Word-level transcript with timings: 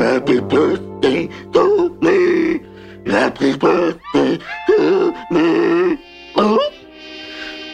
Happy 0.00 0.40
birthday 0.40 1.28
to 1.52 1.94
me. 2.00 2.60
Happy 3.04 3.54
birthday 3.54 4.38
to 4.66 5.12
me. 5.30 5.98
Oh. 6.36 6.72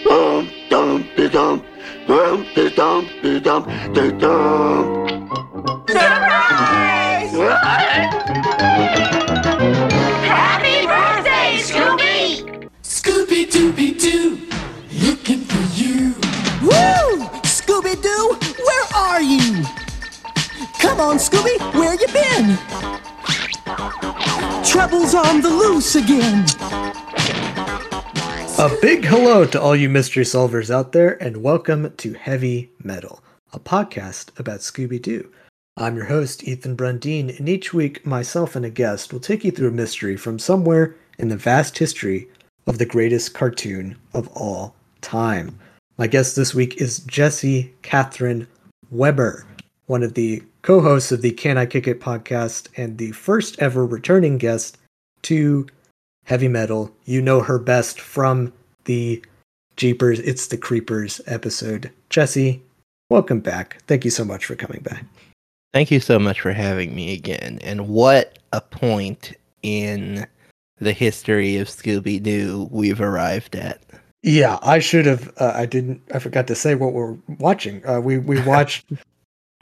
Dum 0.04 0.48
dum 0.68 1.28
dum. 1.28 1.62
Dum 2.08 2.44
dum 2.74 3.08
dum 3.42 3.92
de 3.92 4.10
dum. 4.18 5.15
Trouble's 24.76 25.14
on 25.14 25.40
the 25.40 25.48
loose 25.48 25.94
again. 25.94 26.44
A 28.58 28.68
big 28.82 29.06
hello 29.06 29.46
to 29.46 29.58
all 29.58 29.74
you 29.74 29.88
mystery 29.88 30.22
solvers 30.22 30.68
out 30.70 30.92
there, 30.92 31.14
and 31.22 31.38
welcome 31.38 31.94
to 31.96 32.12
Heavy 32.12 32.70
Meddle, 32.84 33.24
a 33.54 33.58
podcast 33.58 34.38
about 34.38 34.60
Scooby 34.60 35.00
Doo. 35.00 35.32
I'm 35.78 35.96
your 35.96 36.04
host, 36.04 36.44
Ethan 36.44 36.76
Brundeen, 36.76 37.38
and 37.38 37.48
each 37.48 37.72
week, 37.72 38.04
myself 38.04 38.54
and 38.54 38.66
a 38.66 38.70
guest 38.70 39.14
will 39.14 39.20
take 39.20 39.44
you 39.44 39.50
through 39.50 39.68
a 39.68 39.72
mystery 39.72 40.14
from 40.14 40.38
somewhere 40.38 40.94
in 41.18 41.28
the 41.28 41.38
vast 41.38 41.78
history 41.78 42.28
of 42.66 42.76
the 42.76 42.84
greatest 42.84 43.32
cartoon 43.32 43.96
of 44.12 44.28
all 44.36 44.76
time. 45.00 45.58
My 45.96 46.06
guest 46.06 46.36
this 46.36 46.54
week 46.54 46.82
is 46.82 46.98
Jesse 46.98 47.72
Catherine 47.80 48.46
Webber, 48.90 49.46
one 49.86 50.02
of 50.02 50.12
the 50.12 50.42
co 50.66 50.80
hosts 50.80 51.12
of 51.12 51.22
the 51.22 51.30
Can 51.30 51.56
I 51.56 51.64
Kick 51.64 51.86
It 51.86 52.00
podcast 52.00 52.66
and 52.76 52.98
the 52.98 53.12
first 53.12 53.56
ever 53.60 53.86
returning 53.86 54.36
guest 54.36 54.76
to 55.22 55.64
Heavy 56.24 56.48
Meddle. 56.48 56.90
You 57.04 57.22
know 57.22 57.40
her 57.40 57.60
best 57.60 58.00
from 58.00 58.52
the 58.84 59.24
Jeepers, 59.76 60.18
It's 60.18 60.48
the 60.48 60.56
Creepers 60.56 61.20
episode. 61.28 61.92
Jesse, 62.10 62.60
welcome 63.10 63.38
back. 63.38 63.80
Thank 63.86 64.04
you 64.04 64.10
so 64.10 64.24
much 64.24 64.44
for 64.44 64.56
coming 64.56 64.80
back. 64.82 65.04
Thank 65.72 65.92
you 65.92 66.00
so 66.00 66.18
much 66.18 66.40
for 66.40 66.52
having 66.52 66.96
me 66.96 67.12
again. 67.14 67.60
And 67.62 67.86
what 67.86 68.40
a 68.52 68.60
point 68.60 69.34
in 69.62 70.26
the 70.78 70.92
history 70.92 71.58
of 71.58 71.68
Scooby 71.68 72.20
Doo 72.20 72.68
we've 72.72 73.00
arrived 73.00 73.54
at. 73.54 73.80
Yeah, 74.24 74.58
I 74.62 74.80
should 74.80 75.06
have. 75.06 75.32
Uh, 75.36 75.52
I 75.54 75.66
didn't. 75.66 76.02
I 76.12 76.18
forgot 76.18 76.48
to 76.48 76.56
say 76.56 76.74
what 76.74 76.92
we're 76.92 77.16
watching. 77.38 77.86
Uh, 77.86 78.00
we 78.00 78.18
we 78.18 78.40
watched 78.42 78.90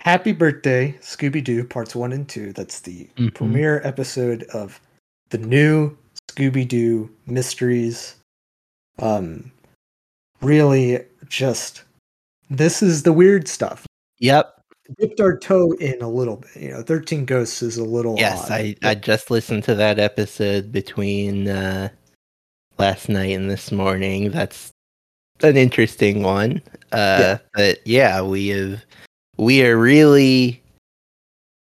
Happy 0.04 0.32
Birthday 0.32 0.92
Scooby 1.00 1.42
Doo 1.42 1.64
parts 1.64 1.94
one 1.96 2.12
and 2.12 2.28
two. 2.28 2.52
That's 2.52 2.80
the 2.80 3.08
Mhm. 3.16 3.34
premiere 3.34 3.80
episode 3.84 4.42
of 4.52 4.80
the 5.30 5.38
new 5.38 5.96
Scooby 6.30 6.68
Doo 6.68 7.10
Mysteries. 7.26 8.16
Um, 8.98 9.50
really, 10.42 11.00
just 11.28 11.82
this 12.50 12.82
is 12.82 13.02
the 13.02 13.12
weird 13.12 13.48
stuff. 13.48 13.86
Yep. 14.18 14.60
Dipped 15.00 15.18
our 15.20 15.38
toe 15.38 15.72
in 15.80 16.02
a 16.02 16.08
little 16.08 16.36
bit. 16.36 16.56
You 16.62 16.68
know, 16.72 16.82
Thirteen 16.82 17.24
Ghosts 17.24 17.62
is 17.62 17.78
a 17.78 17.84
little. 17.84 18.16
Yes, 18.18 18.44
odd. 18.44 18.52
I, 18.52 18.76
I 18.82 18.94
just 18.94 19.30
listened 19.30 19.64
to 19.64 19.74
that 19.76 19.98
episode 19.98 20.70
between 20.70 21.48
uh, 21.48 21.88
last 22.78 23.08
night 23.08 23.34
and 23.34 23.50
this 23.50 23.72
morning. 23.72 24.30
That's 24.30 24.70
an 25.40 25.56
interesting 25.56 26.22
one. 26.22 26.60
Uh, 26.92 27.16
Yeah. 27.20 27.38
But 27.54 27.78
yeah, 27.86 28.20
we 28.20 28.48
have 28.48 28.84
we 29.36 29.64
are 29.64 29.76
really. 29.76 30.62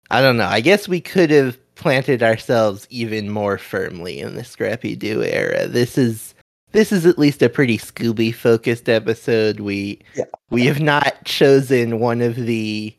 I 0.09 0.21
don't 0.21 0.37
know. 0.37 0.45
I 0.47 0.59
guess 0.61 0.87
we 0.87 0.99
could 0.99 1.29
have 1.31 1.57
planted 1.75 2.21
ourselves 2.21 2.85
even 2.89 3.29
more 3.29 3.57
firmly 3.57 4.19
in 4.19 4.35
the 4.35 4.43
Scrappy 4.43 4.95
Doo 4.95 5.23
era. 5.23 5.67
This 5.67 5.97
is 5.97 6.33
this 6.73 6.91
is 6.91 7.05
at 7.05 7.17
least 7.19 7.41
a 7.41 7.49
pretty 7.49 7.77
Scooby 7.77 8.33
focused 8.33 8.89
episode. 8.89 9.59
We 9.61 9.99
Yeah. 10.15 10.25
we 10.49 10.65
have 10.65 10.79
not 10.81 11.23
chosen 11.25 11.99
one 11.99 12.21
of 12.21 12.35
the 12.35 12.95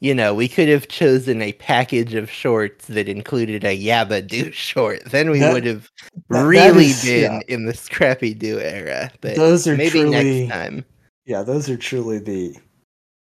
you 0.00 0.12
know, 0.16 0.34
we 0.34 0.48
could 0.48 0.68
have 0.68 0.88
chosen 0.88 1.40
a 1.40 1.52
package 1.52 2.14
of 2.14 2.28
shorts 2.28 2.86
that 2.88 3.08
included 3.08 3.62
a 3.62 3.78
Yabba 3.80 4.26
Doo 4.26 4.50
short. 4.50 5.04
Then 5.04 5.30
we 5.30 5.38
That- 5.38 5.52
would 5.52 5.64
have 5.64 5.88
that- 6.28 6.38
that 6.38 6.44
really 6.44 6.86
is- 6.86 7.04
been 7.04 7.32
yeah. 7.34 7.40
in 7.46 7.66
the 7.66 7.74
Scrappy 7.74 8.34
Doo 8.34 8.58
era. 8.58 9.12
But 9.20 9.36
Those 9.36 9.68
are 9.68 9.76
maybe 9.76 10.00
truly- 10.00 10.40
next 10.46 10.52
time. 10.52 10.84
Yeah, 11.24 11.44
those 11.44 11.70
are 11.70 11.76
truly 11.76 12.18
the 12.18 12.56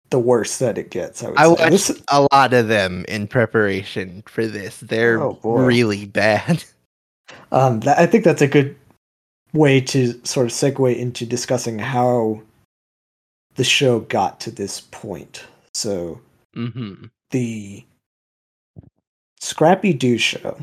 the 0.10 0.20
worst 0.20 0.60
that 0.60 0.78
it 0.78 0.90
gets. 0.92 1.24
I 1.24 1.30
would 1.30 1.38
I 1.38 1.44
say. 1.44 1.50
watched 1.50 1.72
This- 1.72 2.04
a 2.10 2.28
lot 2.32 2.54
of 2.54 2.68
them 2.68 3.06
in 3.08 3.28
preparation 3.28 4.24
for 4.28 4.46
this. 4.48 4.80
They're 4.80 5.22
Oh, 5.22 5.40
really 5.44 6.06
bad. 6.06 6.64
Um, 7.52 7.80
that, 7.82 8.00
I 8.00 8.08
think 8.08 8.24
that's 8.24 8.42
a 8.42 8.48
good 8.48 8.76
way 9.54 9.80
to 9.82 10.20
sort 10.26 10.48
of 10.48 10.52
segue 10.52 10.98
into 10.98 11.28
discussing 11.28 11.78
how 11.78 12.42
the 13.54 13.64
show 13.64 14.00
got 14.02 14.40
to 14.42 14.52
this 14.52 14.82
point. 14.82 15.44
So 15.76 16.20
hmm 16.56 17.06
the 17.30 17.86
Scrappy 19.40 19.94
Doo 19.94 20.18
show 20.18 20.58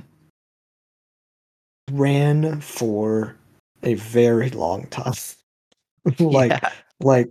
ran 1.92 2.60
for 2.60 3.36
a 3.84 3.94
very 3.94 4.50
long 4.50 4.86
time, 4.88 5.14
like 6.18 6.50
yeah. 6.50 6.72
like 7.00 7.28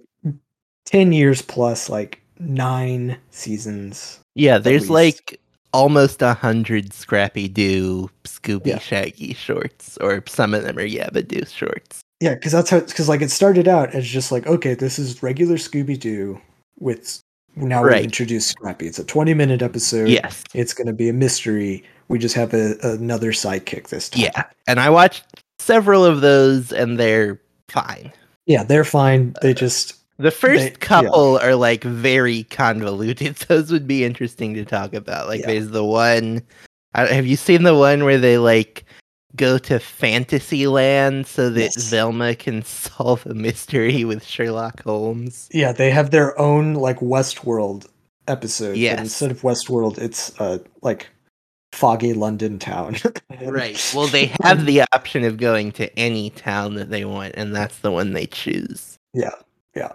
ten 0.86 1.12
years 1.12 1.42
plus, 1.42 1.90
like 1.90 2.22
nine 2.40 3.18
seasons. 3.32 4.20
yeah, 4.36 4.58
there's 4.58 4.90
like 4.90 5.40
almost 5.74 6.22
a 6.22 6.34
hundred 6.34 6.94
Scrappy 6.94 7.48
Doo 7.48 8.10
Scooby 8.24 8.68
Yeah. 8.68 8.80
Shaggy 8.80 9.34
shorts, 9.34 9.98
or 10.00 10.24
some 10.28 10.54
of 10.54 10.64
them 10.64 10.78
are 10.78 10.88
Yabba 10.88 11.28
Doo 11.28 11.46
shorts. 11.46 12.02
Yeah, 12.22 12.34
because 12.36 12.52
that's 12.54 12.70
how 12.70 12.80
because 12.80 13.10
like 13.10 13.22
it 13.22 13.32
started 13.32 13.68
out 13.68 13.94
as 13.94 14.06
just 14.08 14.32
like 14.32 14.48
okay, 14.48 14.74
this 14.74 14.98
is 15.00 15.22
regular 15.22 15.56
Scooby 15.56 16.00
Doo 16.00 16.40
with 16.80 17.22
now 17.58 17.84
we 17.84 17.90
Right. 17.90 18.04
introduce 18.04 18.48
Scrappy. 18.48 18.88
It's 18.88 19.00
a 19.00 19.04
twenty 19.06 19.34
minute 19.34 19.62
episode. 19.62 20.10
Yes. 20.10 20.44
it's 20.54 20.74
going 20.74 20.88
to 20.88 20.94
be 20.94 21.08
a 21.10 21.14
mystery. 21.14 21.84
We 22.08 22.20
just 22.20 22.36
have 22.36 22.54
a, 22.54 22.76
another 22.84 23.32
sidekick 23.32 23.88
this 23.88 24.10
time. 24.10 24.24
Yeah. 24.24 24.44
And 24.68 24.80
I 24.80 24.90
watched 24.90 25.24
several 25.60 26.06
of 26.06 26.22
those 26.22 26.72
and 26.72 27.00
they're 27.00 27.40
fine. 27.70 28.12
yeah, 28.46 28.64
they're 28.64 28.84
fine. 28.84 29.36
They 29.42 29.52
uh, 29.52 29.54
just 29.56 29.96
The 30.18 30.32
first 30.32 30.60
They- 30.64 30.70
yeah. 30.70 30.76
couple 30.78 31.38
are 31.40 31.56
like 31.56 31.84
very 31.84 32.44
convoluted. 32.44 33.36
Those 33.48 33.72
would 33.72 33.88
be 33.88 34.04
interesting 34.06 34.54
to 34.56 34.64
talk 34.66 34.94
about. 34.94 35.28
Like 35.28 35.42
Yeah. 35.42 35.48
there's 35.48 35.70
the 35.70 35.84
one 35.84 36.42
have 36.94 37.26
you 37.26 37.36
seen 37.36 37.64
the 37.64 37.76
one 37.76 38.06
where 38.06 38.18
they 38.18 38.38
like 38.38 38.86
go 39.36 39.58
to 39.58 39.80
Fantasyland 39.80 41.28
so 41.28 41.50
that 41.50 41.60
Yes. 41.76 41.90
Velma 41.90 42.36
can 42.36 42.64
solve 42.66 43.26
a 43.26 43.34
mystery 43.34 44.06
with 44.06 44.24
Sherlock 44.26 44.82
Holmes? 44.84 45.50
yeah 45.52 45.72
they 45.74 45.92
have 45.92 46.12
their 46.12 46.40
own 46.40 46.74
like 46.76 47.00
Westworld 47.00 47.88
episode. 48.28 48.78
Yes. 48.78 49.00
instead 49.00 49.32
of 49.32 49.42
Westworld, 49.42 49.98
it's 49.98 50.40
uh 50.40 50.60
like 50.82 51.10
foggy 51.74 52.14
London 52.14 52.58
town. 52.60 52.96
Right. 53.42 53.92
Well, 53.94 54.08
they 54.08 54.32
have 54.44 54.66
the 54.66 54.84
option 54.94 55.26
of 55.26 55.36
going 55.36 55.74
to 55.74 55.94
any 56.00 56.30
town 56.30 56.76
that 56.76 56.90
they 56.90 57.04
want, 57.04 57.34
and 57.36 57.54
that's 57.54 57.80
the 57.80 57.92
one 57.92 58.14
they 58.14 58.26
choose. 58.28 58.98
Yeah, 59.14 59.32
yeah. 59.76 59.92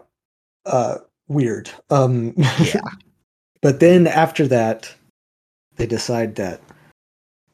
Uh, 0.66 0.98
weird. 1.28 1.70
Um, 1.90 2.34
Yeah. 2.36 2.80
but 3.62 3.80
then 3.80 4.06
after 4.06 4.46
that, 4.48 4.92
they 5.76 5.86
decide 5.86 6.36
that, 6.36 6.60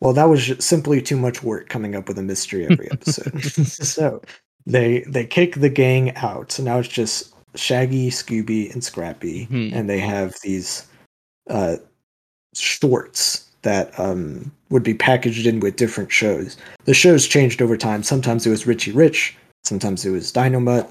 well, 0.00 0.12
that 0.12 0.28
was 0.28 0.53
simply 0.65 1.00
too 1.00 1.16
much 1.16 1.43
work 1.43 1.69
coming 1.69 1.95
up 1.95 2.09
with 2.09 2.19
a 2.19 2.22
mystery 2.22 2.66
every 2.69 2.91
episode. 2.91 3.43
so 3.66 4.21
they 4.66 5.00
they 5.09 5.25
kick 5.25 5.55
the 5.55 5.71
gang 5.71 6.15
out. 6.16 6.53
So 6.53 6.62
now 6.62 6.78
it's 6.78 6.89
just 6.89 7.34
Shaggy, 7.55 8.11
Scooby, 8.11 8.71
and 8.72 8.84
Scrappy, 8.84 9.47
Mhm. 9.47 9.72
and 9.72 9.89
they 9.89 9.99
have 10.00 10.34
these 10.43 10.87
uh, 11.49 11.77
shorts 12.55 13.45
that 13.62 13.99
um, 13.99 14.53
would 14.71 14.83
be 14.83 14.95
packaged 14.95 15.47
in 15.47 15.60
with 15.60 15.77
different 15.77 16.13
shows. 16.13 16.57
The 16.84 16.95
shows 16.95 17.27
changed 17.27 17.63
over 17.63 17.77
time. 17.77 18.03
Sometimes 18.03 18.47
it 18.47 18.51
was 18.51 18.66
Richie 18.66 18.92
Rich, 18.92 19.36
sometimes 19.65 20.04
it 20.04 20.10
was 20.10 20.30
Dynamite, 20.33 20.89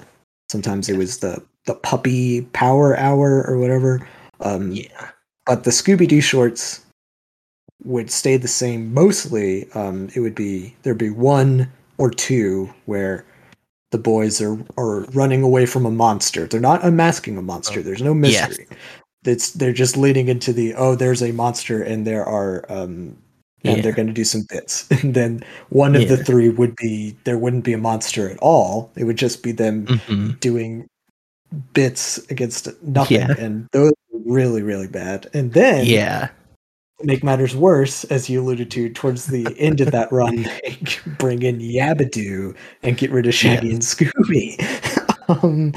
sometimes 0.50 0.88
it 0.88 0.96
was 0.96 1.18
the 1.18 1.42
the 1.66 1.74
Puppy 1.74 2.42
Power 2.52 2.96
Hour 2.96 3.44
or 3.46 3.58
whatever. 3.58 4.06
Um, 4.40 4.72
Yeah. 4.72 5.10
But 5.46 5.62
the 5.64 5.70
Scooby 5.70 6.08
Doo 6.08 6.20
shorts 6.20 6.80
would 7.84 8.10
stay 8.10 8.36
the 8.36 8.48
same 8.48 8.92
mostly. 8.92 9.70
Um, 9.74 10.08
it 10.14 10.20
would 10.20 10.34
be 10.34 10.74
there'd 10.82 10.98
be 10.98 11.10
one 11.10 11.70
or 11.98 12.10
two 12.10 12.68
where 12.86 13.24
the 13.92 13.98
boys 13.98 14.40
are 14.40 14.58
are 14.76 15.02
running 15.12 15.42
away 15.42 15.66
from 15.66 15.86
a 15.86 15.90
monster. 15.90 16.46
They're 16.46 16.60
not 16.60 16.82
unmasking 16.84 17.36
a 17.38 17.42
monster. 17.42 17.82
There's 17.82 18.02
no 18.02 18.14
mystery. 18.14 18.66
Yes. 18.70 18.78
It's 19.24 19.50
they're 19.52 19.72
just 19.72 19.96
leading 19.96 20.28
into 20.28 20.52
the 20.52 20.74
oh, 20.74 20.94
there's 20.96 21.22
a 21.22 21.32
monster 21.32 21.82
and 21.82 22.06
there 22.06 22.24
are 22.24 22.64
um 22.68 23.16
and 23.64 23.76
Yeah. 23.76 23.82
they're 23.82 23.92
going 23.92 24.08
to 24.08 24.12
do 24.12 24.24
some 24.24 24.46
bits. 24.48 24.88
And 25.02 25.14
then 25.14 25.42
one 25.70 25.94
of 25.96 26.08
the 26.08 26.16
three 26.16 26.48
would 26.48 26.74
be 26.76 27.16
there 27.24 27.38
wouldn't 27.38 27.64
be 27.64 27.72
a 27.72 27.78
monster 27.78 28.28
at 28.28 28.38
all. 28.38 28.90
It 28.96 29.04
would 29.04 29.16
just 29.18 29.42
be 29.44 29.52
them 29.52 29.86
Mhm. 29.86 30.40
doing 30.40 30.86
bits 31.72 32.18
against 32.30 32.68
nothing, 32.82 33.18
Yeah. 33.20 33.34
and 33.38 33.66
those 33.72 33.92
were 34.12 34.20
really 34.32 34.62
really 34.62 34.88
bad. 34.88 35.28
And 35.34 35.52
then 35.52 35.86
Yeah. 35.86 36.28
make 37.02 37.22
matters 37.22 37.54
worse, 37.54 38.04
as 38.04 38.28
you 38.30 38.40
alluded 38.42 38.70
to, 38.72 38.88
towards 38.90 39.26
the 39.26 39.46
end 39.58 39.80
of 39.80 39.90
that 39.92 40.10
run, 40.12 40.42
they 40.42 40.78
bring 41.18 41.42
in 41.42 41.58
Yabba 41.60 42.10
Doo 42.10 42.54
and 42.82 42.96
get 42.96 43.10
rid 43.10 43.26
of 43.26 43.34
Shaggy 43.34 43.70
and 43.70 43.82
Scooby, 43.82 44.56
um, 45.28 45.72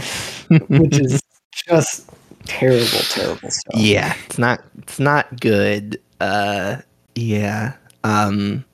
which 0.79 0.99
is 0.99 1.21
just 1.67 2.09
terrible, 2.45 2.87
terrible 3.09 3.49
stuff. 3.51 3.75
Yeah, 3.75 4.13
it's 4.25 4.37
not 4.37 4.63
it's 4.79 4.99
not 4.99 5.39
good. 5.39 5.99
Uh 6.21 6.77
yeah. 7.15 7.73
Um 8.03 8.65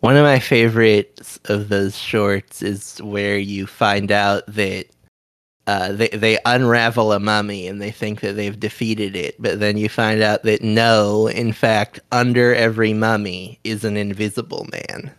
one 0.00 0.16
of 0.16 0.24
my 0.24 0.40
favorites 0.40 1.38
of 1.44 1.68
those 1.68 1.96
shorts 1.96 2.60
is 2.62 2.98
where 3.02 3.38
you 3.38 3.66
find 3.68 4.10
out 4.10 4.42
that 4.48 4.86
uh, 5.66 5.92
they 5.92 6.08
they 6.08 6.38
unravel 6.44 7.12
a 7.12 7.20
mummy 7.20 7.66
and 7.68 7.80
they 7.80 7.90
think 7.90 8.20
that 8.20 8.32
they've 8.34 8.58
defeated 8.58 9.14
it, 9.16 9.36
but 9.40 9.60
then 9.60 9.76
you 9.76 9.88
find 9.88 10.22
out 10.22 10.42
that 10.42 10.62
no, 10.62 11.28
in 11.28 11.52
fact, 11.52 12.00
under 12.10 12.54
every 12.54 12.92
mummy 12.92 13.58
is 13.64 13.84
an 13.84 13.96
invisible 13.96 14.66
man. 14.72 15.10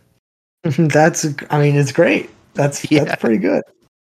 that's, 0.88 1.26
I 1.50 1.60
mean, 1.60 1.76
it's 1.76 1.92
great. 1.92 2.30
That's 2.54 2.90
Yeah. 2.90 3.04
that's 3.04 3.20
pretty 3.20 3.38
good. 3.38 3.62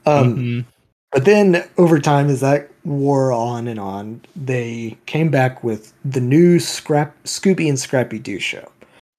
Um, 0.07 0.37
Mhm. 0.37 0.65
But 1.13 1.25
then 1.25 1.65
over 1.79 1.99
time, 1.99 2.29
as 2.29 2.41
that 2.41 2.69
wore 2.85 3.33
on 3.33 3.67
and 3.67 3.81
on, 3.81 4.21
they 4.37 4.97
came 5.07 5.31
back 5.31 5.65
with 5.65 5.93
the 6.05 6.21
new 6.21 6.59
Scrap 6.61 7.17
Scooby 7.25 7.67
and 7.69 7.79
Scrappy 7.79 8.19
Doo 8.19 8.39
show, 8.39 8.71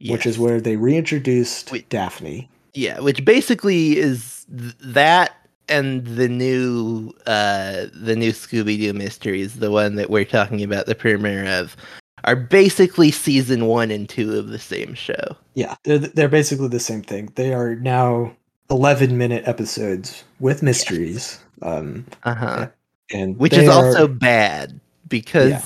which 0.07 0.27
is 0.27 0.37
where 0.37 0.61
they 0.61 0.75
reintroduced 0.75 1.71
Wait. 1.71 1.89
Daphne. 1.89 2.47
Yeah, 2.75 2.99
which 2.99 3.25
basically 3.25 3.97
is 3.97 4.45
th- 4.55 4.75
that 4.81 5.31
and 5.69 6.05
the 6.05 6.27
new 6.27 7.13
uh 7.27 7.85
the 7.93 8.15
new 8.15 8.31
Scooby 8.31 8.77
Doo 8.77 8.93
mysteries, 8.93 9.55
the 9.59 9.71
one 9.71 9.95
that 9.95 10.09
we're 10.09 10.25
talking 10.25 10.63
about 10.63 10.85
the 10.85 10.95
premiere 10.95 11.45
of, 11.47 11.75
are 12.23 12.35
basically 12.35 13.11
season 13.11 13.65
one 13.65 13.91
and 13.91 14.07
two 14.09 14.37
of 14.37 14.47
the 14.49 14.59
same 14.59 14.93
show. 14.93 15.35
Yeah, 15.53 15.75
they're 15.83 15.99
they're 15.99 16.29
basically 16.29 16.67
the 16.69 16.79
same 16.79 17.01
thing. 17.01 17.31
They 17.35 17.53
are 17.53 17.75
now 17.75 18.35
eleven 18.69 19.17
minute 19.17 19.47
episodes 19.47 20.23
with 20.39 20.61
mysteries. 20.63 21.39
Um, 21.61 22.05
Uh 22.23 22.35
huh. 22.35 22.67
and 23.11 23.37
Which 23.37 23.53
is 23.53 23.67
are- 23.67 23.85
also 23.85 24.07
bad 24.07 24.79
because 25.07 25.49
Yeah. 25.49 25.63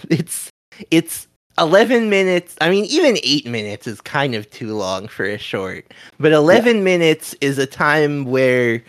it's 0.10 0.50
it's 0.90 1.26
eleven 1.58 2.08
minutes. 2.08 2.56
I 2.60 2.70
mean, 2.70 2.84
even 2.86 3.18
eight 3.22 3.46
minutes 3.46 3.86
is 3.86 4.00
kind 4.00 4.34
of 4.34 4.48
too 4.50 4.74
long 4.76 5.08
for 5.08 5.24
a 5.24 5.36
short, 5.38 5.92
but 6.18 6.32
eleven 6.32 6.84
minutes 6.84 7.34
is 7.40 7.58
a 7.58 7.66
time 7.66 8.24
where 8.24 8.82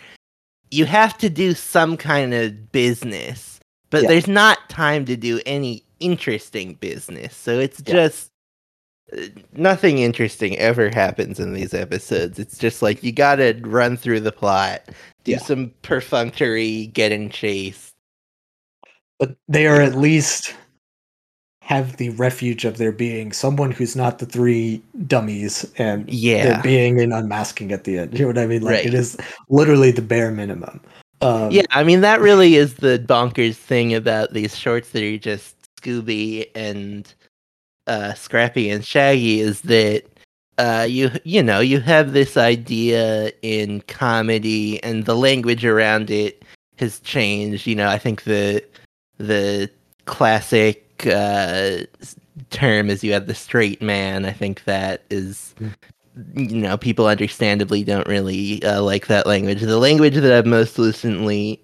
you 0.72 0.86
have 0.86 1.18
to 1.20 1.30
do 1.30 1.54
some 1.54 1.96
kind 1.98 2.34
of 2.34 2.72
business, 2.72 3.60
but 3.90 4.04
Yeah. 4.04 4.08
there's 4.08 4.28
not 4.28 4.68
time 4.70 5.04
to 5.06 5.16
do 5.16 5.40
any 5.46 5.84
interesting 6.00 6.74
business. 6.76 7.36
So 7.36 7.60
it's 7.60 7.82
Yeah. 7.86 7.94
just 7.94 8.30
uh, 9.16 9.26
nothing 9.54 9.98
interesting 10.00 10.58
ever 10.58 10.90
happens 10.90 11.40
in 11.40 11.52
these 11.54 11.74
episodes. 11.74 12.38
It's 12.38 12.58
just 12.58 12.82
like 12.82 13.02
you 13.04 13.12
got 13.12 13.36
to 13.36 13.54
run 13.62 13.96
through 13.98 14.20
the 14.20 14.32
plot, 14.32 14.82
do 15.24 15.34
Yeah. 15.34 15.38
some 15.38 15.72
perfunctory 15.82 16.88
getting 16.88 17.30
chased. 17.30 17.92
but 19.18 19.36
they 19.48 19.66
are 19.66 19.80
at 19.80 19.96
least 19.96 20.54
have 21.62 21.96
the 21.96 22.10
refuge 22.10 22.64
of 22.64 22.76
there 22.76 22.90
being 22.92 23.30
someone 23.32 23.70
who's 23.70 23.94
not 23.94 24.18
the 24.18 24.26
three 24.26 24.82
dummies 25.06 25.64
and 25.78 26.08
Yeah. 26.10 26.42
there 26.42 26.62
being 26.62 27.00
an 27.00 27.12
unmasking 27.12 27.70
at 27.70 27.84
the 27.84 27.98
end. 27.98 28.12
You 28.14 28.22
know 28.22 28.26
what 28.26 28.38
I 28.38 28.46
mean? 28.46 28.62
Like 28.62 28.74
Right. 28.74 28.86
it 28.86 28.94
is 28.94 29.16
literally 29.48 29.92
the 29.92 30.02
bare 30.02 30.32
minimum. 30.32 30.80
Um, 31.20 31.52
Yeah, 31.52 31.62
I 31.70 31.84
mean 31.84 32.00
that 32.00 32.20
really 32.20 32.56
is 32.56 32.74
the 32.74 32.98
bonkers 33.08 33.54
thing 33.54 33.94
about 33.94 34.32
these 34.32 34.58
shorts 34.58 34.90
that 34.90 35.04
are 35.04 35.16
just 35.18 35.54
Scooby 35.80 36.46
and 36.56 37.12
uh, 37.86 38.14
Scrappy 38.14 38.68
and 38.68 38.84
Shaggy 38.84 39.38
is 39.40 39.60
that 39.62 40.02
uh, 40.58 40.86
you 40.88 41.10
you 41.24 41.42
know 41.42 41.60
you 41.60 41.80
have 41.80 42.12
this 42.12 42.36
idea 42.36 43.32
in 43.42 43.80
comedy 43.82 44.82
and 44.82 45.04
the 45.06 45.16
language 45.16 45.64
around 45.64 46.10
it 46.10 46.44
has 46.78 46.98
changed. 47.00 47.66
You 47.68 47.76
know, 47.76 47.88
I 47.88 47.98
think 47.98 48.24
the 48.24 48.62
the 49.18 49.70
classic 50.06 50.91
uh, 51.06 51.84
term 52.50 52.90
is 52.90 53.02
you 53.04 53.12
have 53.12 53.26
the 53.26 53.34
straight 53.34 53.82
man. 53.82 54.24
I 54.24 54.32
think 54.32 54.64
that 54.64 55.02
is 55.10 55.54
you 56.34 56.58
know 56.58 56.76
people 56.76 57.06
understandably 57.06 57.84
don't 57.84 58.06
really 58.06 58.62
uh, 58.64 58.82
like 58.82 59.06
that 59.06 59.26
language 59.26 59.62
the 59.62 59.78
language 59.78 60.14
that 60.14 60.30
i've 60.30 60.44
most 60.44 60.76
recently 60.78 61.58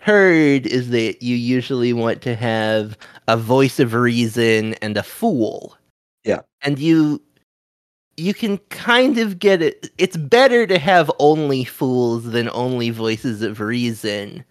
heard 0.00 0.66
is 0.66 0.90
that 0.90 1.22
you 1.22 1.36
usually 1.36 1.92
want 1.92 2.20
to 2.20 2.34
have 2.34 2.98
a 3.28 3.36
voice 3.36 3.78
of 3.78 3.94
reason 3.94 4.74
and 4.82 4.96
a 4.96 5.04
fool 5.04 5.76
Yeah. 6.24 6.40
and 6.62 6.80
you 6.80 7.22
you 8.16 8.34
can 8.34 8.58
kind 8.70 9.18
of 9.18 9.38
get 9.38 9.62
it 9.62 9.88
it's 9.98 10.16
better 10.16 10.66
to 10.66 10.80
have 10.80 11.08
only 11.20 11.62
fools 11.62 12.24
than 12.24 12.50
only 12.50 12.90
voices 12.90 13.40
of 13.42 13.60
reason 13.60 14.44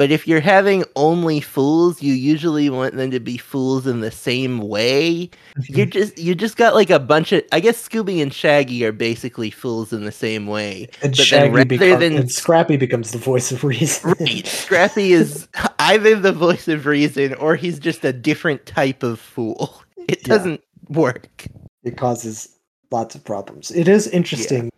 but 0.00 0.10
if 0.10 0.26
you're 0.26 0.40
having 0.40 0.82
only 0.96 1.42
fools 1.42 2.00
you 2.00 2.14
usually 2.14 2.70
want 2.70 2.96
them 2.96 3.10
to 3.10 3.20
be 3.20 3.36
fools 3.36 3.86
in 3.86 4.00
the 4.00 4.10
same 4.10 4.60
way 4.60 5.28
mm-hmm. 5.28 5.76
you're 5.76 5.84
just 5.84 6.18
you 6.18 6.34
just 6.34 6.56
got 6.56 6.74
like 6.74 6.88
a 6.88 6.98
bunch 6.98 7.32
of 7.32 7.44
I 7.52 7.60
guess 7.60 7.86
Scooby 7.86 8.22
and 8.22 8.32
Shaggy 8.32 8.82
are 8.86 8.92
basically 8.92 9.50
fools 9.50 9.92
in 9.92 10.06
the 10.06 10.12
same 10.12 10.46
way. 10.46 10.88
and 11.02 11.12
but 11.12 11.18
then 11.18 11.26
Shaggy 11.26 11.50
rather 11.50 11.64
becomes 11.66 12.00
than- 12.00 12.16
and 12.16 12.32
Scrappy 12.32 12.78
becomes 12.78 13.10
the 13.10 13.18
voice 13.18 13.52
of 13.52 13.62
reason. 13.62 14.14
Right. 14.18 14.46
Scrappy 14.46 15.12
is 15.12 15.46
either 15.78 16.16
the 16.16 16.32
voice 16.32 16.66
of 16.66 16.86
reason 16.86 17.34
or 17.34 17.54
he's 17.54 17.78
just 17.78 18.02
a 18.02 18.12
different 18.14 18.64
type 18.64 19.02
of 19.02 19.20
fool. 19.20 19.82
It 20.08 20.24
doesn't 20.24 20.62
work. 20.88 21.46
it 21.84 21.98
causes 21.98 22.56
lots 22.90 23.14
of 23.14 23.22
problems. 23.22 23.70
It 23.70 23.86
is 23.86 24.08
interesting 24.08 24.70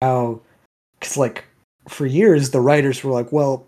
how, 0.00 0.40
because 1.00 1.16
like 1.16 1.44
for 1.88 2.06
years 2.06 2.50
the 2.50 2.60
writers 2.60 3.02
were 3.02 3.10
like, 3.12 3.32
well, 3.32 3.66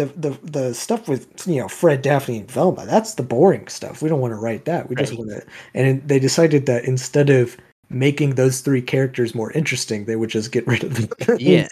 the 0.00 0.30
the 0.30 0.50
the 0.50 0.74
stuff 0.74 1.08
with 1.08 1.46
you 1.46 1.60
know 1.60 1.68
Fred, 1.68 2.02
Daphne, 2.02 2.38
and 2.38 2.50
Velma, 2.50 2.86
that's 2.86 3.14
the 3.14 3.22
boring 3.22 3.68
stuff. 3.68 4.02
We 4.02 4.08
don't 4.08 4.20
want 4.20 4.32
to 4.32 4.38
write 4.38 4.64
that. 4.64 4.88
We 4.88 4.96
just 4.96 5.16
want 5.16 5.30
to. 5.30 5.44
And 5.74 6.06
they 6.06 6.18
decided 6.18 6.66
that 6.66 6.84
instead 6.84 7.30
of 7.30 7.56
making 7.90 8.36
those 8.36 8.60
three 8.60 8.82
characters 8.82 9.34
more 9.34 9.52
interesting, 9.52 10.04
they 10.04 10.16
would 10.16 10.30
just 10.30 10.52
get 10.52 10.66
rid 10.66 10.84
of 10.84 10.94
them. 10.94 11.38
Yeah. 11.38 11.68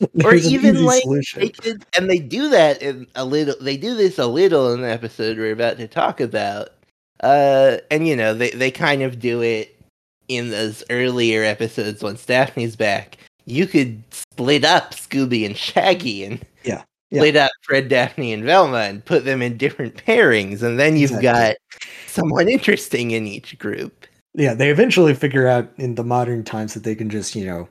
or 0.24 0.34
even 0.34 0.84
like 0.84 1.02
solution. 1.02 1.40
they 1.40 1.48
could, 1.50 1.84
and 1.96 2.10
they 2.10 2.18
do 2.18 2.48
that 2.48 2.82
in 2.82 3.06
a 3.14 3.24
little. 3.24 3.54
They 3.60 3.76
do 3.76 3.94
this 3.94 4.18
a 4.18 4.26
little 4.26 4.72
in 4.72 4.82
the 4.82 4.90
episode 4.90 5.38
we're 5.38 5.52
about 5.52 5.76
to 5.78 5.88
talk 5.88 6.20
about. 6.20 6.70
Uh, 7.20 7.78
and 7.90 8.06
you 8.06 8.16
know 8.16 8.34
they 8.34 8.50
they 8.50 8.70
kind 8.70 9.02
of 9.02 9.20
do 9.20 9.40
it 9.40 9.80
in 10.28 10.50
those 10.50 10.82
earlier 10.90 11.42
episodes 11.42 12.02
once 12.02 12.24
Daphne's 12.26 12.76
back. 12.76 13.18
You 13.46 13.66
could 13.66 14.02
split 14.10 14.64
up 14.64 14.94
Scooby 14.94 15.46
and 15.46 15.56
Shaggy 15.56 16.24
and 16.24 16.44
Yeah, 17.14 17.20
split 17.20 17.36
up 17.36 17.50
Fred, 17.62 17.88
Daphne, 17.88 18.32
and 18.32 18.44
Velma 18.44 18.78
and 18.78 19.04
put 19.04 19.24
them 19.24 19.40
in 19.42 19.56
different 19.56 19.96
pairings, 20.06 20.62
and 20.62 20.78
then 20.78 20.96
you've 20.96 21.10
Exactly. 21.12 21.56
got 21.80 21.80
someone 22.06 22.48
interesting 22.48 23.10
in 23.12 23.26
each 23.26 23.58
group. 23.58 24.06
yeah, 24.34 24.52
they 24.54 24.70
eventually 24.70 25.14
figure 25.14 25.46
out 25.48 25.68
in 25.78 25.94
the 25.94 26.04
modern 26.04 26.42
times 26.44 26.74
that 26.74 26.82
they 26.84 26.94
can 26.94 27.08
just 27.10 27.34
you 27.36 27.46
know 27.46 27.68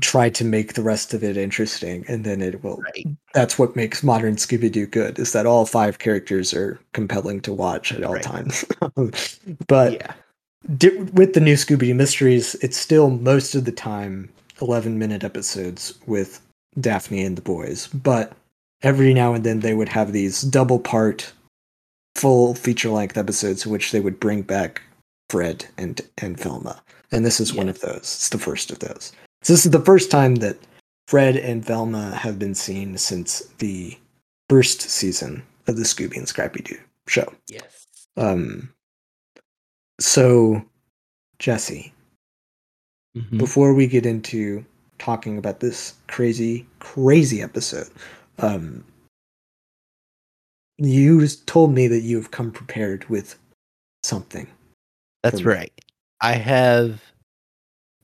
try 0.00 0.30
to 0.30 0.44
make 0.44 0.72
the 0.74 0.82
rest 0.82 1.12
of 1.12 1.22
it 1.22 1.36
interesting, 1.36 2.04
and 2.08 2.24
then 2.24 2.40
it 2.40 2.64
will 2.64 2.78
Right. 2.78 3.06
that's 3.34 3.58
what 3.58 3.76
makes 3.76 4.02
modern 4.02 4.36
Scooby 4.36 4.72
Doo 4.72 4.86
good 4.86 5.18
is 5.18 5.32
that 5.32 5.44
all 5.46 5.66
five 5.66 5.98
characters 5.98 6.54
are 6.54 6.78
compelling 6.94 7.40
to 7.42 7.52
watch 7.52 7.92
at 7.92 8.02
all 8.02 8.14
Right. 8.14 8.22
times. 8.22 8.64
but 9.68 9.92
yeah. 9.92 10.12
di- 10.78 10.96
with 11.12 11.34
the 11.34 11.40
new 11.40 11.54
Scooby 11.54 11.80
Doo 11.88 11.94
mysteries, 11.94 12.54
it's 12.56 12.78
still 12.78 13.10
most 13.10 13.54
of 13.54 13.66
the 13.66 13.72
time 13.72 14.30
11 14.62 14.98
minute 14.98 15.22
episodes 15.22 15.94
with 16.06 16.40
Daphne 16.80 17.22
and 17.24 17.36
the 17.36 17.42
boys. 17.42 17.88
But 17.88 18.32
every 18.84 19.12
now 19.14 19.34
and 19.34 19.42
then 19.42 19.60
they 19.60 19.74
would 19.74 19.88
have 19.88 20.12
these 20.12 20.42
double 20.42 20.78
part, 20.78 21.32
full 22.14 22.54
feature 22.54 22.90
length 22.90 23.16
episodes 23.16 23.66
in 23.66 23.72
which 23.72 23.90
they 23.90 23.98
would 24.00 24.20
bring 24.20 24.42
back 24.42 24.82
Fred 25.30 25.66
and 25.76 26.00
and 26.18 26.38
Velma. 26.38 26.80
And 27.10 27.24
this 27.24 27.40
is 27.40 27.52
one 27.54 27.68
of 27.68 27.80
those. 27.80 27.98
It's 27.98 28.28
the 28.28 28.38
first 28.38 28.70
of 28.70 28.78
those. 28.78 29.12
So 29.42 29.52
this 29.52 29.64
is 29.66 29.72
the 29.72 29.80
first 29.80 30.10
time 30.10 30.36
that 30.36 30.56
Fred 31.08 31.36
and 31.36 31.64
Velma 31.64 32.14
have 32.14 32.38
been 32.38 32.54
seen 32.54 32.96
since 32.98 33.40
the 33.58 33.96
first 34.48 34.82
season 34.82 35.42
of 35.66 35.76
the 35.76 35.82
Scooby 35.82 36.16
and 36.16 36.28
Scrappy 36.28 36.62
Doo 36.62 36.78
show. 37.08 37.32
Yes. 37.48 37.86
Um, 38.16 38.72
so, 40.00 40.64
Jesse, 41.38 41.92
Mhm. 43.16 43.38
before 43.38 43.74
we 43.74 43.86
get 43.86 44.06
into 44.06 44.64
talking 44.98 45.38
about 45.38 45.60
this 45.60 45.94
crazy, 46.08 46.66
crazy 46.80 47.42
episode, 47.42 47.88
um, 48.38 48.84
you 50.78 51.26
told 51.46 51.72
me 51.72 51.86
that 51.88 52.00
you've 52.00 52.30
come 52.30 52.50
prepared 52.50 53.08
with 53.08 53.38
something. 54.02 54.46
That's 55.22 55.42
right. 55.42 55.72
I 56.20 56.32
have. 56.32 57.02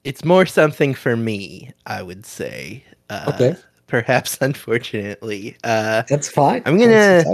It's 0.05 0.25
more 0.25 0.47
something 0.47 0.95
for 0.95 1.17
me, 1.17 1.73
I 1.87 2.03
would 2.03 2.25
say. 2.25 2.85
Uh, 3.09 3.33
Okay. 3.35 3.57
Perhaps, 3.87 4.39
unfortunately, 4.41 5.57
uh, 5.65 6.05
That's 6.09 6.29
fine. 6.29 6.63
I'm 6.65 6.79
gonna- 6.79 7.25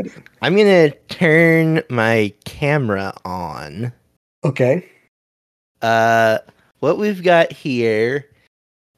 I'm 0.41 0.57
gonna 0.57 0.91
turn 1.11 1.83
my 1.91 2.33
camera 2.45 3.13
on 3.27 3.93
Okay. 4.43 4.89
Uh, 5.83 6.39
what 6.81 6.97
we've 6.99 7.23
got 7.23 7.53
here 7.53 8.27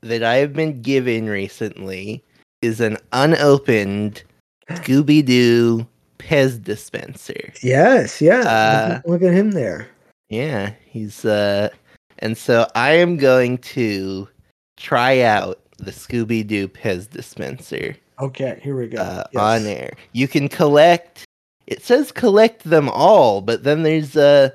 that 0.02 0.23
I 0.23 0.37
have 0.37 0.52
been 0.52 0.83
given 0.83 1.28
recently 1.28 2.23
is 2.62 2.81
an 2.81 2.97
unopened 3.12 4.23
Scooby 4.71 5.25
Doo 5.25 5.87
Pez 6.19 6.62
dispenser. 6.62 7.53
Yes, 7.62 8.21
yeah. 8.21 8.41
Uh, 8.41 8.88
look, 8.88 8.97
at, 8.97 9.09
look 9.09 9.23
at 9.23 9.33
him 9.33 9.53
there. 9.53 9.88
Yeah, 10.29 10.73
he's 10.85 11.25
uh, 11.25 11.71
and 12.19 12.37
so 12.37 12.67
I 12.75 12.91
am 12.93 13.17
going 13.17 13.59
to 13.59 14.29
try 14.77 15.21
out 15.21 15.61
the 15.79 15.91
Scooby 15.93 16.47
Doo 16.47 16.69
Pez 16.69 17.09
dispenser 17.09 17.97
Okay, 18.21 18.59
here 18.62 18.77
we 18.77 18.88
go. 18.88 19.00
uh, 19.00 19.25
Yes. 19.33 19.41
on 19.41 19.67
air. 19.67 19.93
You 20.12 20.27
can 20.27 20.49
collect. 20.49 21.25
It 21.69 21.83
says 21.83 22.11
collect 22.11 22.65
them 22.65 22.88
all, 22.88 23.41
but 23.41 23.62
then 23.62 23.85
there's 23.85 24.17
uh 24.17 24.50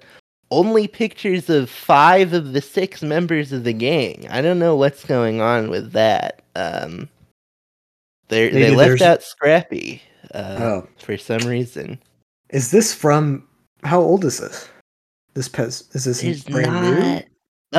only 0.52 0.88
pictures 0.88 1.50
of 1.50 1.70
five 1.70 2.34
of 2.34 2.54
the 2.54 2.62
six 2.62 3.02
members 3.02 3.52
of 3.52 3.64
the 3.64 3.74
gang. 3.74 4.28
I 4.30 4.42
don't 4.42 4.60
know 4.60 4.76
what's 4.76 5.04
going 5.06 5.42
on 5.42 5.70
with 5.70 5.94
that. 5.94 6.44
Um, 6.56 7.10
they 8.34 8.50
they 8.50 8.70
left 8.72 9.00
there's- 9.00 9.02
out 9.02 9.24
Scrappy 9.24 10.02
uh, 10.34 10.58
Oh, 10.60 10.88
for 10.98 11.18
some 11.18 11.42
reason. 11.48 12.00
is 12.50 12.72
this 12.72 12.94
from? 12.94 13.48
How 13.84 14.00
old 14.02 14.24
is 14.26 14.40
this? 14.40 14.68
This 15.34 15.50
Pez 15.50 15.94
is 15.96 16.06
this 16.06 16.22
There's 16.22 16.44
brand 16.44 16.72
not. 16.72 17.00
new? 17.00 17.22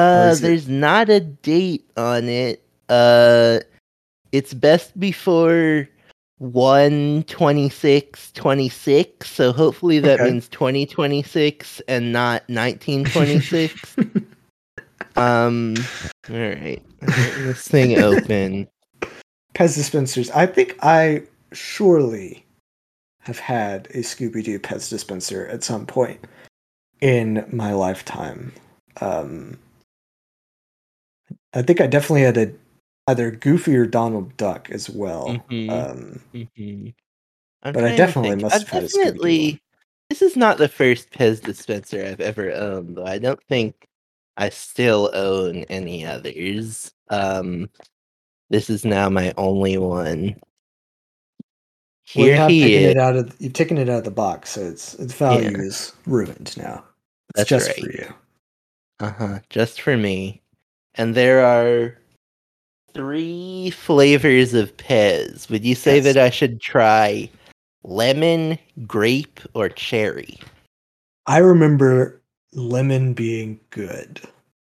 Uh, 0.00 0.28
is 0.32 0.38
it- 0.40 0.42
there's 0.42 0.68
not 0.68 1.08
a 1.08 1.20
date 1.20 1.88
on 1.96 2.28
it. 2.28 2.62
Uh, 2.88 3.60
it's 4.32 4.52
best 4.54 4.98
before 4.98 5.88
126 6.38 8.32
26 8.32 9.30
so 9.30 9.52
hopefully 9.52 10.00
that 10.00 10.20
Okay. 10.20 10.30
means 10.32 10.48
2026 10.48 11.80
and 11.88 12.12
not 12.12 12.42
1926 12.48 13.96
um 15.16 15.74
all 16.28 16.36
right 16.36 16.82
this 17.00 17.66
thing 17.68 17.98
open 18.02 18.66
Pez 19.54 19.74
dispensers. 19.74 20.30
I 20.30 20.46
think 20.46 20.76
I 20.82 21.22
surely 21.52 22.44
have 23.20 23.38
had 23.38 23.86
a 23.88 23.98
Scooby 23.98 24.42
Doo 24.44 24.58
Pez 24.58 24.90
dispenser 24.90 25.46
at 25.46 25.62
some 25.64 25.86
point 25.86 26.20
in 27.00 27.46
my 27.52 27.72
lifetime. 27.72 28.52
Um, 29.00 29.58
I 31.54 31.62
think 31.62 31.80
I 31.80 31.86
definitely 31.86 32.22
had 32.22 32.36
a 32.36 32.52
either 33.06 33.30
Goofy 33.30 33.76
or 33.76 33.86
Donald 33.86 34.36
Duck 34.36 34.70
as 34.70 34.88
well. 34.90 35.42
Mhm. 35.50 35.70
Um, 35.70 36.20
Mhm. 36.32 36.94
But 37.62 37.76
I 37.84 37.96
definitely 37.96 38.36
must 38.36 38.54
have 38.58 38.68
had 38.68 38.82
a 38.84 38.88
Scooby-Doo 38.88 39.58
this 40.10 40.20
is 40.20 40.36
not 40.36 40.58
the 40.58 40.68
first 40.68 41.10
Pez 41.10 41.40
dispenser 41.42 42.04
I've 42.04 42.20
ever 42.20 42.52
owned, 42.52 42.96
though. 42.96 43.06
I 43.06 43.18
don't 43.18 43.42
think 43.48 43.86
I 44.36 44.50
still 44.50 45.10
own 45.14 45.64
any 45.64 46.04
others. 46.04 46.92
Um, 47.08 47.70
this 48.50 48.68
is 48.70 48.84
now 48.84 49.08
my 49.08 49.32
only 49.36 49.78
one. 49.78 50.36
well, 52.14 52.26
you 52.26 52.32
Here 52.32 52.36
have 52.36 52.50
he 52.50 52.60
taken 52.62 52.82
is. 52.84 52.90
it 52.90 52.96
out 52.98 53.16
of 53.16 53.36
you've 53.38 53.52
taken 53.52 53.78
it 53.78 53.88
out 53.88 53.98
of 53.98 54.04
the 54.04 54.10
box, 54.10 54.50
so 54.50 54.60
its 54.62 54.94
its 54.94 55.14
value 55.14 55.56
is 55.56 55.92
ruined 56.06 56.56
now. 56.56 56.84
It's 57.36 57.48
That's 57.48 57.66
just 57.66 57.80
for 57.80 57.90
you. 57.90 58.14
Uh 59.00 59.12
huh. 59.12 59.38
Just 59.50 59.80
for 59.80 59.96
me. 59.96 60.40
And 60.94 61.14
there 61.16 61.44
are 61.44 61.98
three 62.92 63.70
flavors 63.70 64.54
of 64.54 64.76
Pez. 64.76 65.50
Would 65.50 65.64
you 65.64 65.74
say 65.74 65.96
Yes. 65.96 66.04
that 66.04 66.16
I 66.16 66.30
should 66.30 66.60
try 66.60 67.28
lemon, 67.82 68.56
grape, 68.86 69.40
or 69.54 69.68
cherry? 69.68 70.38
I 71.26 71.38
remember 71.38 72.22
lemon 72.52 73.14
being 73.14 73.58
good. 73.70 74.20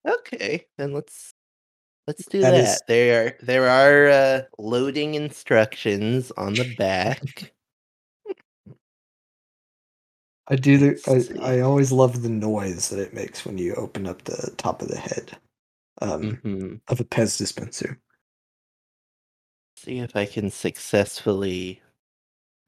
Okay, 0.06 0.66
then 0.78 0.92
let's 0.92 1.34
let's 2.08 2.26
do 2.26 2.42
That 2.42 2.54
that. 2.54 2.56
is- 2.56 2.82
There 2.88 3.26
are 3.28 3.38
there 3.46 3.68
are 3.70 4.08
uh, 4.10 4.42
loading 4.58 5.14
instructions 5.16 6.32
on 6.32 6.56
the 6.56 6.66
back. 6.66 7.54
I 10.48 10.56
do 10.56 10.78
the 10.78 11.38
I, 11.42 11.56
I 11.58 11.60
always 11.60 11.92
love 11.92 12.22
the 12.22 12.30
noise 12.30 12.90
that 12.90 13.00
it 13.00 13.14
makes 13.14 13.46
when 13.46 13.58
you 13.58 13.74
open 13.76 14.06
up 14.08 14.24
the 14.24 14.52
top 14.58 14.82
of 14.82 14.88
the 14.88 14.98
head 14.98 15.38
um, 16.02 16.40
hmm 16.42 16.76
of 16.88 17.00
a 17.00 17.04
Pez 17.04 17.38
dispenser. 17.38 18.00
See 19.76 19.98
if 20.00 20.16
I 20.16 20.26
can 20.26 20.50
successfully. 20.50 21.82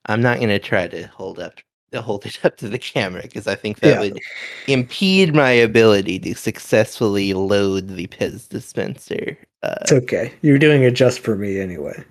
I'm 0.06 0.22
not 0.22 0.40
gonna 0.40 0.58
try 0.60 0.88
to 0.88 1.06
hold 1.08 1.38
up 1.40 1.60
to 1.92 2.02
hold 2.02 2.26
it 2.26 2.38
up 2.44 2.56
to 2.58 2.68
the 2.68 2.78
camera 2.78 3.22
because 3.22 3.46
I 3.46 3.54
think 3.54 3.80
that 3.80 3.88
Yeah. 3.90 4.00
would 4.00 4.20
impede 4.68 5.34
my 5.34 5.50
ability 5.50 6.18
to 6.20 6.34
successfully 6.34 7.32
load 7.34 7.88
the 7.88 8.06
Pez 8.08 8.48
dispenser. 8.48 9.36
Uh, 9.62 9.74
It's 9.82 9.92
okay. 9.92 10.32
You're 10.42 10.58
doing 10.58 10.82
it 10.82 10.92
just 10.92 11.20
for 11.20 11.36
me 11.36 11.60
anyway. 11.60 12.02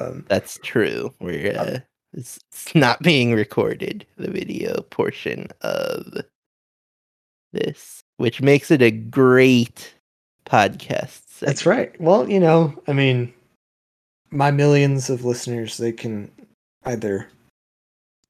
Um, 0.00 0.24
That's 0.28 0.58
true. 0.62 1.12
We're 1.20 1.58
Um, 1.58 1.66
uh, 1.68 1.78
it's, 2.12 2.40
it's 2.50 2.74
not 2.74 3.00
being 3.02 3.34
recorded. 3.34 4.04
The 4.16 4.30
video 4.30 4.82
portion 4.82 5.48
of 5.60 6.12
this, 7.52 8.02
which 8.16 8.40
makes 8.40 8.70
it 8.70 8.82
a 8.82 8.90
great 8.90 9.94
podcast. 10.46 11.22
that's 11.40 11.66
right. 11.66 11.98
Well, 12.00 12.28
you 12.28 12.40
know, 12.40 12.80
I 12.88 12.92
mean, 12.92 13.32
my 14.30 14.50
millions 14.50 15.10
of 15.10 15.24
listeners, 15.24 15.76
they 15.76 15.92
can 15.92 16.30
either 16.84 17.28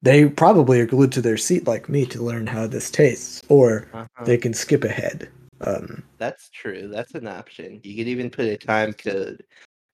they 0.01 0.27
probably 0.29 0.79
are 0.79 0.85
glued 0.85 1.11
to 1.13 1.21
their 1.21 1.37
seat 1.37 1.67
like 1.67 1.87
me 1.89 2.05
to 2.07 2.23
learn 2.23 2.47
how 2.47 2.67
this 2.67 2.89
tastes, 2.89 3.41
or 3.49 3.87
Uh-huh. 3.93 4.25
they 4.25 4.37
can 4.37 4.53
skip 4.53 4.83
ahead. 4.83 5.29
Um, 5.61 6.03
That's 6.17 6.49
true. 6.49 6.87
That's 6.87 7.13
an 7.13 7.27
option. 7.27 7.79
You 7.83 7.95
could 7.95 8.07
even 8.07 8.29
put 8.29 8.45
a 8.45 8.57
time 8.57 8.93
code. 8.93 9.43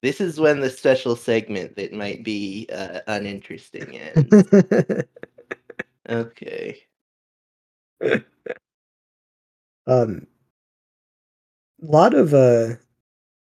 This 0.01 0.21
is 0.21 0.39
when 0.39 0.59
the 0.59 0.69
special 0.69 1.15
segment 1.15 1.75
that 1.75 1.91
might 1.93 2.23
be 2.23 2.67
uh, 2.71 2.99
uninteresting 3.07 3.97
ends. 3.97 4.47
okay. 6.09 6.77
um, 9.87 10.27
a 11.81 11.85
lot 11.85 12.13
of 12.13 12.33
uh, 12.33 12.75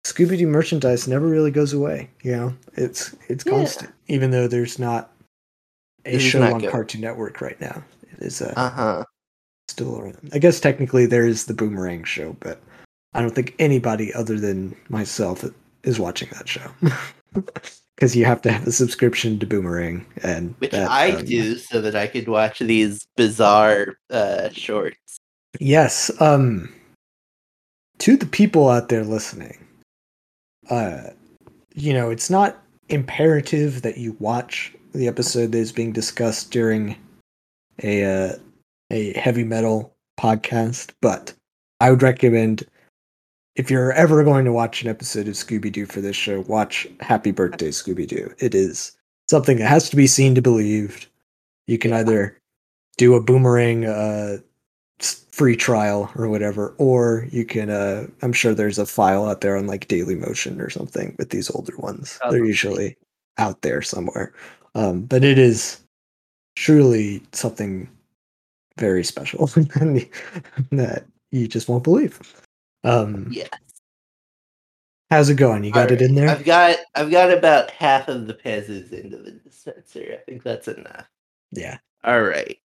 Scooby 0.05 0.37
Doo 0.37 0.47
merchandise 0.47 1.07
never 1.07 1.27
really 1.27 1.51
goes 1.51 1.73
away. 1.73 2.09
You 2.23 2.31
know, 2.33 2.53
it's 2.73 3.15
it's 3.29 3.45
Yeah. 3.45 3.51
constant, 3.51 3.93
even 4.07 4.31
though 4.31 4.47
there's 4.47 4.77
not 4.79 5.12
a 6.05 6.19
show 6.19 6.41
on 6.41 6.59
good. 6.59 6.71
Cartoon 6.71 7.01
Network 7.01 7.41
right 7.41 7.59
now. 7.61 7.83
It 8.11 8.23
is 8.23 8.41
uh, 8.41 8.53
Uh 8.55 8.69
huh. 8.69 9.03
still 9.67 9.99
around. 9.99 10.29
I 10.33 10.39
guess 10.39 10.59
technically 10.59 11.05
there 11.05 11.25
is 11.25 11.45
the 11.45 11.53
Boomerang 11.53 12.03
show, 12.03 12.35
but 12.39 12.61
I 13.13 13.21
don't 13.21 13.33
think 13.35 13.55
anybody 13.59 14.13
other 14.13 14.39
than 14.39 14.75
myself 14.89 15.45
is 15.83 15.99
watching 15.99 16.29
that 16.33 16.47
show. 16.47 16.69
Because 17.95 18.15
you 18.15 18.25
have 18.25 18.41
to 18.41 18.51
have 18.51 18.67
a 18.67 18.71
subscription 18.71 19.37
to 19.39 19.45
Boomerang, 19.45 20.03
and 20.23 20.55
Which 20.57 20.71
that, 20.71 20.89
I 20.89 21.11
um, 21.11 21.25
do 21.25 21.57
so 21.57 21.79
that 21.79 21.95
I 21.95 22.07
could 22.07 22.27
watch 22.27 22.57
these 22.57 23.05
bizarre 23.15 23.97
uh, 24.09 24.49
shorts. 24.49 25.17
Yes. 25.59 26.11
Um 26.19 26.73
to 27.99 28.17
the 28.17 28.25
people 28.25 28.67
out 28.67 28.89
there 28.89 29.03
listening, 29.03 29.63
uh 30.71 31.11
you 31.75 31.93
know, 31.93 32.09
it's 32.09 32.31
not 32.31 32.57
imperative 32.89 33.83
that 33.83 33.97
you 33.99 34.17
watch 34.19 34.72
the 34.93 35.07
episode 35.07 35.51
that 35.51 35.57
is 35.57 35.71
being 35.71 35.91
discussed 35.91 36.51
during 36.51 36.95
a 37.81 38.03
uh, 38.03 38.35
a 38.91 39.13
Heavy 39.17 39.43
Meddle 39.43 39.93
podcast, 40.19 40.91
but 41.01 41.33
I 41.79 41.89
would 41.89 42.03
recommend 42.03 42.65
if 43.55 43.69
you're 43.69 43.91
ever 43.93 44.23
going 44.23 44.45
to 44.45 44.51
watch 44.51 44.81
an 44.81 44.89
episode 44.89 45.27
of 45.27 45.35
Scooby 45.35 45.71
Doo 45.71 45.85
for 45.85 46.01
this 46.01 46.15
show, 46.15 46.41
watch 46.41 46.87
Happy 46.99 47.31
Birthday 47.31 47.69
Scooby 47.69 48.07
Doo. 48.07 48.33
It 48.39 48.55
is 48.55 48.95
something 49.29 49.57
that 49.57 49.67
has 49.67 49.89
to 49.89 49.95
be 49.95 50.07
seen 50.07 50.35
to 50.35 50.41
believed. 50.41 51.07
You 51.67 51.77
can 51.77 51.93
either 51.93 52.37
do 52.97 53.15
a 53.15 53.21
boomerang 53.21 53.85
uh 53.85 54.37
free 55.31 55.55
trial 55.55 56.11
or 56.15 56.29
whatever 56.29 56.75
or 56.77 57.27
you 57.31 57.43
can 57.43 57.69
uh 57.69 58.05
i'm 58.21 58.31
sure 58.31 58.53
there's 58.53 58.77
a 58.77 58.85
file 58.85 59.25
out 59.25 59.41
there 59.41 59.57
on 59.57 59.65
like 59.65 59.87
Dailymotion 59.87 60.61
or 60.61 60.69
something 60.69 61.15
with 61.17 61.31
these 61.31 61.49
older 61.49 61.75
ones 61.77 62.19
they're 62.29 62.45
usually 62.45 62.95
out 63.39 63.63
there 63.63 63.81
somewhere 63.81 64.31
um 64.75 65.01
but 65.01 65.23
it 65.23 65.37
is 65.37 65.79
truly 66.55 67.21
something 67.31 67.89
very 68.77 69.03
special 69.03 69.47
that 70.71 71.03
you 71.31 71.47
just 71.47 71.67
won't 71.69 71.83
believe 71.83 72.19
um 72.83 73.27
Yeah. 73.31 73.47
how's 75.09 75.29
it 75.29 75.35
going 75.35 75.63
you 75.63 75.71
got 75.71 75.91
it 75.91 76.01
in 76.01 76.15
there 76.15 76.29
I've 76.29 76.43
got 76.45 76.77
I've 76.95 77.11
got 77.11 77.31
about 77.31 77.69
half 77.71 78.07
of 78.07 78.27
the 78.27 78.33
pezzes 78.33 78.91
into 78.91 79.17
the 79.17 79.31
dispenser. 79.31 80.17
I 80.19 80.23
think 80.29 80.43
that's 80.43 80.67
enough. 80.67 81.05
yeah 81.51 81.77
All 82.03 82.21
right. 82.23 82.57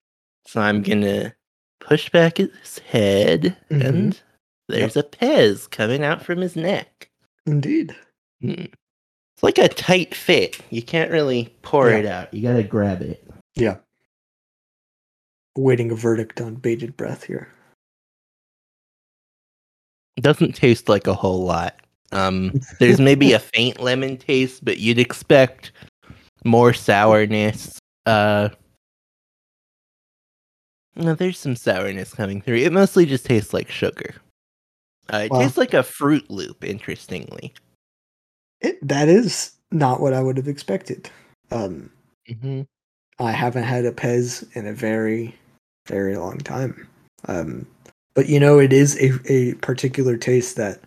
So 0.46 0.62
I'm 0.62 0.82
gonna 0.82 1.34
push 1.82 2.10
back 2.10 2.38
his 2.38 2.80
head, 2.80 3.56
Mhm. 3.70 3.86
and 3.86 4.22
there's 4.70 4.96
a 4.98 5.04
Pez 5.04 5.70
coming 5.70 6.04
out 6.04 6.24
from 6.24 6.40
his 6.40 6.56
neck. 6.56 7.10
indeed 7.46 7.96
Hmm. 8.42 8.66
It's 9.38 9.44
like 9.44 9.60
a 9.60 9.70
tight 9.70 10.15
fit. 10.15 10.60
You 10.72 10.82
can't 10.82 11.12
really 11.12 11.53
pour 11.62 11.91
Yeah. 11.91 11.98
it 11.98 12.06
out. 12.08 12.34
You 12.34 12.41
gotta 12.41 12.63
grab 12.63 13.01
it. 13.03 13.24
yeah 13.56 13.77
Waiting 15.56 15.91
a 15.91 15.96
verdict 15.96 16.41
on 16.41 16.56
bated 16.56 16.98
breath 16.98 17.24
here 17.24 17.50
doesn't 20.20 20.53
taste 20.56 20.89
like 20.89 21.06
a 21.06 21.13
whole 21.13 21.44
lot. 21.46 21.79
Um, 22.12 22.60
there's 22.79 23.00
maybe 23.00 23.34
a 23.34 23.39
faint 23.39 23.79
lemon 23.79 24.17
taste, 24.17 24.65
but 24.65 24.79
you'd 24.79 24.98
expect 24.98 25.72
more 26.44 26.74
sourness. 26.74 27.77
Uh, 28.08 28.50
no, 30.96 31.13
there's 31.13 31.38
some 31.38 31.56
sourness 31.56 32.13
coming 32.15 32.41
through. 32.41 32.56
It 32.58 32.74
mostly 32.74 33.06
just 33.06 33.27
tastes 33.27 33.53
like 33.53 33.70
sugar. 33.70 34.15
Uh, 35.13 35.17
it 35.25 35.32
Wow. 35.32 35.41
tastes 35.41 35.58
like 35.58 35.75
a 35.75 35.84
Fruit 35.84 36.27
Loop, 36.32 36.63
interestingly. 36.63 37.53
It, 38.62 38.86
that 38.88 39.08
is 39.08 39.52
not 39.72 40.00
what 40.02 40.14
I 40.14 40.22
would 40.22 40.38
have 40.38 40.48
expected. 40.48 41.10
Um, 41.52 41.92
Mm-hmm. 42.30 42.64
I 43.20 43.32
haven't 43.32 43.64
had 43.64 43.86
a 43.86 43.92
Pez 43.92 44.46
in 44.56 44.68
a 44.68 44.74
very, 44.74 45.34
very 45.88 46.18
long 46.18 46.38
time. 46.40 46.88
Um, 47.28 47.66
but 48.14 48.28
you 48.28 48.40
know, 48.40 48.60
it 48.60 48.74
is 48.74 48.98
a, 49.00 49.12
a 49.32 49.54
particular 49.56 50.18
taste 50.18 50.56
that 50.58 50.82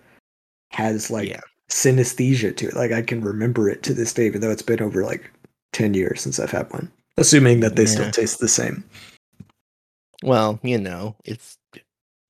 has 0.71 1.11
like 1.11 1.29
Yeah. 1.29 1.41
synesthesia 1.71 2.57
to 2.57 2.69
it. 2.69 2.75
Like 2.77 2.93
I 2.93 3.03
can 3.03 3.21
remember 3.23 3.69
it 3.69 3.83
to 3.85 3.95
this 3.95 4.12
day, 4.12 4.27
even 4.27 4.41
though 4.41 4.50
it's 4.50 4.62
been 4.62 4.83
over 4.83 5.03
like 5.05 5.31
10 5.73 5.95
years 5.95 6.21
since 6.21 6.39
I've 6.39 6.50
had 6.50 6.71
one. 6.73 6.91
Assuming 7.17 7.61
that 7.61 7.77
they 7.77 7.87
still 7.87 8.11
taste 8.11 8.39
the 8.39 8.49
same. 8.49 8.85
Well, 10.23 10.61
you 10.62 10.79
know, 10.79 11.17
it's 11.25 11.57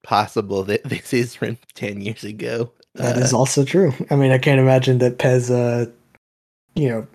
possible 0.02 0.62
that 0.64 0.85
this 0.88 1.12
is 1.12 1.35
from 1.35 1.59
10 1.75 2.00
years 2.00 2.25
ago. 2.25 2.73
That 2.94 3.16
Uh, 3.16 3.20
is 3.20 3.32
also 3.32 3.64
true. 3.64 3.92
I 4.11 4.16
mean, 4.16 4.32
I 4.32 4.38
can't 4.38 4.61
imagine 4.61 4.99
that 4.99 5.18
Pez, 5.18 5.50
uh, 5.50 5.90
you 6.75 6.88
know, 6.88 7.06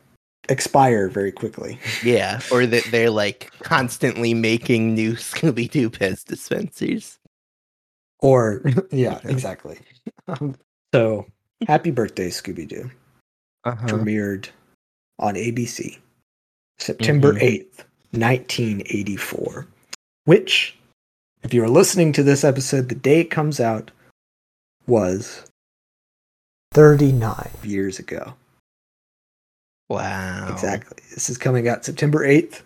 expire 0.49 1.09
very 1.09 1.31
quickly. 1.31 1.79
Yeah, 2.03 2.39
or 2.51 2.65
that 2.65 2.85
they're 2.91 3.09
like 3.09 3.51
constantly 3.59 4.33
making 4.33 4.93
new 4.93 5.13
Scooby 5.15 5.69
Doo 5.69 5.89
Pez 5.89 6.23
dispensers. 6.23 7.19
Or, 8.19 8.61
yeah, 8.91 9.19
exactly. 9.25 9.77
Um, 10.27 10.55
so, 10.93 11.25
happy 11.67 11.91
birthday, 11.91 12.29
Scooby 12.29 12.67
Doo. 12.67 12.89
Uh-huh. 13.65 13.87
Premiered 13.87 14.47
on 15.19 15.35
ABC 15.35 15.97
September 16.77 17.33
Mhm. 17.33 17.41
8th, 17.41 17.83
1984. 18.11 19.67
Which, 20.25 20.77
if 21.43 21.53
you're 21.53 21.67
listening 21.69 22.13
to 22.13 22.23
this 22.23 22.43
episode, 22.43 22.89
the 22.89 22.95
day 22.95 23.21
it 23.21 23.29
comes 23.31 23.59
out 23.59 23.91
was 24.87 25.43
39 26.75 27.49
years 27.63 27.99
ago. 27.99 28.33
Wow. 29.89 30.49
Exactly. 30.51 30.97
This 31.13 31.29
is 31.29 31.37
coming 31.37 31.69
out 31.69 31.85
September 31.85 32.27
8th. 32.27 32.61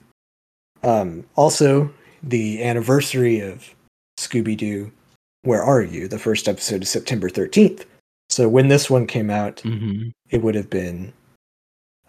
Um, 0.83 1.23
also, 1.35 1.91
the 2.23 2.63
anniversary 2.63 3.39
of 3.39 3.69
Scooby 4.17 4.57
Doo, 4.57 4.91
Where 5.43 5.61
Are 5.61 5.83
You? 5.83 6.07
The 6.07 6.17
first 6.17 6.47
episode 6.47 6.81
is 6.81 6.89
September 6.89 7.29
13th. 7.29 7.85
So 8.29 8.49
when 8.49 8.67
this 8.67 8.89
one 8.89 9.05
came 9.05 9.29
out, 9.29 9.57
Mm-hmm. 9.57 10.09
it 10.31 10.41
would 10.41 10.55
have 10.55 10.69
been, 10.71 11.13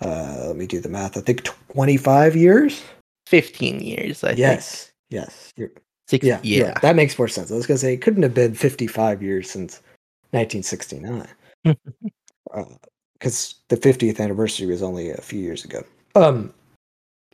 uh, 0.01 0.45
let 0.47 0.57
me 0.57 0.67
do 0.67 0.81
the 0.81 0.89
math, 0.89 1.19
I 1.19 1.21
think 1.21 1.45
25 1.73 2.35
years? 2.35 2.83
15 3.27 3.81
years, 3.81 4.25
I 4.25 4.29
think. 4.29 4.39
yes. 4.39 4.91
Yes. 5.11 5.53
You're, 5.57 5.71
Six, 6.09 6.25
yeah. 6.25 6.41
yeah. 6.43 6.57
you're. 6.65 6.75
That 6.81 6.97
makes 6.97 7.19
more 7.19 7.29
sense. 7.29 7.51
I 7.51 7.55
was 7.57 7.67
going 7.67 7.77
to 7.77 7.81
say 7.81 7.93
it 7.93 7.99
couldn't 8.03 8.23
have 8.23 8.35
been 8.35 8.55
55 8.55 9.23
years 9.23 9.51
since 9.51 9.83
1969. 10.31 11.27
Because 11.65 13.55
the 13.69 13.77
50th 13.77 14.21
anniversary 14.21 14.67
was 14.67 14.83
only 14.83 15.11
a 15.11 15.21
few 15.21 15.41
years 15.41 15.65
ago. 15.65 15.83
Um, 16.15 16.53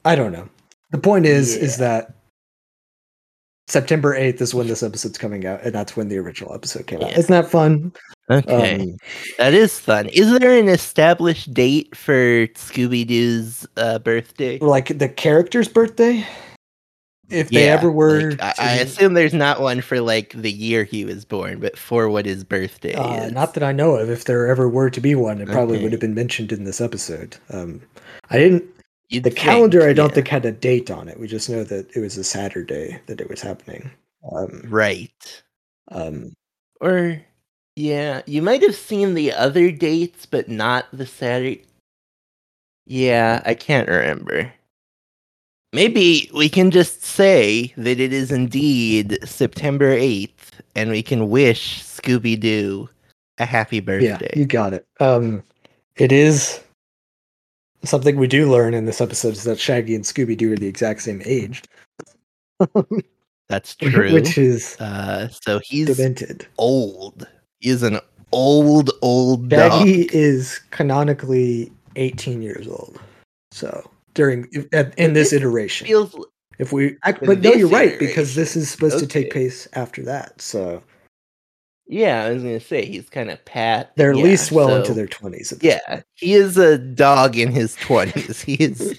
I 0.04 0.14
don't 0.14 0.33
know. 0.33 0.49
The 0.90 0.99
point 0.99 1.26
is, 1.26 1.56
is 1.56 1.78
that 1.78 2.14
September 3.68 4.16
8th 4.16 4.40
is 4.40 4.54
when 4.54 4.68
this 4.68 4.83
episode's 4.83 5.18
coming 5.18 5.45
out, 5.45 5.61
and 5.62 5.75
that's 5.75 5.97
when 5.97 6.09
the 6.09 6.18
original 6.18 6.54
episode 6.54 6.87
came 6.87 7.02
out. 7.02 7.12
Isn't 7.12 7.33
that 7.33 7.50
fun? 7.50 7.92
Okay. 8.30 8.80
Um, 8.80 8.97
that 9.38 9.54
is 9.54 9.78
fun. 9.80 10.06
Is 10.09 10.37
there 10.38 10.56
an 10.56 10.69
established 10.69 11.52
date 11.52 11.97
for 11.97 12.47
Scooby 12.49 13.06
Doo's 13.06 13.67
uh, 13.76 13.99
birthday? 13.99 14.58
like 14.58 14.99
the 14.99 15.08
character's 15.08 15.69
birthday? 15.69 16.25
If 17.28 17.50
they 17.50 17.67
Yeah, 17.67 17.73
ever 17.75 17.91
were. 17.91 18.30
like, 18.32 18.43
I, 18.43 18.52
to- 18.52 18.62
I 18.62 18.73
assume 18.76 19.15
there's 19.15 19.34
not 19.34 19.60
one 19.60 19.80
for 19.80 20.00
like 20.00 20.30
the 20.32 20.50
year 20.52 20.84
he 20.84 21.04
was 21.04 21.25
born, 21.25 21.58
but 21.58 21.76
for 21.76 22.08
what 22.08 22.25
his 22.26 22.45
birthday 22.45 22.95
Uh, 22.95 23.25
is. 23.26 23.32
not 23.32 23.54
that 23.54 23.62
I 23.65 23.73
know 23.73 23.97
of. 23.97 24.08
If 24.10 24.25
there 24.26 24.47
ever 24.47 24.69
were 24.69 24.91
to 24.91 25.00
be 25.00 25.15
one, 25.15 25.41
it 25.41 25.49
probably 25.49 25.76
Okay. 25.76 25.82
would 25.84 25.93
have 25.93 26.00
been 26.00 26.15
mentioned 26.15 26.52
in 26.52 26.65
this 26.65 26.80
episode. 26.80 27.36
Um, 27.50 27.80
I 28.30 28.39
didn't. 28.39 28.65
You'd 29.08 29.25
The 29.25 29.30
think, 29.30 29.41
calendar, 29.41 29.82
I 29.89 29.93
don't 29.93 30.08
yeah. 30.10 30.15
think 30.17 30.28
had 30.28 30.45
a 30.47 30.52
date 30.52 30.91
on 30.91 31.08
it. 31.08 31.19
We 31.19 31.26
just 31.28 31.49
know 31.50 31.62
that 31.65 31.95
it 31.97 32.00
was 32.00 32.17
a 32.17 32.25
Saturday 32.25 33.00
that 33.06 33.21
it 33.21 33.28
was 33.28 33.41
happening. 33.41 33.91
Um, 34.32 34.62
Right. 34.69 35.43
um, 35.93 36.32
Or 36.80 37.21
yeah, 37.76 38.23
you 38.26 38.43
might 38.43 38.62
have 38.62 38.75
seen 38.75 39.15
the 39.15 39.32
other 39.32 39.71
dates, 39.71 40.26
but 40.26 40.49
not 40.49 40.86
the 40.93 41.06
Saturday. 41.06 41.62
Yeah, 42.86 43.43
I 43.45 43.54
can't 43.54 43.89
remember. 43.89 44.52
Maybe 45.72 46.30
we 46.34 46.48
can 46.48 46.70
just 46.70 47.02
say 47.04 47.72
that 47.76 48.00
it 48.00 48.12
is 48.12 48.30
indeed 48.32 49.18
September 49.24 49.94
8th, 49.96 50.30
and 50.74 50.90
we 50.90 51.02
can 51.02 51.28
wish 51.28 51.82
Scooby 51.82 52.38
Doo 52.38 52.88
a 53.38 53.44
happy 53.44 53.80
birthday. 53.80 54.30
yeah, 54.32 54.38
you 54.38 54.46
got 54.46 54.72
it. 54.72 54.86
Um, 55.00 55.42
it 55.96 56.12
is 56.12 56.60
something 57.84 58.16
we 58.16 58.26
do 58.26 58.50
learn 58.50 58.74
in 58.74 58.86
this 58.86 59.00
episode 59.00 59.32
is 59.34 59.44
that 59.44 59.58
Shaggy 59.60 59.94
and 59.94 60.04
Scooby 60.04 60.36
Doo 60.36 60.52
are 60.52 60.56
the 60.56 60.66
exact 60.68 61.02
same 61.02 61.20
age, 61.26 61.62
That's 63.48 63.74
true. 63.76 64.12
which 64.12 64.38
is 64.38 64.76
uh, 64.80 65.28
so 65.28 65.60
he's 65.62 65.94
demented. 65.94 66.46
old. 66.58 67.26
He's 67.60 67.82
an 67.82 68.00
old, 68.32 68.90
old 69.02 69.48
dog. 69.50 69.72
Shaggy 69.72 70.08
is 70.12 70.58
canonically 70.70 71.70
18 71.96 72.40
years 72.42 72.66
old. 72.66 72.98
So 73.52 73.88
during 74.16 74.48
at- 74.72 74.98
in 74.98 75.12
this 75.12 75.32
iteration, 75.32 75.86
Feels 75.86 76.16
if 76.58 76.72
we, 76.72 76.96
but 77.04 77.40
no, 77.40 77.52
you're 77.52 77.68
this 77.68 77.72
right 77.72 77.98
because 77.98 78.34
this 78.34 78.56
is 78.56 78.70
supposed 78.70 78.98
to 78.98 79.06
take 79.06 79.30
place 79.30 79.68
after 79.74 80.02
that. 80.04 80.40
So 80.40 80.82
yeah. 81.86 82.24
I 82.24 82.32
was 82.32 82.42
gonna 82.42 82.58
say 82.60 82.84
he's 82.84 83.08
kind 83.08 83.30
of 83.30 83.44
pat. 83.44 83.92
they're 83.96 84.10
at 84.10 84.16
yeah, 84.16 84.24
least 84.24 84.52
well 84.52 84.74
into 84.74 84.94
their 84.94 85.06
20s. 85.06 85.52
At 85.52 85.60
this 85.60 85.78
Yeah, 85.86 86.00
he 86.14 86.34
is 86.34 86.56
a 86.58 86.78
dog 86.78 87.36
in 87.36 87.52
his 87.52 87.76
twenties. 87.76 88.42
He 88.46 88.54
is, 88.54 88.98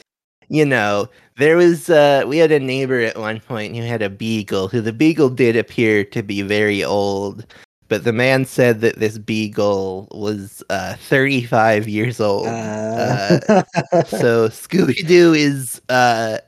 you 0.50 0.66
know, 0.66 1.10
there 1.38 1.58
was 1.58 1.90
uh 1.90 2.24
we 2.28 2.38
had 2.38 2.52
a 2.52 2.60
neighbor 2.60 3.00
at 3.00 3.18
one 3.18 3.40
point 3.40 3.76
who 3.76 3.82
had 3.82 4.02
a 4.02 4.10
beagle. 4.10 4.68
Who 4.68 4.80
the 4.82 4.94
beagle 4.94 5.30
did 5.30 5.58
appear 5.58 6.04
to 6.06 6.24
be 6.24 6.42
very 6.44 6.84
old, 6.84 7.46
but 7.88 8.04
the 8.04 8.14
man 8.14 8.46
said 8.46 8.82
that 8.82 8.98
this 9.00 9.18
beagle 9.18 10.08
was 10.12 10.64
uh 10.70 10.96
35 10.96 11.88
years 11.88 12.20
old. 12.20 12.48
Uh, 12.48 13.40
so 14.06 14.50
Scooby 14.50 15.06
Doo 15.08 15.34
is 15.34 15.82
uh 15.90 16.40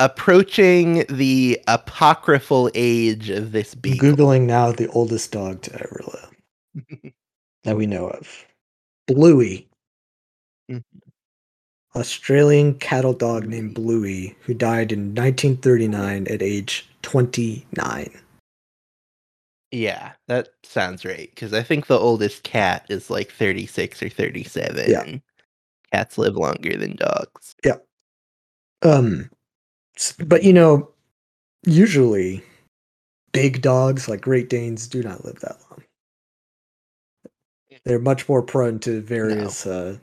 approaching 0.00 1.04
the 1.10 1.60
apocryphal 1.68 2.70
age 2.74 3.30
of 3.30 3.52
this 3.52 3.74
beagle. 3.74 4.12
Googling 4.16 4.46
now 4.46 4.72
the 4.72 4.88
oldest 4.88 5.30
dog 5.30 5.62
to 5.62 5.74
ever 5.74 6.00
live 6.06 7.12
that 7.64 7.76
we 7.76 7.86
know 7.86 8.08
of. 8.08 8.46
Bluey. 9.06 9.68
Mhm. 10.70 10.82
Australian 11.96 12.74
cattle 12.74 13.12
dog 13.12 13.46
named 13.46 13.74
Bluey, 13.74 14.36
who 14.42 14.54
died 14.54 14.92
in 14.92 15.12
1939 15.12 16.28
at 16.28 16.40
age 16.40 16.88
29. 17.02 18.10
Yeah, 19.72 20.12
that 20.26 20.48
sounds 20.62 21.04
right. 21.04 21.30
Because 21.30 21.52
I 21.52 21.62
think 21.62 21.86
the 21.86 21.98
oldest 21.98 22.42
cat 22.42 22.86
is 22.88 23.10
like 23.10 23.30
36 23.30 24.02
or 24.02 24.08
37. 24.08 24.90
Yeah. 24.90 25.16
Cats 25.92 26.18
live 26.18 26.36
longer 26.36 26.76
than 26.76 26.96
dogs. 26.96 27.54
Yeah. 27.64 27.76
Um, 28.82 29.30
but 30.26 30.42
you 30.42 30.52
know, 30.52 30.90
usually 31.64 32.42
big 33.32 33.62
dogs 33.62 34.08
like 34.08 34.20
Great 34.20 34.48
Danes 34.48 34.88
do 34.88 35.02
not 35.02 35.24
live 35.24 35.40
that 35.40 35.56
long. 35.70 35.82
They're 37.84 37.98
much 37.98 38.28
more 38.28 38.42
prone 38.42 38.78
to 38.80 39.00
various 39.00 39.66
uh, 39.66 39.96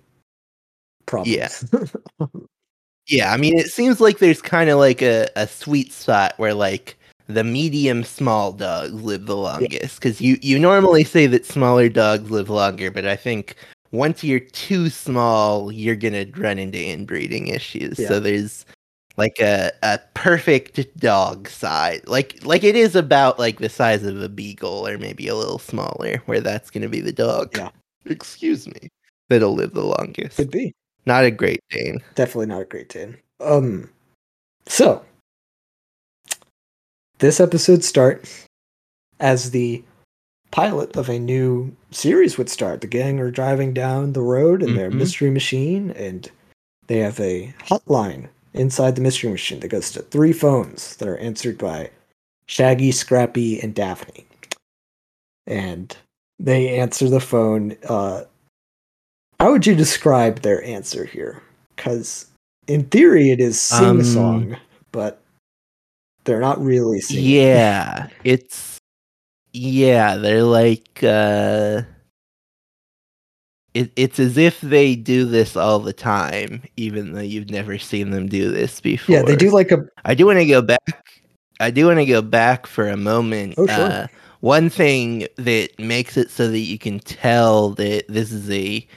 problems. 1.05 1.65
Yeah, 3.09 3.31
I 3.31 3.37
mean, 3.37 3.57
it 3.57 3.67
seems 3.67 4.01
like 4.01 4.19
there's 4.19 4.41
kind 4.41 4.69
of 4.69 4.79
like 4.79 5.01
a, 5.01 5.29
a 5.37 5.47
sweet 5.47 5.93
spot 5.93 6.33
where 6.35 6.53
like 6.53 6.96
the 7.27 7.43
medium 7.43 8.03
small 8.03 8.51
dogs 8.51 8.93
live 8.93 9.25
the 9.25 9.35
longest. 9.35 9.99
Because 9.99 10.21
you, 10.21 10.37
you 10.41 10.57
normally 10.57 11.03
say 11.03 11.27
that 11.27 11.45
smaller 11.45 11.89
dogs 11.89 12.31
live 12.31 12.49
longer, 12.49 12.89
but 12.89 13.05
I 13.05 13.15
think 13.15 13.55
once 13.91 14.23
you're 14.23 14.39
too 14.39 14.89
small, 14.89 15.71
you're 15.71 15.95
going 15.95 16.13
to 16.13 16.39
run 16.39 16.59
into 16.59 16.79
inbreeding 16.79 17.47
issues. 17.47 17.99
Yeah. 17.99 18.07
So 18.07 18.19
there's 18.19 18.65
like 19.17 19.39
a, 19.39 19.71
a 19.83 19.99
perfect 20.13 20.97
dog 20.97 21.49
size. 21.49 22.01
Like 22.07 22.43
like 22.45 22.63
it 22.63 22.75
is 22.75 22.95
about 22.95 23.39
like 23.39 23.59
the 23.59 23.69
size 23.69 24.03
of 24.03 24.21
a 24.21 24.29
beagle 24.29 24.87
or 24.87 24.97
maybe 24.97 25.27
a 25.27 25.35
little 25.35 25.59
smaller, 25.59 26.21
where 26.25 26.41
that's 26.41 26.69
going 26.69 26.83
to 26.83 26.89
be 26.89 27.01
the 27.01 27.13
dog. 27.13 27.57
Yeah. 27.57 27.69
Excuse 28.05 28.67
me. 28.67 28.89
That'll 29.29 29.53
live 29.53 29.73
the 29.73 29.83
longest. 29.83 30.37
Could 30.37 30.51
be. 30.51 30.73
Not 31.05 31.25
a 31.25 31.31
Great 31.31 31.59
Dane. 31.69 31.99
Definitely 32.15 32.47
not 32.47 32.61
a 32.61 32.65
great 32.65 32.89
Dane. 32.89 33.17
Um, 33.39 33.89
so 34.67 35.03
this 37.19 37.39
episode 37.39 37.83
starts 37.83 38.45
as 39.19 39.51
the 39.51 39.83
pilot 40.51 40.95
of 40.95 41.09
a 41.09 41.19
new 41.19 41.75
series 41.91 42.37
would 42.37 42.49
start. 42.49 42.81
The 42.81 42.87
gang 42.87 43.19
are 43.19 43.31
driving 43.31 43.73
down 43.73 44.13
the 44.13 44.21
road 44.21 44.63
in 44.63 44.75
their 44.75 44.89
Mhm. 44.89 44.95
mystery 44.95 45.29
machine, 45.31 45.91
and 45.91 46.29
they 46.87 46.99
have 46.99 47.19
a 47.19 47.53
hotline 47.59 48.29
inside 48.53 48.95
the 48.95 49.01
mystery 49.01 49.29
machine 49.29 49.59
that 49.59 49.67
goes 49.67 49.91
to 49.91 50.01
three 50.03 50.33
phones 50.33 50.95
that 50.97 51.07
are 51.07 51.17
answered 51.17 51.57
by 51.57 51.91
Shaggy, 52.47 52.91
Scrappy, 52.91 53.59
and 53.59 53.75
Daphne. 53.75 54.25
And 55.45 55.95
they 56.39 56.79
answer 56.79 57.09
the 57.09 57.19
phone. 57.19 57.75
Uh, 57.83 58.23
how 59.39 59.51
would 59.51 59.67
you 59.67 59.75
describe 59.75 60.41
their 60.41 60.63
answer 60.63 61.05
here? 61.05 61.41
Because 61.75 62.27
in 62.67 62.85
theory, 62.85 63.31
it 63.31 63.39
is 63.39 63.59
sing 63.59 63.85
Um, 63.85 64.03
song, 64.03 64.57
but 64.91 65.21
they're 66.27 66.39
not 66.39 66.61
really 66.61 67.01
singing. 67.01 67.23
Yeah, 67.25 68.09
it's 68.23 68.77
yeah, 69.53 70.17
they're 70.17 70.43
like 70.43 70.99
uh 71.01 71.81
it, 73.73 73.91
it's 73.95 74.19
as 74.19 74.37
if 74.37 74.61
they 74.61 74.95
do 74.95 75.25
this 75.25 75.55
all 75.55 75.79
the 75.79 75.93
time, 75.93 76.61
even 76.77 77.13
though 77.13 77.21
you've 77.21 77.49
never 77.49 77.77
seen 77.77 78.11
them 78.11 78.27
do 78.27 78.51
this 78.51 78.79
before. 78.81 79.15
Yeah, 79.15 79.21
they 79.23 79.35
do 79.35 79.49
like 79.51 79.71
a 79.71 79.87
I 80.05 80.13
do 80.13 80.25
want 80.25 80.39
to 80.39 80.45
go 80.45 80.61
back. 80.61 81.21
I 81.59 81.71
do 81.71 81.87
want 81.87 81.99
to 81.99 82.05
go 82.05 82.21
back 82.21 82.67
for 82.67 82.87
a 82.87 82.97
moment. 82.97 83.55
Oh, 83.57 83.65
sure. 83.65 83.75
Uh, 83.75 84.07
one 84.41 84.69
thing 84.69 85.27
that 85.37 85.69
makes 85.79 86.17
it 86.17 86.29
so 86.29 86.49
that 86.49 86.59
you 86.59 86.77
can 86.77 86.99
tell 86.99 87.71
that 87.71 88.05
this 88.07 88.31
is 88.31 88.49
a 88.51 88.87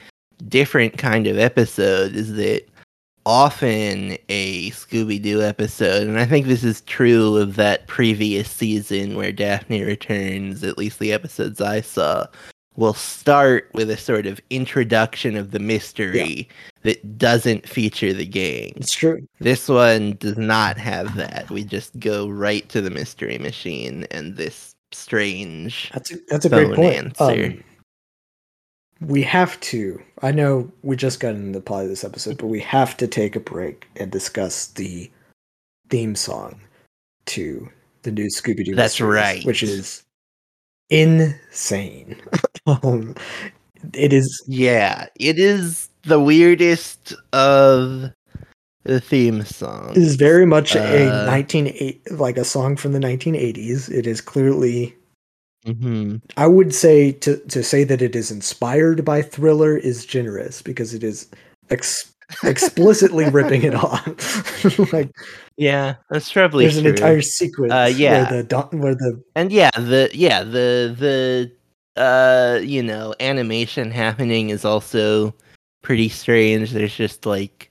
different 0.47 0.97
kind 0.97 1.27
of 1.27 1.37
episode 1.37 2.15
is 2.15 2.33
that 2.33 2.67
often 3.25 4.17
a 4.29 4.71
Scooby 4.71 5.21
Doo 5.21 5.41
episode, 5.41 6.07
and 6.07 6.19
I 6.19 6.25
think 6.25 6.45
this 6.45 6.63
is 6.63 6.81
true 6.81 7.37
of 7.37 7.55
that 7.55 7.87
previous 7.87 8.49
season 8.49 9.15
where 9.15 9.31
Daphne 9.31 9.83
returns, 9.83 10.63
at 10.63 10.77
least 10.77 10.99
the 10.99 11.13
episodes 11.13 11.61
I 11.61 11.81
saw, 11.81 12.25
will 12.75 12.93
start 12.93 13.69
with 13.73 13.89
a 13.89 13.97
sort 13.97 14.25
of 14.25 14.39
introduction 14.49 15.35
of 15.35 15.51
the 15.51 15.59
mystery 15.59 16.47
that 16.83 17.17
doesn't 17.17 17.67
feature 17.67 18.13
the 18.13 18.25
gang. 18.25 18.73
It's 18.75 18.93
true. 18.93 19.27
This 19.39 19.67
one 19.67 20.13
does 20.19 20.37
not 20.37 20.77
have 20.77 21.15
that. 21.15 21.49
We 21.49 21.63
just 21.63 21.99
go 21.99 22.27
right 22.27 22.67
to 22.69 22.81
the 22.81 22.89
mystery 22.89 23.37
machine 23.37 24.07
and 24.11 24.37
this 24.37 24.73
strange. 24.91 25.91
That's 25.93 26.11
a, 26.11 26.17
that's 26.29 26.45
a 26.45 26.49
great 26.49 26.73
point. 26.75 26.95
answer. 26.95 27.45
Um, 27.45 27.63
we 29.01 29.23
have 29.23 29.59
to. 29.61 30.01
I 30.21 30.31
know 30.31 30.71
we 30.83 30.95
just 30.95 31.19
got 31.19 31.35
into 31.35 31.51
the 31.57 31.63
plot 31.63 31.83
of 31.83 31.89
this 31.89 32.03
episode, 32.03 32.37
but 32.37 32.47
we 32.47 32.59
have 32.61 32.95
to 32.97 33.07
take 33.07 33.35
a 33.35 33.39
break 33.39 33.87
and 33.95 34.11
discuss 34.11 34.67
the 34.67 35.09
theme 35.89 36.15
song 36.15 36.61
to 37.27 37.69
the 38.03 38.11
new 38.11 38.27
Scooby 38.27 38.63
Doo. 38.63 38.75
That's 38.75 39.01
right. 39.01 39.43
Which 39.45 39.63
is 39.63 40.03
insane. 40.89 42.15
um, 42.65 43.15
it 43.93 44.13
is. 44.13 44.43
Yeah, 44.47 45.07
it 45.15 45.39
is 45.39 45.89
the 46.03 46.19
weirdest 46.19 47.13
of 47.33 48.11
the 48.83 48.99
theme 48.99 49.43
songs. 49.43 49.97
It 49.97 50.03
is 50.03 50.15
very 50.15 50.45
much 50.45 50.75
a 50.75 51.07
Uh, 51.09 51.25
nineteen 51.25 51.67
eight 51.67 52.01
like 52.11 52.37
a 52.37 52.45
song 52.45 52.75
from 52.75 52.93
the 52.93 52.99
nineteen 52.99 53.35
eighties. 53.35 53.89
It 53.89 54.05
is 54.05 54.21
clearly 54.21 54.95
hmm 55.65 56.17
I 56.37 56.47
would 56.47 56.73
say 56.73 57.11
to 57.11 57.37
to 57.37 57.63
say 57.63 57.83
that 57.83 58.01
it 58.01 58.15
is 58.15 58.31
inspired 58.31 59.05
by 59.05 59.21
Thriller 59.21 59.77
is 59.77 60.05
generous 60.05 60.61
because 60.61 60.93
it 60.93 61.03
is 61.03 61.29
ex- 61.69 62.13
explicitly 62.43 63.29
ripping 63.29 63.63
it 63.63 63.75
off. 63.75 64.93
like 64.93 65.11
Yeah, 65.57 65.95
that's 66.09 66.31
probably 66.31 66.65
there's 66.65 66.77
an 66.77 66.87
entire 66.87 67.21
sequence 67.21 67.71
Uh, 67.73 67.91
yeah. 67.93 68.31
where 68.31 68.43
the 68.43 68.77
where 68.77 68.95
the 68.95 69.21
and 69.35 69.51
yeah, 69.51 69.71
the 69.71 70.09
yeah 70.13 70.43
the 70.43 70.95
the 70.97 71.51
uh 72.01 72.59
you 72.61 72.81
know 72.81 73.13
animation 73.19 73.91
happening 73.91 74.49
is 74.49 74.65
also 74.65 75.33
pretty 75.81 76.09
strange. 76.09 76.71
There's 76.71 76.95
just 76.95 77.25
like 77.25 77.70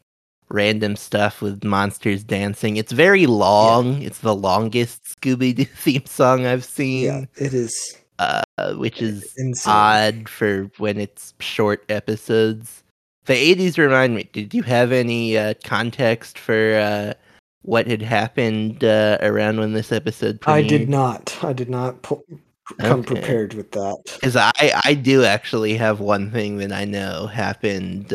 random 0.50 0.96
stuff 0.96 1.40
with 1.40 1.62
monsters 1.64 2.24
dancing. 2.24 2.76
It's 2.76 2.92
very 2.92 3.26
long. 3.26 4.02
It's 4.02 4.18
the 4.18 4.34
longest 4.34 5.04
Scooby 5.04 5.54
Doo 5.54 5.64
theme 5.76 6.06
song 6.06 6.46
I've 6.46 6.64
seen. 6.64 7.04
yeah 7.04 7.24
it 7.36 7.54
is 7.54 7.96
uh, 8.18 8.42
which 8.74 9.00
is 9.00 9.32
insane. 9.38 9.72
odd 9.72 10.28
for 10.28 10.70
when 10.78 10.98
it's 10.98 11.32
short 11.40 11.84
episodes. 11.88 12.82
The 13.24 13.32
80s 13.34 13.78
remind 13.78 14.14
me. 14.14 14.28
Did 14.32 14.52
you 14.52 14.62
have 14.62 14.92
any 14.92 15.38
uh, 15.38 15.54
context 15.64 16.38
for 16.38 16.74
uh, 16.74 17.14
what 17.62 17.86
had 17.86 18.02
happened 18.02 18.84
uh, 18.84 19.18
around 19.22 19.58
when 19.60 19.72
this 19.72 19.92
episode 19.92 20.40
premiered? 20.40 20.52
I 20.52 20.62
did 20.62 20.88
not. 20.90 21.38
I 21.42 21.52
did 21.52 21.70
not 21.70 22.02
come 22.02 23.00
Okay. 23.00 23.04
prepared 23.04 23.54
with 23.54 23.70
that. 23.72 23.96
Because 24.04 24.36
I, 24.36 24.52
I 24.84 24.94
do 24.94 25.24
actually 25.24 25.76
have 25.76 26.00
one 26.00 26.30
thing 26.30 26.58
that 26.58 26.72
I 26.72 26.84
know 26.84 27.26
happened. 27.26 28.12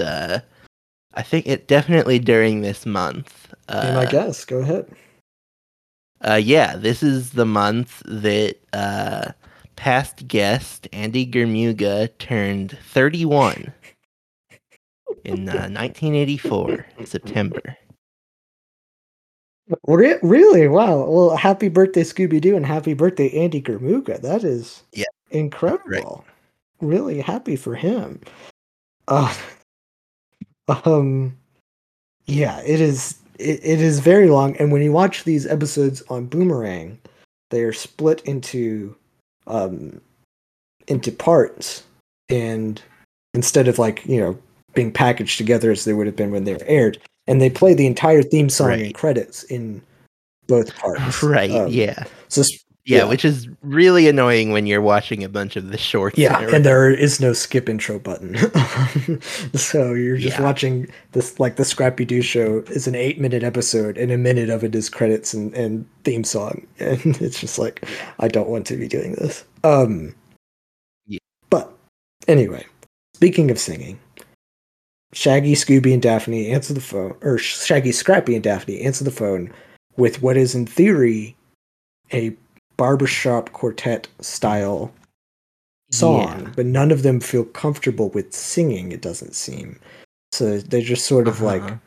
I 1.15 1.23
think 1.23 1.47
it 1.47 1.67
definitely 1.67 2.19
during 2.19 2.62
this 2.62 2.86
month. 2.86 3.54
Uh, 3.69 3.89
Be 3.89 3.95
my 3.95 4.06
guess. 4.06 4.45
Go 4.45 4.58
ahead. 4.60 4.89
Uh, 6.21 6.36
yeah, 6.41 6.75
this 6.75 7.04
is 7.04 7.32
the 7.32 7.45
month 7.45 8.01
that 8.06 8.56
uh, 8.73 9.32
past 9.75 10.28
guest 10.28 10.88
Andy 10.91 11.25
Germuga 11.25 12.10
turned 12.17 12.78
31 12.91 13.71
in 15.23 15.49
uh, 15.49 15.54
1984, 15.69 16.86
September. 17.06 17.78
Re- 19.88 20.19
really? 20.21 20.67
Wow. 20.67 21.10
Well, 21.10 21.36
happy 21.36 21.69
birthday, 21.69 22.04
Scooby 22.04 22.39
Doo, 22.39 22.56
and 22.56 22.65
happy 22.65 22.93
birthday, 22.93 23.30
Andy 23.32 23.62
Germuga. 23.62 24.21
That 24.21 24.43
is 24.43 24.84
Yeah, 24.93 25.06
incredible. 25.32 26.23
Really 26.82 27.19
happy 27.21 27.56
for 27.56 27.73
him. 27.75 28.21
Uh, 29.08 29.34
um, 30.67 31.38
yeah, 32.25 32.62
it 32.62 32.82
is. 32.82 33.17
It, 33.38 33.60
it 33.63 33.82
is 33.82 33.99
very 33.99 34.30
long, 34.30 34.56
and 34.58 34.71
when 34.71 34.82
you 34.82 34.91
watch 34.91 35.23
these 35.23 35.45
episodes 35.45 36.01
on 36.10 36.25
Boomerang, 36.25 36.97
they 37.51 37.63
are 37.63 37.73
split 37.73 38.21
into, 38.21 38.95
um, 39.47 39.99
into 40.88 41.12
parts, 41.12 41.84
and 42.30 42.82
instead 43.34 43.67
of 43.67 43.78
like 43.78 44.06
you 44.06 44.19
know 44.19 44.38
being 44.73 44.91
packaged 44.91 45.38
together 45.38 45.71
as 45.71 45.86
they 45.86 45.93
would 45.93 46.08
have 46.08 46.15
been 46.15 46.32
when 46.32 46.45
they 46.45 46.54
were 46.54 46.65
aired, 46.65 46.97
and 47.28 47.41
they 47.41 47.49
play 47.49 47.73
the 47.73 47.88
entire 47.88 48.23
theme 48.23 48.49
song 48.49 48.73
and 48.73 48.93
credits 48.95 49.43
in 49.43 49.82
both 50.47 50.75
parts. 50.75 51.23
Right, 51.23 51.51
Um, 51.51 51.69
yeah. 51.69 52.04
So 52.30 52.43
yeah. 52.85 52.99
yeah. 52.99 53.03
which 53.05 53.25
is 53.25 53.47
really 53.61 54.07
annoying 54.07 54.51
when 54.51 54.65
you're 54.65 54.81
watching 54.81 55.23
a 55.23 55.29
bunch 55.29 55.55
of 55.55 55.69
the 55.71 55.77
shorts. 55.77 56.17
yeah, 56.17 56.39
in 56.47 56.55
and 56.55 56.65
there 56.65 56.89
is 56.89 57.19
no 57.19 57.33
skip 57.33 57.67
intro 57.67 57.99
button. 57.99 58.35
so 59.55 59.93
you're 59.93 60.17
just 60.17 60.37
Yeah. 60.37 60.43
watching 60.43 60.87
this 61.13 61.39
like 61.39 61.55
the 61.55 61.65
Scrappy 61.65 62.05
Doo 62.05 62.21
show 62.21 62.59
is 62.67 62.87
an 62.87 62.95
eight 62.95 63.19
minute 63.19 63.43
episode, 63.43 63.97
and 63.97 64.11
a 64.11 64.17
minute 64.17 64.49
of 64.49 64.63
it 64.63 64.75
is 64.75 64.89
credits 64.89 65.33
and, 65.33 65.53
and 65.53 65.85
theme 66.03 66.23
song, 66.23 66.65
and 66.79 67.19
it's 67.21 67.39
just 67.39 67.57
like 67.59 67.85
I 68.19 68.27
don't 68.27 68.49
want 68.49 68.65
to 68.67 68.77
be 68.77 68.87
doing 68.87 69.13
this. 69.15 69.43
Um, 69.63 70.13
Yeah. 71.07 71.19
but 71.49 71.71
anyway, 72.27 72.65
speaking 73.15 73.51
of 73.51 73.59
singing. 73.59 73.99
Shaggy, 75.13 75.53
Scooby, 75.53 75.93
and 75.93 76.01
Daphne 76.01 76.49
answer 76.51 76.73
the 76.73 76.81
phone, 76.81 77.15
or 77.21 77.37
Shaggy, 77.37 77.93
Scrappy, 77.93 78.35
and 78.35 78.43
Daphne 78.43 78.81
answer 78.81 79.05
the 79.05 79.11
phone 79.11 79.49
with 79.95 80.21
what 80.21 80.35
is, 80.35 80.53
in 80.53 80.65
theory, 80.65 81.37
a 82.11 82.35
barbershop 82.77 83.51
quartet 83.53 84.07
style 84.21 84.91
song, 85.91 86.41
Yeah. 86.45 86.51
but 86.55 86.65
none 86.65 86.91
of 86.91 87.03
them 87.03 87.19
feel 87.19 87.45
comfortable 87.45 88.09
with 88.09 88.33
singing, 88.33 88.91
it 88.91 89.01
doesn't 89.01 89.35
seem. 89.35 89.79
So 90.31 90.59
they're 90.59 90.81
just 90.81 91.05
sort 91.05 91.27
of 91.27 91.41
like 91.41 91.61
Uh-huh. 91.61 91.77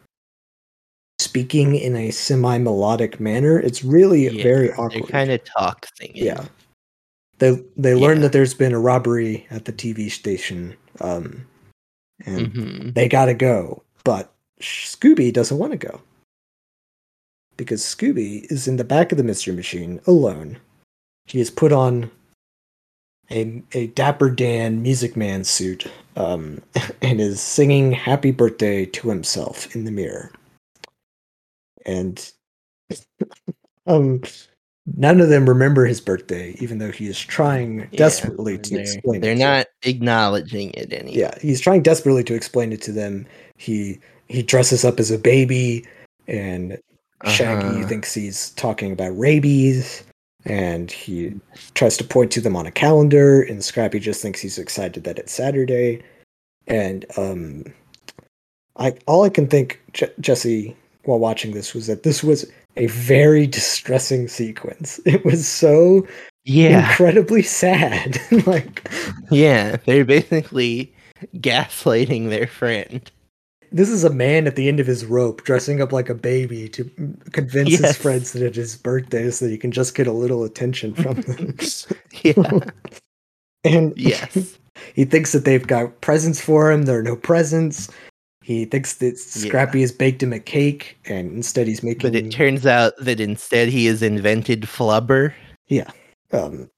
speaking 1.21 1.75
in 1.75 1.97
a 1.97 2.11
semi 2.11 2.59
melodic 2.59 3.19
manner. 3.21 3.59
It's 3.59 3.85
really 3.85 4.29
Yeah, 4.29 4.43
very 4.43 4.73
awkward. 4.73 5.09
kind 5.09 5.31
of 5.31 5.43
talk 5.45 5.87
singing. 5.97 6.25
yeah. 6.25 6.47
They 7.39 7.63
they 7.77 7.95
learn 7.95 8.19
Yeah. 8.19 8.23
that 8.23 8.33
there's 8.33 8.55
been 8.55 8.73
a 8.73 8.79
robbery 8.81 9.47
at 9.51 9.65
the 9.65 9.73
TV 9.73 10.09
station, 10.09 10.77
um, 11.01 11.47
and 12.25 12.53
hmm 12.53 12.91
they 12.91 13.09
gotta 13.09 13.35
go. 13.35 13.83
But 14.05 14.33
Scooby 14.61 15.33
doesn't 15.33 15.59
want 15.59 15.73
to 15.73 15.79
go 15.79 16.01
because 17.57 17.83
Scooby 17.83 18.51
is 18.51 18.67
in 18.67 18.77
the 18.77 18.85
back 18.85 19.13
of 19.13 19.19
the 19.19 19.25
mystery 19.25 19.55
machine 19.55 20.01
alone. 20.07 20.59
He 21.29 21.39
has 21.39 21.51
put 21.51 21.73
on 21.73 22.11
a 23.31 23.63
a 23.73 23.89
Dapper 23.89 24.31
Dan 24.31 24.83
Music 24.83 25.17
Man 25.17 25.45
suit 25.45 25.87
um, 26.17 26.63
and 27.03 27.21
is 27.21 27.41
singing 27.41 27.93
"Happy 27.93 28.31
Birthday" 28.31 28.87
to 28.87 29.09
himself 29.11 29.75
in 29.77 29.85
the 29.85 29.91
mirror. 29.91 30.33
And 31.87 32.31
um, 33.87 34.23
none 34.97 35.21
of 35.21 35.29
them 35.29 35.49
remember 35.49 35.85
his 35.87 36.01
birthday, 36.01 36.57
even 36.61 36.79
though 36.79 36.91
he 36.91 37.07
is 37.07 37.19
trying 37.21 37.81
Yeah, 37.93 37.97
desperately 37.97 38.59
to 38.59 38.71
they're, 38.75 38.81
explain. 38.81 39.21
they're 39.21 39.33
it 39.33 39.37
to 39.37 39.45
not 39.45 39.67
acknowledging 39.85 40.71
it 40.73 40.93
anymore. 40.93 41.19
yeah, 41.19 41.39
he's 41.41 41.61
trying 41.61 41.83
desperately 41.83 42.25
to 42.25 42.35
explain 42.35 42.73
it 42.73 42.83
to 42.83 42.93
them. 42.93 43.27
He 43.57 44.01
he 44.29 44.43
dresses 44.43 44.85
up 44.85 44.99
as 45.01 45.11
a 45.11 45.19
baby, 45.19 45.87
and 46.27 46.79
Shaggy 47.25 47.81
Uh-huh. 47.81 47.89
thinks 47.89 48.15
he's 48.15 48.51
talking 48.51 48.93
about 48.93 49.19
rabies. 49.19 50.05
And 50.45 50.91
he 50.91 51.35
tries 51.75 51.97
to 51.97 52.05
point 52.05 52.31
to 52.33 52.41
them 52.41 52.57
on 52.57 52.67
a 52.67 52.71
calendar 52.71 53.43
and 53.43 53.65
Scrappy 53.65 53.99
just 53.99 54.23
thinks 54.23 54.41
he's 54.41 54.59
excited 54.59 55.05
that 55.05 55.19
it's 55.19 55.33
Saturday 55.33 56.03
and 56.67 57.05
um 57.17 57.65
I 58.77 58.95
all 59.07 59.25
I 59.25 59.29
can 59.31 59.47
think 59.49 59.81
Je- 59.93 60.13
Jesse 60.21 60.77
while 61.05 61.19
watching 61.19 61.53
this 61.53 61.75
was 61.75 61.87
that 61.89 62.03
this 62.03 62.23
was 62.23 62.51
a 62.77 62.87
very 62.87 63.47
distressing 63.47 64.29
sequence. 64.29 65.01
It 65.07 65.25
was 65.25 65.47
so 65.49 66.07
Yeah, 66.45 66.89
incredibly 66.89 67.43
sad. 67.43 68.21
like 68.47 68.89
yeah. 69.31 69.77
They're 69.85 70.05
basically 70.05 70.93
gaslighting 71.37 72.29
their 72.29 72.47
friend. 72.47 73.11
This 73.71 73.89
is 73.89 74.05
a 74.05 74.11
man 74.11 74.47
at 74.47 74.57
the 74.57 74.69
end 74.69 74.81
of 74.81 74.87
his 74.87 75.05
rope 75.05 75.45
dressing 75.45 75.81
up 75.81 75.93
like 75.93 76.09
a 76.09 76.15
baby 76.15 76.69
to 76.71 76.85
convince 77.33 77.79
his 77.79 77.97
friends 77.97 78.33
that 78.33 78.43
it's 78.43 78.57
his 78.57 78.77
birthday 78.77 79.31
so 79.31 79.45
that 79.45 79.51
he 79.51 79.59
can 79.59 79.73
just 79.73 79.95
get 79.95 80.07
a 80.07 80.13
little 80.13 80.45
attention 80.45 80.95
from 80.95 81.15
them. 81.23 81.57
Yeah. 82.23 82.61
and 83.65 83.97
yes. 83.97 84.59
he 84.95 85.05
thinks 85.05 85.33
that 85.33 85.45
they've 85.45 85.67
got 85.67 86.01
presents 86.01 86.41
for 86.41 86.71
him. 86.71 86.83
There 86.83 86.99
are 86.99 87.03
no 87.03 87.17
presents. 87.17 87.91
He 88.43 88.65
thinks 88.65 88.95
that 88.95 89.19
Scrappy 89.19 89.83
has 89.83 89.93
baked 89.93 90.23
him 90.23 90.33
a 90.33 90.41
cake, 90.41 90.97
and 91.05 91.33
instead 91.33 91.67
he's 91.67 91.83
making. 91.83 92.11
But 92.11 92.15
it 92.15 92.31
turns 92.31 92.65
out 92.65 92.95
that 92.99 93.21
instead 93.21 93.69
he 93.69 93.85
has 93.87 94.03
invented 94.03 94.63
flubber. 94.63 95.35
Yeah. 95.67 95.91
Um, 96.33 96.71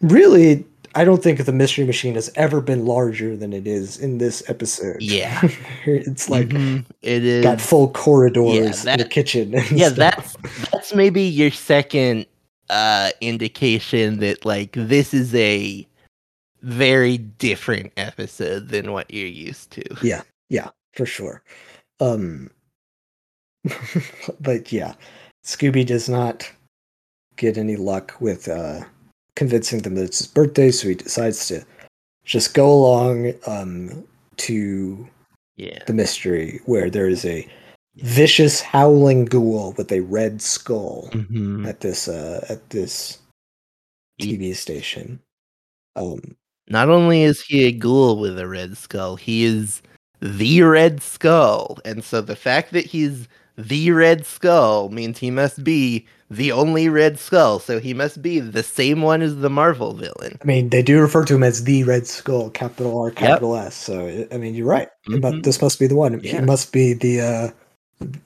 really, 0.00 0.66
I 0.94 1.04
don't 1.04 1.22
think 1.22 1.44
the 1.44 1.52
Mystery 1.52 1.84
Machine 1.84 2.14
has 2.14 2.30
ever 2.34 2.60
been 2.60 2.84
larger 2.84 3.36
than 3.36 3.52
it 3.52 3.66
is 3.66 3.96
in 3.98 4.18
this 4.18 4.42
episode. 4.48 5.00
Yeah. 5.00 5.40
it's 5.86 6.28
like 6.28 6.48
Mhm, 6.48 6.84
it 7.02 7.24
is. 7.24 7.44
got 7.44 7.60
full 7.60 7.90
corridors 7.92 8.84
Yeah, 8.84 8.92
in 8.94 8.98
the 8.98 9.04
kitchen. 9.08 9.54
and 9.54 9.70
yeah, 9.70 9.88
stuff. 9.90 10.36
that's 10.42 10.70
that's 10.70 10.94
maybe 10.94 11.22
your 11.22 11.50
second 11.50 12.26
uh 12.70 13.10
indication 13.20 14.18
that 14.20 14.44
like 14.44 14.72
this 14.72 15.12
is 15.14 15.34
a 15.34 15.86
very 16.62 17.18
different 17.18 17.92
episode 17.96 18.68
than 18.68 18.92
what 18.92 19.10
you're 19.12 19.26
used 19.28 19.70
to. 19.72 19.82
Yeah, 20.02 20.22
yeah, 20.48 20.70
for 20.92 21.06
sure. 21.06 21.42
Um, 22.00 22.50
but 24.40 24.70
yeah, 24.72 24.94
Scooby 25.44 25.86
does 25.86 26.08
not 26.08 26.50
get 27.36 27.56
any 27.56 27.76
luck 27.76 28.14
with 28.20 28.48
uh, 28.48 28.80
convincing 29.44 29.80
them 29.80 29.94
that 29.94 30.04
it's 30.04 30.18
his 30.18 30.26
birthday, 30.26 30.70
so 30.70 30.86
he 30.86 30.94
decides 30.94 31.48
to 31.48 31.64
just 32.26 32.52
go 32.52 32.70
along 32.70 33.32
um, 33.46 34.04
to 34.36 35.08
Yeah. 35.56 35.82
the 35.86 35.94
mystery 35.94 36.60
where 36.66 36.90
there 36.90 37.08
is 37.08 37.24
a 37.24 37.48
vicious 37.96 38.60
howling 38.60 39.24
ghoul 39.24 39.72
with 39.78 39.90
a 39.92 40.00
red 40.00 40.42
skull 40.42 41.08
Mhm. 41.12 41.66
at 41.66 41.80
this 41.80 42.06
uh, 42.06 42.44
at 42.50 42.68
this 42.70 43.18
TV 44.20 44.52
station. 44.54 45.18
Um, 45.96 46.20
Not 46.68 46.88
only 46.90 47.22
is 47.22 47.40
he 47.42 47.64
a 47.64 47.72
ghoul 47.72 48.20
with 48.20 48.38
a 48.38 48.46
red 48.46 48.76
skull, 48.76 49.16
he 49.16 49.44
is 49.44 49.80
the 50.20 50.60
red 50.62 51.02
skull. 51.02 51.78
And 51.86 52.04
so 52.04 52.20
the 52.20 52.36
fact 52.36 52.72
that 52.74 52.84
he's 52.84 53.26
the 53.56 53.90
red 53.90 54.24
skull 54.26 54.90
means 54.90 55.18
he 55.18 55.30
must 55.30 55.64
be 55.64 56.06
the 56.30 56.52
only 56.52 56.88
red 56.88 57.18
skull. 57.18 57.58
So 57.58 57.80
he 57.80 57.92
must 57.92 58.22
be 58.22 58.38
the 58.40 58.62
same 58.62 59.02
one 59.02 59.20
as 59.20 59.36
the 59.36 59.50
Marvel 59.50 59.92
villain. 59.94 60.38
I 60.40 60.44
mean, 60.44 60.68
they 60.68 60.82
do 60.82 61.00
refer 61.00 61.24
to 61.24 61.34
him 61.34 61.42
as 61.42 61.64
the 61.64 61.84
Red 61.84 62.06
Skull, 62.06 62.50
capital 62.50 62.98
R, 62.98 63.10
capital 63.10 63.56
S. 63.56 63.74
So 63.74 64.26
I- 64.30 64.36
mean, 64.38 64.54
you're 64.54 64.66
right. 64.66 64.88
But 65.06 65.34
Mhm. 65.34 65.42
this 65.42 65.60
must 65.60 65.78
be 65.78 65.86
the 65.88 65.96
one. 65.96 66.18
Yeah. 66.22 66.36
He 66.36 66.40
must 66.40 66.72
be 66.72 66.94
the. 66.94 67.20
Uh, 67.20 67.50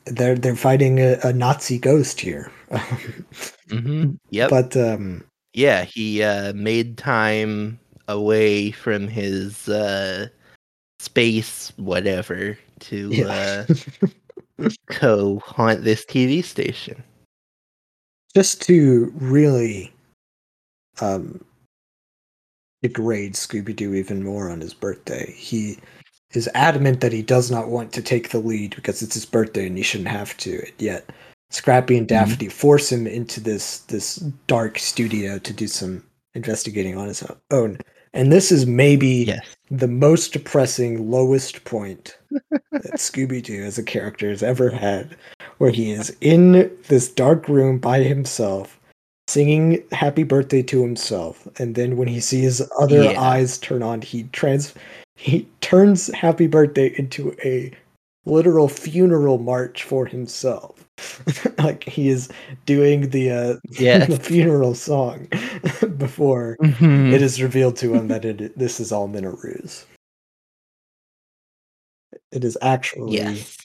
they're 0.05 0.37
they're 0.37 0.55
fighting 0.55 1.01
a, 1.01 1.19
a 1.25 1.33
Nazi 1.33 1.79
ghost 1.79 2.21
here. 2.21 2.53
hmm 3.71 4.13
Yep. 4.31 4.51
But 4.51 4.77
um, 4.77 5.25
yeah, 5.55 5.85
he 5.85 6.23
uh, 6.23 6.53
made 6.53 6.99
time 6.99 7.81
away 8.07 8.71
from 8.71 9.09
his 9.09 9.69
uh, 9.69 10.29
space, 11.01 11.73
whatever, 11.77 12.57
to 12.81 13.09
yeah. 13.13 13.65
uh, 14.61 14.69
co 14.91 15.39
haunt 15.41 15.83
this 15.83 16.05
TV 16.05 16.45
station. 16.45 17.03
Just 18.35 18.63
to 18.63 19.13
really 19.17 19.93
um, 21.01 21.45
degrade 22.83 23.35
Scooby 23.35 23.75
Doo 23.75 23.95
even 23.95 24.23
more 24.23 24.51
on 24.51 24.61
his 24.61 24.75
birthday, 24.75 25.33
he 25.33 25.79
is 26.33 26.49
adamant 26.55 27.01
that 27.01 27.13
he 27.13 27.23
does 27.23 27.51
not 27.51 27.69
want 27.69 27.93
to 27.93 28.03
take 28.03 28.31
the 28.31 28.39
lead 28.41 28.75
because 28.75 29.03
it's 29.03 29.15
his 29.15 29.25
birthday 29.27 29.67
and 29.67 29.77
he 29.77 29.83
shouldn't 29.83 30.09
have 30.09 30.37
to. 30.39 30.59
And 30.59 30.73
yet, 30.79 31.09
Scrappy 31.51 31.97
and 31.97 32.09
Daphne 32.09 32.49
force 32.49 32.91
him 32.91 33.07
into 33.07 33.41
this 33.41 33.81
this 33.81 34.17
dark 34.49 34.79
studio 34.79 35.39
to 35.39 35.53
do 35.53 35.69
some 35.69 36.03
investigating 36.35 36.97
on 36.99 37.07
his 37.07 37.23
own. 37.53 37.79
And 38.13 38.33
this 38.33 38.51
is 38.51 38.67
maybe 38.67 39.09
Yes. 39.09 39.47
the 39.71 39.89
most 39.89 40.33
depressing, 40.33 41.11
lowest 41.11 41.65
point 41.65 42.17
that 42.73 42.95
Scooby 42.95 43.43
Doo 43.43 43.63
as 43.63 43.79
a 43.79 43.83
character 43.85 44.29
has 44.31 44.43
ever 44.43 44.71
had, 44.71 45.17
where 45.59 45.71
he 45.71 45.91
is 45.93 46.17
in 46.21 46.71
this 46.89 47.09
dark 47.09 47.49
room 47.49 47.79
by 47.79 48.01
himself, 48.03 48.79
singing 49.29 49.83
happy 49.93 50.23
birthday 50.23 50.63
to 50.63 50.83
himself, 50.83 51.47
and 51.59 51.75
then 51.75 51.97
when 51.97 52.09
he 52.09 52.21
sees 52.21 52.61
other 52.79 53.05
Yeah. 53.05 53.21
eyes 53.21 53.59
turn 53.59 53.83
on, 53.83 54.03
he 54.03 54.25
trans 54.33 54.75
he 55.17 55.47
turns 55.61 56.09
happy 56.09 56.49
birthday 56.49 56.93
into 56.99 57.35
a 57.45 57.71
literal 58.27 58.69
funeral 58.69 59.39
march 59.39 59.85
for 59.85 60.07
himself. 60.07 60.81
like 61.59 61.85
he 61.85 62.09
is 62.09 62.29
doing 62.67 63.11
the 63.11 63.31
uh 63.31 63.55
Yes. 63.79 64.09
the 64.09 64.17
funeral 64.19 64.75
song 64.75 65.29
before 65.99 66.57
Mhm. 66.63 67.13
it 67.13 67.23
is 67.23 67.41
revealed 67.43 67.77
to 67.77 67.95
him 67.95 68.09
that 68.09 68.25
it 68.25 68.59
this 68.59 68.81
is 68.81 68.91
all 68.93 69.07
been 69.09 69.25
a 69.25 69.31
ruse. 69.31 69.87
It 72.33 72.45
is 72.45 72.57
actually 72.63 73.17
Yes. 73.17 73.57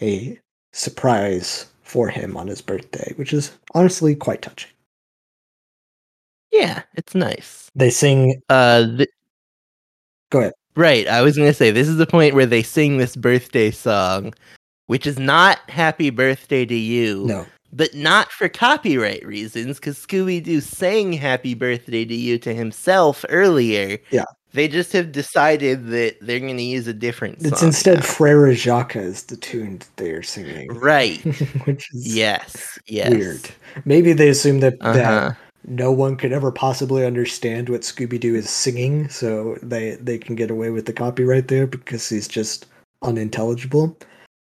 a 0.00 0.38
surprise 0.72 1.66
for 1.82 2.08
him 2.08 2.36
on 2.36 2.46
his 2.46 2.60
birthday, 2.60 3.12
which 3.16 3.32
is 3.32 3.52
honestly 3.74 4.14
quite 4.14 4.42
touching. 4.42 4.70
Yeah, 6.52 6.82
it's 6.94 7.14
nice. 7.14 7.70
They 7.74 7.90
sing. 7.90 8.40
Uh, 8.48 8.86
th- 8.96 9.08
Go 10.30 10.40
ahead. 10.40 10.52
right. 10.76 11.06
I 11.08 11.22
was 11.22 11.36
gonna 11.36 11.54
say 11.54 11.70
this 11.70 11.88
is 11.88 11.96
the 11.96 12.06
point 12.06 12.34
where 12.34 12.46
they 12.46 12.62
sing 12.62 12.98
this 12.98 13.16
birthday 13.16 13.70
song, 13.70 14.34
which 14.86 15.06
is 15.06 15.18
not 15.18 15.58
"Happy 15.70 16.10
Birthday 16.10 16.64
to 16.66 16.74
You," 16.74 17.24
No, 17.26 17.46
but 17.72 17.94
not 17.94 18.30
for 18.32 18.48
copyright 18.48 19.24
reasons, 19.26 19.76
because 19.78 19.98
Scooby 19.98 20.42
Doo 20.42 20.60
sang 20.60 21.12
"Happy 21.12 21.54
Birthday 21.54 22.04
to 22.04 22.14
You" 22.14 22.38
to 22.38 22.54
himself 22.54 23.24
earlier. 23.28 23.98
Yeah. 24.10 24.24
They 24.54 24.66
just 24.68 24.92
have 24.94 25.12
decided 25.12 25.88
that 25.88 26.16
they're 26.20 26.40
gonna 26.40 26.62
use 26.62 26.86
a 26.86 26.94
different. 26.94 27.38
it's 27.44 27.62
instead 27.62 27.96
now. 27.96 28.02
Frere 28.02 28.54
Jacques 28.54 28.96
is 28.96 29.24
the 29.24 29.36
tune 29.36 29.78
that 29.78 29.96
they 29.96 30.10
are 30.12 30.22
singing, 30.22 30.68
right. 30.68 31.20
which 31.66 31.88
is 31.92 32.16
Yes. 32.16 32.78
Yes. 32.86 33.10
weird. 33.10 33.50
Maybe 33.84 34.12
they 34.12 34.28
assume 34.28 34.60
that 34.60 34.76
Uh 34.80 34.92
that 34.94 35.36
no 35.66 35.92
one 35.92 36.16
could 36.16 36.32
ever 36.32 36.50
possibly 36.50 37.04
understand 37.04 37.68
what 37.68 37.82
Scooby 37.82 38.18
Doo 38.18 38.34
is 38.34 38.48
singing, 38.48 39.08
so 39.10 39.58
they 39.62 39.96
they 39.96 40.16
can 40.16 40.34
get 40.34 40.50
away 40.50 40.70
with 40.70 40.86
the 40.86 40.92
copyright 40.94 41.48
there 41.48 41.66
because 41.66 42.08
he's 42.08 42.26
just 42.28 42.66
unintelligible. 43.02 43.96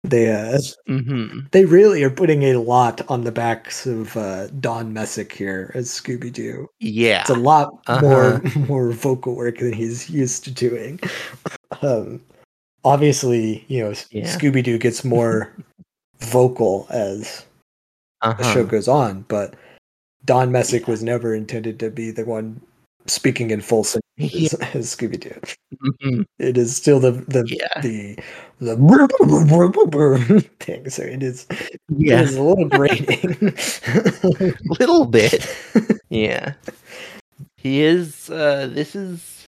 They 0.04 0.30
uh, 0.32 0.58
hmm 0.86 1.40
they 1.50 1.64
really 1.64 2.02
are 2.04 2.10
putting 2.10 2.44
a 2.44 2.56
lot 2.56 3.02
on 3.10 3.24
the 3.24 3.32
backs 3.32 3.84
of 3.86 4.16
uh, 4.16 4.46
Don 4.60 4.92
Messick 4.92 5.32
here 5.32 5.72
as 5.74 5.88
Scooby 5.88 6.32
Doo. 6.32 6.68
Yeah. 6.78 7.22
It's 7.22 7.30
a 7.30 7.34
lot 7.34 7.82
Uh-huh. 7.88 8.00
more 8.00 8.42
more 8.68 8.90
vocal 8.92 9.34
work 9.34 9.58
than 9.58 9.72
he's 9.72 10.08
used 10.10 10.44
to 10.44 10.50
doing. 10.50 11.00
Um, 11.82 12.22
obviously, 12.82 13.62
you 13.68 13.84
know, 13.84 13.92
Yeah. 14.10 14.24
Scooby 14.34 14.64
Doo 14.64 14.78
gets 14.78 15.04
more 15.04 15.52
vocal 16.20 16.86
as 16.90 17.44
the 18.22 18.28
Uh-huh. 18.30 18.52
show 18.54 18.64
goes 18.64 18.88
on, 18.88 19.26
but 19.28 19.54
Don 20.24 20.50
Messick 20.50 20.88
was 20.88 21.02
never 21.02 21.34
intended 21.34 21.78
to 21.80 21.90
be 21.90 22.10
the 22.10 22.24
one 22.24 22.60
speaking 23.08 23.50
in 23.50 23.60
full 23.60 23.84
sentences 24.18 24.54
as 24.74 24.94
Scooby 24.94 25.18
Doo. 25.20 25.40
Mhm. 26.02 26.24
It 26.38 26.56
is 26.58 26.76
still 26.76 27.00
the 27.00 27.12
the 27.12 27.44
Yeah. 27.46 27.80
the 27.80 28.18
the 28.60 28.76
thing. 30.60 30.88
So 30.90 31.02
it 31.02 31.22
is 31.22 31.46
it 31.50 31.78
Yeah. 31.88 32.22
is 32.22 32.36
a 32.36 32.42
little 32.42 32.68
grating. 32.68 33.54
little 34.78 35.04
bit. 35.06 35.46
Yeah. 36.10 36.54
He 37.56 37.82
is 37.82 38.30
uh 38.30 38.68
this 38.72 38.94
is 38.94 39.46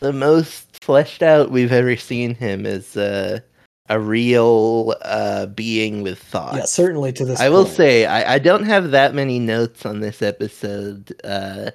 the 0.00 0.12
most 0.12 0.82
fleshed 0.84 1.22
out 1.22 1.50
we've 1.50 1.72
ever 1.72 1.96
seen 1.96 2.34
him 2.34 2.66
as 2.66 2.96
uh, 2.96 3.40
a 3.88 3.98
real 3.98 4.94
uh 5.02 5.46
being 5.46 6.02
with 6.02 6.18
thoughts. 6.18 6.56
yeah, 6.56 6.64
certainly 6.64 7.12
to 7.12 7.24
this. 7.24 7.40
I 7.40 7.48
will 7.48 7.66
say 7.66 8.06
I, 8.06 8.34
I 8.34 8.38
don't 8.38 8.64
have 8.64 8.90
that 8.92 9.14
many 9.14 9.38
notes 9.38 9.84
on 9.86 10.00
this 10.00 10.20
episode. 10.22 11.14
Uh 11.24 11.70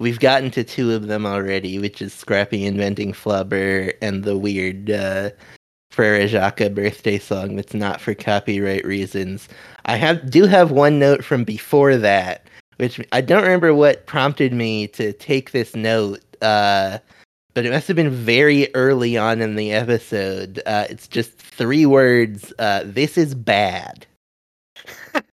we've 0.00 0.18
gotten 0.18 0.50
to 0.50 0.64
two 0.64 0.92
of 0.92 1.06
them 1.06 1.24
already, 1.24 1.78
which 1.78 2.02
is 2.02 2.12
Scrappy 2.12 2.66
inventing 2.66 3.12
Flubber 3.12 3.92
and 4.02 4.24
the 4.24 4.36
weird 4.36 4.90
uh 4.90 5.30
Frere 5.90 6.26
Jacques 6.28 6.72
birthday 6.72 7.18
song 7.18 7.56
that's 7.56 7.74
not 7.74 8.00
for 8.00 8.14
copyright 8.14 8.84
reasons. 8.84 9.48
I 9.86 9.96
have 9.96 10.30
do 10.30 10.44
have 10.46 10.70
one 10.70 10.98
note 10.98 11.24
from 11.24 11.44
before 11.44 11.96
that, 11.96 12.46
which 12.76 13.04
I 13.12 13.20
don't 13.20 13.42
remember 13.42 13.74
what 13.74 14.06
prompted 14.06 14.52
me 14.52 14.86
to 14.88 15.12
take 15.12 15.50
this 15.50 15.74
note. 15.74 16.20
Uh, 16.40 16.98
but 17.54 17.66
it 17.66 17.72
must 17.72 17.88
have 17.88 17.96
been 17.96 18.10
very 18.10 18.72
early 18.74 19.18
on 19.18 19.40
in 19.40 19.56
the 19.56 19.72
episode. 19.72 20.62
Uh, 20.64 20.86
it's 20.88 21.08
just 21.08 21.32
three 21.32 21.84
words. 21.84 22.52
Uh, 22.60 22.82
this 22.84 23.18
is 23.18 23.34
bad. 23.34 24.06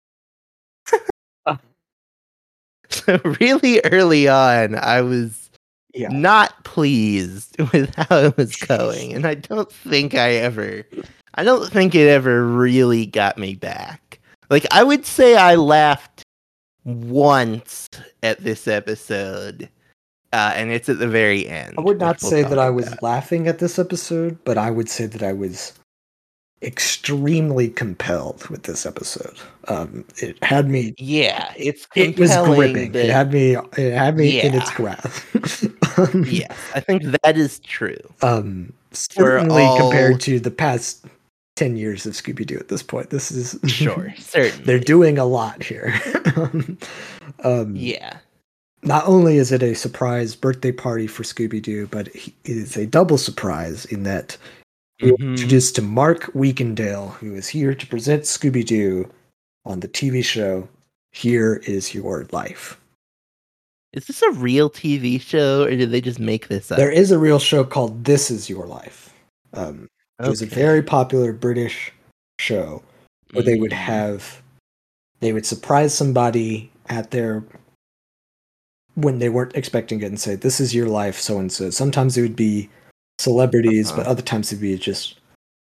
so 3.06 3.20
really 3.40 3.82
early 3.86 4.28
on, 4.28 4.76
I 4.76 5.02
was 5.02 5.50
Yeah. 5.94 6.10
not 6.10 6.64
pleased 6.64 7.56
with 7.74 7.94
how 7.96 8.18
it 8.18 8.38
was 8.38 8.56
going, 8.56 9.14
and 9.14 9.26
I 9.26 9.36
don't 9.36 9.72
think 9.72 10.16
I 10.16 10.32
ever, 10.34 10.84
I 11.36 11.44
don't 11.44 11.72
think 11.72 11.96
it 11.96 12.08
ever 12.08 12.46
really 12.46 13.06
got 13.06 13.38
me 13.38 13.56
back. 13.56 14.20
Like 14.50 14.66
I 14.72 14.84
would 14.84 15.06
say, 15.06 15.36
I 15.38 15.56
laughed 15.56 16.24
once 16.84 17.88
at 18.24 18.44
this 18.44 18.68
episode, 18.68 19.70
uh, 20.34 20.54
and 20.56 20.72
it's 20.72 20.90
at 20.90 21.00
the 21.00 21.08
very 21.08 21.48
end. 21.48 21.76
I 21.78 21.82
would 21.82 22.00
not 22.00 22.22
we'll 22.22 22.32
say 22.32 22.44
that 22.44 22.60
I 22.60 22.70
was 22.70 22.88
about. 22.88 23.04
laughing 23.04 23.48
at 23.48 23.60
this 23.60 23.80
episode, 23.80 24.38
but 24.44 24.58
I 24.58 24.70
would 24.72 24.90
say 24.90 25.06
that 25.08 25.24
I 25.24 25.34
was 25.34 25.74
extremely 26.62 27.70
compelled 27.70 28.48
with 28.48 28.64
this 28.64 28.86
episode. 28.86 29.38
Um, 29.68 30.06
it 30.18 30.42
had 30.44 30.70
me. 30.70 30.94
Yeah, 30.98 31.54
it's 31.58 31.88
It 31.96 32.18
was 32.18 32.36
gripping. 32.36 32.92
that- 32.94 33.06
It 33.06 33.12
had 33.12 33.34
me. 33.34 33.56
It 33.78 33.94
had 33.94 34.18
me 34.18 34.42
in 34.42 34.56
its 34.56 34.72
grasp. 34.72 35.24
um, 36.00 36.26
yes, 36.28 36.56
I 36.74 36.80
think 36.80 37.04
that 37.24 37.38
is 37.38 37.60
true. 37.60 37.98
Um, 38.22 38.74
certainly 38.92 39.64
all- 39.64 39.80
compared 39.80 40.20
to 40.22 40.40
the 40.40 40.52
past 40.52 41.06
ten 41.56 41.76
years 41.78 42.06
of 42.06 42.14
Scooby 42.14 42.46
Doo. 42.46 42.58
At 42.58 42.68
this 42.70 42.84
point, 42.84 43.10
this 43.10 43.32
is 43.32 43.58
Sure, 43.70 44.14
certainly. 44.18 44.66
They're 44.66 44.80
doing 44.80 45.18
a 45.18 45.26
lot 45.26 45.62
here. 45.64 45.94
um, 47.44 47.76
Yeah, 47.76 48.18
not 48.84 49.08
only 49.08 49.38
is 49.38 49.52
it 49.52 49.64
a 49.64 49.74
surprise 49.76 50.36
birthday 50.36 50.72
party 50.72 51.08
for 51.08 51.24
Scooby 51.24 51.62
Doo, 51.62 51.88
but 51.88 52.08
it 52.10 52.34
is 52.44 52.78
a 52.78 52.86
double 52.86 53.18
surprise 53.18 53.86
in 53.86 54.04
that 54.04 54.38
Mhm. 55.02 55.20
introduced 55.20 55.76
to 55.76 55.82
Mark 55.82 56.26
Weekendale, 56.34 57.14
who 57.16 57.36
is 57.36 57.48
here 57.50 57.74
to 57.76 57.88
present 57.88 58.24
Scooby 58.24 58.66
Doo 58.66 59.12
on 59.66 59.80
the 59.82 59.88
TV 59.88 60.22
show 60.24 60.68
Here 61.12 61.56
Is 61.66 61.94
Your 61.94 62.26
Life. 62.32 62.80
is 63.94 64.08
this 64.08 64.22
a 64.24 64.32
real 64.32 64.70
TV 64.70 65.18
show, 65.22 65.64
or 65.64 65.70
did 65.70 65.90
they 65.92 66.02
just 66.02 66.20
make 66.20 66.50
this 66.50 66.70
up? 66.70 66.78
There 66.78 66.92
is 66.92 67.12
a 67.12 67.18
real 67.18 67.40
show 67.40 67.64
called 67.64 68.04
This 68.04 68.30
Is 68.30 68.50
Your 68.50 68.66
Life. 68.66 69.14
Um, 69.54 69.88
It 70.22 70.28
was 70.30 70.42
a 70.42 70.46
very 70.46 70.82
popular 70.82 71.32
British 71.34 71.92
show 72.40 72.84
where 73.32 73.44
they 73.44 73.56
would 73.56 73.72
Mm. 73.72 73.76
have 73.76 74.42
they 75.22 75.32
would 75.34 75.46
surprise 75.46 75.94
somebody 75.94 76.70
at 76.88 77.12
their 77.12 77.44
when 78.96 79.20
they 79.20 79.30
weren't 79.30 79.56
expecting 79.56 80.02
it 80.02 80.06
and 80.06 80.20
say 80.20 80.36
this 80.36 80.60
is 80.60 80.74
your 80.76 80.88
life 80.88 81.20
so 81.20 81.38
and 81.40 81.52
so 81.52 81.70
sometimes 81.70 82.18
it 82.18 82.22
would 82.22 82.36
be 82.36 82.70
celebrities 83.20 83.92
but 83.92 84.02
Uh-huh. 84.02 84.12
other 84.12 84.22
times 84.22 84.52
it'd 84.52 84.62
be 84.62 84.78
just 84.78 85.20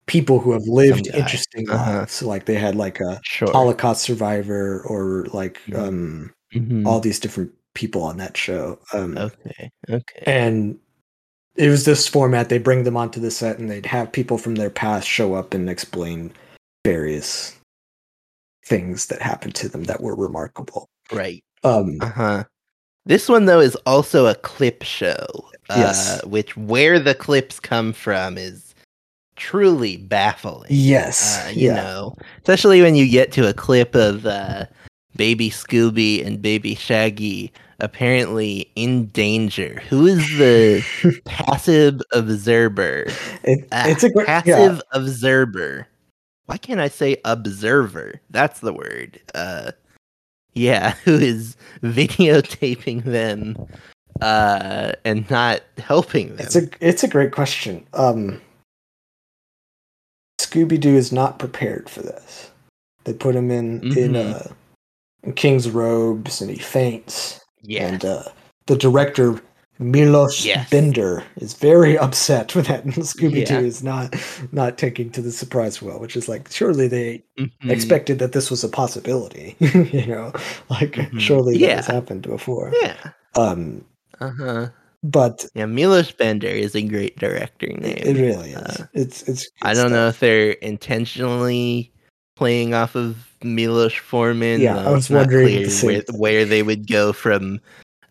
people 0.05 0.39
who 0.39 0.51
have 0.51 0.63
lived 0.67 1.07
interesting 1.07 1.69
Uh-huh. 1.69 1.99
lives 1.99 2.13
so 2.13 2.27
like 2.27 2.45
they 2.45 2.55
had 2.55 2.75
like 2.75 2.99
a 2.99 3.19
sure. 3.23 3.51
holocaust 3.51 4.01
survivor 4.03 4.81
or 4.85 5.25
like 5.33 5.59
Mhm. 5.67 5.79
um 5.79 6.33
Mhm. 6.53 6.85
all 6.87 6.99
these 6.99 7.19
different 7.19 7.51
people 7.73 8.01
on 8.03 8.17
that 8.17 8.35
show 8.37 8.79
um 8.93 9.17
Okay. 9.17 9.69
Okay. 9.89 10.23
and 10.25 10.79
it 11.55 11.69
was 11.69 11.85
this 11.85 12.07
format 12.07 12.49
they 12.49 12.57
bring 12.59 12.83
them 12.83 12.97
onto 12.97 13.19
the 13.19 13.31
set 13.31 13.57
and 13.59 13.69
they'd 13.69 13.85
have 13.85 14.11
people 14.11 14.37
from 14.37 14.55
their 14.55 14.69
past 14.69 15.07
show 15.07 15.33
up 15.33 15.53
and 15.53 15.69
explain 15.69 16.31
various 16.85 17.53
things 18.65 19.05
that 19.07 19.21
happened 19.21 19.55
to 19.55 19.69
them 19.69 19.83
that 19.85 20.01
were 20.01 20.15
remarkable 20.15 20.89
Right. 21.11 21.43
um 21.63 21.97
Uh 22.01 22.09
huh. 22.09 22.43
This 23.05 23.29
one 23.29 23.45
though 23.45 23.61
is 23.61 23.75
also 23.85 24.25
a 24.27 24.35
clip 24.35 24.83
show. 24.83 25.25
Yes. 25.69 26.21
Uh, 26.23 26.27
which 26.27 26.55
where 26.57 26.99
the 26.99 27.15
clips 27.15 27.59
come 27.59 27.93
from 27.93 28.37
is 28.37 28.73
truly 29.35 29.97
baffling. 29.97 30.67
yes 30.69 31.45
Uh, 31.45 31.49
you 31.49 31.67
yeah 31.67 31.75
know, 31.75 32.15
especially 32.39 32.81
when 32.81 32.95
you 32.95 33.07
get 33.09 33.31
to 33.33 33.47
a 33.47 33.53
clip 33.53 33.93
of 33.95 34.25
uh, 34.25 34.65
baby 35.15 35.49
Scooby 35.49 36.25
and 36.25 36.41
baby 36.41 36.73
Shaggy 36.75 37.51
apparently 37.79 38.71
in 38.75 39.05
danger. 39.07 39.81
Who 39.89 40.07
is 40.07 40.25
the 40.39 41.21
passive 41.25 42.01
observer? 42.13 43.05
It- 43.43 43.67
it's 43.71 44.03
a 44.03 44.09
great 44.09 44.25
passive 44.25 44.75
yeah, 44.77 44.79
observer. 44.99 45.87
Why 46.47 46.57
can't 46.57 46.79
I 46.79 46.87
say 46.87 47.17
observer? 47.25 48.21
That's 48.31 48.61
the 48.61 48.73
word. 48.73 49.19
Uh, 49.35 49.71
yeah, 50.53 50.91
who 51.03 51.13
is 51.15 51.55
videotaping 51.83 53.03
them 53.03 53.57
uh, 54.21 54.91
and 55.05 55.29
not 55.29 55.61
helping 55.77 56.35
them? 56.35 56.45
it's 56.45 56.55
a 56.55 56.69
it's 56.81 57.03
a 57.03 57.07
great 57.07 57.31
question 57.31 57.85
um 57.93 58.41
scooby-doo 60.39 60.95
is 60.95 61.11
not 61.11 61.39
prepared 61.39 61.89
for 61.89 62.01
this 62.01 62.51
they 63.03 63.13
put 63.13 63.35
him 63.35 63.49
in 63.51 63.81
in 63.97 64.13
Mhm. 64.13 64.33
uh 64.49 64.53
in 65.23 65.33
king's 65.33 65.69
robes 65.69 66.41
and 66.41 66.49
he 66.51 66.57
faints 66.57 67.39
yeah. 67.63 67.87
And 67.87 68.05
uh, 68.05 68.23
the 68.67 68.77
director 68.77 69.41
Milos 69.79 70.45
Yes. 70.45 70.69
Bender 70.69 71.23
is 71.37 71.53
very 71.53 71.97
upset 72.05 72.55
with 72.55 72.67
that. 72.67 72.85
And 72.85 72.93
Scooby 72.93 73.45
Doo 73.45 73.55
Yeah. 73.55 73.59
is 73.59 73.83
not 73.83 74.15
not 74.53 74.77
taking 74.77 75.09
to 75.11 75.21
the 75.21 75.31
surprise 75.33 75.81
well, 75.81 75.99
which 75.99 76.15
is 76.15 76.29
like 76.29 76.49
surely 76.49 76.87
they 76.87 77.23
Mhm. 77.37 77.51
expected 77.69 78.19
that 78.19 78.31
this 78.31 78.49
was 78.49 78.63
a 78.63 78.69
possibility. 78.69 79.55
you 79.59 80.05
know, 80.05 80.31
like 80.69 80.93
Mhm. 80.93 81.19
surely 81.19 81.57
that 81.57 81.75
has 81.77 81.87
happened 81.87 82.21
before. 82.21 82.71
Yeah. 82.81 82.95
Um, 83.35 83.83
Uh 84.19 84.31
huh. 84.37 84.69
but 85.03 85.45
Yeah, 85.53 85.65
Milos 85.65 86.11
Bender 86.11 86.47
is 86.47 86.75
a 86.75 86.81
great 86.81 87.17
director 87.17 87.67
name. 87.67 87.97
it, 87.97 88.17
really 88.17 88.51
is. 88.51 88.57
Uh, 88.57 88.87
it's 88.93 89.23
it's. 89.27 89.49
I 89.61 89.73
don't 89.73 89.91
know 89.91 90.07
if 90.07 90.19
they're 90.19 90.51
intentionally 90.51 91.91
playing 92.35 92.73
off 92.73 92.95
of 92.95 93.27
Milos 93.43 93.93
Forman. 93.93 94.61
Yeah, 94.61 94.77
I 94.77 94.91
was 94.91 95.05
it's 95.05 95.09
wondering 95.09 95.69
where, 95.81 96.03
where 96.13 96.45
they 96.45 96.63
would 96.63 96.87
go 96.87 97.13
from 97.13 97.59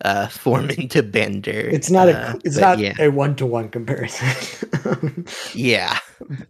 uh, 0.01 0.27
Forman 0.27 0.87
to 0.89 1.01
Bender. 1.03 1.51
It's 1.51 1.89
not 1.89 2.09
uh, 2.09 2.33
a 2.35 2.39
it's 2.43 2.57
not 2.57 2.79
yeah. 2.79 2.93
a 2.99 3.09
one 3.09 3.35
to 3.37 3.45
one 3.45 3.69
comparison. 3.69 4.27
Yeah, 5.53 5.99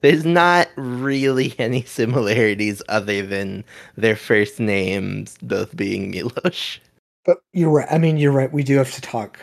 there's 0.01 0.25
not 0.25 0.67
really 0.75 1.55
any 1.57 1.83
similarities 1.83 2.81
other 2.89 3.25
than 3.25 3.63
their 3.95 4.15
first 4.15 4.59
names 4.59 5.37
both 5.41 5.75
being 5.75 6.11
Milos. 6.11 6.79
But 7.27 7.37
you're 7.53 7.69
right. 7.69 7.87
I 7.91 7.99
mean, 7.99 8.17
you're 8.17 8.31
right. 8.31 8.51
We 8.51 8.63
do 8.63 8.77
have 8.77 8.91
to 8.93 9.01
talk 9.01 9.39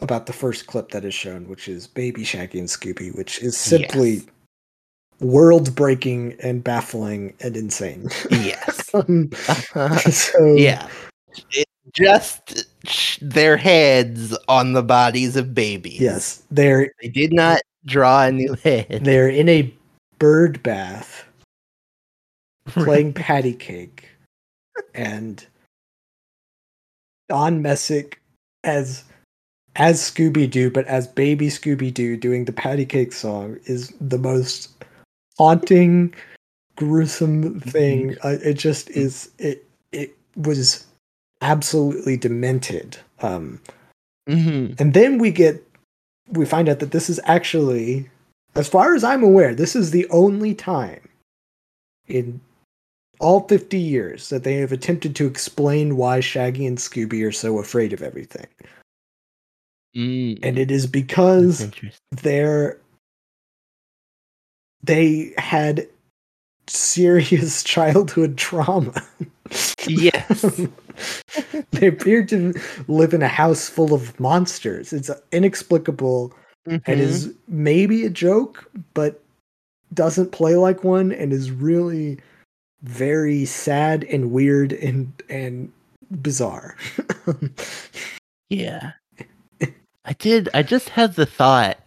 about 0.00 0.24
the 0.26 0.32
first 0.32 0.66
clip 0.68 0.90
that 0.92 1.04
is 1.04 1.12
shown, 1.12 1.48
which 1.48 1.68
is 1.68 1.86
Baby 1.86 2.22
Shaggy 2.24 2.58
and 2.60 2.68
Scooby, 2.68 3.14
which 3.16 3.42
is 3.42 3.56
simply 3.56 4.10
Yes. 4.14 4.24
world 5.20 5.74
breaking 5.74 6.36
and 6.42 6.62
baffling 6.64 7.34
and 7.40 7.56
insane. 7.56 8.08
Yes. 8.30 8.90
Um, 8.94 9.30
so 10.10 10.54
yeah, 10.54 10.88
it 11.50 11.66
just 11.92 12.64
sh- 12.86 13.18
their 13.20 13.58
heads 13.58 14.34
on 14.48 14.72
the 14.72 14.82
bodies 14.82 15.36
of 15.36 15.54
babies. 15.54 16.00
yes, 16.00 16.42
they're 16.50 16.92
they 17.02 17.08
did 17.08 17.32
not 17.34 17.60
draw 17.84 18.22
a 18.24 18.32
new 18.32 18.54
head. 18.54 19.00
they're 19.02 19.28
in 19.28 19.50
a 19.50 19.74
bird 20.18 20.62
bath 20.62 21.26
playing 22.68 23.12
patty 23.12 23.52
cake, 23.52 24.08
and 24.94 25.44
Don 27.28 27.62
Messick 27.62 28.20
as 28.64 29.04
as 29.76 30.00
Scooby 30.00 30.50
Doo, 30.50 30.70
but 30.70 30.86
as 30.86 31.06
baby 31.06 31.48
Scooby 31.48 31.92
Doo 31.92 32.16
doing 32.16 32.44
the 32.44 32.52
patty 32.52 32.86
cake 32.86 33.12
song 33.12 33.58
is 33.64 33.92
the 34.00 34.18
most 34.18 34.70
haunting, 35.38 36.14
gruesome 36.76 37.60
thing. 37.60 38.16
Uh, 38.24 38.38
it 38.42 38.54
just 38.54 38.90
is. 38.90 39.30
It 39.38 39.66
it 39.92 40.16
was 40.36 40.86
absolutely 41.42 42.16
demented. 42.16 42.98
Um, 43.20 43.60
hmm 44.26 44.72
and 44.78 44.94
then 44.94 45.18
we 45.18 45.30
get 45.30 45.62
we 46.28 46.44
find 46.44 46.68
out 46.68 46.80
that 46.80 46.90
this 46.90 47.08
is 47.08 47.20
actually, 47.24 48.08
as 48.54 48.68
far 48.68 48.94
as 48.94 49.04
I'm 49.04 49.22
aware, 49.22 49.54
this 49.54 49.76
is 49.76 49.90
the 49.90 50.08
only 50.10 50.54
time 50.54 51.08
in 52.08 52.40
all 53.20 53.46
50 53.48 53.78
years 53.78 54.28
that 54.30 54.44
they 54.44 54.54
have 54.56 54.72
attempted 54.72 55.16
to 55.16 55.26
explain 55.26 55.96
why 55.96 56.20
Shaggy 56.20 56.66
and 56.66 56.78
Scooby 56.78 57.26
are 57.26 57.32
so 57.32 57.58
afraid 57.58 57.92
of 57.92 58.02
everything. 58.02 58.46
Mm. 59.96 60.38
And 60.42 60.58
it 60.58 60.70
is 60.70 60.86
because 60.86 61.62
interesting. 61.62 61.92
they're 62.22 62.78
they 64.82 65.32
had 65.38 65.88
serious 66.66 67.62
childhood 67.64 68.36
trauma. 68.36 68.92
Yes. 69.86 70.42
they 71.72 71.86
appear 71.86 72.24
to 72.26 72.52
live 72.88 73.14
in 73.14 73.22
a 73.22 73.28
house 73.28 73.68
full 73.68 73.94
of 73.94 74.18
monsters. 74.20 74.92
It's 74.92 75.10
inexplicable 75.32 76.32
and 76.66 76.82
Mhm. 76.84 76.98
is 76.98 77.32
maybe 77.48 78.04
a 78.04 78.10
joke, 78.10 78.70
but 78.94 79.22
doesn't 79.94 80.32
play 80.32 80.56
like 80.56 80.82
one 80.84 81.12
and 81.12 81.32
is 81.32 81.50
really 81.50 82.18
very 82.86 83.44
sad 83.44 84.04
and 84.04 84.30
weird 84.30 84.72
and 84.72 85.12
and 85.28 85.72
bizarre. 86.10 86.76
Yeah. 88.48 88.92
I 90.04 90.12
did. 90.12 90.48
I 90.54 90.62
just 90.62 90.90
had 90.90 91.14
the 91.14 91.26
thought. 91.26 91.78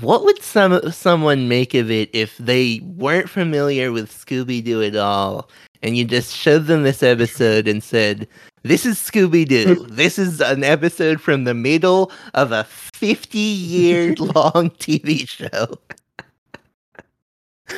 What 0.00 0.24
would 0.24 0.42
some 0.42 0.90
someone 0.90 1.48
make 1.48 1.74
of 1.74 1.90
it 1.90 2.10
if 2.12 2.36
they 2.38 2.80
weren't 2.82 3.28
familiar 3.28 3.92
with 3.92 4.10
Scooby 4.10 4.64
Doo 4.64 4.82
at 4.82 4.96
all, 4.96 5.50
and 5.82 5.96
you 5.96 6.04
just 6.04 6.34
showed 6.34 6.66
them 6.66 6.82
this 6.82 7.02
episode 7.02 7.68
and 7.68 7.82
said, 7.82 8.26
"This 8.62 8.86
is 8.86 8.98
Scooby 8.98 9.46
Doo. 9.46 9.86
this 9.88 10.18
is 10.18 10.40
an 10.40 10.64
episode 10.64 11.20
from 11.20 11.44
the 11.44 11.54
middle 11.54 12.10
of 12.34 12.52
a 12.52 12.64
fifty-year-long 12.64 14.70
TV 14.80 15.28
show." 15.28 15.78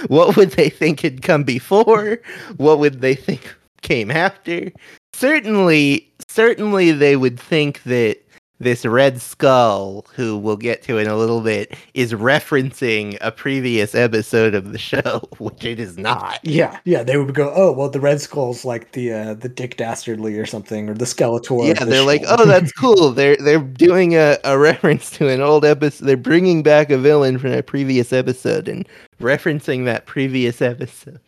What 0.08 0.36
would 0.36 0.52
they 0.52 0.68
think 0.68 1.00
had 1.00 1.22
come 1.22 1.44
before? 1.44 2.20
What 2.56 2.78
would 2.78 3.00
they 3.00 3.14
think 3.14 3.54
came 3.82 4.10
after? 4.10 4.72
Certainly, 5.12 6.10
certainly, 6.28 6.92
they 6.92 7.16
would 7.16 7.38
think 7.38 7.82
that 7.84 8.23
this 8.60 8.86
Red 8.86 9.20
Skull, 9.20 10.06
who 10.14 10.38
we'll 10.38 10.56
get 10.56 10.80
to 10.84 10.98
in 10.98 11.06
a 11.08 11.16
little 11.16 11.40
bit, 11.40 11.74
is 11.92 12.12
referencing 12.12 13.18
a 13.20 13.32
previous 13.32 13.94
episode 13.94 14.54
of 14.54 14.72
the 14.72 14.78
show, 14.78 15.22
which 15.38 15.64
it 15.64 15.80
is 15.80 15.98
not. 15.98 16.38
yeah, 16.44 16.78
yeah, 16.84 17.02
they 17.02 17.16
would 17.16 17.34
go, 17.34 17.52
"Oh, 17.54 17.72
well, 17.72 17.90
the 17.90 18.00
Red 18.00 18.20
Skull's 18.20 18.64
like 18.64 18.92
the 18.92 19.12
uh, 19.12 19.34
the 19.34 19.48
Dick 19.48 19.76
Dastardly 19.76 20.38
or 20.38 20.46
something, 20.46 20.88
or 20.88 20.94
the 20.94 21.04
Skeletor." 21.04 21.66
Yeah, 21.66 21.74
the 21.74 21.86
they're 21.86 22.06
like, 22.06 22.22
oh, 22.28 22.46
that's 22.46 22.72
cool. 22.80 23.10
They're 23.10 23.36
they're 23.36 23.58
doing 23.58 24.14
a, 24.14 24.38
a 24.44 24.56
reference 24.58 25.10
to 25.12 25.28
an 25.28 25.40
old 25.40 25.64
episode. 25.64 26.04
They're 26.06 26.16
bringing 26.16 26.62
back 26.62 26.90
a 26.90 26.98
villain 26.98 27.38
from 27.38 27.52
a 27.52 27.62
previous 27.62 28.12
episode 28.12 28.68
and 28.68 28.88
referencing 29.20 29.84
that 29.86 30.06
previous 30.06 30.62
episode. 30.62 31.20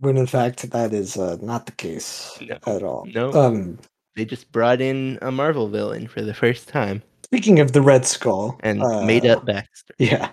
when 0.00 0.16
in 0.16 0.26
fact 0.26 0.70
that 0.70 0.92
is 0.92 1.16
uh, 1.16 1.36
not 1.40 1.66
the 1.66 1.72
case 1.72 2.36
No, 2.40 2.58
at 2.66 2.82
all. 2.82 3.06
no. 3.14 3.32
Um, 3.32 3.78
They 4.18 4.24
just 4.24 4.50
brought 4.50 4.80
in 4.80 5.18
a 5.22 5.30
Marvel 5.30 5.68
villain 5.68 6.08
for 6.08 6.22
the 6.22 6.34
first 6.34 6.68
time 6.68 7.02
speaking 7.22 7.60
of 7.60 7.72
the 7.72 7.82
Red 7.82 8.06
Skull, 8.06 8.58
and 8.62 8.82
uh, 8.82 9.04
made 9.04 9.26
up 9.26 9.44
backstory. 9.44 9.64
Yeah, 9.98 10.30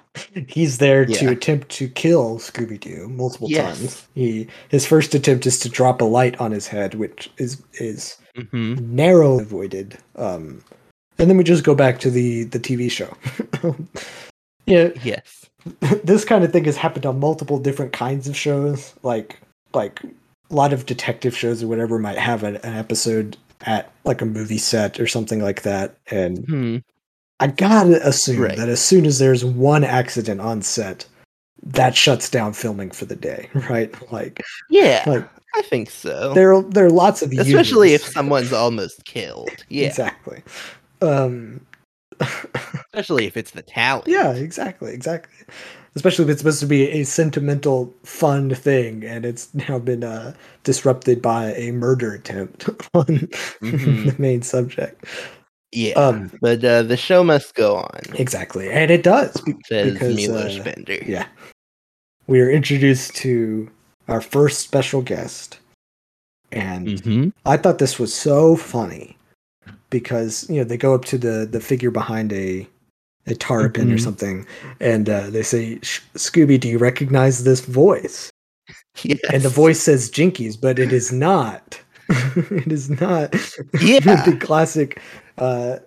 he's 0.48 0.78
there 0.78 1.06
to 1.06 1.30
attempt 1.30 1.70
to 1.70 1.88
kill 1.90 2.40
Scooby 2.40 2.80
Doo 2.80 3.10
multiple 3.10 3.50
Yes. 3.50 3.78
times. 3.78 4.08
He 4.16 4.48
his 4.70 4.86
first 4.86 5.14
attempt 5.14 5.46
is 5.46 5.60
to 5.60 5.70
drop 5.70 6.02
a 6.02 6.06
light 6.06 6.40
on 6.40 6.52
his 6.52 6.68
head, 6.68 6.96
which 6.96 7.30
is 7.38 7.62
is 7.76 8.18
hmm 8.52 8.76
narrow 8.80 9.40
avoided. 9.40 9.98
Um, 10.16 10.64
and 11.20 11.30
then 11.30 11.38
we 11.38 11.44
just 11.44 11.64
go 11.64 11.76
back 11.76 12.00
to 12.00 12.10
the 12.10 12.46
the 12.46 12.60
TV 12.60 12.90
show. 12.90 13.16
yeah, 14.66 14.90
Yes. 15.04 15.46
this 16.04 16.26
kind 16.26 16.44
of 16.44 16.52
thing 16.52 16.66
has 16.66 16.78
happened 16.78 17.06
on 17.06 17.20
multiple 17.20 17.60
different 17.60 17.92
kinds 17.92 18.28
of 18.28 18.36
shows. 18.38 18.94
Like 19.04 19.40
like 19.74 20.02
a 20.04 20.56
lot 20.56 20.74
of 20.74 20.86
detective 20.86 21.36
shows 21.36 21.64
or 21.64 21.68
whatever 21.68 21.98
might 22.00 22.18
have 22.20 22.44
an, 22.44 22.58
an 22.58 22.76
episode 22.76 23.36
at 23.62 23.92
like 24.04 24.22
a 24.22 24.26
movie 24.26 24.58
set 24.58 25.00
or 25.00 25.08
something 25.08 25.42
like 25.42 25.62
that, 25.64 25.96
and 26.12 26.46
Hmm. 26.48 26.78
I 27.40 27.48
gotta 27.48 28.06
assume 28.08 28.42
Right. 28.42 28.58
that 28.58 28.70
as 28.70 28.84
soon 28.84 29.06
as 29.06 29.20
there's 29.20 29.44
one 29.46 29.84
accident 29.84 30.40
on 30.42 30.62
set, 30.62 31.06
that 31.64 31.96
shuts 31.96 32.30
down 32.30 32.54
filming 32.54 32.92
for 32.92 33.06
the 33.06 33.16
day, 33.16 33.50
right? 33.70 33.94
Like, 34.12 34.42
Yeah, 34.70 35.04
like 35.08 35.28
I 35.56 35.62
think 35.64 35.90
so. 35.90 36.34
there 36.34 36.54
are 36.54 36.62
there 36.64 36.86
are 36.86 36.90
lots 36.92 37.22
of 37.22 37.32
Especially 37.32 37.94
if 37.94 38.04
someone's 38.06 38.54
almost 38.54 39.04
killed. 39.06 39.50
Yeah. 39.70 39.88
exactly. 39.88 40.44
Um, 41.02 41.66
Especially 42.94 43.26
if 43.26 43.36
it's 43.38 43.52
the 43.52 43.62
talent. 43.62 44.08
yeah, 44.08 44.32
exactly, 44.34 44.94
exactly. 44.94 45.34
Especially 45.96 46.26
if 46.26 46.30
it's 46.32 46.42
supposed 46.42 46.60
to 46.60 46.66
be 46.66 46.90
a 46.90 47.04
sentimental, 47.06 47.94
fun 48.04 48.54
thing, 48.54 49.04
and 49.06 49.26
it's 49.26 49.54
now 49.54 49.80
been 49.80 50.04
uh, 50.04 50.34
disrupted 50.64 51.22
by 51.22 51.54
a 51.54 51.72
murder 51.72 52.14
attempt 52.14 52.68
on 52.94 53.06
Mhm. 53.62 54.06
the 54.06 54.16
main 54.22 54.42
subject. 54.42 55.06
Yeah. 55.72 55.94
Um, 55.94 56.32
but 56.42 56.64
uh, 56.64 56.84
the 56.84 56.98
show 56.98 57.24
must 57.24 57.56
go 57.56 57.76
on, 57.78 58.00
exactly, 58.16 58.70
and 58.70 58.92
it 58.92 59.04
does 59.04 59.40
be- 59.42 59.56
says 59.68 59.94
because 59.94 60.16
Milos 60.16 60.60
uh, 60.60 60.64
Bender. 60.64 61.00
Yeah. 61.06 61.28
We 62.28 62.42
are 62.42 62.50
introduced 62.50 63.16
to 63.18 63.70
our 64.08 64.20
first 64.22 64.60
special 64.62 65.02
guest. 65.02 65.60
And 66.52 66.88
Mm-hmm. 66.88 67.30
I 67.46 67.58
thought 67.58 67.80
this 67.80 68.00
was 68.00 68.14
so 68.14 68.56
funny 68.56 69.18
because, 69.90 70.50
you 70.50 70.58
know, 70.58 70.64
they 70.64 70.78
go 70.78 70.94
up 70.96 71.06
to 71.06 71.18
the 71.18 71.46
the 71.50 71.60
figure 71.60 71.92
behind 71.92 72.32
a 72.34 72.68
a 73.28 73.36
tarpon 73.36 73.92
or 73.92 73.96
Mhm. 73.96 74.02
something 74.04 74.46
and 74.80 75.10
uh, 75.10 75.30
they 75.30 75.42
say, 75.44 75.78
Scooby, 76.16 76.60
do 76.60 76.68
you 76.68 76.78
recognize 76.78 77.44
this 77.44 77.62
voice? 77.62 78.30
Yes. 79.04 79.20
And 79.34 79.44
the 79.44 79.50
voice 79.50 79.80
says 79.82 80.10
Jinkies, 80.12 80.60
but 80.60 80.80
it 80.80 80.94
is 80.94 81.12
not. 81.12 81.80
it 82.10 82.72
is 82.72 82.90
not 82.90 83.34
Yeah. 83.82 84.24
the 84.26 84.38
classic 84.40 85.02
uh, 85.38 85.78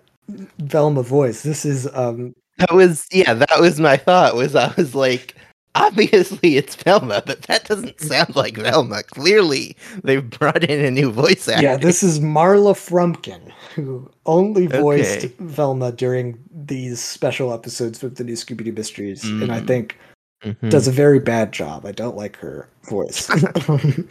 Velma 0.59 1.01
voice. 1.03 1.43
This 1.43 1.65
is 1.65 1.87
um, 1.93 2.33
That 2.57 2.73
was 2.73 3.07
yeah, 3.11 3.33
that 3.33 3.59
was 3.59 3.79
my 3.79 3.97
thought. 3.97 4.35
Was 4.35 4.55
I 4.55 4.73
was 4.77 4.93
like, 4.93 5.35
obviously 5.75 6.57
it's 6.57 6.75
Velma, 6.75 7.21
but 7.25 7.43
that 7.43 7.65
doesn't 7.65 7.99
sound 7.99 8.35
like 8.35 8.55
Velma. 8.57 9.03
Clearly, 9.03 9.75
they've 10.03 10.27
brought 10.29 10.63
in 10.63 10.83
a 10.83 10.91
new 10.91 11.11
voice 11.11 11.47
actor. 11.47 11.63
Yeah, 11.63 11.77
this 11.77 12.03
is 12.03 12.19
Marla 12.19 12.73
Frumkin, 12.73 13.51
who 13.75 14.09
only 14.25 14.67
voiced 14.67 15.25
Okay. 15.25 15.33
Velma 15.39 15.91
during 15.91 16.37
these 16.53 16.99
special 16.99 17.53
episodes 17.53 18.03
of 18.03 18.15
the 18.15 18.23
new 18.23 18.33
Scooby 18.33 18.63
Doo 18.65 18.71
Mysteries, 18.73 19.23
and 19.23 19.51
I 19.51 19.61
Mm. 19.61 19.67
think 19.67 19.97
Mhm. 20.43 20.69
does 20.69 20.87
a 20.87 20.91
very 20.91 21.19
bad 21.19 21.51
job. 21.51 21.85
I 21.85 21.91
don't 21.91 22.15
like 22.17 22.35
her 22.37 22.67
voice. 22.89 23.29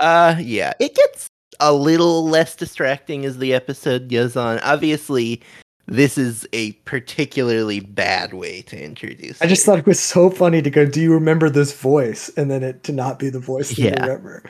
Uh, 0.00 0.34
yeah, 0.40 0.72
it 0.80 0.92
gets 0.96 1.28
a 1.60 1.72
little 1.72 2.28
less 2.28 2.56
distracting 2.56 3.24
as 3.24 3.38
the 3.38 3.54
episode 3.54 4.08
goes 4.08 4.36
on. 4.36 4.58
Obviously, 4.58 5.40
this 5.86 6.16
is 6.18 6.46
a 6.52 6.72
particularly 6.84 7.80
bad 7.80 8.32
way 8.32 8.62
to 8.62 8.82
introduce. 8.82 9.40
I 9.42 9.46
just 9.46 9.64
her. 9.66 9.72
thought 9.72 9.78
it 9.80 9.86
was 9.86 10.00
so 10.00 10.30
funny 10.30 10.62
to 10.62 10.70
go, 10.70 10.86
"Do 10.86 11.00
you 11.00 11.12
remember 11.12 11.50
this 11.50 11.72
voice?" 11.78 12.30
and 12.36 12.50
then 12.50 12.62
it 12.62 12.82
to 12.84 12.92
not 12.92 13.18
be 13.18 13.28
the 13.30 13.40
voice 13.40 13.70
that 13.70 13.78
Yeah. 13.78 13.94
you 13.98 14.02
remember. 14.08 14.42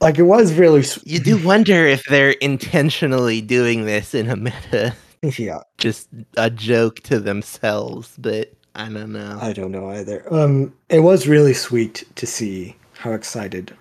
Like 0.00 0.18
it 0.18 0.22
was 0.22 0.54
really, 0.54 0.82
you 1.04 1.18
do 1.20 1.36
wonder 1.46 1.86
if 1.86 2.02
they're 2.04 2.30
intentionally 2.30 3.42
doing 3.42 3.84
this 3.84 4.14
in 4.14 4.30
a 4.30 4.36
meta, 4.36 4.94
yeah. 5.22 5.60
just 5.76 6.08
a 6.38 6.48
joke 6.48 7.00
to 7.00 7.20
themselves. 7.20 8.14
But 8.18 8.52
I 8.74 8.88
don't 8.88 9.12
know. 9.12 9.38
I 9.42 9.52
don't 9.52 9.72
know 9.72 9.90
either. 9.90 10.24
Um, 10.32 10.72
it 10.88 11.00
was 11.00 11.28
really 11.28 11.52
sweet 11.52 12.04
to 12.16 12.26
see 12.26 12.74
how 12.94 13.12
excited 13.12 13.76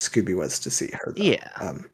Scooby 0.00 0.36
was 0.36 0.60
to 0.60 0.70
see 0.70 0.90
her. 0.92 1.12
Though. 1.16 1.22
Yeah. 1.24 1.48
Um, 1.60 1.86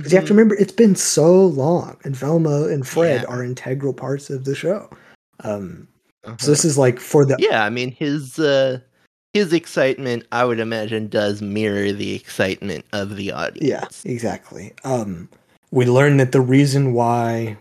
'Cause 0.00 0.12
you 0.12 0.16
have 0.18 0.26
to 0.26 0.32
Mhm. 0.32 0.36
remember, 0.36 0.54
it's 0.56 0.72
been 0.72 0.96
so 0.96 1.44
long, 1.46 1.96
and 2.04 2.16
Velma 2.16 2.68
and 2.68 2.86
Fred 2.86 3.22
Yeah. 3.22 3.28
are 3.28 3.44
integral 3.44 3.92
parts 3.92 4.30
of 4.30 4.44
the 4.44 4.54
show. 4.54 4.88
Um, 5.40 5.88
Uh-huh. 6.24 6.36
so 6.38 6.50
this 6.50 6.64
is 6.64 6.78
like 6.78 6.98
for 7.00 7.24
the 7.24 7.36
yeah, 7.38 7.64
I 7.64 7.70
mean 7.70 7.90
his 7.92 8.38
uh 8.38 8.78
his 9.34 9.52
excitement, 9.52 10.24
I 10.30 10.44
would 10.44 10.60
imagine, 10.60 11.08
does 11.08 11.40
mirror 11.42 11.90
the 11.92 12.14
excitement 12.14 12.84
of 12.92 13.16
the 13.16 13.32
audience. 13.32 13.66
yeah, 13.66 13.86
exactly. 14.04 14.72
Um, 14.84 15.28
we 15.70 15.86
learn 15.86 16.18
that 16.18 16.32
the 16.32 16.40
reason 16.42 16.92
why 16.92 17.56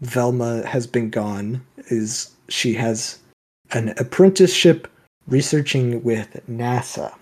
Velma 0.00 0.66
has 0.66 0.86
been 0.86 1.10
gone 1.10 1.64
is 1.88 2.30
she 2.48 2.72
has 2.74 3.18
an 3.72 3.90
apprenticeship 3.98 4.88
researching 5.28 6.02
with 6.02 6.40
NASA, 6.50 7.14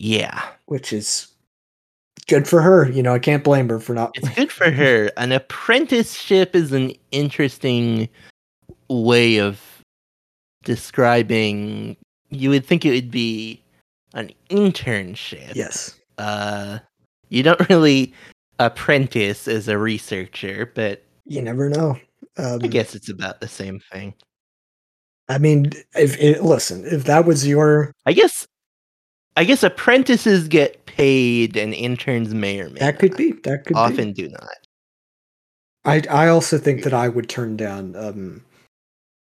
Yeah. 0.00 0.42
which 0.66 0.92
is 0.92 1.28
good 2.32 2.48
for 2.48 2.62
her. 2.62 2.90
You 2.90 3.02
know, 3.02 3.12
I 3.12 3.18
can't 3.18 3.44
blame 3.44 3.68
her 3.68 3.78
for 3.78 3.92
not. 3.92 4.12
It's 4.14 4.28
good 4.30 4.50
for 4.50 4.70
her. 4.80 5.10
An 5.18 5.32
apprenticeship 5.32 6.56
is 6.56 6.72
an 6.72 6.92
interesting 7.10 8.08
way 8.88 9.36
of 9.36 9.60
describing 10.64 11.96
you 12.30 12.48
would 12.48 12.64
think 12.64 12.86
it 12.86 12.90
would 12.92 13.10
be 13.10 13.62
an 14.14 14.30
internship. 14.48 15.54
yes. 15.54 15.98
Uh 16.18 16.78
you 17.28 17.42
don't 17.42 17.68
really 17.68 18.14
apprentice 18.58 19.46
as 19.48 19.68
a 19.68 19.76
researcher, 19.76 20.70
but 20.74 21.04
You 21.26 21.42
never 21.42 21.68
know. 21.68 21.98
Um, 22.38 22.60
I 22.62 22.66
guess 22.68 22.94
it's 22.94 23.10
about 23.10 23.40
the 23.40 23.48
same 23.48 23.80
thing. 23.92 24.14
I 25.28 25.36
mean, 25.38 25.72
if 25.94 26.18
it, 26.18 26.42
listen, 26.42 26.84
if 26.86 27.04
that 27.04 27.26
was 27.26 27.46
your 27.46 27.92
I 28.06 28.12
guess 28.14 28.46
I 29.36 29.44
guess 29.44 29.62
apprentices 29.62 30.48
get 30.48 30.84
paid 30.86 31.56
and 31.56 31.72
interns 31.74 32.34
may 32.34 32.60
or 32.60 32.68
may 32.70 32.80
that 32.80 32.98
could 32.98 33.16
be 33.16 33.32
that 33.44 33.64
could 33.64 33.76
often 33.76 34.12
be. 34.12 34.24
do 34.24 34.28
not. 34.28 34.56
I 35.84 36.02
I 36.10 36.28
also 36.28 36.58
think 36.58 36.82
that 36.84 36.92
I 36.94 37.08
would 37.08 37.28
turn 37.28 37.56
down 37.56 37.96
um 37.96 38.44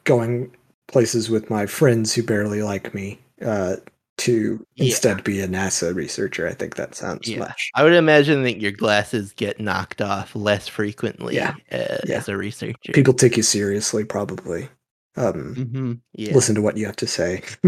going 0.04 0.56
places 0.88 1.30
with 1.30 1.50
my 1.50 1.66
friends 1.66 2.14
who 2.14 2.24
barely 2.24 2.62
like 2.62 2.94
me 2.94 3.20
uh 3.44 3.78
to 4.18 4.66
Yeah. 4.76 4.86
instead 4.86 5.24
be 5.26 5.42
a 5.42 5.48
NASA 5.48 5.94
researcher. 5.94 6.48
I 6.48 6.54
think 6.54 6.76
that 6.76 6.96
sounds 6.96 7.28
Yeah. 7.28 7.40
much. 7.40 7.70
I 7.76 7.84
would 7.84 7.92
imagine 7.94 8.44
that 8.44 8.62
your 8.62 8.72
glasses 8.72 9.34
get 9.34 9.60
knocked 9.60 10.02
off 10.02 10.34
less 10.36 10.68
frequently 10.70 11.36
Yeah. 11.36 11.56
uh, 11.72 11.98
Yeah. 12.06 12.18
as 12.18 12.30
a 12.30 12.38
researcher. 12.38 12.94
People 12.94 13.14
take 13.14 13.36
you 13.36 13.44
seriously, 13.44 14.06
probably. 14.06 14.70
Um, 15.18 15.56
hmm 15.56 15.94
Yeah. 16.14 16.34
listen 16.34 16.56
to 16.56 16.62
what 16.62 16.78
you 16.78 16.86
have 16.86 16.96
to 16.98 17.08
say. 17.08 17.42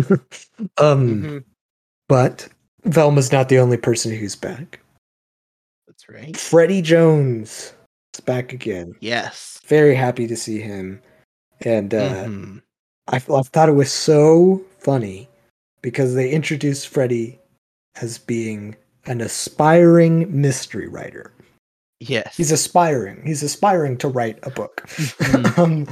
um, 0.77 1.23
Mhm. 1.23 1.43
But 2.07 2.47
Velma's 2.85 3.31
not 3.31 3.49
the 3.49 3.59
only 3.59 3.77
person 3.77 4.11
who's 4.15 4.35
back. 4.35 4.79
That's 5.87 6.07
right. 6.09 6.35
Freddie 6.37 6.81
Jones 6.81 7.73
is 8.13 8.19
back 8.21 8.53
again. 8.53 8.95
Yes. 8.99 9.59
Very 9.65 9.95
happy 9.95 10.27
to 10.27 10.35
see 10.35 10.59
him. 10.59 11.01
And 11.61 11.93
uh, 11.93 12.25
Mhm. 12.25 12.61
I, 13.07 13.15
I 13.15 13.19
thought 13.19 13.69
it 13.69 13.73
was 13.73 13.91
so 13.91 14.61
funny 14.79 15.27
because 15.81 16.13
they 16.13 16.29
introduced 16.29 16.87
Freddie 16.89 17.39
as 18.01 18.17
being 18.17 18.75
an 19.05 19.21
aspiring 19.21 20.27
mystery 20.41 20.87
writer. 20.87 21.31
Yes. 21.99 22.35
He's 22.37 22.51
aspiring. 22.51 23.23
He's 23.25 23.41
aspiring 23.41 23.97
to 23.99 24.07
write 24.07 24.37
a 24.43 24.49
book. 24.51 24.83
Mhm. 24.87 25.57
um, 25.57 25.87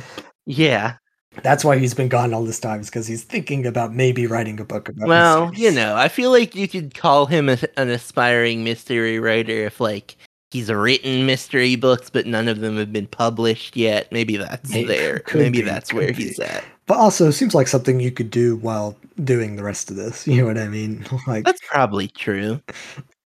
yeah. 0.46 0.98
That's 1.44 1.64
why 1.66 1.78
he's 1.78 1.94
been 1.94 2.08
gone 2.10 2.34
all 2.34 2.44
this 2.44 2.60
time, 2.60 2.80
is 2.82 2.90
because 2.90 3.08
he's 3.08 3.24
thinking 3.24 3.66
about 3.66 3.94
maybe 3.94 4.28
writing 4.28 4.60
a 4.60 4.66
book 4.66 4.90
about. 4.90 5.08
Well, 5.08 5.48
mysteries. 5.48 5.64
you 5.64 5.72
know, 5.72 5.96
I 5.96 6.08
feel 6.08 6.32
like 6.32 6.56
you 6.56 6.68
could 6.68 6.94
call 6.94 7.26
him 7.26 7.50
a, 7.50 7.58
an 7.78 7.90
aspiring 7.90 8.64
mystery 8.64 9.20
writer 9.20 9.52
if, 9.66 9.80
like, 9.80 10.16
he's 10.52 10.72
written 10.72 11.26
mystery 11.26 11.76
books, 11.76 12.10
but 12.10 12.26
none 12.26 12.48
of 12.48 12.60
them 12.60 12.78
have 12.78 12.94
been 12.94 13.08
published 13.08 13.76
yet. 13.76 14.12
Maybe 14.12 14.38
that's 14.38 14.70
Maybe- 14.72 14.88
there. 14.88 15.22
Maybe 15.34 15.60
be, 15.60 15.62
that's 15.62 15.92
where 15.94 16.08
be. 16.08 16.24
he's 16.24 16.40
at. 16.40 16.64
but 16.86 16.98
also 16.98 17.32
seems 17.32 17.54
like 17.56 17.68
something 17.68 18.00
you 18.00 18.12
could 18.12 18.30
do 18.32 18.56
while 18.58 18.96
doing 19.24 19.56
the 19.56 19.64
rest 19.64 19.90
of 19.90 19.96
this. 19.98 20.26
You 20.36 20.42
know 20.42 20.48
what 20.48 20.58
I 20.58 20.68
mean? 20.68 21.06
Like, 21.28 21.44
That's 21.46 21.62
probably 21.70 22.08
true. 22.08 22.62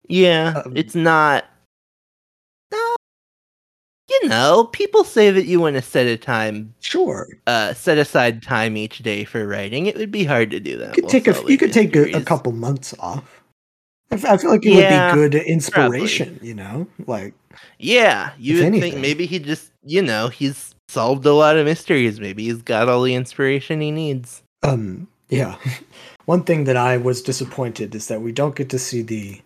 Yeah, 0.07 0.61
Um, 0.65 0.73
it's 0.75 0.95
not. 0.95 1.45
You 4.09 4.29
know, 4.29 4.69
people 4.71 5.03
say 5.03 5.31
that 5.31 5.45
you 5.45 5.59
want 5.59 5.75
to 5.75 5.81
set 5.81 6.07
a 6.07 6.17
time, 6.17 6.73
sure, 6.79 7.27
uh, 7.45 7.73
set 7.73 7.97
aside 7.97 8.41
time 8.41 8.77
each 8.77 8.99
day 8.99 9.25
for 9.25 9.45
writing. 9.45 9.85
It 9.85 9.97
would 9.97 10.11
be 10.11 10.23
hard 10.23 10.49
to 10.51 10.59
do 10.59 10.77
that. 10.77 10.95
you 10.95 11.01
could 11.03 11.09
take 11.09 11.27
a 11.27 11.51
you 11.51 11.57
could 11.57 11.73
take 11.73 11.95
a, 11.95 12.03
a 12.17 12.21
couple 12.21 12.53
months 12.53 12.93
off. 12.99 13.43
I 14.11 14.15
f- 14.15 14.25
I 14.25 14.37
feel 14.37 14.51
like 14.51 14.65
it 14.65 14.71
Yeah, 14.71 15.11
would 15.11 15.17
be 15.17 15.21
good 15.21 15.35
inspiration. 15.35 16.39
You 16.41 16.53
know, 16.53 16.87
like 17.05 17.33
Yeah, 17.79 18.31
you 18.39 18.55
would 18.55 18.63
anything. 18.65 18.93
think 18.93 19.01
maybe 19.01 19.25
he 19.25 19.39
just, 19.39 19.71
you 19.83 20.01
know, 20.01 20.29
he's 20.29 20.73
solved 20.87 21.25
a 21.25 21.33
lot 21.33 21.57
of 21.57 21.65
mysteries. 21.65 22.21
Maybe 22.21 22.45
he's 22.45 22.61
got 22.61 22.87
all 22.87 23.03
the 23.03 23.13
inspiration 23.13 23.81
he 23.81 23.91
needs. 23.91 24.41
Um, 24.63 25.09
yeah. 25.27 25.57
One 26.25 26.43
thing 26.43 26.63
that 26.63 26.77
I 26.77 26.95
was 26.95 27.21
disappointed 27.21 27.93
is 27.93 28.07
that 28.07 28.21
we 28.21 28.31
don't 28.31 28.55
get 28.55 28.69
to 28.69 28.79
see 28.79 29.01
the 29.01 29.41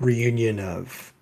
reunion 0.00 0.60
of 0.60 1.13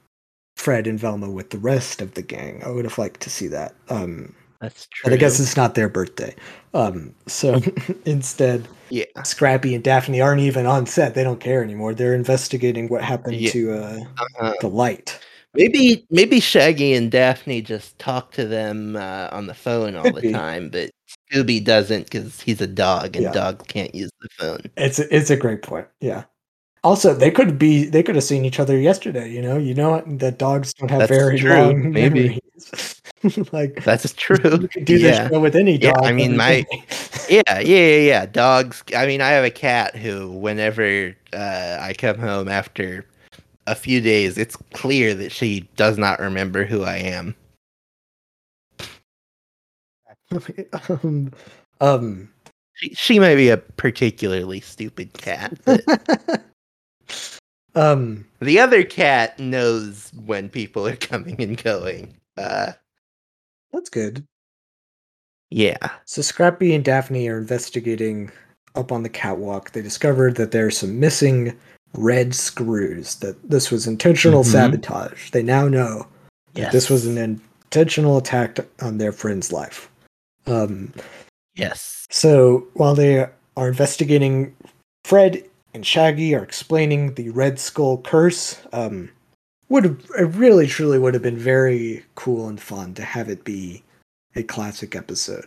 Fred 0.57 0.87
and 0.87 0.99
Velma 0.99 1.31
with 1.31 1.51
the 1.51 1.59
rest 1.59 2.01
of 2.03 2.15
the 2.15 2.23
gang. 2.23 2.63
I 2.65 2.71
would 2.71 2.85
have 2.85 2.99
liked 2.99 3.21
to 3.23 3.31
see 3.31 3.47
that. 3.49 3.75
Um, 3.89 4.35
That's 4.61 4.87
true. 4.87 5.03
but 5.11 5.13
I 5.13 5.17
guess 5.17 5.41
it's 5.41 5.57
not 5.57 5.75
their 5.75 5.89
birthday. 5.89 6.35
Um, 6.75 7.15
so 7.27 7.61
instead, 8.05 8.69
yeah, 8.91 9.05
Scrappy 9.25 9.75
and 9.75 9.83
Daphne 9.83 10.21
aren't 10.21 10.41
even 10.43 10.67
on 10.67 10.87
set. 10.87 11.15
They 11.15 11.25
don't 11.25 11.41
care 11.41 11.63
anymore. 11.65 11.95
They're 11.95 12.15
investigating 12.15 12.89
what 12.89 13.03
happened 13.03 13.37
Yeah. 13.37 13.51
to 13.51 13.73
uh, 13.73 14.01
uh, 14.41 14.53
the 14.61 14.69
light. 14.69 15.19
maybe 15.55 16.07
maybe 16.11 16.41
Shaggy 16.41 16.95
and 16.95 17.11
Daphne 17.11 17.61
just 17.63 17.99
talk 17.99 18.33
to 18.33 18.47
them 18.47 18.97
uh, 18.97 19.29
on 19.33 19.47
the 19.47 19.55
phone 19.55 19.97
all 19.97 20.05
Could 20.05 20.15
the 20.17 20.21
be. 20.23 20.33
time, 20.33 20.69
but 20.71 20.91
Scooby 21.33 21.63
doesn't 21.65 22.05
because 22.05 22.41
he's 22.41 22.61
a 22.61 22.67
dog 22.67 23.17
and 23.17 23.25
Yeah. 23.25 23.33
dogs 23.33 23.65
can't 23.69 23.95
use 23.95 24.11
the 24.21 24.29
phone. 24.39 24.61
It's 24.77 24.99
a, 24.99 25.15
it's 25.15 25.31
a 25.31 25.37
great 25.37 25.63
point. 25.63 25.89
Yeah. 26.01 26.25
Also, 26.85 27.15
they 27.15 27.31
could 27.31 27.59
be 27.59 27.85
they 27.85 28.03
could 28.03 28.17
have 28.17 28.25
seen 28.25 28.45
each 28.45 28.59
other 28.59 28.79
yesterday. 28.79 29.31
You 29.31 29.41
know, 29.41 29.57
you 29.57 29.73
know 29.75 30.03
that 30.07 30.39
dogs 30.39 30.75
don't 30.75 30.91
have 30.91 31.01
That's 31.01 31.11
very 31.11 31.39
true, 31.39 31.55
long 31.55 31.93
maybe. 31.93 32.41
memories. 32.63 33.03
like 33.53 33.85
That's 33.85 34.13
true. 34.15 34.37
you 34.43 34.69
could 34.69 34.85
do 34.85 34.99
yeah. 34.99 35.23
this 35.25 35.31
show 35.31 35.41
with 35.41 35.55
any 35.55 35.79
Yeah, 35.79 35.93
dog. 35.93 36.05
I 36.05 36.13
mean, 36.13 36.37
my- 36.37 36.67
yeah, 37.29 37.43
yeah, 37.49 37.61
yeah, 37.61 37.97
yeah. 37.99 38.27
Dogs. 38.27 38.83
I 38.97 39.07
mean, 39.07 39.21
I 39.21 39.29
have 39.31 39.45
a 39.45 39.51
cat 39.51 39.95
who, 39.95 40.31
whenever 40.31 41.15
uh, 41.33 41.79
I 41.81 41.95
come 41.97 42.19
home 42.19 42.49
after 42.49 43.07
a 43.69 43.77
few 43.77 44.01
days, 44.01 44.37
it's 44.37 44.57
clear 44.73 45.15
that 45.15 45.31
she 45.31 45.61
does 45.77 45.99
not 45.99 46.19
remember 46.19 46.65
who 46.65 46.83
I 46.83 46.97
am. 46.97 47.37
um, 50.89 51.33
um, 51.81 52.29
She, 52.75 52.95
she 52.95 53.19
might 53.21 53.37
be 53.37 53.51
a 53.51 53.57
particularly 53.57 54.61
stupid 54.61 55.13
cat, 55.13 55.57
but 55.65 55.85
um, 57.75 58.27
the 58.41 58.59
other 58.59 58.85
cat 58.85 59.39
knows 59.39 60.11
when 60.25 60.49
people 60.49 60.87
are 60.87 60.97
coming 60.97 61.41
and 61.41 61.63
going. 61.63 62.15
Uh, 62.37 62.73
that's 63.73 63.91
good. 63.91 64.27
yeah. 65.51 65.77
So 66.05 66.23
Scrappy 66.23 66.75
and 66.75 66.85
Daphne 66.85 67.29
are 67.29 67.39
investigating 67.39 68.31
up 68.75 68.91
on 68.93 69.03
the 69.03 69.09
catwalk. 69.09 69.73
They 69.73 69.83
discovered 69.83 70.37
that 70.37 70.51
there's 70.51 70.79
some 70.79 70.99
missing 70.99 71.57
red 71.95 72.35
screws. 72.35 73.17
That 73.17 73.37
this 73.51 73.71
was 73.71 73.87
intentional 73.87 74.45
Mhm. 74.45 74.53
sabotage. 74.53 75.31
They 75.31 75.43
now 75.43 75.69
know 75.69 76.07
that 76.55 76.73
this 76.73 76.89
was 76.91 77.07
an 77.07 77.19
intentional 77.19 78.17
attack 78.19 78.59
on 78.81 78.99
their 78.99 79.13
friend's 79.13 79.53
life. 79.53 79.91
Um, 80.47 80.93
yes. 81.55 82.07
so 82.11 82.67
while 82.75 82.95
they 82.95 83.27
are 83.57 83.69
investigating, 83.69 84.55
Fred 85.05 85.45
and 85.75 85.87
Shaggy 85.87 86.35
are 86.35 86.43
explaining 86.43 87.15
the 87.15 87.31
Red 87.31 87.59
Skull 87.59 87.99
curse. 88.03 88.59
Um, 88.73 89.11
would 89.69 89.85
have 89.85 90.01
it 90.19 90.25
really 90.35 90.67
truly 90.67 90.99
would 90.99 91.15
have 91.15 91.23
been 91.23 91.39
very 91.39 92.05
cool 92.15 92.49
and 92.49 92.61
fun 92.61 92.95
to 92.95 93.03
have 93.03 93.29
it 93.29 93.45
be 93.45 93.83
a 94.37 94.43
classic 94.43 94.95
episode. 94.95 95.47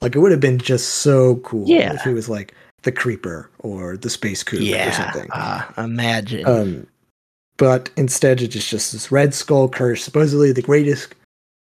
Like 0.00 0.14
it 0.14 0.18
would 0.18 0.32
have 0.32 0.40
been 0.40 0.58
just 0.58 0.88
so 0.96 1.36
cool 1.36 1.66
Yeah. 1.68 1.94
if 1.94 2.06
it 2.06 2.12
was 2.12 2.28
like 2.28 2.54
the 2.82 2.92
Creeper 2.92 3.48
or 3.60 3.96
the 3.96 4.10
Space 4.10 4.42
Cougar 4.42 4.62
or 4.62 4.66
Yeah. 4.66 4.90
something. 4.90 5.30
Uh, 5.30 5.62
imagine. 5.78 6.46
Um, 6.46 6.86
but 7.56 7.90
instead, 7.96 8.42
it's 8.42 8.68
just 8.68 8.92
this 8.92 9.12
Red 9.12 9.32
Skull 9.34 9.68
curse, 9.68 10.02
supposedly 10.02 10.52
the 10.52 10.62
greatest 10.62 11.14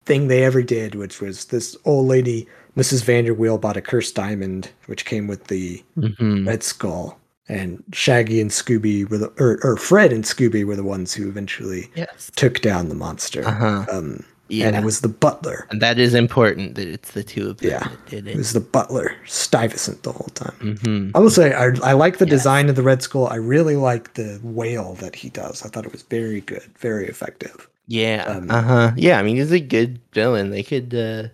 thing 0.05 0.27
they 0.27 0.43
ever 0.43 0.63
did, 0.63 0.95
which 0.95 1.21
was 1.21 1.45
this 1.45 1.77
old 1.85 2.07
lady, 2.07 2.47
Mrs. 2.75 3.03
Vanderweel, 3.03 3.59
bought 3.61 3.77
a 3.77 3.81
cursed 3.81 4.15
diamond, 4.15 4.69
which 4.87 5.05
came 5.05 5.27
with 5.27 5.45
the 5.45 5.83
Mhm. 5.97 6.45
Red 6.47 6.63
Skull. 6.63 7.19
And 7.47 7.83
Shaggy 7.93 8.41
and 8.41 8.49
Scooby 8.49 9.07
were 9.09 9.17
the, 9.19 9.27
or, 9.39 9.59
or 9.63 9.77
Fred 9.77 10.11
and 10.11 10.23
Scooby 10.23 10.65
were 10.65 10.75
the 10.75 10.83
ones 10.83 11.13
who 11.13 11.27
eventually 11.29 11.89
Yes. 11.95 12.31
took 12.35 12.61
down 12.61 12.89
the 12.89 12.95
monster. 12.95 13.45
Uh 13.47 13.51
huh. 13.51 13.85
Um, 13.91 14.23
Yeah. 14.47 14.67
And 14.67 14.75
it 14.75 14.83
was 14.83 15.01
the 15.01 15.07
butler. 15.07 15.65
And 15.71 15.81
that 15.81 15.97
is 15.99 16.13
important 16.13 16.75
that 16.75 16.87
it's 16.87 17.11
the 17.11 17.23
two 17.23 17.49
of 17.49 17.57
them 17.57 17.71
Yeah. 17.71 17.79
that 17.87 18.05
did 18.07 18.27
It 18.27 18.31
it. 18.31 18.37
was 18.37 18.53
the 18.53 18.59
butler, 18.59 19.15
Stuyvesant, 19.27 20.03
the 20.03 20.11
whole 20.11 20.29
time. 20.35 20.77
hmm 20.83 21.09
I 21.15 21.19
will 21.19 21.29
say, 21.31 21.53
I, 21.53 21.65
I 21.83 21.93
like 21.93 22.17
the 22.17 22.25
Yes. 22.25 22.31
design 22.37 22.69
of 22.69 22.75
the 22.75 22.83
Red 22.83 23.01
Skull. 23.03 23.27
I 23.27 23.35
really 23.35 23.75
like 23.75 24.13
the 24.15 24.39
wail 24.43 24.95
that 24.95 25.15
he 25.15 25.29
does. 25.29 25.63
I 25.65 25.69
thought 25.69 25.85
it 25.85 25.91
was 25.91 26.03
very 26.03 26.41
good, 26.41 26.63
very 26.79 27.07
effective. 27.07 27.67
Yeah. 27.87 28.23
Um, 28.27 28.49
uh 28.51 28.61
huh. 28.61 28.91
Yeah. 28.95 29.19
I 29.19 29.23
mean, 29.23 29.35
he's 29.37 29.51
a 29.51 29.59
good 29.59 29.99
villain. 30.13 30.49
They 30.49 30.63
could. 30.63 30.93
uh 30.95 31.27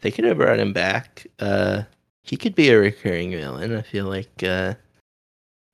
They 0.00 0.10
could 0.10 0.24
have 0.24 0.38
brought 0.38 0.58
him 0.58 0.72
back. 0.72 1.26
Uh 1.38 1.82
He 2.22 2.36
could 2.36 2.54
be 2.56 2.70
a 2.70 2.78
recurring 2.78 3.30
villain. 3.30 3.74
I 3.76 3.82
feel 3.82 4.06
like 4.06 4.42
uh 4.42 4.74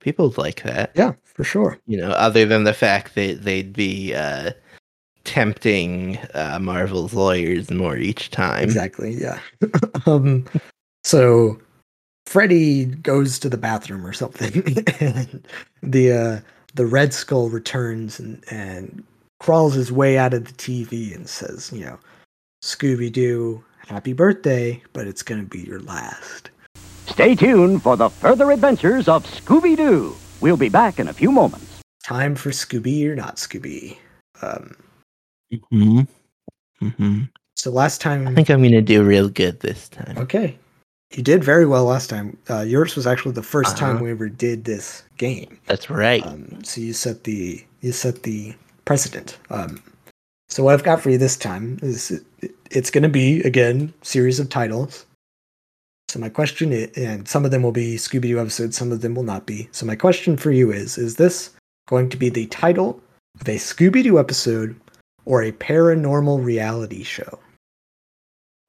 people 0.00 0.34
like 0.36 0.62
that. 0.62 0.92
Yeah, 0.94 1.12
for 1.24 1.44
sure. 1.44 1.78
You 1.86 1.98
know, 1.98 2.10
other 2.10 2.44
than 2.44 2.64
the 2.64 2.74
fact 2.74 3.14
that 3.14 3.42
they'd 3.44 3.72
be 3.72 4.14
uh 4.14 4.52
tempting 5.24 6.16
uh 6.34 6.58
Marvel's 6.60 7.14
lawyers 7.14 7.70
more 7.70 7.96
each 7.96 8.30
time. 8.30 8.64
Exactly. 8.64 9.14
Yeah. 9.14 9.38
um, 10.06 10.46
so 11.04 11.58
Freddy 12.30 12.84
goes 12.84 13.40
to 13.40 13.48
the 13.48 13.56
bathroom 13.56 14.06
or 14.06 14.12
something, 14.12 14.62
and 15.00 15.46
the 15.82 16.12
uh, 16.12 16.40
the 16.74 16.86
Red 16.86 17.12
Skull 17.12 17.48
returns 17.48 18.20
and 18.20 18.44
and 18.50 19.02
crawls 19.40 19.74
his 19.74 19.90
way 19.90 20.16
out 20.16 20.32
of 20.32 20.44
the 20.44 20.52
TV 20.52 21.12
and 21.12 21.28
says, 21.28 21.72
you 21.72 21.84
know, 21.84 21.98
Scooby 22.62 23.10
Doo, 23.10 23.64
happy 23.88 24.12
birthday, 24.12 24.80
but 24.92 25.08
it's 25.08 25.24
gonna 25.24 25.42
be 25.42 25.60
your 25.62 25.80
last. 25.80 26.50
Stay 27.10 27.34
tuned 27.34 27.82
for 27.82 27.96
the 27.96 28.08
further 28.08 28.50
adventures 28.50 29.08
of 29.08 29.24
Scooby 29.24 29.76
Doo. 29.76 30.14
We'll 30.40 30.56
be 30.56 30.68
back 30.68 30.98
in 30.98 31.08
a 31.08 31.12
few 31.12 31.30
moments. 31.32 31.82
Time 32.04 32.34
for 32.34 32.50
Scooby 32.50 33.04
or 33.06 33.14
not 33.14 33.36
Scooby. 33.36 33.98
Um, 34.42 34.76
hmm 35.70 36.00
hmm 36.80 37.22
so 37.56 37.70
last 37.70 38.00
time, 38.00 38.26
I 38.26 38.34
think 38.34 38.48
I'm 38.48 38.62
gonna 38.62 38.80
do 38.80 39.02
real 39.04 39.28
good 39.28 39.60
this 39.60 39.88
time. 39.90 40.16
okay, 40.16 40.56
you 41.14 41.22
did 41.22 41.44
very 41.44 41.66
well 41.66 41.84
last 41.84 42.08
time. 42.08 42.38
Uh, 42.48 42.60
yours 42.62 42.96
was 42.96 43.06
actually 43.06 43.32
the 43.32 43.42
1st 43.42 43.76
time 43.76 43.96
Uh-huh. 43.96 44.04
we 44.04 44.10
ever 44.12 44.30
did 44.30 44.64
this 44.64 45.02
game. 45.18 45.58
That's 45.66 45.90
right. 45.90 46.24
Um, 46.24 46.64
so 46.64 46.80
you 46.80 46.94
set 46.94 47.24
the 47.24 47.62
you 47.82 47.92
set 47.92 48.22
the 48.22 48.54
precedent. 48.86 49.36
Um, 49.50 49.82
so 50.48 50.62
what 50.64 50.72
I've 50.72 50.84
got 50.84 51.02
for 51.02 51.10
you 51.10 51.18
this 51.18 51.36
time 51.36 51.78
is 51.82 52.10
it, 52.40 52.52
it's 52.70 52.90
going 52.90 53.02
to 53.02 53.08
be 53.10 53.42
again 53.42 53.92
series 54.02 54.40
of 54.40 54.48
titles. 54.48 55.04
So 56.10 56.18
my 56.18 56.28
question 56.28 56.72
is, 56.72 56.90
and 56.96 57.28
some 57.28 57.44
of 57.44 57.52
them 57.52 57.62
will 57.62 57.72
be 57.72 57.94
Scooby 57.94 58.22
Doo 58.22 58.40
episodes, 58.40 58.76
some 58.76 58.90
of 58.90 59.00
them 59.00 59.14
will 59.14 59.22
not 59.22 59.46
be. 59.46 59.68
So 59.70 59.86
my 59.86 59.94
question 59.94 60.36
for 60.36 60.50
you 60.50 60.72
is: 60.72 60.98
Is 60.98 61.16
this 61.16 61.50
going 61.88 62.08
to 62.10 62.16
be 62.16 62.28
the 62.28 62.46
title 62.46 63.00
of 63.40 63.48
a 63.48 63.56
Scooby 63.56 64.02
Doo 64.02 64.18
episode 64.18 64.74
or 65.24 65.42
a 65.42 65.52
paranormal 65.52 66.44
reality 66.44 67.04
show? 67.04 67.38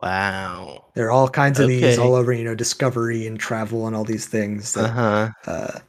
wow. 0.01 0.85
There 0.93 1.07
are 1.07 1.11
all 1.11 1.29
kinds 1.29 1.59
of 1.59 1.67
these 1.67 1.97
all 1.97 2.15
over, 2.15 2.33
you 2.33 2.43
know, 2.43 2.55
Discovery 2.55 3.27
and 3.27 3.39
travel 3.39 3.87
and 3.87 3.95
all 3.95 4.03
these 4.03 4.27
things 4.27 4.73
that 4.73 4.89
huh. 4.89 5.29
uh, 5.47 5.79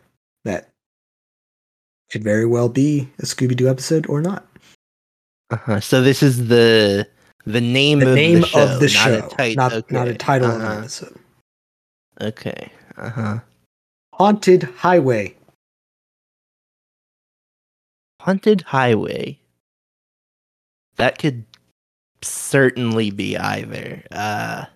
that 0.44 0.68
could 2.10 2.22
very 2.22 2.46
well 2.46 2.68
be 2.68 3.08
a 3.18 3.22
Scooby 3.22 3.56
Doo 3.56 3.68
episode 3.68 4.06
or 4.08 4.20
not. 4.20 4.46
Uh-huh. 5.50 5.80
So 5.80 6.00
this 6.00 6.22
is 6.22 6.48
the 6.48 7.06
the 7.44 7.60
name 7.60 7.98
The 8.00 8.10
of 8.10 8.14
name 8.14 8.40
the 8.40 8.46
show, 8.46 8.62
of 8.62 8.80
the 8.80 8.86
not 8.86 8.90
show, 8.90 9.26
a 9.26 9.36
tit- 9.36 9.56
not 9.56 9.72
okay. 9.72 9.94
not 9.94 10.08
a 10.08 10.14
title 10.14 10.50
of 10.50 10.60
uh-huh. 10.62 10.72
an 10.72 10.78
episode. 10.78 11.18
Okay. 12.22 12.70
Uh 12.96 13.10
huh. 13.10 13.38
Haunted 14.14 14.62
Highway. 14.62 15.34
Haunted 18.20 18.60
Highway. 18.62 19.38
That 20.96 21.18
could 21.18 21.44
certainly 22.22 23.10
be 23.10 23.36
either. 23.36 24.02
Uh, 24.12 24.66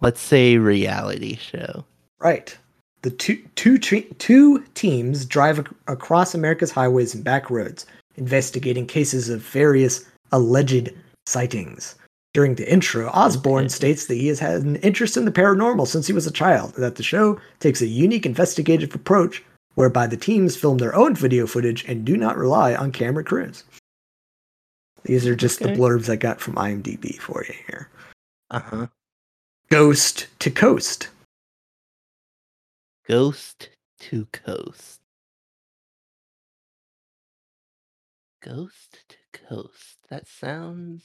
let's 0.00 0.20
say 0.20 0.56
reality 0.58 1.36
show. 1.36 1.84
Right. 2.20 2.56
The 3.02 3.10
two 3.10 3.42
two 3.56 3.78
tre- 3.78 4.06
two 4.18 4.64
teams 4.74 5.24
drive 5.24 5.58
ac- 5.60 5.68
across 5.86 6.34
America's 6.34 6.70
highways 6.70 7.14
and 7.14 7.24
back 7.24 7.50
roads, 7.50 7.86
investigating 8.16 8.86
cases 8.86 9.28
of 9.28 9.40
various 9.40 10.04
alleged 10.32 10.90
sightings. 11.26 11.94
During 12.34 12.56
the 12.56 12.70
intro, 12.70 13.08
Osbourne 13.08 13.68
states 13.68 14.06
that 14.06 14.14
he 14.14 14.28
has 14.28 14.38
had 14.38 14.62
an 14.62 14.76
interest 14.76 15.16
in 15.16 15.24
the 15.24 15.32
paranormal 15.32 15.86
since 15.86 16.06
he 16.06 16.12
was 16.12 16.26
a 16.26 16.32
child, 16.32 16.74
and 16.74 16.84
that 16.84 16.96
the 16.96 17.02
show 17.02 17.40
takes 17.58 17.80
a 17.80 17.86
unique 17.86 18.26
investigative 18.26 18.94
approach 18.94 19.42
whereby 19.74 20.06
the 20.06 20.16
teams 20.16 20.56
film 20.56 20.78
their 20.78 20.94
own 20.94 21.14
video 21.14 21.46
footage 21.46 21.84
and 21.84 22.04
do 22.04 22.16
not 22.16 22.36
rely 22.36 22.74
on 22.74 22.92
camera 22.92 23.24
crews. 23.24 23.64
These 25.04 25.26
are 25.26 25.36
just 25.36 25.60
the 25.60 25.68
blurbs 25.68 26.10
I 26.10 26.16
got 26.16 26.40
from 26.40 26.56
IMDb 26.56 27.18
for 27.18 27.44
you 27.46 27.54
here. 27.66 27.88
Uh 28.50 28.60
huh. 28.60 28.86
Ghost 29.70 30.26
to 30.40 30.50
Coast. 30.50 31.08
Ghost 33.06 33.70
to 34.00 34.26
Coast. 34.32 35.00
Ghost 38.42 39.04
to 39.08 39.16
Coast. 39.48 39.98
That 40.10 40.26
sounds. 40.26 41.04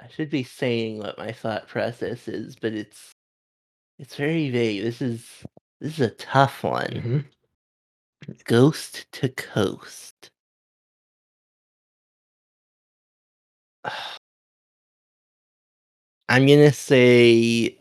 I 0.00 0.08
should 0.08 0.30
be 0.30 0.42
saying 0.44 0.98
what 0.98 1.18
my 1.18 1.32
thought 1.32 1.68
process 1.68 2.28
is, 2.28 2.56
but 2.56 2.72
it's 2.74 3.12
it's 3.98 4.16
very 4.16 4.50
vague. 4.50 4.82
This 4.82 5.02
is 5.02 5.26
this 5.80 5.94
is 5.94 6.00
a 6.00 6.10
tough 6.10 6.64
one. 6.64 7.26
Mhm. 8.26 8.44
Ghost 8.44 9.06
to 9.12 9.28
Coast. 9.30 10.30
I'm 16.28 16.46
gonna 16.46 16.72
say 16.72 17.76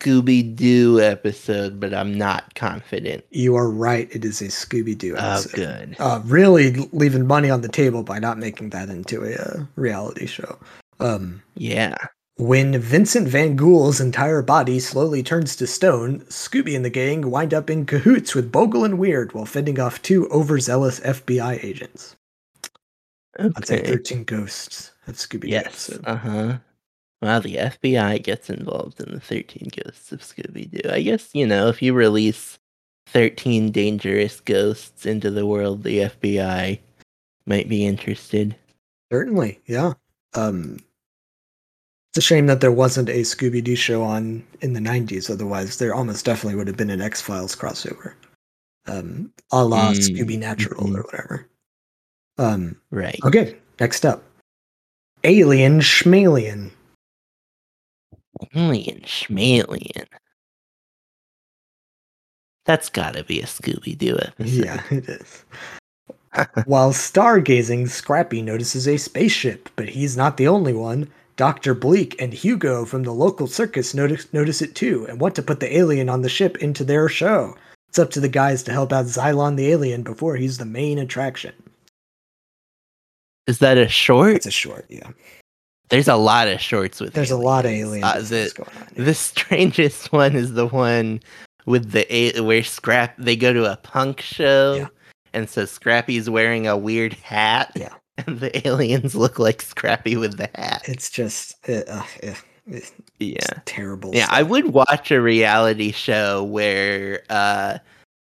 Scooby 0.00 0.54
Doo 0.54 1.00
episode, 1.00 1.80
but 1.80 1.92
I'm 1.92 2.16
not 2.16 2.54
confident. 2.54 3.24
You 3.30 3.56
are 3.56 3.68
right. 3.70 4.08
It 4.14 4.24
is 4.24 4.40
a 4.40 4.46
Scooby 4.46 4.96
Doo 4.96 5.16
Oh, 5.18 5.42
good. 5.54 5.96
Uh, 5.98 6.20
really 6.24 6.88
leaving 6.92 7.26
money 7.26 7.50
on 7.50 7.62
the 7.62 7.68
table 7.68 8.02
by 8.02 8.18
not 8.18 8.38
making 8.38 8.70
that 8.70 8.88
into 8.88 9.24
a 9.24 9.34
uh, 9.34 9.64
reality 9.76 10.26
show. 10.26 10.58
Um, 11.00 11.42
Yeah. 11.56 11.96
when 12.36 12.78
Vincent 12.80 13.26
Van 13.28 13.56
Ghoul's 13.56 14.00
entire 14.00 14.42
body 14.42 14.78
slowly 14.78 15.22
turns 15.24 15.56
to 15.56 15.66
stone, 15.66 16.20
Scooby 16.28 16.76
and 16.76 16.84
the 16.84 16.90
gang 16.90 17.30
wind 17.30 17.52
up 17.52 17.68
in 17.68 17.84
cahoots 17.84 18.34
with 18.36 18.52
Bogel 18.52 18.84
and 18.84 18.98
Weerd 18.98 19.34
while 19.34 19.46
fending 19.46 19.80
off 19.80 20.00
two 20.02 20.28
overzealous 20.30 21.00
FBI 21.00 21.58
agents. 21.64 22.14
That's 23.36 23.70
a 23.70 23.78
Okay. 23.80 23.90
13 23.90 24.24
Ghosts 24.24 24.92
of 25.08 25.16
Scooby 25.16 25.42
Doo 25.42 25.48
Yes. 25.48 25.90
Uh 26.04 26.16
huh. 26.16 26.58
Well, 27.20 27.40
the 27.40 27.56
FBI 27.56 28.22
gets 28.22 28.48
involved 28.48 29.00
in 29.00 29.12
the 29.12 29.20
13 29.20 29.70
Ghosts 29.76 30.12
of 30.12 30.20
Scooby 30.20 30.70
Doo. 30.70 30.88
I 30.88 31.02
guess, 31.02 31.30
you 31.34 31.46
know, 31.46 31.68
if 31.68 31.82
you 31.82 31.92
release 31.92 32.58
13 33.08 33.72
dangerous 33.72 34.40
ghosts 34.40 35.04
into 35.04 35.30
the 35.30 35.46
world, 35.46 35.82
the 35.82 35.98
FBI 36.00 36.78
might 37.46 37.68
be 37.68 37.84
interested. 37.86 38.54
Certainly, 39.10 39.60
yeah. 39.66 39.94
Um, 40.34 40.78
it's 42.10 42.18
a 42.18 42.20
shame 42.20 42.46
that 42.46 42.60
there 42.60 42.72
wasn't 42.72 43.08
a 43.08 43.22
Scooby 43.22 43.64
Doo 43.64 43.74
show 43.76 44.02
on 44.02 44.44
in 44.60 44.74
the 44.74 44.80
'90s. 44.80 45.30
Otherwise, 45.30 45.78
there 45.78 45.94
almost 45.94 46.24
definitely 46.24 46.56
would 46.56 46.66
have 46.68 46.76
been 46.76 46.90
an 46.90 47.00
X 47.00 47.20
Files 47.20 47.56
crossover, 47.56 48.12
um, 48.86 49.32
a 49.52 49.64
la 49.64 49.92
Mm, 49.92 49.96
ScoobyNatural 49.96 50.86
mhm. 50.86 50.96
or 50.98 51.02
whatever. 51.02 51.48
Um, 52.38 52.76
Right. 52.90 53.18
okay, 53.24 53.56
next 53.80 54.04
up, 54.06 54.22
Alien 55.24 55.80
Schmalien. 55.80 56.70
Alien 58.54 59.00
Schmalien. 59.00 60.06
That's 62.64 62.90
gotta 62.90 63.24
be 63.24 63.40
a 63.40 63.46
Scooby 63.46 63.96
Doo 63.96 64.16
episode. 64.20 64.64
Yeah, 64.64 64.82
it 64.90 65.08
is. 65.08 65.44
While 66.66 66.92
stargazing, 66.92 67.88
Scrappy 67.88 68.42
notices 68.42 68.86
a 68.86 68.96
spaceship, 68.98 69.70
but 69.76 69.88
he's 69.88 70.16
not 70.16 70.36
the 70.36 70.48
only 70.48 70.74
one. 70.74 71.08
Dr. 71.36 71.72
Bleak 71.72 72.20
and 72.20 72.32
Hugo 72.34 72.84
from 72.84 73.04
the 73.04 73.12
local 73.12 73.46
circus 73.46 73.94
notice, 73.94 74.30
notice 74.32 74.60
it 74.60 74.74
too 74.74 75.06
and 75.08 75.20
want 75.20 75.34
to 75.36 75.42
put 75.42 75.60
the 75.60 75.76
alien 75.76 76.08
on 76.08 76.22
the 76.22 76.28
ship 76.28 76.56
into 76.58 76.84
their 76.84 77.08
show. 77.08 77.56
It's 77.88 77.98
up 77.98 78.10
to 78.10 78.20
the 78.20 78.28
guys 78.28 78.62
to 78.64 78.72
help 78.72 78.92
out 78.92 79.06
Xylon 79.06 79.56
the 79.56 79.70
alien 79.70 80.02
before 80.02 80.36
he's 80.36 80.58
the 80.58 80.64
main 80.64 80.98
attraction. 80.98 81.54
Is 83.46 83.60
that 83.60 83.78
a 83.78 83.88
short? 83.88 84.34
It's 84.34 84.46
a 84.46 84.50
short, 84.50 84.84
yeah. 84.88 85.10
There's 85.90 86.08
a 86.08 86.16
lot 86.16 86.48
of 86.48 86.60
shorts 86.60 87.00
with 87.00 87.14
There's 87.14 87.30
a 87.30 87.36
lot 87.36 87.64
of 87.64 87.70
aliens. 87.70 88.04
Uh, 88.04 88.20
the, 88.20 88.52
going 88.54 88.70
on. 88.98 89.04
the 89.04 89.14
strangest 89.14 90.12
one 90.12 90.36
is 90.36 90.52
the 90.52 90.66
one 90.66 91.20
with 91.66 91.92
the 91.92 92.06
a- 92.14 92.40
where 92.40 92.62
Scrap 92.62 93.14
they 93.18 93.36
go 93.36 93.52
to 93.52 93.70
a 93.72 93.76
punk 93.76 94.20
show, 94.20 94.74
Yeah. 94.74 94.86
and 95.32 95.48
so 95.48 95.64
Scrappy's 95.64 96.28
wearing 96.30 96.66
a 96.66 96.76
weird 96.76 97.12
hat. 97.14 97.72
Yeah. 97.74 97.94
and 98.26 98.40
the 98.40 98.66
aliens 98.66 99.14
look 99.14 99.38
like 99.38 99.62
Scrappy 99.62 100.16
with 100.16 100.36
the 100.38 100.50
hat. 100.54 100.82
It's 100.86 101.08
just 101.10 101.54
uh, 101.68 101.82
uh, 101.88 102.02
uh, 102.24 102.34
it's 102.66 102.92
Yeah, 103.18 103.46
terrible. 103.64 104.14
yeah. 104.14 104.26
I 104.30 104.42
would 104.42 104.72
watch 104.74 105.10
a 105.10 105.20
reality 105.20 105.92
show 105.92 106.42
where 106.44 107.22
uh, 107.30 107.78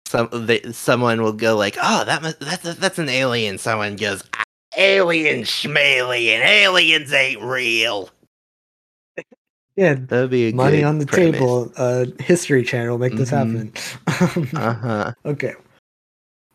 some 0.07 0.29
the, 0.33 0.73
someone 0.73 1.23
will 1.23 1.33
go 1.33 1.57
like, 1.57 1.77
"Oh, 1.83 2.05
that 2.05 2.23
must, 2.23 2.41
that's 2.41 2.75
that's 2.77 2.99
an 2.99 3.09
alien." 3.09 3.59
Someone 3.59 3.97
goes, 3.97 4.23
"Ah, 4.35 4.43
"Alien 4.77 5.43
schmalien, 5.43 6.41
aliens 6.45 7.13
ain't 7.13 7.43
real." 7.43 8.11
yeah, 9.77 9.95
That'd 9.95 10.31
be 10.31 10.49
a 10.49 10.53
money 10.53 10.79
good 10.79 10.85
on 10.85 10.99
the 10.99 11.07
premise. 11.07 11.33
table. 11.39 11.73
Uh, 11.77 12.07
History 12.21 12.65
Channel 12.65 12.99
make 12.99 13.17
this 13.17 13.31
Mhm. 13.31 13.77
happen. 14.07 14.53
Uh 14.61 14.75
huh. 14.75 15.13
okay. 15.25 15.55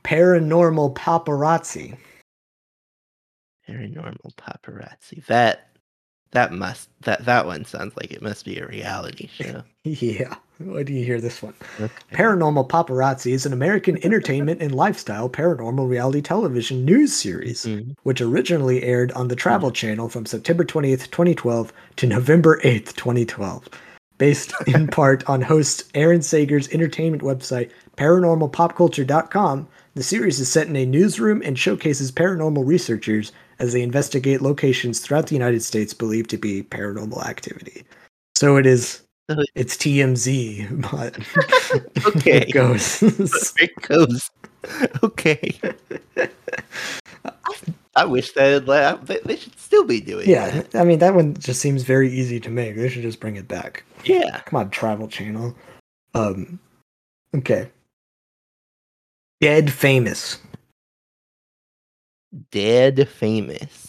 Paranormal 0.03 0.93
paparazzi. 0.95 1.97
Paranormal 3.67 4.35
paparazzi. 4.35 5.25
That 5.25 5.69
that 6.31 6.51
must 6.53 6.89
that 7.01 7.25
that 7.25 7.45
one 7.45 7.65
sounds 7.65 7.95
like 7.97 8.11
it 8.11 8.21
must 8.21 8.45
be 8.45 8.59
a 8.59 8.67
reality 8.67 9.27
show. 9.33 9.63
Yeah. 9.83 10.35
Why 10.57 10.83
do 10.83 10.93
you 10.93 11.03
hear 11.03 11.19
this 11.19 11.41
one? 11.43 11.53
Okay. 11.79 11.91
Paranormal 12.13 12.69
Paparazzi 12.69 13.33
is 13.33 13.45
an 13.45 13.51
American 13.53 14.03
entertainment 14.05 14.61
and 14.61 14.73
lifestyle 14.73 15.29
paranormal 15.29 15.89
reality 15.89 16.21
television 16.21 16.85
news 16.85 17.13
series, 17.13 17.65
Mhm. 17.65 17.95
which 18.03 18.21
originally 18.21 18.83
aired 18.83 19.11
on 19.11 19.27
the 19.27 19.35
Travel 19.35 19.71
Channel 19.71 20.07
from 20.07 20.25
September 20.25 20.63
20th, 20.63 21.11
2012 21.11 21.73
to 21.97 22.07
November 22.07 22.59
8th, 22.63 22.95
2012. 22.95 23.67
Based 24.17 24.53
in 24.67 24.87
part 24.87 25.27
on 25.29 25.41
host 25.41 25.91
Aaron 25.93 26.21
Sager's 26.21 26.69
entertainment 26.69 27.21
website, 27.21 27.69
paranormalpopculture.com, 27.97 29.67
the 29.95 30.03
series 30.03 30.39
is 30.39 30.49
set 30.49 30.67
in 30.67 30.75
a 30.77 30.85
newsroom 30.85 31.41
and 31.43 31.59
showcases 31.59 32.11
paranormal 32.13 32.65
researchers 32.65 33.33
as 33.59 33.73
they 33.73 33.81
investigate 33.81 34.41
locations 34.41 34.99
throughout 34.99 35.27
the 35.27 35.35
United 35.35 35.63
States 35.63 35.93
believed 35.93 36.29
to 36.29 36.37
be 36.37 36.63
paranormal 36.63 37.25
activity. 37.25 37.83
So 38.35 38.57
it 38.57 38.65
is 38.65 39.01
it's 39.55 39.75
TMZ, 39.77 40.81
but 40.91 41.17
Okay. 42.15 42.41
it 42.41 42.53
goes. 42.53 43.01
It 43.57 43.75
goes. 43.81 44.29
Okay. 45.03 45.59
I 47.95 48.03
wish 48.05 48.31
they 48.33 48.53
had 48.53 48.67
la- 48.67 48.95
they, 48.95 49.19
they 49.23 49.37
should 49.37 49.57
still 49.57 49.85
be 49.85 50.01
doing 50.01 50.29
yeah, 50.29 50.49
that. 50.49 50.75
I 50.75 50.83
mean 50.83 50.99
that 50.99 51.15
one 51.15 51.35
just 51.35 51.61
seems 51.61 51.83
very 51.83 52.11
easy 52.11 52.39
to 52.41 52.49
make. 52.49 52.75
They 52.75 52.89
should 52.89 53.03
just 53.03 53.19
bring 53.19 53.35
it 53.35 53.47
back. 53.47 53.83
Yeah. 54.03 54.41
Come 54.45 54.59
on, 54.59 54.69
Travel 54.69 55.07
Channel. 55.07 55.55
Um, 56.13 56.59
okay. 57.35 57.69
Dead 59.39 59.71
famous. 59.71 60.39
Dead 62.51 63.07
famous. 63.07 63.84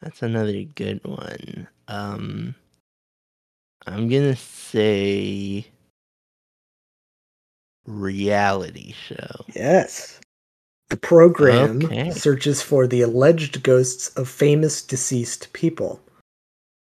That's 0.00 0.22
another 0.22 0.62
good 0.62 1.00
one. 1.04 1.68
Um 1.88 2.54
I'm 3.86 4.08
gonna 4.08 4.36
say 4.36 5.66
reality 7.86 8.92
show. 8.92 9.44
Yes. 9.54 10.20
The 10.90 10.96
program 10.96 11.84
Okay. 11.84 12.10
searches 12.10 12.62
for 12.62 12.86
the 12.86 13.00
alleged 13.02 13.62
ghosts 13.62 14.08
of 14.16 14.28
famous 14.28 14.82
deceased 14.82 15.52
people. 15.52 16.00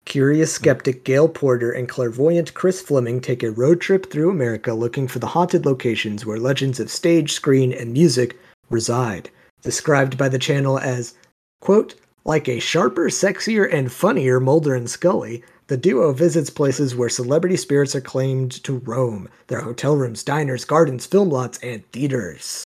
Curious 0.05 0.53
skeptic 0.53 1.03
Gail 1.03 1.27
Porter 1.27 1.71
and 1.71 1.89
clairvoyant 1.89 2.53
Chris 2.53 2.79
Fleming 2.81 3.19
take 3.19 3.43
a 3.43 3.51
road 3.51 3.81
trip 3.81 4.09
through 4.09 4.29
America 4.29 4.73
looking 4.73 5.07
for 5.07 5.19
the 5.19 5.27
haunted 5.27 5.65
locations 5.65 6.25
where 6.25 6.39
legends 6.39 6.79
of 6.79 6.89
stage, 6.89 7.33
screen, 7.33 7.73
and 7.73 7.91
music 7.91 8.37
reside. 8.69 9.29
Described 9.63 10.17
by 10.17 10.29
the 10.29 10.39
channel 10.39 10.79
as, 10.79 11.15
quote, 11.59 11.95
like 12.27 12.47
a 12.49 12.59
sharper, 12.59 13.05
sexier, 13.05 13.73
and 13.73 13.91
funnier 13.91 14.39
Mulder 14.39 14.75
and 14.75 14.89
Scully, 14.89 15.43
the 15.67 15.77
duo 15.77 16.13
visits 16.13 16.49
places 16.49 16.95
where 16.95 17.09
celebrity 17.09 17.57
spirits 17.57 17.95
are 17.95 18.01
claimed 18.01 18.63
to 18.63 18.79
roam 18.79 19.29
their 19.47 19.61
hotel 19.61 19.95
rooms, 19.95 20.23
diners, 20.23 20.65
gardens, 20.65 21.05
film 21.05 21.29
lots, 21.29 21.57
and 21.59 21.89
theaters. 21.91 22.63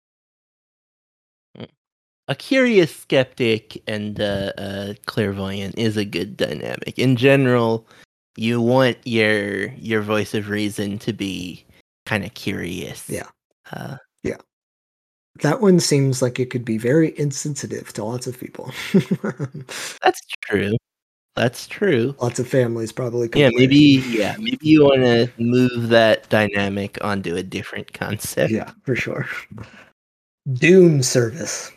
a 2.28 2.36
curious 2.36 2.95
skeptic 2.95 3.82
and 3.88 4.22
uh, 4.22 4.53
a 4.57 4.95
clairvoyant 5.05 5.78
is 5.78 5.97
a 5.97 6.05
good 6.05 6.38
dynamic. 6.38 6.97
In 6.97 7.16
general, 7.16 7.88
you 8.38 8.62
want 8.62 8.97
your 9.03 9.74
your 9.74 10.01
voice 10.01 10.34
of 10.34 10.47
reason 10.47 10.99
to 10.99 11.12
be 11.12 11.66
kind 12.05 12.24
of 12.24 12.34
curious. 12.36 13.10
Yeah. 13.10 13.28
Uh, 13.72 13.97
That 15.42 15.62
one 15.62 15.80
seems 15.80 16.22
like 16.22 16.40
it 16.40 16.50
could 16.50 16.66
be 16.66 16.78
very 16.78 17.18
insensitive 17.18 17.94
to 17.94 18.04
lots 18.04 18.28
of 18.28 18.40
people. 18.40 18.72
that's 20.02 20.22
true. 20.42 20.74
That's 21.36 21.68
true. 21.68 22.16
lots 22.22 22.40
of 22.40 22.48
families 22.48 22.92
probably. 22.92 23.30
Yeah, 23.34 23.50
maybe. 23.54 24.04
Yeah, 24.10 24.36
maybe 24.38 24.58
you 24.62 24.84
want 24.84 25.02
to 25.04 25.32
move 25.38 25.88
that 25.90 26.28
dynamic 26.28 26.98
onto 27.02 27.36
a 27.38 27.44
different 27.44 27.94
concept. 27.94 28.52
Yeah, 28.52 28.72
for 28.84 28.96
sure. 28.96 29.26
Doom 30.52 31.02
service. 31.02 31.72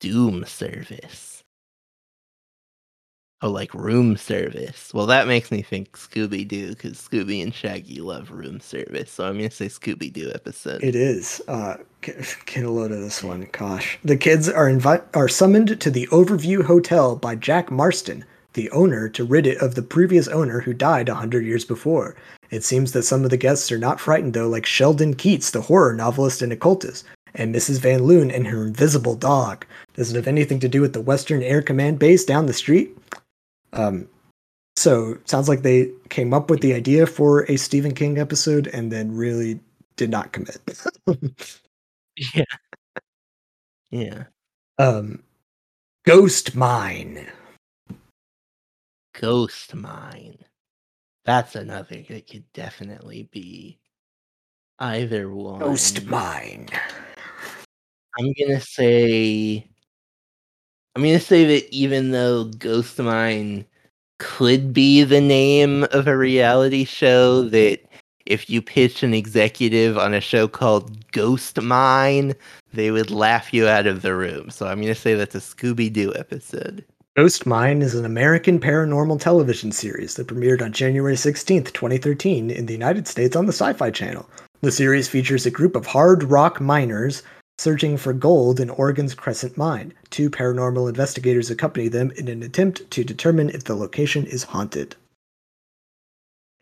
Doom 0.00 0.44
service. 0.44 1.31
Oh, 3.44 3.50
like 3.50 3.74
room 3.74 4.16
service. 4.16 4.94
Well, 4.94 5.06
that 5.06 5.26
makes 5.26 5.50
me 5.50 5.62
think 5.62 5.98
Scooby 5.98 6.46
Doo 6.46 6.68
because 6.68 6.92
Scooby 6.92 7.42
and 7.42 7.52
Shaggy 7.52 8.00
love 8.00 8.30
room 8.30 8.60
service. 8.60 9.10
So 9.10 9.26
I'm 9.26 9.36
gonna 9.36 9.50
say 9.50 9.66
Scooby 9.66 10.12
Doo 10.12 10.30
episode. 10.32 10.82
It 10.84 10.94
is. 10.94 11.42
Uh, 11.48 11.78
get, 12.02 12.36
a 12.56 12.70
load 12.70 12.92
of 12.92 13.00
this 13.00 13.20
one. 13.20 13.48
Gosh, 13.50 13.98
the 14.04 14.16
kids 14.16 14.48
are 14.48 14.70
invi- 14.70 15.02
are 15.14 15.28
summoned 15.28 15.80
to 15.80 15.90
the 15.90 16.06
Overview 16.12 16.64
Hotel 16.64 17.16
by 17.16 17.34
Jack 17.34 17.72
Marston, 17.72 18.24
the 18.52 18.70
owner, 18.70 19.08
to 19.08 19.24
rid 19.24 19.48
it 19.48 19.60
of 19.60 19.74
the 19.74 19.82
previous 19.82 20.28
owner 20.28 20.60
who 20.60 20.72
died 20.72 21.08
a 21.08 21.16
hundred 21.16 21.44
years 21.44 21.64
before. 21.64 22.14
It 22.50 22.62
seems 22.62 22.92
that 22.92 23.02
some 23.02 23.24
of 23.24 23.30
the 23.30 23.36
guests 23.36 23.72
are 23.72 23.78
not 23.78 23.98
frightened 23.98 24.34
though, 24.34 24.48
like 24.48 24.66
Sheldon 24.66 25.14
Keats, 25.14 25.50
the 25.50 25.62
horror 25.62 25.94
novelist 25.94 26.42
and 26.42 26.52
occultist, 26.52 27.04
and 27.34 27.52
Mrs. 27.52 27.80
Van 27.80 28.04
Loon 28.04 28.30
and 28.30 28.46
her 28.46 28.66
invisible 28.66 29.16
dog. 29.16 29.66
Does 29.94 30.12
it 30.12 30.16
have 30.16 30.28
anything 30.28 30.60
to 30.60 30.68
do 30.68 30.80
with 30.80 30.92
the 30.92 31.00
Western 31.00 31.42
Air 31.42 31.60
Command 31.60 31.98
base 31.98 32.24
down 32.24 32.46
the 32.46 32.52
street? 32.52 32.96
Um, 33.72 34.08
so 34.76 35.18
sounds 35.24 35.48
like 35.48 35.62
they 35.62 35.90
came 36.08 36.32
up 36.34 36.50
with 36.50 36.60
the 36.60 36.74
idea 36.74 37.06
for 37.06 37.42
a 37.50 37.56
Stephen 37.56 37.94
King 37.94 38.18
episode 38.18 38.66
and 38.68 38.90
then 38.90 39.14
really 39.14 39.60
did 39.96 40.10
not 40.10 40.32
commit. 40.32 40.60
Yeah. 42.34 42.44
Yeah. 43.90 44.24
um, 44.78 45.22
Ghost 46.04 46.54
Mine. 46.54 47.26
Ghost 49.18 49.74
Mine. 49.74 50.36
That's 51.24 51.54
another 51.54 52.02
that 52.08 52.26
could 52.28 52.44
definitely 52.52 53.28
be 53.32 53.78
either 54.78 55.30
one. 55.30 55.60
Ghost 55.60 56.04
Mine. 56.04 56.68
I'm 58.18 58.34
gonna 58.38 58.60
say 58.60 59.66
I'm 60.94 61.02
gonna 61.02 61.20
say 61.20 61.44
that 61.46 61.72
even 61.74 62.10
though 62.10 62.44
Ghost 62.44 62.98
Mine 62.98 63.64
could 64.18 64.72
be 64.72 65.02
the 65.02 65.20
name 65.20 65.84
of 65.90 66.06
a 66.06 66.16
reality 66.16 66.84
show, 66.84 67.42
that 67.48 67.80
if 68.26 68.50
you 68.50 68.60
pitch 68.60 69.02
an 69.02 69.14
executive 69.14 69.96
on 69.96 70.12
a 70.12 70.20
show 70.20 70.46
called 70.46 71.10
Ghost 71.12 71.60
Mine, 71.60 72.34
they 72.74 72.90
would 72.90 73.10
laugh 73.10 73.54
you 73.54 73.66
out 73.66 73.86
of 73.86 74.02
the 74.02 74.14
room. 74.14 74.50
So 74.50 74.66
I'm 74.66 74.80
gonna 74.80 74.94
say 74.94 75.14
that's 75.14 75.34
a 75.34 75.38
Scooby 75.38 75.90
Doo 75.90 76.12
episode. 76.14 76.84
Ghost 77.16 77.46
Mine 77.46 77.82
is 77.82 77.94
an 77.94 78.04
American 78.04 78.60
paranormal 78.60 79.20
television 79.20 79.72
series 79.72 80.14
that 80.14 80.28
premiered 80.28 80.62
on 80.62 80.72
January 80.72 81.14
16th, 81.14 81.72
2013, 81.72 82.50
in 82.50 82.66
the 82.66 82.72
United 82.72 83.08
States 83.08 83.34
on 83.34 83.46
the 83.46 83.52
Sci 83.52 83.72
Fi 83.72 83.90
Channel. 83.90 84.28
The 84.60 84.72
series 84.72 85.08
features 85.08 85.44
a 85.44 85.50
group 85.50 85.74
of 85.74 85.86
hard 85.86 86.22
rock 86.24 86.60
miners 86.60 87.22
searching 87.62 87.96
for 87.96 88.12
gold 88.12 88.58
in 88.58 88.68
Oregon's 88.70 89.14
Crescent 89.14 89.56
Mine. 89.56 89.94
Two 90.10 90.28
paranormal 90.28 90.88
investigators 90.88 91.48
accompany 91.48 91.88
them 91.88 92.10
in 92.16 92.26
an 92.28 92.42
attempt 92.42 92.90
to 92.90 93.04
determine 93.04 93.50
if 93.50 93.64
the 93.64 93.76
location 93.76 94.26
is 94.26 94.42
haunted. 94.42 94.96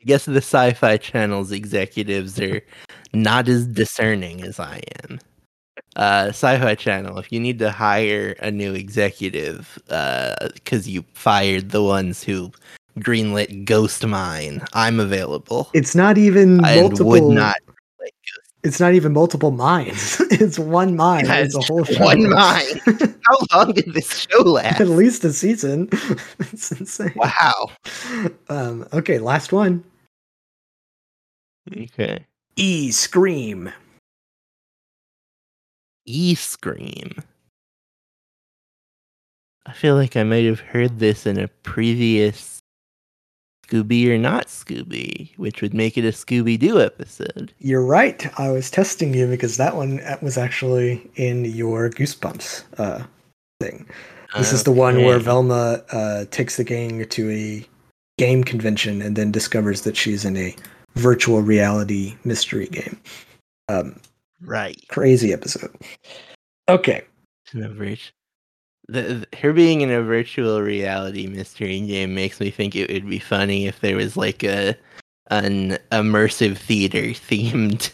I 0.01 0.05
guess 0.05 0.26
the 0.26 0.36
Sci-Fi 0.36 0.98
Channel's 0.98 1.53
executives 1.53 2.38
are 2.38 2.62
not 3.12 3.48
as 3.48 3.66
discerning 3.66 4.42
as 4.42 4.61
I 4.61 4.82
am. 5.05 5.18
Uh, 5.96 6.26
Sci-Fi 6.28 6.74
Channel, 6.74 7.18
if 7.18 7.32
you 7.32 7.40
need 7.40 7.59
to 7.59 7.70
hire 7.70 8.36
a 8.40 8.51
new 8.51 8.74
executive 8.74 9.78
because 9.86 10.88
you 10.88 11.05
fired 11.14 11.70
the 11.70 11.82
ones 11.82 12.22
who 12.22 12.53
greenlit 12.98 13.64
Ghost 13.64 14.07
Mine, 14.07 14.62
I'm 14.74 15.01
available. 15.01 15.70
It's 15.74 15.94
not 15.94 16.18
even 16.18 16.59
multiple. 16.59 17.07
would 17.07 17.24
not 17.24 17.57
It's 18.62 18.78
not 18.78 18.92
even 18.92 19.12
multiple 19.12 19.52
minds. 19.52 20.20
it's 20.30 20.58
one 20.58 20.94
mind. 20.94 21.28
Yeah, 21.28 21.38
it's 21.38 21.54
a 21.54 21.61
whole 21.61 21.84
show. 21.84 22.04
one 22.04 22.28
mind. 22.28 22.80
How 23.26 23.38
long 23.56 23.72
did 23.72 23.94
this 23.94 24.26
show 24.30 24.42
last? 24.42 24.80
At 24.80 24.88
least 24.88 25.24
a 25.24 25.32
season. 25.32 25.88
it's 26.40 26.70
insane. 26.72 27.12
Wow. 27.16 27.70
Um, 28.48 28.86
okay, 28.92 29.18
last 29.18 29.52
one. 29.52 29.82
Okay. 31.74 32.26
E 32.56 32.90
Scream. 32.90 33.72
E 36.04 36.34
Scream. 36.34 37.12
I 39.64 39.72
feel 39.72 39.94
like 39.94 40.16
I 40.16 40.24
might 40.24 40.44
have 40.44 40.61
heard 40.61 40.98
this 40.98 41.26
in 41.26 41.38
a 41.38 41.48
previous 41.48 42.59
Scooby 43.70 44.08
or 44.08 44.18
not 44.18 44.46
Scooby, 44.46 45.36
which 45.38 45.62
would 45.62 45.74
make 45.74 45.96
it 45.96 46.04
a 46.04 46.08
Scooby 46.08 46.58
Doo 46.58 46.80
episode. 46.80 47.52
You're 47.58 47.84
right. 47.84 48.26
I 48.38 48.50
was 48.50 48.70
testing 48.70 49.14
you 49.14 49.26
because 49.26 49.56
that 49.58 49.76
one 49.76 50.00
was 50.22 50.36
actually 50.36 51.08
in 51.16 51.44
your 51.44 51.88
Goosebumps 51.90 52.64
uh, 52.78 53.04
thing. 53.60 53.88
This 54.36 54.52
is 54.52 54.64
the 54.64 54.72
one 54.72 55.04
where 55.04 55.18
Velma 55.18 55.82
uh, 55.90 56.24
takes 56.30 56.56
the 56.56 56.64
gang 56.64 57.04
to 57.08 57.30
a 57.30 57.66
game 58.18 58.44
convention 58.44 59.02
and 59.02 59.16
then 59.16 59.32
discovers 59.32 59.82
that 59.82 59.96
she's 59.96 60.24
in 60.24 60.36
a 60.36 60.54
virtual 60.94 61.42
reality 61.42 62.16
mystery 62.24 62.66
game. 62.68 63.00
Um, 63.68 64.00
Right. 64.42 64.76
crazy 64.88 65.32
episode. 65.32 65.74
Okay. 66.68 67.02
Virt- 67.52 68.10
the, 68.91 69.26
her 69.38 69.53
being 69.53 69.80
in 69.80 69.91
a 69.91 70.03
virtual 70.03 70.61
reality 70.62 71.26
mystery 71.26 71.80
game 71.80 72.14
makes 72.14 72.41
me 72.41 72.51
think 72.51 72.74
it 72.74 72.91
would 72.93 73.09
be 73.09 73.18
funny 73.18 73.66
if 73.66 73.80
there 73.80 73.97
was 73.97 74.16
like 74.16 74.43
a 74.43 74.76
an 75.30 75.78
immersive 75.93 76.59
theater 76.59 76.99
themed 77.28 77.93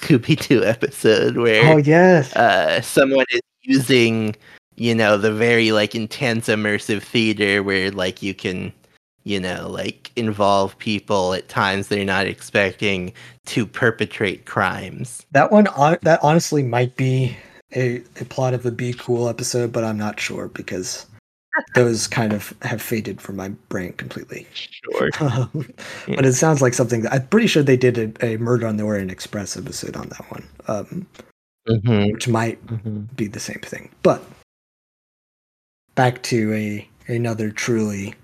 Scooby 0.00 0.46
Doo 0.46 0.64
episode 0.64 1.36
where 1.36 1.74
Oh 1.74 1.76
yes. 1.76 2.34
uh, 2.34 2.80
someone 2.80 3.26
is 3.30 3.40
using, 3.62 4.34
you 4.76 4.94
know, 4.94 5.18
the 5.18 5.32
very 5.32 5.72
like 5.72 5.94
intense 5.94 6.48
immersive 6.48 7.02
theater 7.02 7.62
where 7.62 7.90
like 7.90 8.22
you 8.22 8.32
can, 8.32 8.72
you 9.24 9.38
know, 9.38 9.68
like 9.68 10.10
involve 10.16 10.78
people 10.78 11.34
at 11.34 11.48
times 11.48 11.88
they're 11.88 12.04
not 12.04 12.26
expecting 12.26 13.12
to 13.46 13.66
perpetrate 13.66 14.46
crimes. 14.46 15.26
That 15.32 15.52
one, 15.52 15.64
that 16.02 16.20
honestly 16.22 16.62
might 16.62 16.96
be 16.96 17.36
a, 17.76 18.02
a 18.20 18.24
plot 18.24 18.54
of 18.54 18.64
a 18.66 18.70
Be 18.70 18.92
Cool 18.92 19.28
episode, 19.28 19.72
but 19.72 19.84
I'm 19.84 19.98
not 19.98 20.18
sure 20.20 20.48
because 20.48 21.06
those 21.74 22.06
kind 22.06 22.32
of 22.32 22.54
have 22.62 22.80
faded 22.80 23.20
from 23.20 23.36
my 23.36 23.48
brain 23.68 23.92
completely. 23.94 24.46
Sure. 24.54 25.10
Um, 25.20 25.68
but 26.06 26.24
it 26.24 26.34
sounds 26.34 26.62
like 26.62 26.72
something 26.74 27.02
that 27.02 27.12
I'm 27.12 27.26
pretty 27.28 27.46
sure 27.48 27.62
they 27.62 27.76
did 27.76 28.16
a, 28.22 28.34
a 28.34 28.36
Murder 28.38 28.66
on 28.66 28.76
the 28.76 28.84
Orient 28.84 29.10
Express 29.10 29.56
episode 29.56 29.96
on 29.96 30.08
that 30.10 30.30
one, 30.30 30.46
um, 30.68 31.06
hmm 31.68 32.12
which 32.12 32.28
might 32.28 32.58
be 33.16 33.26
the 33.26 33.40
same 33.40 33.60
thing. 33.60 33.90
But 34.02 34.22
back 35.94 36.22
to 36.24 36.52
a 36.54 36.88
another 37.08 37.50
truly 37.50 38.14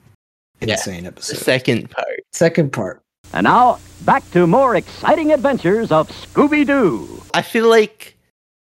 Yeah, 0.61 0.75
insane 0.75 1.03
The 1.05 1.09
episode. 1.09 1.39
second 1.39 1.91
part. 1.91 2.07
Second 2.33 2.73
part. 2.73 3.01
And 3.33 3.45
now, 3.45 3.79
back 4.05 4.29
to 4.33 4.47
more 4.47 4.77
exciting 4.77 5.33
adventures 5.33 5.91
of 5.91 6.09
Scooby 6.09 6.67
Doo. 6.67 7.23
I 7.35 7.43
feel 7.43 7.69
like 7.69 8.14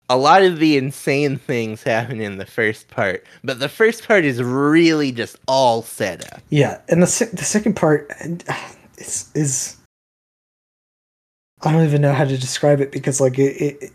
a 0.08 0.16
lot 0.16 0.42
of 0.42 0.58
the 0.58 0.76
insane 0.76 1.36
things 1.36 1.82
happen 1.82 2.20
in 2.20 2.38
the 2.38 2.46
first 2.46 2.88
part, 2.88 3.24
but 3.44 3.60
the 3.60 3.68
first 3.68 4.06
part 4.06 4.24
is 4.24 4.42
really 4.42 5.12
just 5.12 5.36
all 5.46 5.82
set 5.82 6.32
up. 6.32 6.40
Yeah, 6.50 6.80
and 6.88 7.02
the 7.02 7.30
the 7.32 7.44
second 7.44 7.74
part 7.76 8.10
uh, 8.20 8.54
is 8.96 9.30
is 9.34 9.76
I 11.62 11.72
don't 11.72 11.84
even 11.84 12.00
know 12.02 12.12
how 12.12 12.24
to 12.24 12.38
describe 12.38 12.80
it 12.80 12.92
because 12.92 13.20
like 13.20 13.38
it, 13.38 13.60
it 13.82 13.92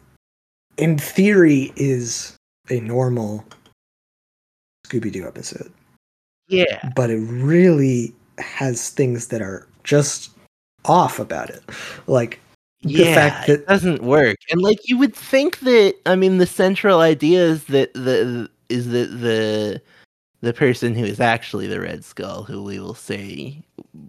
in 0.77 0.97
theory, 0.97 1.71
is 1.75 2.35
a 2.69 2.79
normal 2.79 3.43
Scooby 4.87 5.11
Doo 5.11 5.27
episode, 5.27 5.71
Yeah. 6.47 6.89
but 6.95 7.09
it 7.09 7.17
really 7.19 8.13
has 8.37 8.89
things 8.89 9.27
that 9.27 9.41
are 9.41 9.67
just 9.83 10.31
off 10.85 11.19
about 11.19 11.49
it. 11.49 11.63
Like 12.07 12.39
the 12.83 12.91
yeah, 12.91 13.15
fact 13.15 13.49
it 13.49 13.67
doesn't 13.67 14.03
work. 14.03 14.37
And 14.49 14.61
like 14.61 14.79
you 14.87 14.97
would 14.97 15.15
think 15.15 15.59
that 15.59 15.95
I 16.05 16.15
mean 16.15 16.37
the 16.37 16.45
central 16.45 16.99
idea 16.99 17.43
is 17.43 17.65
that 17.65 17.93
the 17.93 18.49
is 18.69 18.89
that 18.89 19.07
the 19.21 19.81
the 20.41 20.53
person 20.53 20.93
who 20.93 21.05
is 21.05 21.19
actually 21.21 21.67
the 21.67 21.79
Red 21.79 22.03
Skull, 22.03 22.43
who 22.43 22.61
we 22.63 22.79
will 22.79 22.93
see 22.93 23.63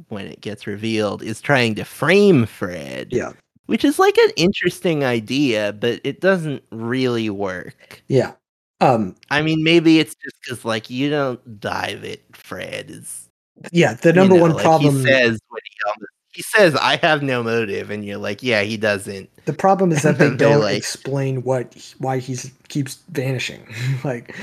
when 0.09 0.27
it 0.27 0.41
gets 0.41 0.67
revealed, 0.67 1.23
is 1.23 1.41
trying 1.41 1.77
to 1.77 1.85
frame 1.85 2.47
Fred. 2.47 3.09
Yeah. 3.13 3.33
Which 3.67 3.85
is 3.85 3.99
like 3.99 4.19
an 4.19 4.31
interesting 4.37 5.05
idea, 5.05 5.73
but 5.73 6.01
it 6.05 6.21
doesn't 6.21 6.63
really 6.71 7.31
work. 7.31 8.03
yeah. 8.09 8.33
Um 8.81 9.15
I 9.31 9.43
mean, 9.43 9.63
maybe 9.63 10.01
it's 10.01 10.17
just 10.17 10.37
because 10.43 10.65
like 10.65 10.91
you 10.91 11.09
don't 11.09 11.61
dive 11.61 12.05
it. 12.05 12.25
Fred 12.33 12.91
is 12.91 13.31
yeah, 13.73 13.95
the 13.95 14.09
you 14.09 14.15
number 14.15 14.35
know, 14.35 14.43
one 14.43 14.53
like, 14.53 14.65
problem 14.65 14.97
He 14.97 15.03
says 15.05 15.39
when 15.49 15.61
he 15.65 15.77
comes, 15.85 16.07
he 16.35 16.43
says, 16.43 16.75
"I 16.77 16.97
have 16.97 17.23
no 17.23 17.43
motive," 17.43 17.91
and 17.91 18.05
you're 18.05 18.19
like, 18.19 18.43
"Yeah, 18.43 18.63
he 18.63 18.77
doesn't." 18.77 19.31
the 19.47 19.53
problem 19.53 19.93
is 19.93 20.03
that 20.03 20.19
they 20.19 20.35
don't 20.35 20.61
like- 20.63 20.77
explain 20.77 21.43
what 21.43 21.95
why 21.99 22.19
he 22.19 22.37
keeps 22.69 22.97
vanishing. 23.11 23.67
like 24.05 24.35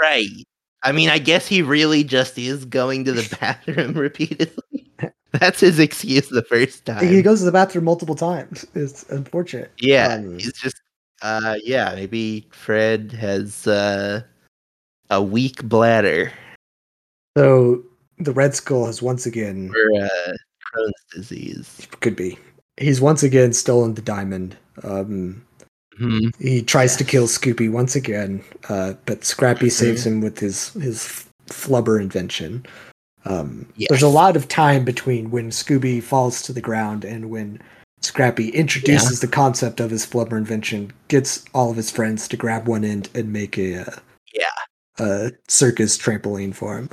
Right. 0.00 0.28
I 0.82 0.92
mean, 0.92 1.08
I 1.08 1.18
guess 1.18 1.46
he 1.46 1.62
really 1.62 2.04
just 2.04 2.36
is 2.38 2.64
going 2.64 3.04
to 3.04 3.12
the 3.12 3.36
bathroom 3.40 3.94
repeatedly. 3.94 4.92
That's 5.32 5.60
his 5.60 5.78
excuse 5.78 6.28
the 6.28 6.42
first 6.42 6.84
time. 6.84 7.06
he 7.06 7.22
goes 7.22 7.40
to 7.40 7.44
the 7.46 7.52
bathroom 7.52 7.84
multiple 7.84 8.14
times. 8.14 8.66
It's 8.74 9.02
unfortunate. 9.10 9.72
yeah, 9.78 10.14
Um, 10.16 10.38
he's 10.38 10.52
just 10.52 10.80
uh 11.22 11.56
yeah, 11.62 11.92
maybe 11.94 12.46
Fred 12.52 13.12
has 13.12 13.66
uh 13.66 14.22
a 15.10 15.22
weak 15.22 15.62
bladder 15.64 16.32
So 17.36 17.82
the 18.18 18.32
Red 18.32 18.54
Skull 18.54 18.86
has 18.86 19.00
once 19.02 19.26
again 19.26 19.72
or 19.74 20.04
uh 20.04 20.32
Crohn's 20.74 21.04
disease. 21.14 21.86
could 22.00 22.16
be. 22.16 22.38
He's 22.76 23.00
once 23.00 23.22
again 23.22 23.52
stolen 23.52 23.94
the 23.94 24.02
diamond. 24.02 24.56
Um, 24.82 25.44
Mhm. 26.00 26.32
he 26.40 26.60
tries 26.62 26.96
to 26.96 27.04
kill 27.04 27.28
Scooby 27.28 27.70
once 27.70 27.94
again, 27.94 28.42
uh, 28.68 28.94
but 29.06 29.24
Scrappy 29.24 29.66
Mm-hmm. 29.66 29.84
saves 29.86 30.04
him 30.06 30.20
with 30.20 30.38
his 30.40 30.70
his 30.74 31.24
flubber 31.48 32.00
invention. 32.00 32.66
Um, 33.26 33.66
Yes. 33.76 33.88
There's 33.90 34.02
a 34.02 34.08
lot 34.08 34.34
of 34.36 34.48
time 34.48 34.84
between 34.84 35.30
when 35.30 35.50
Scooby 35.50 36.02
falls 36.02 36.42
to 36.42 36.52
the 36.52 36.60
ground 36.60 37.04
and 37.04 37.30
when 37.30 37.60
Scrappy 38.02 38.48
introduces 38.50 39.20
the 39.20 39.28
concept 39.28 39.78
of 39.80 39.90
his 39.90 40.04
flubber 40.04 40.36
invention, 40.36 40.92
gets 41.08 41.44
all 41.54 41.70
of 41.70 41.76
his 41.76 41.90
friends 41.90 42.26
to 42.28 42.36
grab 42.36 42.66
one 42.66 42.84
end 42.84 43.08
and 43.14 43.32
make 43.32 43.56
a 43.56 43.82
uh, 43.82 43.96
Yeah. 44.34 44.50
a 44.98 45.30
circus 45.48 45.96
trampoline 45.96 46.54
for 46.54 46.76
him. 46.76 46.88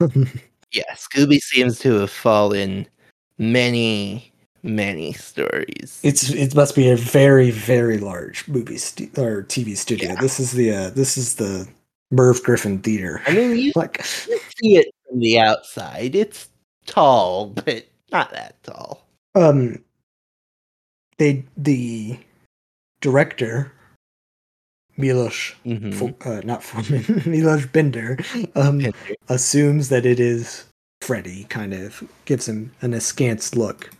Yeah, 0.74 0.94
Scooby 0.94 1.38
seems 1.38 1.78
to 1.80 1.92
have 2.00 2.10
fallen 2.10 2.86
many, 3.38 4.32
many 4.62 5.12
stories. 5.12 6.00
It's 6.02 6.30
it 6.30 6.54
must 6.54 6.74
be 6.74 6.88
a 6.90 6.96
very 6.96 7.50
very 7.50 7.98
large 7.98 8.46
movie 8.48 8.78
stu- 8.78 9.10
or 9.16 9.42
TV 9.44 9.76
studio. 9.76 10.10
Yeah. 10.10 10.20
This 10.20 10.38
is 10.40 10.52
the 10.52 10.72
uh, 10.72 10.90
this 10.90 11.16
is 11.18 11.36
the 11.36 11.68
Merv 12.10 12.42
Griffin 12.42 12.78
Theater. 12.80 13.22
I 13.26 13.32
mean, 13.34 13.56
you 13.56 13.72
like 13.74 14.04
see 14.04 14.76
it 14.76 14.86
from 15.08 15.20
the 15.20 15.38
outside. 15.38 16.14
It's 16.14 16.48
tall, 16.86 17.46
but 17.46 17.86
not 18.10 18.30
that 18.32 18.62
tall. 18.62 19.06
um 19.34 19.82
they 21.18 21.44
the 21.56 22.18
director 23.00 23.72
Milos 24.98 25.54
Mhm. 25.64 25.94
Fo- 25.94 26.16
uh, 26.30 26.40
not 26.44 26.62
Forman 26.62 27.22
Milos 27.26 27.64
Bender 27.66 28.18
um 28.54 28.92
assumes 29.28 29.88
that 29.88 30.04
it 30.04 30.20
is 30.20 30.64
Freddy 31.02 31.44
kind 31.44 31.74
of 31.74 32.02
gives 32.24 32.48
him 32.48 32.72
an 32.80 32.94
askance 32.94 33.56
look 33.56 33.90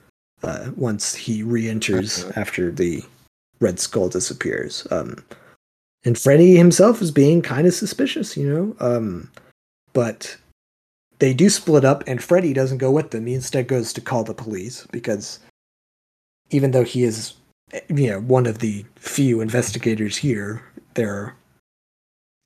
uh, 0.43 0.71
once 0.77 1.15
he 1.15 1.43
re-enters 1.43 2.25
Uh-huh. 2.25 2.33
after 2.41 2.71
the 2.71 3.05
Red 3.61 3.81
Skull 3.81 4.09
disappears. 4.09 4.87
Um, 4.91 5.25
and 6.05 6.19
Freddy 6.19 6.57
himself 6.57 7.03
is 7.03 7.11
being 7.11 7.43
kind 7.43 7.67
of 7.67 7.75
suspicious, 7.75 8.37
you 8.37 8.49
know. 8.49 8.77
Um, 8.81 9.31
but 9.93 10.37
they 11.19 11.33
do 11.35 11.49
split 11.49 11.85
up, 11.85 12.03
and 12.07 12.23
Freddy 12.23 12.53
doesn't 12.53 12.79
go 12.79 12.91
with 12.91 13.11
them. 13.11 13.27
He 13.27 13.35
instead 13.35 13.69
goes 13.69 13.93
to 13.93 14.01
call 14.01 14.25
the 14.25 14.35
police 14.35 14.87
because 14.91 15.39
even 16.51 16.73
though 16.73 16.85
he 16.85 17.05
is, 17.05 17.35
you 17.89 18.11
know, 18.11 18.21
one 18.21 18.47
of 18.47 18.59
the 18.59 18.85
few 18.97 19.41
investigators 19.41 20.17
here, 20.17 20.63
there 20.95 21.15
are 21.15 21.35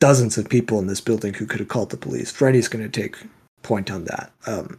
dozens 0.01 0.37
of 0.37 0.49
people 0.49 0.79
in 0.79 0.87
this 0.87 1.01
building 1.01 1.33
who 1.35 1.47
could 1.47 1.61
have 1.61 1.69
called 1.69 1.91
the 1.91 1.97
police. 1.97 2.31
Freddy's 2.31 2.69
going 2.69 2.85
to 2.85 3.01
take 3.01 3.17
point 3.67 3.91
on 3.91 4.05
that. 4.05 4.31
Um, 4.47 4.79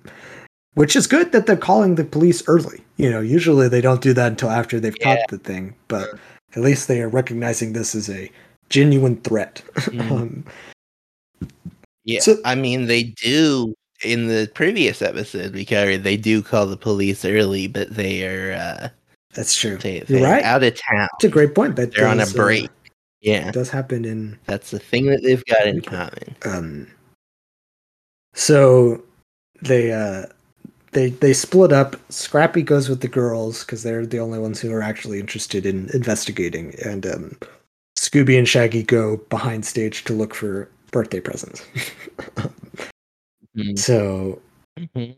which 0.75 0.95
is 0.95 1.07
good 1.07 1.31
that 1.31 1.45
they're 1.47 1.57
calling 1.57 1.95
the 1.95 2.03
police 2.03 2.43
early. 2.47 2.81
You 2.97 3.09
know, 3.09 3.19
usually 3.19 3.67
they 3.67 3.81
don't 3.81 4.01
do 4.01 4.13
that 4.13 4.27
until 4.31 4.49
after 4.51 4.79
they've 4.79 4.95
Yeah. 4.99 5.15
caught 5.17 5.27
the 5.29 5.39
thing, 5.39 5.73
but 5.87 6.07
at 6.55 6.61
least 6.61 6.87
they 6.87 7.01
are 7.01 7.09
recognizing 7.09 7.73
this 7.73 7.95
as 7.95 8.09
a 8.09 8.31
genuine 8.69 9.17
threat. 9.21 9.61
Mhm. 9.75 10.11
um, 10.11 10.45
Yeah, 12.05 12.19
So- 12.21 12.37
I 12.45 12.55
mean, 12.55 12.85
they 12.87 13.03
do 13.03 13.73
in 14.03 14.27
the 14.27 14.49
previous 14.53 15.01
episode 15.01 15.53
we 15.53 15.65
covered. 15.65 16.03
They 16.03 16.15
do 16.17 16.41
call 16.43 16.67
the 16.67 16.77
police 16.77 17.25
early, 17.25 17.67
but 17.67 17.89
they 17.95 18.25
are 18.27 18.53
uh, 18.53 18.89
that's 19.33 19.55
true. 19.55 19.77
they, 19.77 19.95
You're 20.07 20.21
they're 20.21 20.23
right. 20.23 20.43
out 20.43 20.63
of 20.63 20.75
town. 20.75 21.07
That's 21.13 21.23
a 21.25 21.29
great 21.29 21.53
point. 21.55 21.75
That 21.75 21.93
They're 21.93 22.07
on 22.07 22.19
a 22.19 22.23
uh, 22.23 22.33
break. 22.35 22.69
Yeah, 23.21 23.47
it 23.49 23.53
does 23.53 23.69
happen 23.71 24.05
in 24.05 24.37
that's 24.45 24.69
the 24.71 24.79
thing 24.79 25.07
that 25.07 25.23
they've 25.23 25.43
got 25.45 25.65
in 25.65 25.81
common. 25.81 26.35
um 26.45 26.87
so 28.37 29.03
they 29.63 29.91
uh 29.91 30.23
they 30.91 31.09
they 31.09 31.33
split 31.33 31.73
up 31.73 31.95
scrappy 32.09 32.61
goes 32.61 32.87
with 32.87 33.01
the 33.01 33.07
girls 33.07 33.63
because 33.65 33.83
they're 33.83 34.05
the 34.05 34.19
only 34.19 34.39
ones 34.39 34.61
who 34.61 34.71
are 34.71 34.81
actually 34.83 35.19
interested 35.19 35.65
in 35.65 35.89
investigating 35.93 36.75
and 36.85 37.05
um 37.07 37.35
scooby 37.97 38.37
and 38.37 38.47
shaggy 38.47 38.83
go 38.83 39.17
behind 39.29 39.65
stage 39.65 40.03
to 40.03 40.13
look 40.13 40.33
for 40.35 40.69
birthday 40.91 41.19
presents 41.19 41.63
Mhm. 43.57 43.77
so 43.77 44.39
Mhm. 44.77 45.15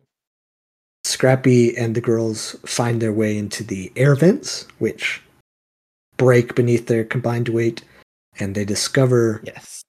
scrappy 1.04 1.76
and 1.78 1.94
the 1.96 2.02
girls 2.02 2.56
find 2.66 3.02
their 3.02 3.12
way 3.14 3.38
into 3.38 3.64
the 3.66 3.92
air 3.98 4.16
vents 4.16 4.66
which 4.80 5.22
break 6.18 6.56
beneath 6.56 6.88
their 6.88 7.04
combined 7.04 7.50
weight 7.50 7.84
and 8.40 8.56
they 8.56 8.64
discover 8.66 9.42
Yes. 9.46 9.84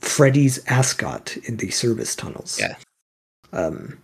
Freddy's 0.00 0.64
ascot 0.66 1.36
in 1.44 1.56
the 1.56 1.70
service 1.70 2.14
tunnels. 2.16 2.58
Yeah. 2.60 2.76
Um, 3.52 3.98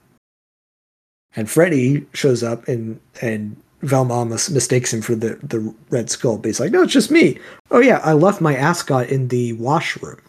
and 1.35 1.51
Freddy 1.51 2.07
shows 2.15 2.43
up 2.43 2.67
and 2.69 2.99
and 3.21 3.57
Velma 3.83 4.25
mis- 4.25 4.51
mistakes 4.51 4.93
him 4.93 5.03
for 5.03 5.15
the 5.15 5.37
the 5.43 5.75
Red 5.91 6.11
Skull. 6.11 6.39
But 6.39 6.47
he's 6.47 6.61
like, 6.61 6.73
"No, 6.73 6.83
it's 6.83 6.93
just 6.93 7.11
me. 7.11 7.39
Oh 7.71 7.81
yeah, 7.81 8.01
I 8.03 8.15
left 8.15 8.41
my 8.41 8.57
ascot 8.57 9.09
in 9.09 9.29
the 9.29 9.53
washroom." 9.55 10.21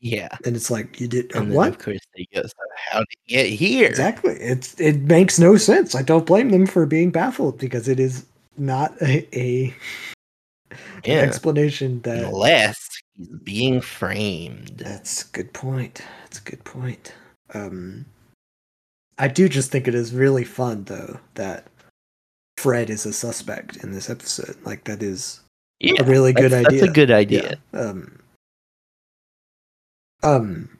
Yeah. 0.00 0.28
And 0.44 0.56
it's 0.56 0.70
like, 0.70 1.00
"You 1.00 1.08
did 1.08 1.34
uh, 1.34 1.40
And 1.40 1.52
what?" 1.54 1.68
of 1.68 1.78
course 1.78 1.98
they 2.16 2.26
go, 2.34 2.42
how 2.90 2.98
did 3.00 3.08
it 3.26 3.28
get 3.28 3.46
here? 3.46 3.88
Exactly. 3.88 4.34
It's 4.34 4.78
it 4.80 5.00
makes 5.02 5.38
no 5.38 5.56
sense. 5.56 5.94
I 5.94 6.02
don't 6.02 6.26
blame 6.26 6.50
them 6.50 6.66
for 6.66 6.86
being 6.86 7.10
baffled 7.10 7.58
because 7.58 7.88
it 7.88 7.98
is 8.00 8.26
not 8.56 8.92
a, 9.02 9.26
a 9.38 9.74
Yeah. 11.04 11.14
explanation 11.16 12.00
that 12.02 12.24
Unless 12.24 12.88
he's 13.16 13.28
being 13.28 13.80
framed. 13.80 14.78
That's 14.78 15.24
a 15.24 15.28
good 15.32 15.52
point. 15.52 16.02
That's 16.22 16.38
a 16.38 16.42
good 16.42 16.64
point. 16.64 17.14
Um, 17.54 18.06
I 19.18 19.28
do 19.28 19.48
just 19.48 19.70
think 19.70 19.86
it 19.88 19.94
is 19.94 20.12
really 20.14 20.44
fun 20.44 20.84
though 20.84 21.20
that 21.34 21.66
Fred 22.56 22.90
is 22.90 23.06
a 23.06 23.12
suspect 23.12 23.76
in 23.78 23.92
this 23.92 24.08
episode. 24.08 24.56
Like 24.64 24.84
that 24.84 25.02
is 25.02 25.40
Yeah. 25.80 26.00
a 26.02 26.04
really 26.04 26.32
good 26.32 26.52
that's, 26.52 26.66
idea. 26.66 26.80
That's 26.80 26.90
a 26.90 26.94
good 26.94 27.10
idea. 27.10 27.58
Yeah. 27.72 27.80
Um, 27.80 28.18
um, 30.22 30.78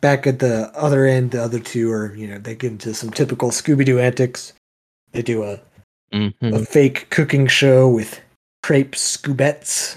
back 0.00 0.26
at 0.26 0.38
the 0.38 0.70
other 0.74 1.06
end, 1.06 1.30
the 1.32 1.42
other 1.42 1.58
two 1.58 1.90
are 1.90 2.14
you 2.14 2.28
know 2.28 2.38
they 2.38 2.54
get 2.54 2.72
into 2.72 2.94
some 2.94 3.10
typical 3.10 3.50
Scooby 3.50 3.84
Doo 3.84 3.98
antics. 3.98 4.52
They 5.12 5.22
do 5.22 5.42
a 5.42 5.60
Mhm. 6.12 6.34
a 6.54 6.64
fake 6.64 7.08
cooking 7.10 7.46
show 7.46 7.88
with 7.88 8.20
crepe 8.62 8.92
scoobettes. 8.92 9.96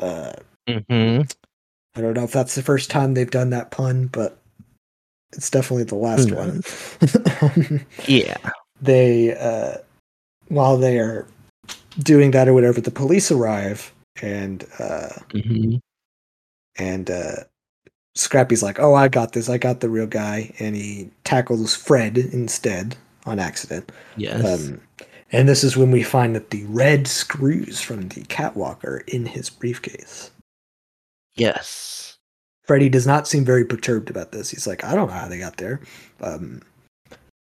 Uh, 0.00 0.32
Mhm. 0.68 1.30
I 1.94 2.00
don't 2.00 2.14
know 2.14 2.24
if 2.24 2.32
that's 2.32 2.54
the 2.54 2.62
first 2.62 2.90
time 2.90 3.14
they've 3.14 3.30
done 3.30 3.50
that 3.50 3.70
pun, 3.70 4.06
but 4.06 4.38
it's 5.34 5.50
definitely 5.50 5.84
the 5.84 5.94
last 5.96 6.30
Who 6.30 6.36
one. 6.36 6.62
Yeah. 8.08 8.36
they, 8.80 9.36
uh, 9.36 9.78
while 10.48 10.76
they 10.78 10.98
are 10.98 11.26
doing 11.98 12.30
that 12.32 12.48
or 12.48 12.54
whatever, 12.54 12.80
the 12.80 12.90
police 12.90 13.30
arrive 13.30 13.92
and 14.22 14.64
uh, 14.78 15.10
Mhm. 15.30 15.80
and 16.76 17.10
uh, 17.10 17.44
Scrappy's 18.14 18.62
like, 18.62 18.78
"Oh, 18.78 18.94
I 18.94 19.08
got 19.08 19.32
this. 19.32 19.48
I 19.48 19.56
got 19.58 19.80
the 19.80 19.88
real 19.88 20.06
guy," 20.06 20.52
and 20.58 20.76
he 20.76 21.10
tackles 21.24 21.74
Fred 21.74 22.18
instead 22.18 22.96
on 23.24 23.38
accident. 23.38 23.90
Yes. 24.16 24.44
Um, 24.44 24.80
And 25.32 25.48
this 25.48 25.64
is 25.64 25.76
when 25.76 25.90
we 25.90 26.02
find 26.02 26.34
that 26.36 26.50
the 26.50 26.64
red 26.66 27.06
screws 27.08 27.80
from 27.80 28.08
the 28.08 28.22
catwalk 28.24 28.84
are 28.84 28.98
in 29.08 29.24
his 29.26 29.48
briefcase. 29.48 30.30
Yes. 31.36 32.18
Freddy 32.64 32.88
does 32.90 33.06
not 33.06 33.26
seem 33.26 33.44
very 33.44 33.64
perturbed 33.64 34.10
about 34.10 34.32
this. 34.32 34.50
He's 34.50 34.66
like, 34.66 34.84
I 34.84 34.94
don't 34.94 35.08
know 35.08 35.14
how 35.14 35.28
they 35.28 35.38
got 35.38 35.56
there. 35.56 35.80
Um, 36.20 36.60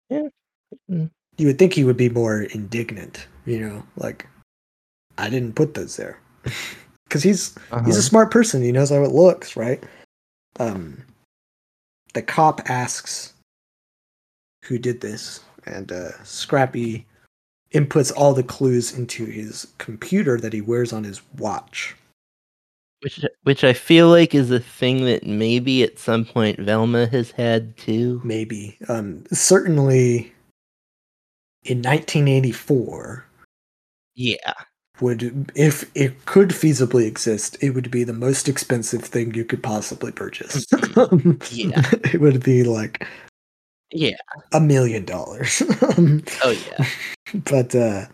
Yeah. 0.10 0.28
Mm. 0.90 1.10
You 1.38 1.48
would 1.48 1.60
think 1.60 1.74
he 1.74 1.84
would 1.84 1.98
be 1.98 2.10
more 2.10 2.44
indignant, 2.44 3.28
you 3.46 3.60
know, 3.60 3.84
like, 3.98 4.28
I 5.18 5.30
didn't 5.30 5.56
put 5.56 5.74
those 5.74 5.98
there. 5.98 6.18
Because 7.08 7.24
he's 7.24 7.50
he's 7.56 7.62
a 7.72 7.76
Uh-huh. 7.76 7.92
smart 8.02 8.32
person. 8.32 8.62
He 8.62 8.72
knows 8.72 8.90
how 8.90 9.04
it 9.04 9.12
looks, 9.12 9.58
right? 9.58 9.84
Um, 10.62 11.04
the 12.14 12.22
cop 12.22 12.62
asks 12.70 13.34
who 14.64 14.78
did 14.80 15.02
this, 15.02 15.42
and 15.66 15.92
uh, 15.92 16.24
Scrappy 16.24 17.06
inputs 17.74 18.12
all 18.16 18.34
the 18.34 18.44
clues 18.44 18.94
into 18.98 19.26
his 19.26 19.68
computer 19.78 20.38
that 20.40 20.54
he 20.54 20.62
wears 20.62 20.92
on 20.94 21.04
his 21.04 21.22
watch. 21.38 21.96
Which 23.02 23.26
which 23.44 23.64
I 23.64 23.74
feel 23.74 24.10
like 24.10 24.36
is 24.36 24.52
a 24.52 24.60
thing 24.60 25.06
that 25.06 25.26
maybe 25.26 25.82
at 25.82 25.98
some 25.98 26.24
point 26.26 26.60
Velma 26.60 27.08
has 27.08 27.32
had 27.32 27.76
too. 27.78 28.22
Maybe, 28.24 28.78
um, 28.90 29.24
certainly, 29.32 30.32
in 31.64 31.82
1984, 31.82 33.26
Yeah. 34.16 34.36
would 35.00 35.52
if 35.56 35.90
it 35.96 36.26
could 36.26 36.50
feasibly 36.50 37.08
exist, 37.08 37.58
it 37.60 37.72
would 37.72 37.90
be 37.90 38.04
the 38.04 38.14
most 38.14 38.48
expensive 38.48 39.02
thing 39.02 39.34
you 39.34 39.46
could 39.46 39.64
possibly 39.64 40.12
purchase. 40.12 40.66
Yeah. 41.52 41.82
it 42.14 42.22
would 42.22 42.44
be 42.44 42.64
like 42.64 43.08
Yeah. 43.92 44.18
a 44.54 44.60
million 44.60 45.06
dollars. 45.06 45.62
Oh 46.44 46.52
yeah. 46.52 46.86
but 47.46 47.74
uh 47.76 48.06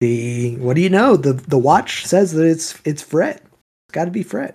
the 0.00 0.56
what 0.56 0.74
do 0.76 0.82
you 0.82 0.90
know 0.90 1.16
the 1.16 1.32
the 1.34 1.58
watch 1.58 2.04
says 2.06 2.32
that 2.32 2.44
it's 2.46 2.78
it's 2.84 3.02
fred 3.02 3.36
it's 3.36 3.92
got 3.92 4.06
to 4.06 4.10
be 4.10 4.22
fred 4.22 4.54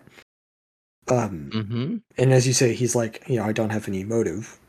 um 1.09 1.49
Mm-hmm. 1.53 1.97
and 2.17 2.33
as 2.33 2.45
you 2.45 2.53
say 2.53 2.73
he's 2.73 2.95
like 2.95 3.23
you 3.27 3.37
know 3.37 3.45
i 3.45 3.51
don't 3.53 3.69
have 3.69 3.87
any 3.87 4.03
motive 4.03 4.59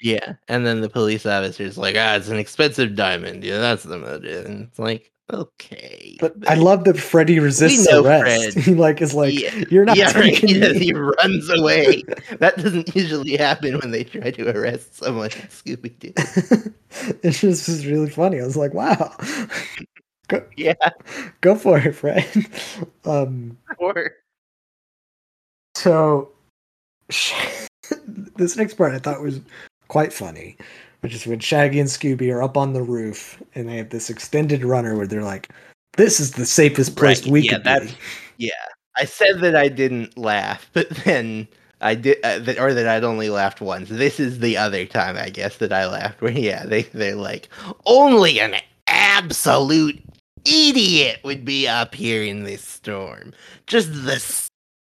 Yeah. 0.00 0.34
And 0.46 0.64
then 0.66 0.80
the 0.80 0.88
police 0.88 1.26
officer's 1.26 1.76
like, 1.78 1.96
ah, 1.98 2.14
it's 2.16 2.28
an 2.28 2.38
expensive 2.38 2.94
diamond. 2.94 3.42
Yeah, 3.42 3.58
that's 3.58 3.82
the 3.82 3.98
motive. 3.98 4.46
And 4.46 4.68
it's 4.68 4.78
like, 4.78 5.10
okay. 5.32 6.16
but 6.20 6.34
i 6.48 6.54
love 6.54 6.84
that 6.84 6.98
freddy 6.98 7.38
resists 7.38 7.86
arrest 7.92 8.52
Fred. 8.54 8.64
he 8.64 8.74
like 8.74 9.00
is 9.02 9.14
like 9.14 9.38
Yeah. 9.38 9.64
you're 9.70 9.84
not 9.84 9.96
yeah, 9.96 10.12
right. 10.18 10.34
taking 10.34 10.48
He, 10.80 10.92
runs 10.92 11.48
away. 11.50 12.02
that 12.38 12.56
doesn't 12.56 12.94
usually 12.96 13.36
happen 13.36 13.78
when 13.78 13.90
they 13.90 14.04
try 14.04 14.30
to 14.30 14.56
arrest 14.56 14.94
someone 14.96 15.30
Scooby 15.30 15.98
Doo. 15.98 16.12
it's 17.22 17.40
just 17.40 17.68
was 17.68 17.86
really 17.86 18.08
funny 18.10 18.40
i 18.40 18.44
was 18.44 18.56
like 18.56 18.72
wow 18.74 19.14
go, 20.28 20.44
Yeah. 20.56 20.74
go 21.40 21.54
for 21.56 21.78
it 21.78 21.92
fred 21.94 22.26
um 23.04 23.56
Or 23.78 24.12
So, 25.76 26.30
this 28.36 28.56
next 28.56 28.74
part 28.74 28.92
I 28.94 28.98
thought 28.98 29.22
was 29.22 29.40
quite 29.88 30.12
funny, 30.12 30.56
which 31.00 31.14
is 31.14 31.26
when 31.26 31.38
Shaggy 31.40 31.80
and 31.80 31.88
Scooby 31.88 32.32
are 32.32 32.42
up 32.42 32.56
on 32.56 32.72
the 32.72 32.82
roof 32.82 33.42
and 33.54 33.68
they 33.68 33.76
have 33.76 33.90
this 33.90 34.10
extended 34.10 34.64
runner 34.64 34.96
where 34.96 35.06
they're 35.06 35.22
like, 35.22 35.48
"This 35.96 36.20
is 36.20 36.32
the 36.32 36.46
safest 36.46 36.96
place 36.96 37.22
Right, 37.22 37.32
we 37.32 37.40
yeah, 37.42 37.52
could 37.54 37.64
that's- 37.64 37.90
be." 37.92 37.98
Yeah, 38.46 38.64
I 38.96 39.04
said 39.04 39.40
that 39.40 39.56
I 39.56 39.68
didn't 39.68 40.16
laugh, 40.18 40.68
but 40.72 40.88
then 41.04 41.48
I 41.80 41.94
did, 41.94 42.18
uh, 42.24 42.40
that, 42.40 42.58
or 42.58 42.74
that 42.74 42.88
I'd 42.88 43.04
only 43.04 43.30
laughed 43.30 43.60
once. 43.60 43.88
This 43.88 44.18
is 44.18 44.40
the 44.40 44.56
other 44.56 44.84
time, 44.86 45.16
I 45.16 45.30
guess, 45.30 45.56
that 45.58 45.72
I 45.72 45.86
laughed. 45.86 46.20
Where 46.20 46.32
yeah, 46.48 46.66
they 46.66 46.82
they're 46.82 47.14
like, 47.14 47.48
only 47.86 48.40
an 48.40 48.56
absolute 48.86 50.02
idiot 50.44 51.20
would 51.24 51.44
be 51.44 51.68
up 51.68 51.94
here 51.94 52.22
in 52.22 52.44
this 52.44 52.64
storm. 52.64 53.32
Just 53.66 53.92
the 53.92 54.18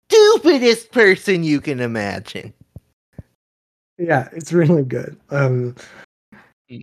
stupidest 0.09 0.91
person 0.91 1.43
you 1.43 1.61
can 1.61 1.79
imagine. 1.79 2.53
Yeah, 3.97 4.29
it's 4.33 4.51
really 4.51 4.83
good. 4.83 5.15
Um. 5.29 5.75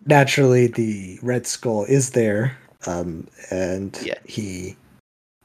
Naturally, 0.07 0.67
the 0.67 1.19
Red 1.23 1.47
Skull 1.47 1.85
is 1.85 2.11
there, 2.11 2.57
um, 2.87 3.27
and 3.51 3.99
Yeah. 4.03 4.15
he 4.25 4.77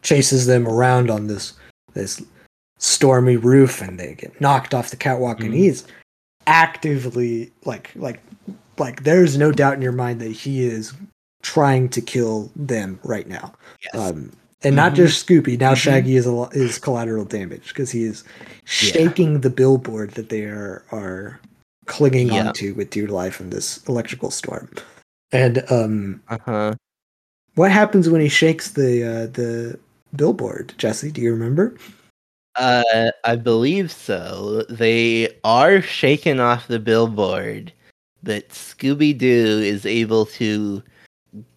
chases 0.02 0.46
them 0.46 0.68
around 0.68 1.10
on 1.10 1.28
this 1.28 1.54
this 1.94 2.22
stormy 2.80 3.38
roof, 3.38 3.82
and 3.82 4.00
they 4.00 4.16
get 4.16 4.40
knocked 4.42 4.74
off 4.74 4.90
the 4.90 4.96
catwalk, 4.98 5.40
and 5.42 5.54
Mhm. 5.54 5.58
he's 5.58 5.84
actively 6.48 7.52
like 7.66 7.92
like 7.96 8.20
like 8.78 9.04
there's 9.04 9.38
no 9.38 9.52
doubt 9.52 9.76
in 9.76 9.82
your 9.82 9.92
mind 9.92 10.20
that 10.20 10.32
he 10.32 10.64
is 10.66 10.94
trying 11.44 11.88
to 11.90 12.02
kill 12.02 12.52
them 12.56 13.00
right 13.04 13.28
now. 13.28 13.54
Yes. 13.84 13.96
Um, 14.12 14.32
and 14.64 14.76
not 14.76 14.94
Mhm. 14.94 14.96
just 14.96 15.26
Scooby. 15.28 15.60
Now 15.60 15.74
Mhm. 15.74 15.78
Shaggy 15.78 16.16
is 16.16 16.26
a, 16.26 16.50
is 16.54 16.80
collateral 16.80 17.26
damage 17.26 17.68
because 17.70 17.92
he 17.92 18.04
is 18.04 18.24
Yeah. 18.26 18.58
shaking 18.66 19.42
the 19.42 19.50
billboard 19.50 20.12
that 20.12 20.30
they 20.30 20.44
are 20.46 20.84
are 20.92 21.40
clinging 21.86 22.28
Yeah. 22.28 22.48
onto 22.48 22.74
with 22.74 22.90
dear 22.90 23.08
life 23.08 23.40
in 23.40 23.50
this 23.50 23.86
electrical 23.88 24.32
storm. 24.32 24.70
And 25.32 25.64
um, 25.72 26.22
uh 26.30 26.38
huh. 26.46 26.74
what 27.56 27.72
happens 27.72 28.10
when 28.10 28.22
he 28.22 28.30
shakes 28.30 28.72
the 28.72 29.04
uh, 29.04 29.26
the 29.28 29.80
billboard? 30.16 30.74
Jesse, 30.78 31.12
do 31.12 31.22
you 31.22 31.32
remember? 31.32 31.76
Uh, 32.56 33.12
I 33.24 33.36
believe 33.36 33.92
so. 33.92 34.64
They 34.70 35.30
are 35.44 35.82
shaken 35.82 36.40
off 36.40 36.68
the 36.68 36.80
billboard, 36.80 37.74
but 38.22 38.48
Scooby 38.50 39.18
Doo 39.18 39.60
is 39.64 39.88
able 39.88 40.28
to 40.28 40.84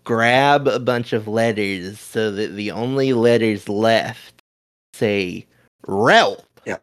grab 0.05 0.67
a 0.67 0.79
bunch 0.79 1.13
of 1.13 1.29
letters 1.29 2.01
so 2.01 2.31
that 2.31 2.57
the 2.57 2.71
only 2.71 3.13
letters 3.13 3.69
left 3.69 4.43
say 4.95 5.47
"Relp," 5.87 6.45
Yep. 6.65 6.83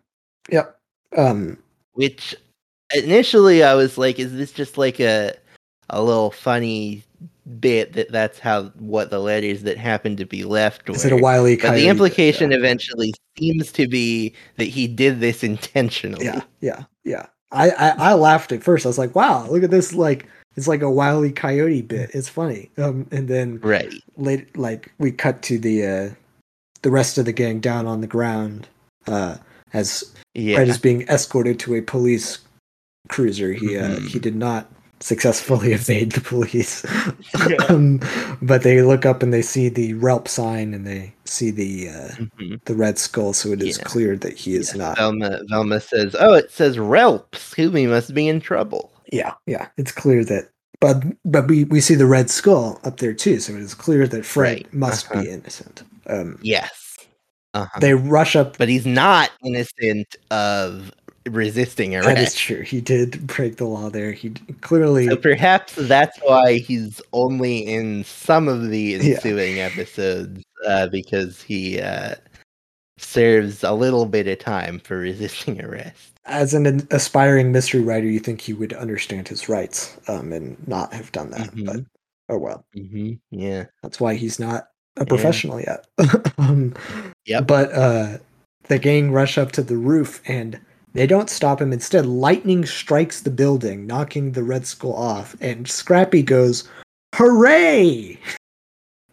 Yep. 0.51 0.79
Um, 1.17 1.57
which 1.93 2.35
initially 2.93 3.63
I 3.63 3.73
was 3.75 3.97
like, 3.97 4.19
"Is 4.19 4.33
this 4.33 4.51
just 4.51 4.77
like 4.77 4.99
a 4.99 5.33
a 5.89 6.01
little 6.01 6.31
funny 6.31 7.03
bit 7.59 7.91
that 7.93 8.09
that's 8.11 8.39
how 8.39 8.63
what 8.79 9.09
the 9.09 9.19
letters 9.19 9.63
that 9.63 9.77
happen 9.77 10.15
to 10.17 10.25
be 10.25 10.43
left 10.43 10.87
were?" 10.89 10.95
is 10.95 11.05
it 11.05 11.11
a 11.11 11.17
wily 11.17 11.55
But 11.55 11.61
coyote? 11.63 11.81
the 11.81 11.87
implication 11.89 12.51
Yeah. 12.51 12.57
eventually 12.57 13.13
seems 13.37 13.71
to 13.73 13.87
be 13.87 14.33
that 14.57 14.65
he 14.65 14.87
did 14.87 15.19
this 15.19 15.43
intentionally. 15.43 16.25
Yeah, 16.25 16.41
yeah, 16.61 16.83
yeah. 17.03 17.25
I, 17.51 17.69
I 17.71 17.89
I 18.11 18.13
laughed 18.13 18.51
at 18.51 18.63
first. 18.63 18.85
I 18.85 18.89
was 18.89 18.97
like, 18.97 19.15
"Wow, 19.15 19.47
look 19.49 19.63
at 19.63 19.71
this! 19.71 19.93
Like 19.93 20.25
it's 20.55 20.67
like 20.67 20.81
a 20.81 20.89
wily 20.91 21.31
coyote 21.31 21.81
bit. 21.83 22.09
It's 22.13 22.29
funny." 22.29 22.69
Um, 22.77 23.07
and 23.11 23.27
then 23.27 23.59
Right. 23.61 23.93
late, 24.17 24.57
like 24.57 24.91
we 24.99 25.11
cut 25.11 25.41
to 25.43 25.59
the 25.59 25.85
uh, 25.85 26.09
the 26.81 26.89
rest 26.91 27.17
of 27.17 27.25
the 27.25 27.31
gang 27.33 27.59
down 27.59 27.85
on 27.87 28.01
the 28.01 28.07
ground 28.07 28.67
uh, 29.07 29.37
as 29.73 30.03
Yeah. 30.33 30.55
Fred 30.55 30.67
is 30.67 30.77
being 30.79 31.03
escorted 31.09 31.59
to 31.59 31.75
a 31.75 31.81
police 31.81 32.39
cruiser. 33.09 33.53
He 33.53 33.77
uh, 33.77 33.97
Mhm. 33.97 34.07
he 34.07 34.19
did 34.19 34.35
not 34.35 34.67
successfully 34.99 35.73
evade 35.73 36.13
the 36.13 36.21
police, 36.21 36.85
Yeah. 37.49 37.57
um, 37.69 37.99
but 38.41 38.63
they 38.63 38.81
look 38.81 39.05
up 39.05 39.21
and 39.21 39.33
they 39.33 39.41
see 39.41 39.67
the 39.69 39.93
Relp 39.95 40.27
sign 40.27 40.73
and 40.73 40.87
they 40.87 41.13
see 41.25 41.51
the 41.51 41.89
uh, 41.89 42.09
Mhm. 42.39 42.63
the 42.65 42.75
red 42.75 42.97
skull. 42.97 43.33
So 43.33 43.49
it 43.51 43.61
is 43.61 43.77
Yeah. 43.77 43.83
clear 43.83 44.15
that 44.17 44.37
he 44.37 44.55
is 44.55 44.71
Yeah, 44.73 44.77
not. 44.83 44.97
Velma 44.97 45.39
Velma 45.49 45.79
says, 45.81 46.15
"Oh, 46.19 46.33
it 46.33 46.51
says 46.51 46.77
Relp. 46.77 47.31
Scooby 47.33 47.87
must 47.87 48.13
be 48.13 48.27
in 48.27 48.39
trouble." 48.39 48.91
Yeah, 49.11 49.33
yeah, 49.45 49.67
it's 49.77 49.91
clear 49.91 50.23
that. 50.25 50.49
But 50.79 51.03
but 51.25 51.47
we 51.47 51.65
we 51.65 51.79
see 51.81 51.95
the 51.95 52.05
red 52.05 52.29
skull 52.29 52.79
up 52.83 52.97
there 52.97 53.13
too, 53.13 53.39
so 53.39 53.53
it 53.53 53.61
is 53.61 53.73
clear 53.73 54.07
that 54.07 54.25
Fred 54.25 54.49
Right, 54.57 54.73
must 54.73 55.09
uh-huh. 55.11 55.21
be 55.23 55.29
innocent. 55.29 55.83
Um, 56.07 56.37
Yes. 56.41 56.71
Uh-huh. 57.53 57.79
they 57.79 57.93
rush 57.93 58.35
up. 58.35 58.57
But 58.57 58.67
he's 58.69 58.85
not 58.85 59.29
innocent 59.45 60.15
of 60.31 60.91
resisting 61.29 61.95
arrest. 61.95 62.07
That 62.07 62.19
is 62.19 62.35
true. 62.35 62.61
He 62.61 62.81
did 62.81 63.25
break 63.27 63.57
the 63.57 63.65
law 63.65 63.89
there. 63.89 64.11
He 64.11 64.29
clearly. 64.61 65.07
So 65.07 65.15
perhaps 65.15 65.75
that's 65.75 66.17
why 66.19 66.57
he's 66.59 67.01
only 67.13 67.59
in 67.59 68.03
some 68.03 68.47
of 68.47 68.69
the 68.69 68.79
Yeah. 68.79 69.15
ensuing 69.15 69.59
episodes, 69.59 70.43
uh, 70.67 70.87
because 70.87 71.41
he 71.41 71.79
uh, 71.79 72.15
serves 72.97 73.63
a 73.63 73.73
little 73.73 74.05
bit 74.05 74.27
of 74.27 74.39
time 74.39 74.79
for 74.79 74.97
resisting 74.97 75.61
arrest. 75.63 76.09
as 76.25 76.53
an 76.53 76.87
aspiring 76.91 77.51
mystery 77.51 77.81
writer, 77.81 78.07
you 78.07 78.19
think 78.19 78.39
he 78.39 78.53
would 78.53 78.71
understand 78.71 79.27
his 79.27 79.49
rights 79.49 79.97
um, 80.07 80.31
and 80.31 80.55
not 80.69 80.93
have 80.93 81.11
done 81.11 81.29
that. 81.31 81.49
But 81.65 81.75
Mhm. 81.75 81.85
oh 82.29 82.37
well, 82.37 82.65
hmm 82.73 83.13
Yeah. 83.29 83.65
that's 83.81 83.99
why 83.99 84.13
he's 84.15 84.39
not 84.39 84.67
a 84.95 85.01
Yeah. 85.01 85.05
professional 85.05 85.59
yet. 85.59 85.85
um, 86.37 86.73
Yep. 87.25 87.47
But 87.47 87.71
uh, 87.73 88.17
the 88.69 88.79
gang 88.79 89.11
rush 89.11 89.37
up 89.37 89.51
to 89.53 89.63
the 89.63 89.75
roof 89.77 90.21
and 90.25 90.59
they 90.93 91.07
don't 91.07 91.29
stop 91.29 91.61
him. 91.61 91.73
Instead, 91.73 92.05
lightning 92.05 92.65
strikes 92.65 93.21
the 93.21 93.31
building, 93.31 93.85
knocking 93.87 94.31
the 94.31 94.43
Red 94.43 94.65
Skull 94.67 94.95
off. 94.95 95.35
And 95.41 95.67
Scrappy 95.67 96.21
goes, 96.23 96.67
"Hooray!" 97.15 98.17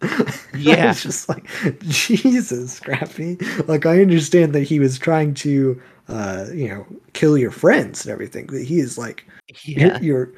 Yeah. 0.54 0.90
it's 0.90 1.02
just 1.02 1.28
like 1.28 1.46
Jesus, 1.80 2.74
Scrappy. 2.74 3.36
Like 3.66 3.86
I 3.86 4.00
understand 4.00 4.52
that 4.54 4.62
he 4.62 4.80
was 4.80 4.98
trying 4.98 5.34
to, 5.34 5.80
uh, 6.08 6.46
you 6.52 6.68
know, 6.68 6.86
kill 7.12 7.38
your 7.38 7.50
friends 7.50 8.04
and 8.04 8.12
everything. 8.12 8.46
But 8.46 8.62
he 8.62 8.80
is 8.80 8.98
like, 8.98 9.26
Yeah. 9.64 9.98
you're, 10.00 10.02
you're 10.02 10.32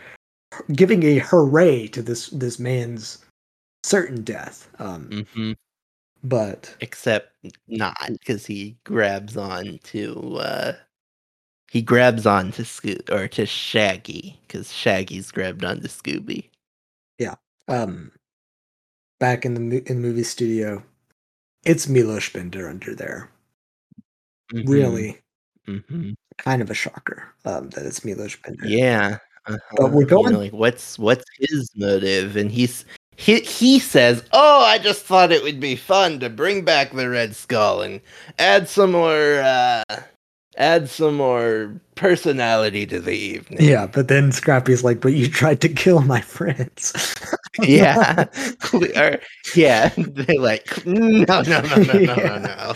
giving 0.75 1.03
a 1.05 1.19
hooray 1.19 1.89
to 1.89 2.03
this 2.03 2.29
this 2.29 2.59
man's 2.59 3.25
certain 3.85 4.23
death. 4.23 4.69
Um, 4.79 5.27
hmm 5.35 5.53
but 6.25 6.77
Except 6.81 7.33
not 7.67 7.97
because 8.21 8.47
he 8.47 8.77
grabs 8.85 9.37
on 9.37 9.81
to 9.85 10.37
uh 10.39 10.73
he 11.73 11.81
grabs 11.81 12.27
on 12.27 12.53
to 12.53 12.67
Scoot 12.67 13.09
or 13.11 13.27
to 13.29 13.47
Shaggy 13.47 14.39
because 14.47 14.71
Shaggy's 14.71 15.31
grabbed 15.31 15.65
on 15.65 15.81
to 15.81 15.89
Scooby. 15.89 16.51
Yeah. 17.19 17.37
Um, 17.67 18.13
back 19.19 19.47
in 19.47 19.55
the 19.55 19.79
in 19.91 20.03
the 20.03 20.07
movie 20.09 20.23
studio, 20.23 20.83
it's 21.65 21.89
Milos 21.89 22.29
Bender 22.29 22.69
under 22.69 22.95
there. 22.95 23.31
Mhm, 24.53 24.69
Really, 24.69 25.19
mhm. 25.67 26.15
kind 26.37 26.61
of 26.61 26.71
a 26.71 26.75
shocker 26.75 27.25
um, 27.47 27.71
that 27.71 27.87
it's 27.87 28.05
Milos 28.05 28.37
Bender. 28.37 28.67
Yeah. 28.67 29.17
But 29.47 29.55
uh-huh, 29.55 29.89
we're 29.93 30.03
you 30.03 30.07
know, 30.09 30.23
going- 30.25 30.35
like 30.35 30.53
what's 30.53 30.99
what's 30.99 31.25
his 31.39 31.71
motive? 31.75 32.37
And 32.37 32.53
he's 32.53 32.85
he 33.17 33.41
he 33.41 33.79
says, 33.79 34.23
"Oh, 34.35 34.63
I 34.63 34.77
just 34.79 35.07
thought 35.07 35.33
it 35.33 35.43
would 35.43 35.59
be 35.59 35.75
fun 35.77 36.21
to 36.21 36.29
bring 36.29 36.67
back 36.67 36.93
the 36.93 37.09
Red 37.09 37.35
Skull 37.35 37.81
and 37.81 38.03
add 38.39 38.69
some 38.69 38.93
more 38.93 39.41
uh 39.41 39.83
add 40.57 40.89
some 40.89 41.17
more 41.17 41.73
personality 41.95 42.87
to 42.87 43.01
the 43.01 43.13
evening." 43.15 43.59
Yeah, 43.61 43.87
but 43.87 44.09
then 44.09 44.33
Scrappy's 44.33 44.85
like, 44.85 45.01
"But 45.01 45.15
you 45.15 45.29
tried 45.29 45.61
to 45.63 45.69
kill 45.69 46.03
my 46.03 46.21
friends." 46.21 46.93
yeah. 47.63 48.27
Are- 48.97 49.21
yeah, 49.55 49.91
They're 49.97 50.39
like 50.41 50.87
no 50.87 51.43
no 51.43 51.43
no 51.43 51.61
no 51.61 51.77
no 51.77 51.99
no 52.05 52.17
Yeah. 52.17 52.75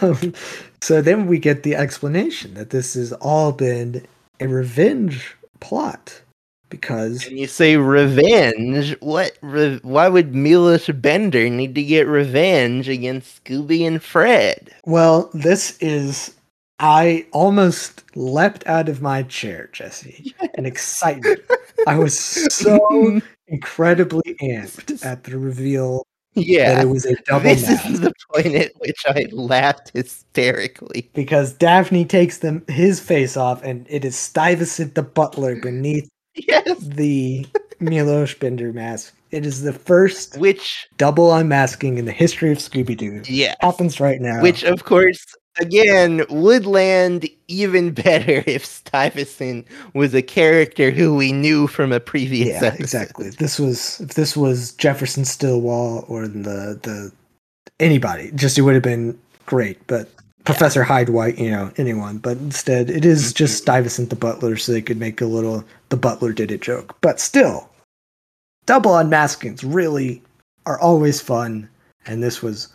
no. 0.00 0.06
Um, 0.08 0.34
so 0.80 1.00
then 1.00 1.26
we 1.26 1.38
get 1.38 1.62
the 1.62 1.74
explanation 1.76 2.54
that 2.54 2.70
this 2.70 2.94
has 2.94 3.12
all 3.14 3.52
been 3.52 4.06
a 4.40 4.48
revenge 4.48 5.36
plot 5.60 6.20
because 6.68 7.26
And 7.26 7.38
you 7.38 7.46
say 7.46 7.76
revenge? 7.76 8.96
What? 9.00 9.38
Re- 9.42 9.80
why 9.82 10.08
would 10.08 10.34
Milos 10.34 10.88
Bender 10.88 11.48
need 11.50 11.74
to 11.76 11.82
get 11.82 12.06
revenge 12.06 12.88
against 12.88 13.44
Scooby 13.44 13.86
and 13.86 14.02
Fred? 14.02 14.70
well, 14.84 15.30
this 15.34 15.78
is 15.80 16.34
I 16.82 17.26
almost 17.32 18.02
leapt 18.16 18.66
out 18.66 18.88
of 18.88 19.00
my 19.00 19.22
chair, 19.22 19.70
Jesse, 19.72 20.34
in 20.58 20.66
excitement. 20.66 21.40
I 21.86 21.96
was 21.96 22.18
so 22.18 23.20
incredibly 23.46 24.34
amped 24.42 25.04
at 25.04 25.22
the 25.24 25.38
reveal 25.38 26.04
Yeah, 26.34 26.74
that 26.74 26.84
it 26.84 26.88
was 26.88 27.06
a 27.06 27.14
double 27.26 27.44
This 27.44 27.68
mask. 27.68 27.88
is 27.88 28.00
the 28.00 28.12
point 28.34 28.54
at 28.56 28.72
which 28.78 29.00
I 29.06 29.26
laughed 29.30 29.92
hysterically. 29.94 31.08
because 31.14 31.52
Daphne 31.52 32.04
takes 32.04 32.38
them 32.38 32.64
his 32.68 32.98
face 32.98 33.36
off, 33.36 33.62
and 33.62 33.86
it 33.88 34.04
is 34.04 34.16
Stuyvesant 34.16 34.94
the 34.96 35.02
butler 35.02 35.56
beneath 35.60 36.08
Yes. 36.34 36.78
the 36.80 37.46
Milos 37.78 38.34
Bender 38.34 38.72
mask. 38.72 39.14
It 39.30 39.46
is 39.46 39.62
the 39.62 39.72
first 39.72 40.36
Which, 40.38 40.86
double 40.98 41.32
unmasking 41.32 41.96
in 41.98 42.06
the 42.06 42.12
history 42.12 42.50
of 42.52 42.58
Scooby 42.58 42.96
Doo. 42.96 43.22
yeah. 43.26 43.54
Happens 43.60 44.00
right 44.00 44.20
now. 44.20 44.42
Which, 44.42 44.62
of 44.64 44.84
course, 44.84 45.24
again, 45.58 46.24
would 46.28 46.66
land 46.66 47.28
even 47.48 47.90
better 47.94 48.42
if 48.46 48.64
Stuyvesant 48.64 49.66
was 49.94 50.14
a 50.14 50.22
character 50.22 50.90
who 50.90 51.14
we 51.14 51.32
knew 51.32 51.66
from 51.66 51.92
a 51.92 52.00
previous 52.00 52.60
yeah, 52.60 52.68
episode. 52.68 52.80
exactly. 52.80 53.26
If 53.28 53.36
this 53.36 53.58
was 53.58 54.00
if 54.00 54.14
this 54.14 54.36
was 54.36 54.72
Jefferson 54.72 55.24
Stillwell 55.24 56.04
or 56.08 56.26
the 56.28 56.78
the 56.82 57.12
anybody, 57.80 58.30
just 58.34 58.58
it 58.58 58.62
would 58.62 58.74
have 58.74 58.82
been 58.82 59.18
great. 59.46 59.86
But 59.86 60.08
Professor 60.44 60.82
Hyde 60.82 61.10
White, 61.10 61.38
you 61.38 61.50
know, 61.50 61.70
anyone. 61.76 62.18
But 62.18 62.38
instead, 62.38 62.90
it 62.90 63.04
is 63.04 63.26
mm-hmm. 63.26 63.36
just 63.36 63.58
Stuyvesant 63.58 64.10
the 64.10 64.16
butler, 64.16 64.56
so 64.56 64.72
they 64.72 64.82
could 64.82 64.98
make 64.98 65.20
a 65.20 65.26
little 65.26 65.64
the 65.90 65.96
butler 65.96 66.32
did 66.32 66.50
it 66.50 66.62
joke. 66.62 66.96
But 67.00 67.20
still, 67.20 67.70
double 68.66 68.92
unmaskings 68.92 69.62
really 69.64 70.22
are 70.66 70.80
always 70.80 71.20
fun, 71.20 71.68
and 72.06 72.22
this 72.22 72.42
was 72.42 72.72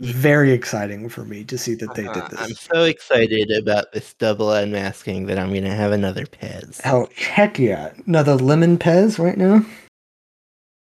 very 0.00 0.52
exciting 0.52 1.08
for 1.08 1.24
me 1.24 1.42
to 1.44 1.56
see 1.56 1.74
that 1.74 1.94
they 1.94 2.04
did 2.04 2.30
this. 2.30 2.40
I'm 2.40 2.54
so 2.54 2.84
excited 2.84 3.50
about 3.50 3.92
this 3.92 4.12
double 4.14 4.52
unmasking 4.52 5.26
that 5.26 5.38
I'm 5.38 5.52
gonna 5.54 5.74
have 5.74 5.92
another 5.92 6.26
Pez. 6.26 6.80
Oh 6.84 7.08
heck 7.16 7.58
yeah! 7.58 7.92
Another 8.06 8.34
lemon 8.36 8.76
Pez 8.78 9.18
right 9.18 9.38
now. 9.38 9.64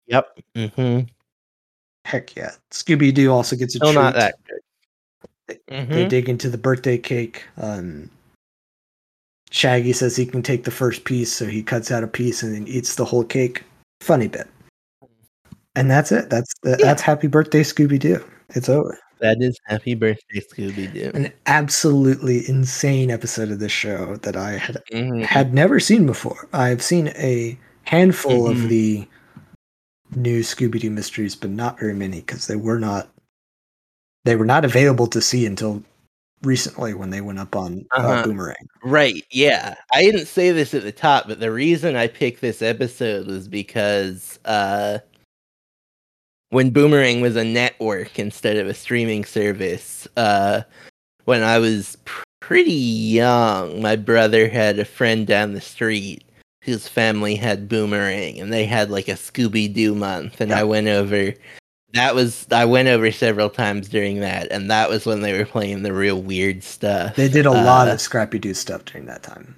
Yep. 0.08 0.40
Mm-hmm. 0.56 1.00
Heck 2.06 2.36
yeah! 2.36 2.52
Scooby 2.72 3.14
Doo 3.14 3.32
also 3.32 3.56
gets 3.56 3.76
a 3.76 3.80
Still 3.80 3.94
treat. 3.94 4.02
not 4.02 4.14
that 4.16 4.36
good. 4.48 5.60
They 5.68 5.76
Mhm. 5.86 6.10
dig 6.10 6.30
into 6.30 6.50
the 6.50 6.58
birthday 6.58 6.98
cake. 6.98 7.44
Um, 7.58 8.10
Shaggy 9.52 9.92
says 9.92 10.16
he 10.16 10.26
can 10.26 10.42
take 10.42 10.64
the 10.64 10.72
first 10.72 11.04
piece, 11.04 11.32
so 11.34 11.46
he 11.46 11.62
cuts 11.62 11.92
out 11.92 12.04
a 12.06 12.08
piece 12.08 12.42
and 12.42 12.56
then 12.56 12.66
eats 12.68 12.96
the 12.96 13.04
whole 13.06 13.26
cake. 13.26 13.64
Funny 14.00 14.30
bit. 14.30 14.48
And 15.76 15.92
that's 15.92 16.12
it. 16.14 16.30
That's 16.30 16.54
that's 16.64 17.02
Happy 17.02 17.28
Birthday 17.28 17.64
Scooby 17.64 18.00
Doo. 18.00 18.24
It's 18.56 18.70
over. 18.70 18.98
That 19.20 19.38
is 19.40 19.60
Happy 19.66 19.94
Birthday, 19.94 20.40
Scooby 20.40 20.92
Doo. 20.92 21.12
An 21.14 21.32
absolutely 21.46 22.48
insane 22.50 23.12
episode 23.12 23.52
of 23.52 23.60
this 23.60 23.72
show 23.72 24.16
that 24.18 24.36
I 24.36 24.54
had 24.54 24.82
Mhm. 24.92 25.24
had 25.24 25.54
never 25.54 25.80
seen 25.80 26.06
before. 26.08 26.48
I've 26.54 26.82
seen 26.82 27.10
a 27.10 27.58
handful 27.84 28.48
Mhm. 28.48 28.52
of 28.52 28.70
the 28.70 29.08
new 30.16 30.42
Scooby 30.42 30.80
Doo 30.80 30.90
mysteries, 30.90 31.36
but 31.36 31.52
not 31.52 31.80
very 31.80 31.94
many 31.94 32.20
because 32.22 32.48
they 32.48 32.56
were 32.56 32.80
not 32.80 33.10
they 34.24 34.36
were 34.36 34.46
not 34.46 34.64
available 34.64 35.08
to 35.08 35.20
see 35.20 35.48
until 35.48 35.84
recently 36.44 36.94
when 36.94 37.10
they 37.10 37.22
went 37.22 37.40
up 37.40 37.56
on 37.56 37.86
uh, 37.92 37.98
Uh-huh. 37.98 38.24
Boomerang. 38.24 38.68
Right, 38.84 39.24
yeah. 39.32 39.74
I 39.94 40.04
didn't 40.04 40.28
say 40.28 40.52
this 40.52 40.76
at 40.76 40.84
the 40.84 40.92
top, 40.92 41.28
but 41.28 41.40
the 41.40 41.52
reason 41.52 41.96
I 41.96 42.06
picked 42.08 42.40
this 42.42 42.62
episode 42.62 43.26
was 43.28 43.48
because 43.48 44.38
uh 44.46 45.00
when 46.52 46.70
Boomerang 46.70 47.20
was 47.22 47.36
a 47.36 47.44
network 47.44 48.18
instead 48.20 48.56
of 48.58 48.68
a 48.68 48.74
streaming 48.74 49.26
service, 49.26 50.08
uh 50.16 50.62
when 51.26 51.44
I 51.44 51.60
was 51.60 51.98
pretty 52.40 52.72
young, 52.72 53.82
my 53.82 53.96
brother 53.96 54.48
had 54.50 54.80
a 54.80 54.86
friend 54.86 55.28
down 55.28 55.54
the 55.54 55.62
street 55.62 56.24
whose 56.64 56.88
family 56.88 57.36
had 57.36 57.68
Boomerang 57.70 58.40
and 58.40 58.54
they 58.54 58.66
had 58.66 58.90
like 58.92 59.08
a 59.08 59.14
Scooby 59.14 59.72
Doo 59.74 59.96
month 59.96 60.40
and 60.42 60.52
I 60.54 60.64
went 60.64 60.88
over 60.88 61.34
that 61.94 62.16
was 62.16 62.48
I 62.52 62.66
went 62.66 62.88
over 62.88 63.12
several 63.12 63.50
times 63.50 63.90
during 63.90 64.20
that 64.22 64.52
and 64.52 64.70
that 64.72 64.90
was 64.90 65.06
when 65.06 65.22
they 65.22 65.38
were 65.38 65.46
playing 65.46 65.84
the 65.84 65.92
real 65.94 66.22
weird 66.22 66.64
stuff. 66.64 67.16
They 67.16 67.28
did 67.30 67.46
a 67.46 67.52
lot 67.52 67.88
Uh, 67.88 67.94
of 67.94 68.02
Scrappy 68.02 68.40
Doo 68.40 68.54
stuff 68.54 68.86
during 68.86 69.06
that 69.08 69.24
time. 69.24 69.56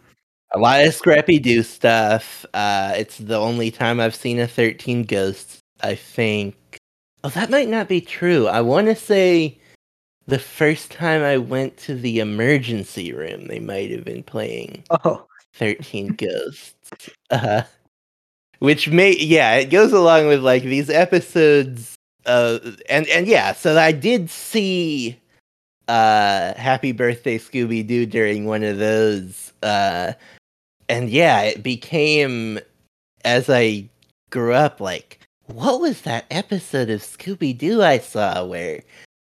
a 0.54 0.60
lot 0.60 0.86
of 0.86 0.94
Scrappy 0.94 1.40
Doo 1.40 1.62
stuff. 1.64 2.46
Uh, 2.54 2.94
it's 2.98 3.18
the 3.18 3.38
only 3.40 3.70
time 3.72 4.00
I've 4.00 4.16
seen 4.16 4.40
a 4.40 4.48
13 4.48 5.04
Ghosts, 5.04 5.60
I 5.82 5.96
think. 5.96 6.56
Oh, 7.24 7.30
that 7.30 7.50
might 7.50 7.70
not 7.70 7.88
be 7.88 8.02
true. 8.02 8.48
I 8.48 8.62
want 8.62 8.88
to 8.88 8.96
say 8.96 9.58
the 10.28 10.40
first 10.40 10.92
time 10.92 11.22
I 11.22 11.38
went 11.38 11.78
to 11.78 11.96
the 11.96 12.20
emergency 12.20 13.14
room, 13.14 13.48
they 13.48 13.60
might 13.60 13.92
have 13.92 14.04
been 14.04 14.24
playing 14.24 14.84
Oh, 14.90 15.26
13 15.56 16.16
Ghosts. 16.16 17.10
Uh, 17.30 17.64
which 18.60 18.90
may, 18.90 19.16
yeah, 19.18 19.56
it 19.56 19.70
goes 19.70 19.92
along 19.94 20.28
with 20.28 20.42
like 20.44 20.64
these 20.64 20.90
episodes. 20.90 21.96
Uh, 22.26 22.60
and, 22.90 23.08
and 23.08 23.28
yeah, 23.28 23.54
so 23.54 23.78
I 23.78 23.92
did 23.92 24.30
see 24.30 25.20
uh 25.90 26.54
happy 26.54 26.94
birthday 26.94 27.38
scooby 27.38 27.86
doo 27.86 28.06
during 28.06 28.46
one 28.46 28.64
of 28.64 28.78
those 28.78 29.52
uh 29.64 30.14
and 30.88 31.10
yeah 31.10 31.42
it 31.42 31.62
became 31.62 32.58
as 33.26 33.50
i 33.50 33.84
grew 34.30 34.54
up 34.54 34.80
like 34.80 35.20
what 35.54 35.80
was 35.80 36.02
that 36.02 36.26
episode 36.32 36.90
of 36.90 37.02
scooby 37.02 37.58
doo 37.58 37.82
i 37.82 37.98
saw 37.98 38.46
where 38.46 38.82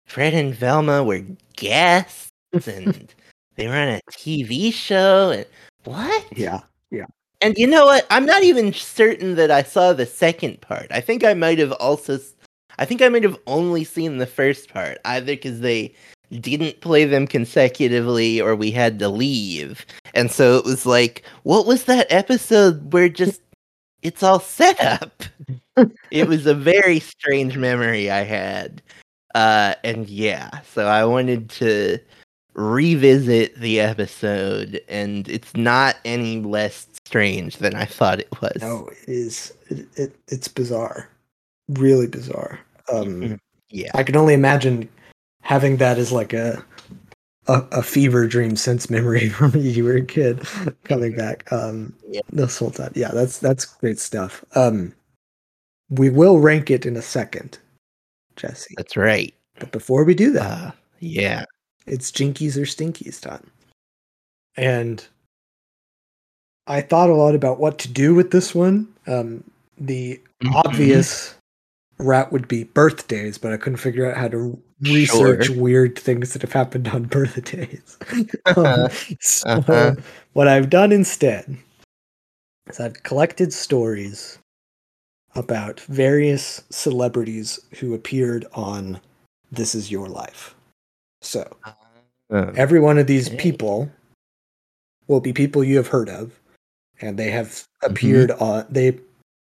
fred 0.06 0.34
and 0.34 0.55
velma 0.55 1.02
were 1.02 1.22
guests 1.56 2.30
and 2.66 3.14
they 3.56 3.66
were 3.66 3.74
on 3.74 3.88
a 3.88 4.00
tv 4.10 4.72
show 4.72 5.30
and 5.30 5.46
what 5.84 6.24
yeah. 6.36 6.60
Yeah. 6.90 7.06
And 7.40 7.56
you 7.56 7.66
know 7.66 7.86
what? 7.86 8.06
I'm 8.10 8.26
not 8.26 8.42
even 8.42 8.72
certain 8.72 9.36
that 9.36 9.50
I 9.50 9.62
saw 9.62 9.92
the 9.92 10.06
second 10.06 10.60
part. 10.60 10.86
I 10.90 11.00
think 11.00 11.24
I 11.24 11.34
might 11.34 11.59
have 11.59 11.72
also. 11.72 12.18
I 12.78 12.84
think 12.84 13.02
I 13.02 13.09
might 13.09 13.24
have 13.24 13.38
only 13.46 13.84
seen 13.84 14.18
the 14.18 14.26
first 14.26 14.72
part, 14.72 14.98
either 15.05 15.32
because 15.34 15.60
they 15.60 15.94
didn't 16.40 16.80
play 16.80 17.05
them 17.05 17.26
consecutively 17.26 18.40
or 18.40 18.55
we 18.55 18.70
had 18.70 18.98
to 19.00 19.09
leave. 19.09 19.84
And 20.14 20.30
so 20.30 20.59
it 20.59 20.64
was 20.64 20.86
like, 20.86 21.24
what 21.42 21.66
was 21.66 21.84
that 21.84 22.06
episode 22.10 22.92
where 22.92 23.09
just 23.09 23.40
it's 24.02 24.22
all 24.22 24.40
set 24.40 24.80
up? 24.80 25.22
it 26.10 26.28
was 26.28 26.46
a 26.46 26.54
very 26.54 27.00
strange 27.00 27.56
memory 27.56 28.10
I 28.10 28.22
had. 28.24 28.82
Uh, 29.34 29.74
and 29.84 30.08
yeah, 30.08 30.60
so 30.72 30.86
I 30.86 31.04
wanted 31.04 31.50
to 31.50 31.98
revisit 32.54 33.54
the 33.56 33.78
episode, 33.80 34.80
and 34.88 35.28
it's 35.28 35.54
not 35.54 35.96
any 36.04 36.40
less 36.40 36.88
strange 37.04 37.58
than 37.58 37.74
I 37.74 37.84
thought 37.84 38.20
it 38.20 38.40
was. 38.42 38.60
No, 38.60 38.88
it 38.88 39.08
is 39.08 39.54
it, 39.68 39.86
it 39.96 40.16
it's 40.28 40.48
bizarre. 40.48 41.08
Really 41.68 42.06
bizarre. 42.06 42.58
Um 42.92 43.20
Mhm. 43.20 43.38
Yeah. 43.70 43.90
I 43.94 44.02
can 44.02 44.16
only 44.16 44.34
imagine 44.34 44.88
having 45.42 45.76
that 45.78 45.98
as 45.98 46.10
like 46.12 46.32
a 46.32 46.64
a, 47.48 47.66
a 47.72 47.82
fever 47.82 48.26
dream 48.26 48.56
sense 48.56 48.88
memory 48.90 49.28
from 49.36 49.52
when 49.52 49.62
you 49.62 49.84
were 49.84 49.96
a 49.96 50.04
kid 50.04 50.40
coming 50.84 51.16
back 51.16 51.50
um 51.52 51.94
Yeah. 52.08 52.20
this 52.32 52.58
whole 52.58 52.70
time. 52.70 52.92
Yeah, 52.94 53.10
that's 53.12 53.38
that's 53.38 53.64
great 53.64 53.98
stuff. 53.98 54.44
Um 54.54 54.94
We 55.90 56.10
will 56.10 56.38
rank 56.38 56.70
it 56.70 56.84
in 56.86 56.96
a 56.96 57.02
second, 57.02 57.58
Jesse. 58.36 58.74
That's 58.76 58.96
right. 58.96 59.34
But 59.58 59.72
before 59.72 60.04
we 60.04 60.14
do 60.14 60.30
that, 60.32 60.68
Uh, 60.68 60.70
yeah. 61.00 61.44
it's 61.86 62.12
Jinkies 62.12 62.56
or 62.56 62.66
Stinkies 62.66 63.20
time. 63.20 63.50
And 64.56 65.04
I 66.66 66.82
thought 66.82 67.08
a 67.10 67.14
lot 67.14 67.34
about 67.34 67.58
what 67.58 67.78
to 67.78 67.88
do 67.88 68.14
with 68.14 68.30
this 68.30 68.54
one. 68.54 68.86
Um, 69.06 69.42
the 69.78 70.20
Mhm. 70.42 70.54
obvious 70.66 71.34
route 71.98 72.30
would 72.30 72.46
be 72.46 72.64
birthdays, 72.64 73.38
but 73.38 73.52
I 73.52 73.56
couldn't 73.56 73.78
figure 73.78 74.08
out 74.08 74.16
how 74.18 74.28
to 74.28 74.60
research 74.82 75.46
Sure. 75.46 75.56
weird 75.56 75.98
things 75.98 76.32
that 76.32 76.42
have 76.42 76.52
happened 76.52 76.88
on 76.88 77.05
birthdays. 77.16 77.98
um, 78.56 78.88
so 79.20 79.48
Uh-huh. 79.50 79.94
what 80.34 80.48
I've 80.48 80.70
done 80.70 80.92
instead 80.92 81.56
is 82.68 82.80
I've 82.80 83.02
collected 83.02 83.52
stories 83.52 84.38
about 85.34 85.80
various 85.80 86.62
celebrities 86.70 87.60
who 87.78 87.94
appeared 87.94 88.46
on 88.55 89.00
This 89.52 89.74
Is 89.74 89.90
Your 89.90 90.09
Life. 90.09 90.55
So 91.22 91.56
Uh, 92.30 92.52
every 92.56 92.78
one 92.80 92.98
of 92.98 93.06
these 93.06 93.28
Okay. 93.28 93.36
people 93.38 93.90
will 95.06 95.20
be 95.20 95.32
people 95.32 95.64
you 95.64 95.76
have 95.78 95.88
heard 95.88 96.09
of, 96.10 96.38
and 97.00 97.18
they 97.18 97.30
have 97.30 97.48
Mm-hmm. 97.82 97.92
appeared 97.92 98.30
on. 98.32 98.66
They 98.68 98.98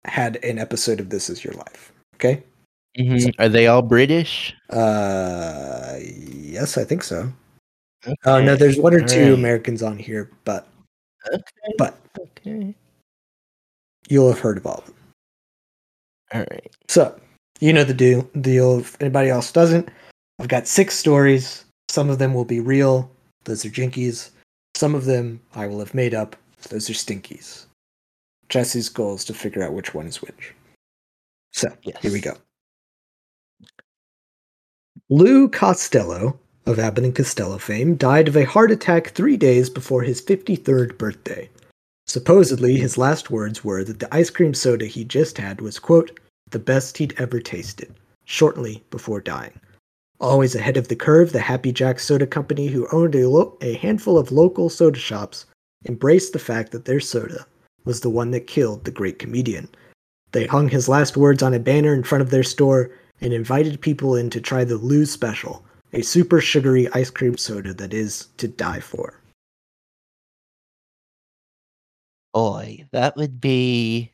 had 0.05 0.37
an 0.43 0.57
episode 0.57 0.99
of 0.99 1.09
This 1.09 1.29
Is 1.29 1.43
Your 1.43 1.53
Life. 1.53 1.91
Okay. 2.15 2.41
Mhm. 2.97 3.33
Are 3.39 3.49
they 3.49 3.67
all 3.67 3.81
British? 3.81 4.55
Uh, 4.69 5.95
yes, 5.99 6.77
I 6.77 6.83
think 6.83 7.03
so. 7.03 7.31
Oh 8.25 8.41
no, 8.41 8.55
there's 8.55 8.77
one 8.79 8.93
or 8.93 9.01
two 9.01 9.19
alright. 9.21 9.33
Americans 9.33 9.83
on 9.83 9.97
here, 9.97 10.29
but 10.43 10.67
Okay. 11.33 11.73
but 11.77 11.97
Okay. 12.19 12.73
you'll 14.09 14.29
have 14.31 14.39
heard 14.39 14.57
of 14.57 14.65
all 14.65 14.79
of 14.79 14.85
them. 14.85 14.95
All 16.33 16.45
right. 16.49 16.75
So 16.87 17.19
you 17.59 17.73
know 17.73 17.83
the 17.83 17.93
deal. 17.93 18.23
Deal. 18.41 18.79
If 18.79 18.99
anybody 19.01 19.29
else 19.29 19.51
doesn't, 19.51 19.89
I've 20.39 20.47
got 20.47 20.67
six 20.67 20.95
stories. 20.95 21.65
Some 21.89 22.09
of 22.09 22.17
them 22.17 22.33
will 22.33 22.45
be 22.45 22.59
real. 22.59 23.11
Those 23.43 23.65
are 23.65 23.69
jinkies. 23.69 24.31
Some 24.75 24.95
of 24.95 25.05
them 25.05 25.39
I 25.53 25.67
will 25.67 25.79
have 25.79 25.93
made 25.93 26.13
up. 26.15 26.35
Those 26.69 26.89
are 26.89 26.93
stinkies. 26.93 27.65
Jesse's 28.49 28.89
goal 28.89 29.15
is 29.15 29.25
to 29.25 29.33
figure 29.33 29.63
out 29.63 29.73
which 29.73 29.93
one 29.93 30.07
is 30.07 30.21
which. 30.21 30.53
So 31.53 31.71
here 32.01 32.11
we 32.11 32.19
go. 32.19 32.35
Lou 35.13 35.49
Costello 35.49 36.39
of 36.65 36.79
Abbott 36.79 37.03
and 37.03 37.13
Costello 37.13 37.57
fame 37.57 37.95
died 37.95 38.29
of 38.29 38.37
a 38.37 38.45
heart 38.45 38.71
attack 38.71 39.09
three 39.09 39.35
days 39.35 39.69
before 39.69 40.03
his 40.03 40.21
53rd 40.21 40.97
birthday. 40.97 41.49
Supposedly, 42.07 42.77
his 42.77 42.97
last 42.97 43.29
words 43.29 43.61
were 43.61 43.83
that 43.83 43.99
the 43.99 44.07
ice 44.15 44.29
cream 44.29 44.53
soda 44.53 44.85
he 44.85 45.03
just 45.03 45.37
had 45.37 45.59
was, 45.59 45.79
quote, 45.79 46.17
the 46.51 46.59
best 46.59 46.97
he'd 46.97 47.13
ever 47.17 47.41
tasted, 47.41 47.93
shortly 48.23 48.85
before 48.89 49.19
dying. 49.19 49.59
Always 50.21 50.55
ahead 50.55 50.77
of 50.77 50.87
the 50.87 50.95
curve, 50.95 51.33
the 51.33 51.41
Happy 51.41 51.73
Jack 51.73 51.99
Soda 51.99 52.25
Company, 52.25 52.67
who 52.67 52.87
owned 52.93 53.13
a, 53.13 53.27
lo- 53.27 53.57
a 53.59 53.73
handful 53.73 54.17
of 54.17 54.31
local 54.31 54.69
soda 54.69 54.97
shops, 54.97 55.45
embraced 55.85 56.31
the 56.31 56.39
fact 56.39 56.71
that 56.71 56.85
their 56.85 57.01
soda 57.01 57.45
was 57.83 57.99
the 57.99 58.09
one 58.09 58.31
that 58.31 58.47
killed 58.47 58.85
the 58.85 58.91
great 58.91 59.19
comedian. 59.19 59.67
They 60.31 60.45
hung 60.45 60.69
his 60.69 60.87
last 60.87 61.17
words 61.17 61.43
on 61.43 61.53
a 61.53 61.59
banner 61.59 61.93
in 61.93 62.03
front 62.03 62.21
of 62.21 62.29
their 62.29 62.43
store 62.43 62.91
and 63.21 63.33
invited 63.33 63.81
people 63.81 64.15
in 64.15 64.29
to 64.31 64.41
try 64.41 64.63
the 64.63 64.77
Lou 64.77 65.05
Special, 65.05 65.63
a 65.93 66.01
super 66.01 66.41
sugary 66.41 66.87
ice 66.93 67.09
cream 67.09 67.37
soda 67.37 67.73
that 67.73 67.93
is 67.93 68.27
to 68.37 68.47
die 68.47 68.79
for. 68.79 69.19
Boy, 72.33 72.87
that 72.91 73.15
would 73.17 73.41
be 73.41 74.11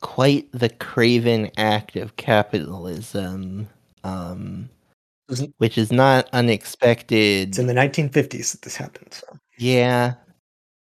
quite 0.00 0.50
the 0.52 0.68
craven 0.68 1.50
act 1.56 1.96
of 1.96 2.16
capitalism. 2.16 3.68
Um, 4.04 4.68
which 5.58 5.78
is 5.78 5.92
not 5.92 6.28
unexpected. 6.32 7.50
It's 7.50 7.58
in 7.58 7.66
the 7.66 7.74
1950s 7.74 8.52
that 8.52 8.62
this 8.62 8.76
happened. 8.76 9.14
So. 9.14 9.38
Yeah. 9.58 10.14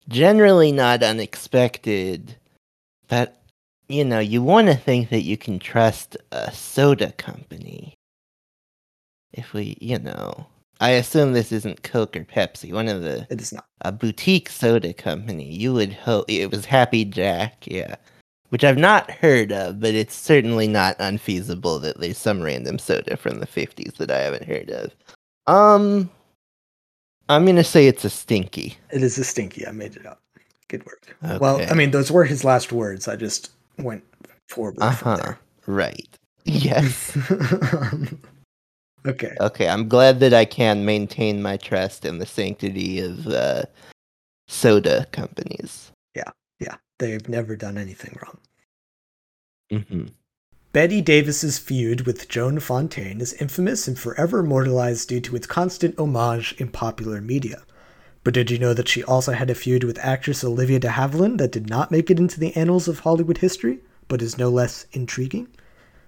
Generally 0.08 0.72
not 0.72 1.02
unexpected. 1.02 2.36
But, 3.08 3.37
you 3.88 4.04
know, 4.04 4.18
you 4.18 4.42
want 4.42 4.68
to 4.68 4.74
think 4.74 5.08
that 5.10 5.22
you 5.22 5.36
can 5.36 5.58
trust 5.58 6.16
a 6.32 6.52
soda 6.52 7.12
company. 7.12 7.94
If 9.32 9.52
we, 9.52 9.76
you 9.80 9.98
know. 9.98 10.46
I 10.80 10.90
assume 10.90 11.32
this 11.32 11.50
isn't 11.50 11.82
Coke 11.82 12.16
or 12.16 12.24
Pepsi, 12.24 12.72
one 12.72 12.86
of 12.88 13.02
the 13.02 13.26
It 13.30 13.40
is 13.40 13.52
not. 13.52 13.66
a 13.80 13.90
boutique 13.90 14.48
soda 14.48 14.92
company. 14.92 15.52
You 15.52 15.72
would 15.74 15.92
hope 15.92 16.26
it 16.28 16.50
was 16.52 16.64
Happy 16.66 17.04
Jack, 17.04 17.66
yeah. 17.66 17.96
Which 18.50 18.62
I've 18.64 18.78
not 18.78 19.10
heard 19.10 19.52
of, 19.52 19.80
but 19.80 19.94
it's 19.94 20.14
certainly 20.14 20.68
not 20.68 20.96
unfeasible 21.00 21.80
that 21.80 21.98
there's 21.98 22.16
some 22.16 22.40
random 22.40 22.78
soda 22.78 23.16
from 23.16 23.40
the 23.40 23.46
50s 23.46 23.96
that 23.96 24.10
I 24.10 24.18
haven't 24.20 24.44
heard 24.44 24.70
of. 24.70 24.94
Um 25.46 26.08
I'm 27.28 27.44
going 27.44 27.56
to 27.56 27.64
say 27.64 27.86
it's 27.86 28.06
a 28.06 28.10
stinky. 28.10 28.78
It 28.90 29.02
is 29.02 29.18
a 29.18 29.24
stinky. 29.24 29.66
I 29.66 29.70
made 29.72 29.96
it 29.96 30.06
up. 30.06 30.22
Good 30.68 30.86
work. 30.86 31.14
Well, 31.40 31.60
I 31.70 31.74
mean, 31.74 31.90
those 31.90 32.10
were 32.10 32.24
his 32.24 32.42
last 32.42 32.72
words. 32.72 33.06
I 33.06 33.16
just 33.16 33.50
went 33.78 34.04
forward 34.48 34.76
from 34.76 34.82
Uh-huh. 34.88 35.34
Right. 35.66 36.08
Yes. 36.44 37.12
there. 37.12 38.08
okay. 39.06 39.36
okay, 39.40 39.68
I'm 39.68 39.88
glad 39.88 40.20
that 40.20 40.32
I 40.34 40.44
can 40.44 40.84
maintain 40.84 41.42
my 41.42 41.56
trust 41.56 42.04
in 42.04 42.18
the 42.18 42.26
sanctity 42.26 43.00
of 43.00 43.26
uh, 43.26 43.62
soda 44.48 45.06
companies. 45.12 45.92
Yeah, 46.14 46.30
Yeah. 46.60 46.76
they've 46.98 47.28
never 47.28 47.54
done 47.56 47.76
anything 47.78 48.18
wrong. 48.22 48.38
hmm 49.86 50.06
Bette 50.72 51.00
Davis's 51.00 51.58
feud 51.58 52.02
with 52.02 52.28
Joan 52.28 52.60
Fontaine 52.60 53.20
is 53.22 53.32
infamous 53.34 53.88
and 53.88 53.98
forever 53.98 54.40
immortalized 54.40 55.08
due 55.08 55.20
to 55.22 55.34
its 55.36 55.46
constant 55.46 55.98
homage 55.98 56.54
in 56.58 56.68
popular 56.68 57.20
media. 57.22 57.62
But 58.28 58.34
did 58.34 58.50
you 58.50 58.58
know 58.58 58.74
that 58.74 58.88
she 58.88 59.02
also 59.02 59.32
had 59.32 59.48
a 59.48 59.54
feud 59.54 59.84
with 59.84 59.98
actress 60.04 60.44
Olivia 60.44 60.78
de 60.78 60.88
Havilland 60.88 61.38
that 61.38 61.50
did 61.50 61.70
not 61.70 61.90
make 61.90 62.10
it 62.10 62.18
into 62.18 62.38
the 62.38 62.54
annals 62.54 62.86
of 62.86 62.98
Hollywood 62.98 63.38
history, 63.38 63.78
but 64.06 64.20
is 64.20 64.36
no 64.36 64.50
less 64.50 64.84
intriguing? 64.92 65.48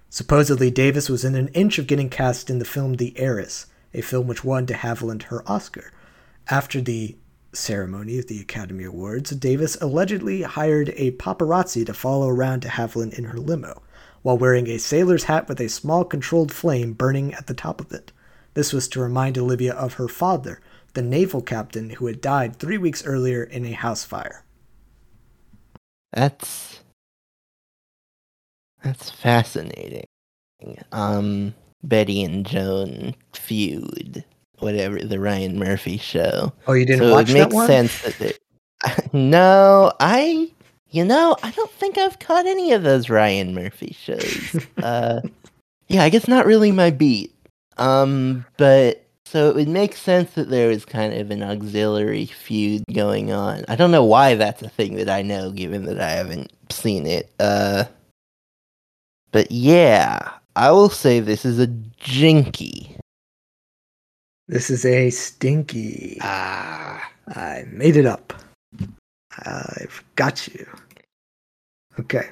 Supposedly, 0.07 0.69
Davis 0.69 1.09
was 1.09 1.25
in 1.25 1.33
an 1.33 1.47
inch 1.47 1.79
of 1.79 1.87
getting 1.87 2.11
cast 2.11 2.51
in 2.51 2.59
the 2.59 2.63
film 2.63 2.93
The 2.93 3.17
Heiress, 3.17 3.65
a 3.91 4.01
film 4.01 4.27
which 4.27 4.43
won 4.43 4.67
de 4.67 4.75
Havilland 4.75 5.23
her 5.23 5.41
Oscar. 5.49 5.91
After 6.47 6.79
the 6.79 7.17
ceremony 7.53 8.19
of 8.19 8.27
the 8.27 8.39
Academy 8.39 8.83
Awards, 8.83 9.31
Davis 9.31 9.75
allegedly 9.81 10.43
hired 10.43 10.93
a 10.97 11.13
paparazzi 11.13 11.83
to 11.87 11.93
follow 11.95 12.29
around 12.29 12.61
de 12.61 12.67
Havilland 12.67 13.17
in 13.17 13.23
her 13.23 13.39
limo, 13.39 13.81
while 14.21 14.37
wearing 14.37 14.67
a 14.67 14.77
sailor's 14.77 15.23
hat 15.23 15.49
with 15.49 15.59
a 15.59 15.69
small 15.69 16.05
controlled 16.05 16.51
flame 16.51 16.93
burning 16.93 17.33
at 17.33 17.47
the 17.47 17.55
top 17.55 17.81
of 17.81 17.91
it. 17.91 18.11
This 18.53 18.73
was 18.73 18.87
to 18.89 19.01
remind 19.01 19.39
Olivia 19.39 19.73
of 19.73 19.95
her 19.95 20.07
father, 20.07 20.61
the 20.93 21.01
naval 21.01 21.41
captain 21.41 21.91
who 21.91 22.07
had 22.07 22.21
died 22.21 22.55
three 22.55 22.77
weeks 22.77 23.05
earlier 23.05 23.43
in 23.43 23.65
a 23.65 23.71
house 23.71 24.03
fire. 24.03 24.43
That's 26.13 26.81
that's 28.83 29.09
fascinating. 29.09 30.05
Um, 30.91 31.53
Betty 31.83 32.23
and 32.23 32.45
Joan 32.45 33.15
feud, 33.33 34.23
whatever 34.59 34.99
the 34.99 35.19
Ryan 35.19 35.57
Murphy 35.57 35.97
show. 35.97 36.53
Oh, 36.67 36.73
you 36.73 36.85
didn't 36.85 37.07
so 37.07 37.11
watch 37.13 37.29
it 37.29 37.33
that 37.33 37.39
makes 37.39 37.53
one? 37.53 37.67
sense 37.67 38.01
that 38.17 38.39
no, 39.13 39.93
I 39.99 40.51
you 40.89 41.05
know 41.05 41.37
I 41.43 41.51
don't 41.51 41.71
think 41.71 41.97
I've 41.97 42.19
caught 42.19 42.45
any 42.45 42.73
of 42.73 42.83
those 42.83 43.09
Ryan 43.09 43.53
Murphy 43.53 43.95
shows. 43.97 44.65
uh, 44.83 45.21
yeah, 45.87 46.03
I 46.03 46.09
guess 46.09 46.27
not 46.27 46.45
really 46.45 46.71
my 46.71 46.89
beat. 46.89 47.33
Um, 47.77 48.45
but 48.57 49.05
so 49.31 49.47
it 49.47 49.55
would 49.55 49.69
make 49.69 49.95
sense 49.95 50.31
that 50.33 50.49
there 50.49 50.67
was 50.67 50.83
kind 50.83 51.13
of 51.13 51.31
an 51.31 51.41
auxiliary 51.41 52.25
feud 52.25 52.83
going 52.93 53.31
on. 53.31 53.63
I 53.69 53.77
don't 53.77 53.91
know 53.91 54.03
why 54.03 54.35
that's 54.35 54.61
a 54.61 54.67
thing 54.67 54.95
that 54.95 55.07
I 55.09 55.21
know, 55.21 55.51
given 55.51 55.85
that 55.85 56.01
I 56.01 56.09
haven't 56.09 56.51
seen 56.69 57.07
it. 57.07 57.31
Uh, 57.39 57.85
but 59.31 59.49
yeah, 59.49 60.33
I 60.57 60.71
will 60.71 60.89
say 60.89 61.21
this 61.21 61.45
is 61.45 61.59
a 61.59 61.67
jinky. 61.67 62.97
This 64.49 64.69
is 64.69 64.83
a 64.85 65.09
stinky. 65.09 66.17
Ah, 66.19 67.09
I 67.29 67.63
made 67.71 67.95
it 67.95 68.05
up. 68.05 68.33
I've 69.45 70.03
got 70.17 70.45
you. 70.49 70.67
Okay. 72.01 72.31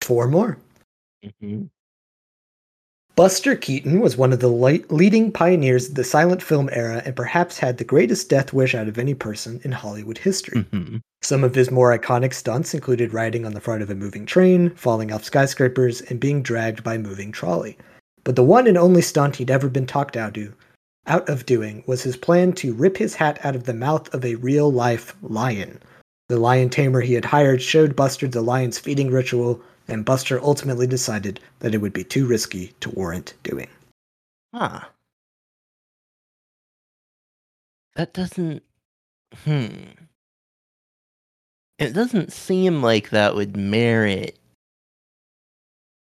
Four 0.00 0.26
more. 0.28 0.56
mhm. 1.42 1.68
Buster 3.16 3.54
Keaton 3.54 4.00
was 4.00 4.16
one 4.16 4.32
of 4.32 4.40
the 4.40 4.48
light, 4.48 4.90
leading 4.90 5.30
pioneers 5.30 5.88
of 5.88 5.94
the 5.94 6.02
silent 6.02 6.42
film 6.42 6.68
era 6.72 7.00
and 7.04 7.14
perhaps 7.14 7.58
had 7.58 7.78
the 7.78 7.84
greatest 7.84 8.28
death 8.28 8.52
wish 8.52 8.74
out 8.74 8.88
of 8.88 8.98
any 8.98 9.14
person 9.14 9.60
in 9.62 9.70
Hollywood 9.70 10.18
history. 10.18 10.66
Mhm. 10.72 11.00
Some 11.22 11.44
of 11.44 11.54
his 11.54 11.70
more 11.70 11.96
iconic 11.96 12.34
stunts 12.34 12.74
included 12.74 13.14
riding 13.14 13.46
on 13.46 13.54
the 13.54 13.60
front 13.60 13.82
of 13.82 13.90
a 13.90 13.94
moving 13.94 14.26
train, 14.26 14.70
falling 14.74 15.12
off 15.12 15.22
skyscrapers, 15.22 16.00
and 16.00 16.18
being 16.18 16.42
dragged 16.42 16.82
by 16.82 16.94
a 16.94 16.98
moving 16.98 17.30
trolley. 17.30 17.78
But 18.24 18.34
the 18.34 18.42
one 18.42 18.66
and 18.66 18.76
only 18.76 19.00
stunt 19.00 19.36
he'd 19.36 19.50
ever 19.50 19.68
been 19.68 19.86
talked 19.86 20.16
out, 20.16 20.34
to, 20.34 20.52
out 21.06 21.28
of 21.28 21.46
doing 21.46 21.84
was 21.86 22.02
his 22.02 22.16
plan 22.16 22.52
to 22.54 22.74
rip 22.74 22.96
his 22.96 23.14
hat 23.14 23.38
out 23.44 23.54
of 23.54 23.64
the 23.64 23.74
mouth 23.74 24.12
of 24.12 24.24
a 24.24 24.34
real 24.34 24.72
life 24.72 25.14
lion. 25.22 25.78
The 26.28 26.38
lion 26.38 26.68
tamer 26.68 27.02
he 27.02 27.14
had 27.14 27.26
hired 27.26 27.62
showed 27.62 27.94
Buster 27.94 28.26
the 28.26 28.40
lion's 28.40 28.78
feeding 28.78 29.10
ritual, 29.10 29.60
and 29.88 30.04
Buster 30.04 30.40
ultimately 30.42 30.86
decided 30.86 31.40
that 31.60 31.74
it 31.74 31.78
would 31.78 31.92
be 31.92 32.04
too 32.04 32.26
risky 32.26 32.74
to 32.80 32.90
warrant 32.90 33.34
doing. 33.42 33.68
Huh. 34.54 34.80
That 37.96 38.12
doesn't. 38.12 38.62
Hmm. 39.44 39.90
It 41.78 41.92
doesn't 41.92 42.32
seem 42.32 42.82
like 42.82 43.10
that 43.10 43.34
would 43.34 43.56
merit 43.56 44.38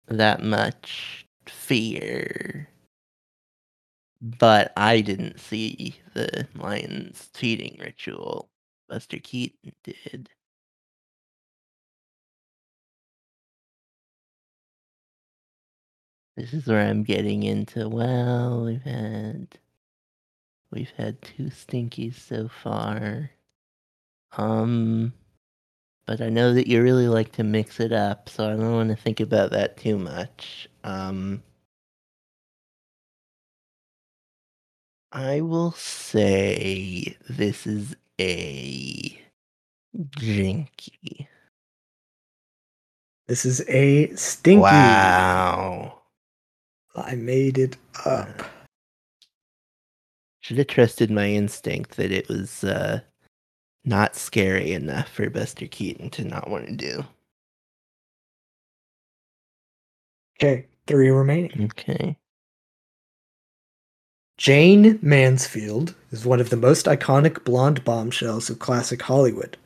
that 0.07 0.43
much 0.43 1.25
fear. 1.47 2.69
But 4.21 4.71
I 4.77 5.01
didn't 5.01 5.39
see 5.39 5.95
the 6.13 6.47
lion's 6.55 7.29
feeding 7.33 7.77
ritual. 7.79 8.49
Buster 8.87 9.19
Keaton 9.19 9.73
did. 9.83 10.29
This 16.35 16.53
is 16.53 16.67
where 16.67 16.81
I'm 16.81 17.03
getting 17.03 17.43
into. 17.43 17.89
Well, 17.89 18.65
we've 18.65 18.81
had 18.83 19.59
we've 20.71 20.91
had 20.97 21.21
two 21.21 21.45
stinkies 21.45 22.15
so 22.15 22.47
far. 22.47 23.31
Um, 24.37 25.13
but 26.05 26.21
I 26.21 26.29
know 26.29 26.53
that 26.53 26.67
you 26.67 26.81
really 26.83 27.07
like 27.07 27.33
to 27.33 27.43
mix 27.43 27.79
it 27.79 27.93
up, 27.93 28.29
so 28.29 28.45
I 28.47 28.51
don't 28.55 28.73
want 28.73 28.89
to 28.89 28.95
think 28.95 29.19
about 29.19 29.51
that 29.51 29.77
too 29.77 29.97
much. 29.97 30.69
Um, 30.83 31.43
I 35.11 35.41
will 35.41 35.71
say 35.73 37.17
this 37.29 37.67
is 37.67 37.95
a 38.19 39.21
jinky. 40.17 41.29
This 43.27 43.45
is 43.45 43.63
a 43.69 44.15
stinky. 44.15 44.61
Wow. 44.61 46.02
I 46.95 47.15
made 47.15 47.57
it 47.57 47.77
up. 48.05 48.43
Should 50.41 50.57
have 50.57 50.67
trusted 50.67 51.09
my 51.09 51.29
instinct 51.29 51.97
that 51.97 52.11
it 52.11 52.27
was 52.27 52.63
uh, 52.63 53.01
not 53.85 54.15
scary 54.15 54.73
enough 54.73 55.09
for 55.09 55.29
Buster 55.29 55.67
Keaton 55.67 56.09
to 56.11 56.23
not 56.23 56.49
want 56.49 56.67
to 56.67 56.73
do. 56.73 57.05
Okay, 60.37 60.65
three 60.87 61.09
remaining. 61.09 61.65
Okay. 61.65 62.17
Jayne 64.37 64.99
Mansfield 65.01 65.95
is 66.11 66.25
one 66.25 66.41
of 66.41 66.49
the 66.49 66.57
most 66.57 66.85
iconic 66.85 67.43
blonde 67.43 67.83
bombshells 67.83 68.49
of 68.49 68.59
classic 68.59 69.01
Hollywood. 69.01 69.57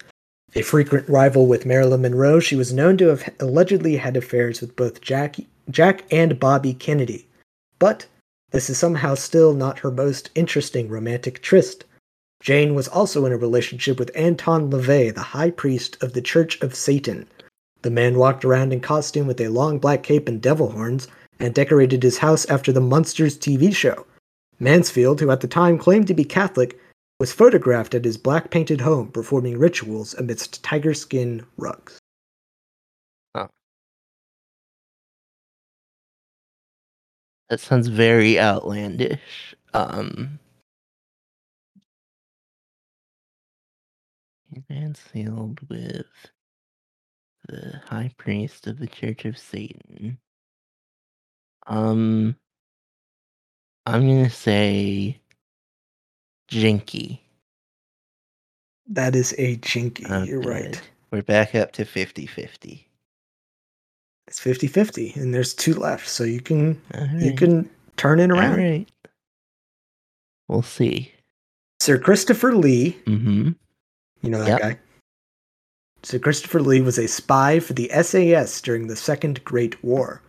A 0.56 0.62
frequent 0.62 1.08
rival 1.10 1.48
with 1.48 1.66
Marilyn 1.66 2.02
Monroe, 2.02 2.40
she 2.40 2.56
was 2.56 2.74
known 2.74 2.98
to 2.98 3.08
have 3.08 3.34
allegedly 3.40 3.96
had 3.98 4.16
affairs 4.16 4.62
with 4.62 4.76
both 4.76 5.02
Jack, 5.02 5.38
Jack 5.70 6.04
and 6.12 6.40
Bobby 6.40 6.74
Kennedy. 6.74 7.28
But 7.80 8.08
this 8.52 8.70
is 8.70 8.78
somehow 8.78 9.16
still 9.16 9.54
not 9.54 9.80
her 9.80 9.92
most 9.92 10.30
interesting 10.34 10.88
romantic 10.88 11.42
tryst. 11.42 11.84
Jane 12.42 12.76
was 12.76 12.88
also 12.88 13.26
in 13.26 13.32
a 13.32 13.38
relationship 13.38 14.00
with 14.00 14.12
Anton 14.16 14.70
LaVey, 14.70 15.14
the 15.14 15.22
high 15.22 15.52
priest 15.52 16.02
of 16.02 16.14
the 16.14 16.22
Church 16.22 16.62
of 16.62 16.76
Satan. 16.76 17.28
The 17.82 17.92
man 17.92 18.18
walked 18.18 18.46
around 18.46 18.74
in 18.74 18.80
costume 18.80 19.28
with 19.28 19.42
a 19.42 19.50
long 19.50 19.80
black 19.80 20.04
cape 20.04 20.28
and 20.28 20.42
devil 20.42 20.72
horns 20.72 21.08
and 21.40 21.54
decorated 21.54 22.04
his 22.04 22.20
house 22.20 22.46
after 22.46 22.72
the 22.72 22.82
Munsters 22.82 23.38
TV 23.38 23.74
show. 23.76 24.06
Mansfield, 24.60 25.20
who 25.20 25.30
at 25.30 25.42
the 25.42 25.48
time 25.48 25.78
claimed 25.78 26.08
to 26.08 26.14
be 26.14 26.24
Catholic, 26.24 26.80
was 27.20 27.34
photographed 27.34 27.94
at 27.94 28.06
his 28.06 28.18
black 28.18 28.50
painted 28.52 28.82
home 28.82 29.10
performing 29.12 29.58
rituals 29.58 30.14
amidst 30.16 30.64
tiger 30.64 30.94
skin 30.94 31.46
rugs. 31.58 32.00
That 37.50 37.60
sounds 37.60 37.88
very 37.88 38.40
outlandish. 38.40 39.56
Um 39.74 40.40
and 44.70 44.98
sealed 44.98 45.60
with 45.70 46.06
the 47.48 47.82
high 47.88 48.12
priest 48.18 48.68
of 48.68 48.80
the 48.80 48.88
Church 48.88 49.26
of 49.26 49.38
Satan. 49.38 50.20
Um 51.68 52.36
I'm 53.86 54.08
gonna 54.08 54.30
say 54.30 55.20
Jinky. 56.48 57.22
That 58.88 59.16
is 59.16 59.34
a 59.38 59.58
jinky, 59.58 60.06
Oh, 60.10 60.24
you're 60.24 60.42
right. 60.42 60.82
We're 61.12 61.22
back 61.24 61.56
up 61.56 61.72
to 61.74 61.86
50-50. 61.86 62.86
It's 64.46 64.62
50-50 64.62 65.16
and 65.16 65.34
there's 65.34 65.54
two 65.54 65.74
left, 65.74 66.08
so 66.08 66.24
you 66.24 66.42
can 66.42 66.80
you 67.18 67.34
can 67.34 67.70
turn 67.96 68.20
it 68.20 68.30
around. 68.32 68.60
Alright. 68.60 68.88
We'll 70.48 70.62
see. 70.62 71.12
Sir 71.80 71.98
Christopher 71.98 72.54
Lee 72.56 72.98
Mm-hmm. 73.06 73.52
You 74.22 74.30
know 74.30 74.40
that 74.40 74.48
Yep. 74.50 74.60
guy? 74.62 74.80
So 76.04 76.20
Christopher 76.20 76.62
Lee 76.62 76.82
was 76.82 76.98
a 76.98 77.08
spy 77.08 77.60
for 77.60 77.74
the 77.74 77.90
SAS 78.02 78.62
during 78.62 78.88
the 78.88 78.96
Second 78.96 79.44
Great 79.44 79.84
War. 79.84 80.22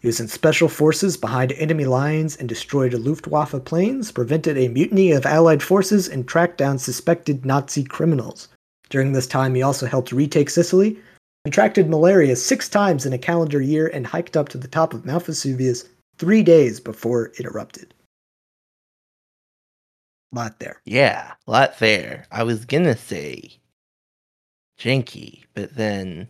He 0.00 0.06
was 0.08 0.20
in 0.20 0.28
special 0.28 0.68
forces 0.68 1.16
behind 1.16 1.52
enemy 1.52 1.86
lines 1.86 2.36
and 2.36 2.46
destroyed 2.48 2.92
Luftwaffe 2.92 3.64
planes, 3.64 4.12
prevented 4.12 4.58
a 4.58 4.68
mutiny 4.68 5.12
of 5.12 5.24
Allied 5.24 5.62
forces, 5.62 6.08
and 6.08 6.28
tracked 6.28 6.58
down 6.58 6.78
suspected 6.78 7.46
Nazi 7.46 7.82
criminals. 7.84 8.48
During 8.90 9.12
this 9.12 9.26
time, 9.26 9.54
he 9.54 9.62
also 9.62 9.86
helped 9.86 10.12
retake 10.12 10.50
Sicily, 10.50 10.98
contracted 11.44 11.90
malaria 11.90 12.36
six 12.36 12.68
times 12.68 13.04
in 13.04 13.12
a 13.12 13.18
calendar 13.18 13.60
year, 13.60 13.88
and 13.88 14.06
hiked 14.06 14.36
up 14.36 14.48
to 14.48 14.58
the 14.58 14.68
top 14.68 14.94
of 14.94 15.04
Mount 15.04 15.26
Vesuvius 15.26 15.84
three 16.16 16.42
days 16.42 16.80
before 16.80 17.26
it 17.38 17.44
erupted. 17.44 17.92
Lot 20.32 20.58
there. 20.58 20.80
Yeah, 20.84 21.34
lot 21.46 21.78
there. 21.78 22.26
I 22.32 22.42
was 22.42 22.64
gonna 22.64 22.96
say 22.96 23.58
janky, 24.78 25.44
but 25.54 25.76
then 25.76 26.28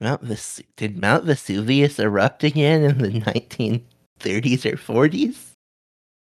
Mount 0.00 0.22
Ves- 0.22 0.62
did 0.76 0.98
Mount 0.98 1.24
Vesuvius 1.24 1.98
erupt 1.98 2.44
again 2.44 2.84
in 2.84 2.98
the 2.98 3.20
1930s 3.20 4.64
or 4.64 4.76
40s? 4.76 5.36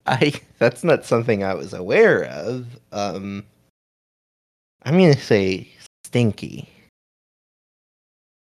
I 0.06 0.32
that's 0.58 0.82
not 0.82 1.04
something 1.04 1.44
I 1.44 1.54
was 1.54 1.72
aware 1.74 2.24
of. 2.24 2.66
Um 2.90 3.44
I'm 4.82 4.94
gonna 4.98 5.16
say 5.16 5.68
Stinky. 6.04 6.68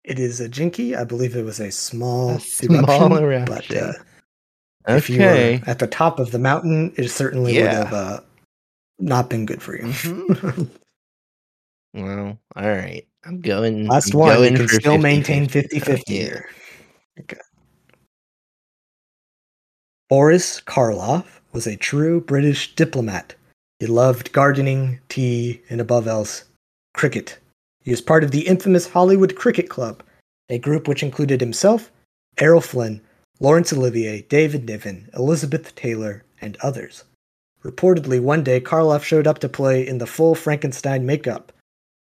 It 0.03 0.19
is 0.19 0.40
a 0.40 0.49
jinky. 0.49 0.95
I 0.95 1.03
believe 1.03 1.36
it 1.36 1.44
was 1.44 1.60
a 1.60 1.72
small, 1.72 2.32
A 2.32 2.40
small 2.40 3.18
eruption. 3.18 3.45
But 3.45 3.76
uh, 3.76 3.94
if 4.88 5.10
you 5.10 5.19
were 5.19 5.60
at 5.68 5.80
the 5.80 5.88
top 5.88 6.19
of 6.19 6.32
the 6.32 6.40
mountain, 6.40 6.94
it 6.98 7.10
certainly 7.10 7.53
would 7.61 7.72
have 7.72 7.94
uh, 7.94 8.19
not 8.99 9.30
been 9.30 9.45
good 9.45 9.61
for 9.61 9.76
you. 9.78 9.84
Mhm. 9.84 10.69
Well, 11.94 12.40
all 12.56 12.69
right. 12.69 13.06
I'm 13.26 13.41
going. 13.41 13.88
Last 13.88 14.14
I'm 14.14 14.19
one. 14.22 14.44
You 14.44 14.57
can 14.60 14.68
still 14.69 14.98
maintain 14.98 15.45
50-50. 15.45 15.52
50 15.52 15.80
50 15.80 16.14
here. 16.14 16.49
Okay. 17.19 17.38
Boris 20.07 20.61
Karloff 20.61 21.26
was 21.52 21.68
a 21.68 21.76
true 21.76 22.22
British 22.22 22.76
diplomat. 22.76 23.36
He 23.80 23.88
loved 23.88 24.32
gardening, 24.32 24.99
tea, 25.10 25.61
and 25.69 25.82
above 25.82 26.07
else, 26.07 26.45
cricket. 26.94 27.38
He 27.84 27.91
was 27.91 28.02
part 28.02 28.24
of 28.24 28.32
the 28.32 28.48
infamous 28.48 28.90
Hollywood 28.90 29.36
Cricket 29.36 29.70
Club, 29.70 30.03
a 30.49 30.60
group 30.60 30.88
which 30.88 31.03
included 31.03 31.41
himself, 31.41 31.91
Errol 32.38 32.62
Flynn, 32.62 33.02
Laurence 33.40 33.74
Olivier, 33.74 34.22
David 34.24 34.66
Niven, 34.68 35.10
Elizabeth 35.16 35.74
Taylor, 35.76 36.24
and 36.40 36.58
others. 36.62 37.03
Reportedly, 37.64 38.20
one 38.20 38.44
day 38.44 38.60
Karloff 38.60 39.03
showed 39.03 39.28
up 39.28 39.40
to 39.40 39.49
play 39.49 39.86
in 39.86 39.98
the 39.98 40.08
full 40.08 40.36
Frankenstein 40.36 41.06
makeup. 41.06 41.52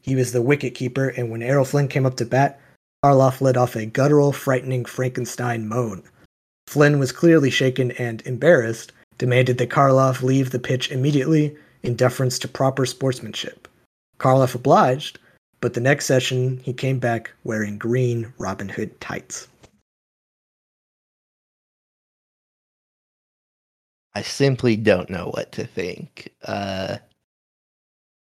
He 0.01 0.15
was 0.15 0.33
the 0.33 0.43
wicket 0.43 0.75
keeper, 0.75 1.09
and 1.09 1.31
when 1.31 1.43
Errol 1.43 1.65
Flynn 1.65 1.89
came 1.89 2.07
up 2.07 2.17
to 2.17 2.27
bat, 2.27 2.61
Karloff 3.05 3.41
let 3.41 3.57
off 3.57 3.77
a 3.77 3.87
guttural, 3.87 4.33
frightening 4.33 4.85
Frankenstein 4.85 5.69
moan. 5.69 6.03
Flynn 6.67 6.99
was 6.99 7.13
clearly 7.13 7.51
shaken 7.51 7.91
and 7.93 8.23
embarrassed, 8.27 8.93
demanded 9.19 9.59
that 9.59 9.71
Karloff 9.71 10.23
leave 10.23 10.51
the 10.51 10.59
pitch 10.59 10.91
immediately 10.91 11.57
in 11.83 11.95
deference 11.95 12.39
to 12.41 12.49
proper 12.49 12.87
sportsmanship. 12.87 13.69
Karloff 14.19 14.55
obliged, 14.55 15.19
but 15.65 15.73
the 15.73 15.81
next 15.81 16.05
session 16.05 16.61
he 16.63 16.75
came 16.75 16.99
back 16.99 17.33
wearing 17.45 17.79
green 17.79 18.31
Robin 18.37 18.69
Hood 18.69 19.01
tights. 19.01 19.49
I 24.15 24.21
simply 24.21 24.77
don't 24.77 25.09
know 25.09 25.31
what 25.31 25.53
to 25.53 25.67
think. 25.67 26.29
Uh, 26.45 26.99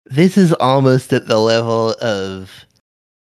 this 0.06 0.36
is 0.36 0.52
almost 0.55 1.12
at 1.12 1.28
the 1.28 1.39
level 1.39 1.94
of 2.01 2.51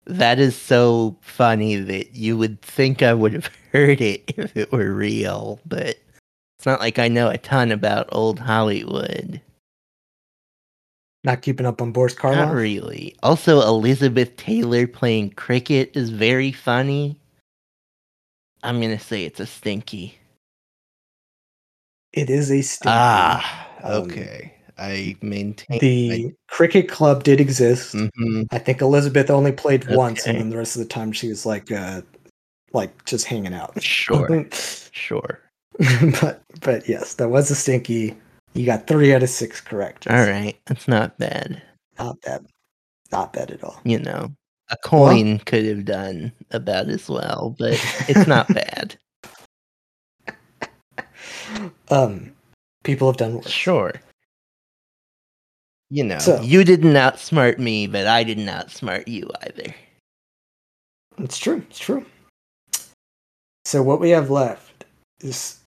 that 0.07 0.39
is 0.39 0.57
so 0.57 1.19
funny 1.21 1.77
that 1.77 2.15
you 2.15 2.39
would 2.39 2.63
think 2.63 3.03
I 3.03 3.13
would 3.13 3.35
have 3.35 3.51
heard 3.73 4.01
it 4.01 4.33
if 4.39 4.57
it 4.57 4.73
were 4.73 4.95
real, 4.95 5.61
but 5.67 5.99
it's 6.59 6.65
not 6.65 6.81
like 6.81 6.99
I 6.99 7.09
know 7.09 7.29
a 7.29 7.37
ton 7.37 7.71
about 7.71 8.09
old 8.13 8.39
Hollywood. 8.39 9.43
Not 11.27 11.43
keeping 11.43 11.67
up 11.67 11.83
on 11.83 11.91
Boris 11.91 12.15
Karloff? 12.15 12.37
Not 12.37 12.55
really. 12.55 13.17
Also, 13.21 13.61
Elizabeth 13.61 14.37
Taylor 14.37 14.87
playing 14.87 15.31
cricket 15.31 15.91
is 15.97 16.09
very 16.11 16.53
funny. 16.53 17.19
I'm 18.63 18.81
gonna 18.81 19.01
say 19.01 19.25
it's 19.25 19.41
a 19.41 19.47
stinky. 19.47 20.17
It 22.13 22.31
is 22.31 22.53
a 22.53 22.63
stinky. 22.63 22.95
Ah, 22.97 23.69
Um, 23.83 24.05
okay. 24.05 24.55
I 24.79 25.17
maintain 25.21 25.81
The 25.81 26.33
cricket 26.47 26.89
club 26.89 27.25
did 27.25 27.41
exist. 27.41 27.93
hmm 27.95 28.43
I 28.53 28.59
think 28.59 28.81
Elizabeth 28.81 29.29
only 29.29 29.51
played 29.51 29.89
once, 29.89 30.29
and 30.29 30.39
then 30.39 30.51
the 30.51 30.59
rest 30.59 30.77
of 30.77 30.83
the 30.83 30.89
time 30.89 31.11
she 31.11 31.29
was 31.29 31.45
like, 31.45 31.73
uh, 31.73 32.03
like 32.73 33.05
just 33.05 33.25
hanging 33.27 33.53
out. 33.53 33.83
Sure, 33.83 34.47
sure. 34.93 35.41
but 36.21 36.43
but 36.61 36.89
yes, 36.89 37.15
that 37.15 37.31
was 37.31 37.51
a 37.51 37.57
stinky. 37.57 38.17
You 38.57 38.65
got 38.65 38.87
three 38.87 39.13
out 39.15 39.23
of 39.23 39.29
six 39.29 39.61
correct. 39.61 40.07
All 40.07 40.17
right, 40.27 40.57
that's 40.67 40.89
not 40.89 41.19
bad. 41.19 41.63
not 41.99 42.21
bad, 42.23 42.47
not 43.13 43.33
bad 43.33 43.51
at 43.51 43.63
all. 43.63 43.79
You 43.85 43.99
know, 43.99 44.33
a 44.71 44.77
coin 44.79 45.39
could 45.41 45.65
have 45.67 45.85
done 45.85 46.33
about 46.53 46.89
as 46.89 47.09
well, 47.09 47.55
but 47.59 47.73
it's 48.09 48.27
not 48.27 48.49
bad. 48.55 48.97
Um, 51.91 52.33
people 52.83 53.09
have 53.09 53.19
done 53.19 53.35
worse. 53.37 53.49
Sure. 53.51 53.93
You 55.91 56.05
know, 56.05 56.19
So- 56.19 56.41
you 56.41 56.65
didn't 56.65 56.95
outsmart 56.95 57.59
me, 57.59 57.87
but 57.87 58.07
I 58.07 58.25
didn't 58.25 58.47
outsmart 58.47 59.07
you 59.07 59.31
either. 59.43 59.75
It's 61.19 61.39
true. 61.39 61.63
It's 61.71 61.79
true. 61.79 62.05
So 63.67 63.83
what 63.83 64.01
we 64.01 64.11
have 64.11 64.31
left 64.31 64.85
is 65.21 65.61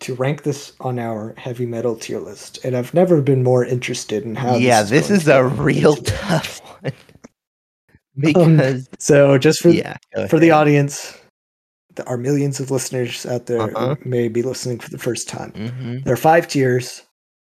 to 0.00 0.14
rank 0.14 0.42
this 0.42 0.72
on 0.80 0.98
our 0.98 1.34
Heavy 1.36 1.66
Meddle 1.66 1.96
tier 1.96 2.18
list, 2.20 2.64
and 2.64 2.76
I've 2.76 2.92
never 2.94 3.20
been 3.22 3.42
more 3.42 3.64
interested 3.64 4.24
in 4.24 4.34
how. 4.34 4.56
yeah, 4.56 4.82
this 4.82 5.10
is, 5.10 5.22
is 5.22 5.28
a 5.28 5.44
real 5.44 5.96
tough 5.96 6.60
one. 6.82 6.92
because 8.18 8.88
So 8.98 9.38
just 9.38 9.60
for 9.60 9.70
yeah, 9.70 9.96
for 10.28 10.38
the 10.38 10.50
audience, 10.50 11.16
the, 11.94 12.04
our 12.06 12.16
millions 12.18 12.60
of 12.60 12.70
listeners 12.70 13.24
out 13.26 13.46
there 13.46 13.62
Uh-huh. 13.62 13.96
may 14.04 14.28
be 14.28 14.42
listening 14.42 14.78
for 14.80 14.90
the 14.90 14.98
first 14.98 15.28
time. 15.28 15.52
Mhm. 15.52 16.04
There 16.04 16.14
are 16.14 16.16
five 16.18 16.48
tiers. 16.48 17.02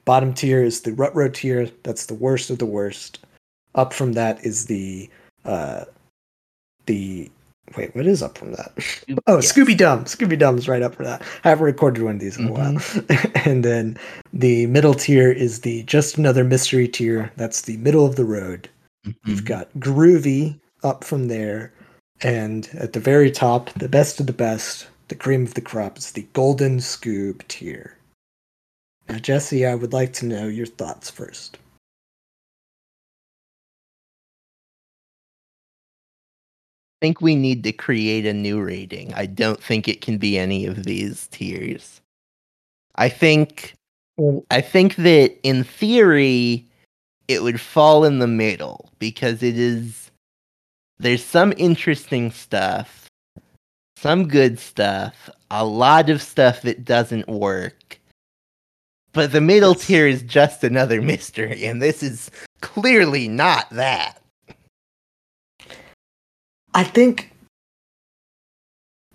Bottom 0.05 0.35
tier 0.35 0.62
is 0.62 0.82
the 0.82 0.93
rut 0.93 1.15
row 1.16 1.28
tier. 1.28 1.70
That's 1.82 2.06
the 2.06 2.15
worst 2.15 2.51
of 2.51 2.59
the 2.59 2.66
worst. 2.66 3.20
Up 3.74 3.93
from 3.93 4.12
that 4.12 4.44
is 4.44 4.66
the 4.66 5.09
uh 5.44 5.85
the 6.86 7.31
wait, 7.77 7.95
what 7.95 8.07
is 8.07 8.23
up 8.23 8.39
from 8.39 8.53
that? 8.53 8.73
Oh, 9.27 9.37
Yes. 9.37 9.53
Scooby 9.53 9.77
Dum. 9.77 10.05
Scooby 10.05 10.39
Dum's 10.39 10.69
right 10.69 10.83
up 10.83 10.95
for 10.95 11.05
that. 11.05 11.23
I 11.45 11.49
haven't 11.51 11.65
recorded 11.65 12.03
one 12.03 12.15
of 12.17 12.21
these 12.21 12.37
in 12.39 12.49
a 12.49 12.53
while. 12.53 12.77
and 13.47 13.65
then 13.65 13.99
the 14.33 14.67
middle 14.67 14.95
tier 14.95 15.31
is 15.33 15.61
the 15.61 15.83
just 15.85 16.19
another 16.19 16.45
mystery 16.45 16.89
tier. 16.89 17.33
That's 17.37 17.63
the 17.63 17.77
middle 17.79 18.05
of 18.07 18.17
the 18.17 18.25
road. 18.25 18.69
You've 19.25 19.41
Mhm. 19.43 19.45
got 19.45 19.69
groovy 19.79 20.59
up 20.83 21.05
from 21.05 21.29
there, 21.29 21.73
and 22.23 22.69
at 22.75 22.93
the 22.95 23.01
very 23.01 23.31
top, 23.31 23.71
the 23.75 23.89
best 23.89 24.21
of 24.21 24.27
the 24.27 24.33
best, 24.33 24.87
the 25.09 25.15
cream 25.15 25.43
of 25.45 25.55
the 25.55 25.61
crop 25.61 25.99
is 25.99 26.13
the 26.13 26.27
golden 26.33 26.79
scoob 26.79 27.47
tier. 27.49 27.97
Now, 29.09 29.19
Jesse, 29.19 29.67
I 29.67 29.75
would 29.75 29.93
like 29.93 30.13
to 30.15 30.27
know 30.27 30.47
your 30.47 30.67
thoughts 30.67 31.11
first. 31.11 31.59
Think 37.05 37.21
we 37.21 37.37
need 37.37 37.63
to 37.65 37.71
create 37.71 38.25
a 38.25 38.33
new 38.33 38.63
rating. 38.63 39.13
I 39.13 39.27
don't 39.27 39.63
think 39.63 39.89
it 39.89 40.01
can 40.01 40.17
be 40.17 40.39
any 40.39 40.65
of 40.65 40.85
these 40.85 41.27
tiers. 41.27 42.01
I 42.95 43.11
think 43.11 43.75
I 44.51 44.63
think 44.63 44.97
that 44.97 45.37
in 45.43 45.65
theory 45.65 46.65
it 47.29 47.43
would 47.43 47.61
fall 47.61 48.05
in 48.05 48.21
the 48.21 48.27
middle 48.27 48.91
because 48.99 49.43
it 49.43 49.59
is 49.59 50.11
there's 50.99 51.23
some 51.23 51.53
interesting 51.59 52.31
stuff, 52.31 53.05
some 53.99 54.27
good 54.27 54.59
stuff, 54.59 55.29
a 55.51 55.63
lot 55.63 56.09
of 56.09 56.23
stuff 56.23 56.63
that 56.63 56.87
doesn't 56.87 57.29
work. 57.29 58.01
But 59.13 59.33
the 59.33 59.43
middle 59.43 59.73
Yes. 59.73 59.87
tier 59.87 60.07
is 60.07 60.23
just 60.23 60.65
another 60.65 61.03
mystery 61.13 61.67
and 61.67 61.83
this 61.83 62.03
is 62.03 62.31
clearly 62.63 63.29
not 63.29 63.69
that. 63.73 64.24
I 66.75 66.85
think. 66.85 67.31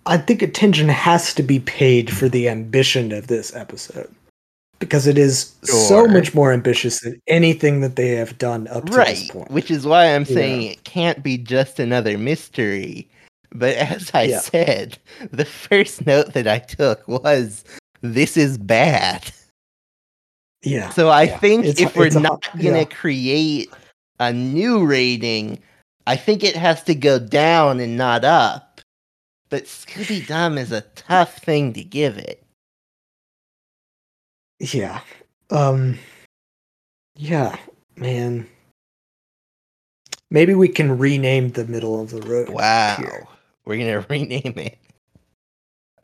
I 0.06 0.16
think 0.16 0.40
attention 0.42 0.88
has 0.88 1.34
to 1.34 1.42
be 1.42 1.60
paid 1.60 2.10
for 2.10 2.28
the 2.28 2.48
ambition 2.48 3.12
of 3.12 3.26
this 3.26 3.54
episode. 3.54 4.12
Because 4.78 5.06
it 5.06 5.18
is 5.18 5.54
so 5.62 6.06
much 6.06 6.34
more 6.34 6.52
ambitious 6.54 7.00
than 7.00 7.20
anything 7.26 7.82
that 7.82 7.96
they 7.96 8.12
have 8.12 8.38
done 8.38 8.66
up 8.68 8.86
to 8.86 8.92
this 8.92 9.30
point. 9.30 9.50
which 9.50 9.70
is 9.70 9.86
why 9.86 10.06
i'm 10.06 10.24
Yeah. 10.26 10.34
saying 10.34 10.62
it 10.62 10.84
can't 10.84 11.22
be 11.22 11.36
just 11.36 11.78
another 11.78 12.16
mystery 12.16 13.06
but 13.52 13.76
as 13.76 14.10
i 14.14 14.22
Yeah. 14.22 14.40
said 14.40 14.96
the 15.32 15.44
first 15.44 16.06
note 16.06 16.32
that 16.32 16.48
i 16.48 16.58
took 16.60 17.06
was 17.06 17.62
this 18.00 18.38
is 18.38 18.56
bad 18.56 19.30
yeah. 20.62 20.88
so 20.90 21.10
i 21.10 21.24
yeah. 21.24 21.38
think 21.38 21.66
It's- 21.66 21.86
if 21.86 21.94
we're 21.94 22.08
not 22.18 22.48
gonna 22.56 22.78
yeah. 22.78 22.84
create 22.84 23.70
a 24.18 24.32
new 24.32 24.86
rating 24.86 25.58
i 26.06 26.16
think 26.16 26.44
it 26.44 26.56
has 26.56 26.82
to 26.84 26.94
go 26.94 27.18
down 27.18 27.80
and 27.80 27.96
not 27.96 28.24
up 28.24 28.80
but 29.50 29.64
scooby 29.64 30.26
dum 30.26 30.58
is 30.58 30.72
a 30.72 30.82
tough 30.94 31.38
thing 31.38 31.72
to 31.72 31.84
give 31.84 32.18
it 32.18 32.42
Yeah. 34.60 35.00
Um 35.50 35.98
Yeah, 37.16 37.58
man. 37.96 38.48
Maybe 40.30 40.54
we 40.54 40.68
can 40.68 40.98
rename 40.98 41.50
the 41.52 41.66
middle 41.66 42.00
of 42.00 42.10
the 42.10 42.22
road. 42.22 42.48
wow 42.48 42.96
here. 42.96 43.28
we're 43.64 43.78
gonna 43.78 44.00
rename 44.10 44.54
it 44.58 44.78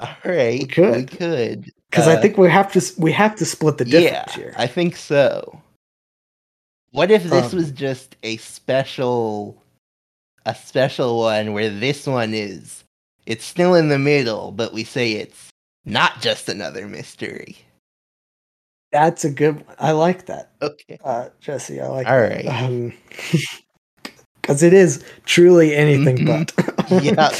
all 0.01 0.17
right 0.25 0.61
we 0.61 0.67
could. 0.67 1.07
could 1.07 1.71
Because 1.91 2.09
I 2.09 2.17
Uh, 2.17 2.23
think 2.23 2.39
we 2.39 2.51
have 2.51 2.73
to 2.73 2.83
we 3.01 3.13
have 3.13 3.37
to 3.37 3.45
split 3.47 3.79
the 3.79 3.85
difference 3.87 4.35
yeah, 4.37 4.37
here. 4.37 4.55
I 4.57 4.67
think 4.67 4.97
so. 4.97 5.61
What 6.93 7.11
if 7.11 7.25
this 7.25 7.53
Um, 7.53 7.59
was 7.59 7.71
just 7.73 8.17
a 8.23 8.37
special 8.39 9.63
a 10.47 10.55
special 10.55 11.19
one 11.19 11.53
where 11.53 11.69
this 11.71 12.07
one 12.07 12.33
is 12.33 12.83
it's 13.27 13.45
still 13.45 13.75
in 13.75 13.89
the 13.89 13.99
middle, 13.99 14.53
but 14.53 14.73
we 14.73 14.85
say 14.85 15.13
it's 15.13 15.51
not 15.85 16.21
just 16.21 16.49
another 16.49 16.87
mystery. 16.87 17.57
That's 18.93 19.25
a 19.25 19.31
good 19.31 19.57
one. 19.67 19.77
I 19.79 19.91
like 19.93 20.27
that. 20.27 20.53
Okay. 20.63 20.99
Uh 21.05 21.29
Jesse, 21.41 21.81
I 21.81 21.89
like 21.89 22.07
All 22.07 22.19
that. 22.19 22.45
right. 22.45 22.47
Um 22.47 22.93
because 24.41 24.63
it 24.63 24.73
is 24.73 25.05
truly 25.25 25.75
anything 25.75 26.19
Mhm. 26.19 26.51
but. 26.57 27.03
Yeah. 27.03 27.31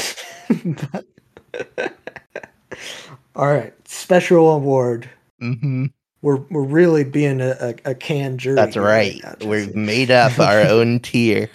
But- 0.91 1.93
All 3.35 3.47
right. 3.47 3.73
Special 3.87 4.51
award. 4.51 5.09
hmm 5.39 5.85
We're 6.21 6.37
we're 6.49 6.63
really 6.63 7.03
being 7.03 7.39
a, 7.41 7.55
a, 7.59 7.91
a 7.91 7.95
canned 7.95 8.39
jury. 8.39 8.55
That's 8.55 8.73
here 8.73 8.83
right. 8.83 9.21
now, 9.23 9.47
We've 9.47 9.75
made 9.75 10.11
up 10.11 10.37
our 10.39 10.61
own 10.61 10.99
tier. 10.99 11.49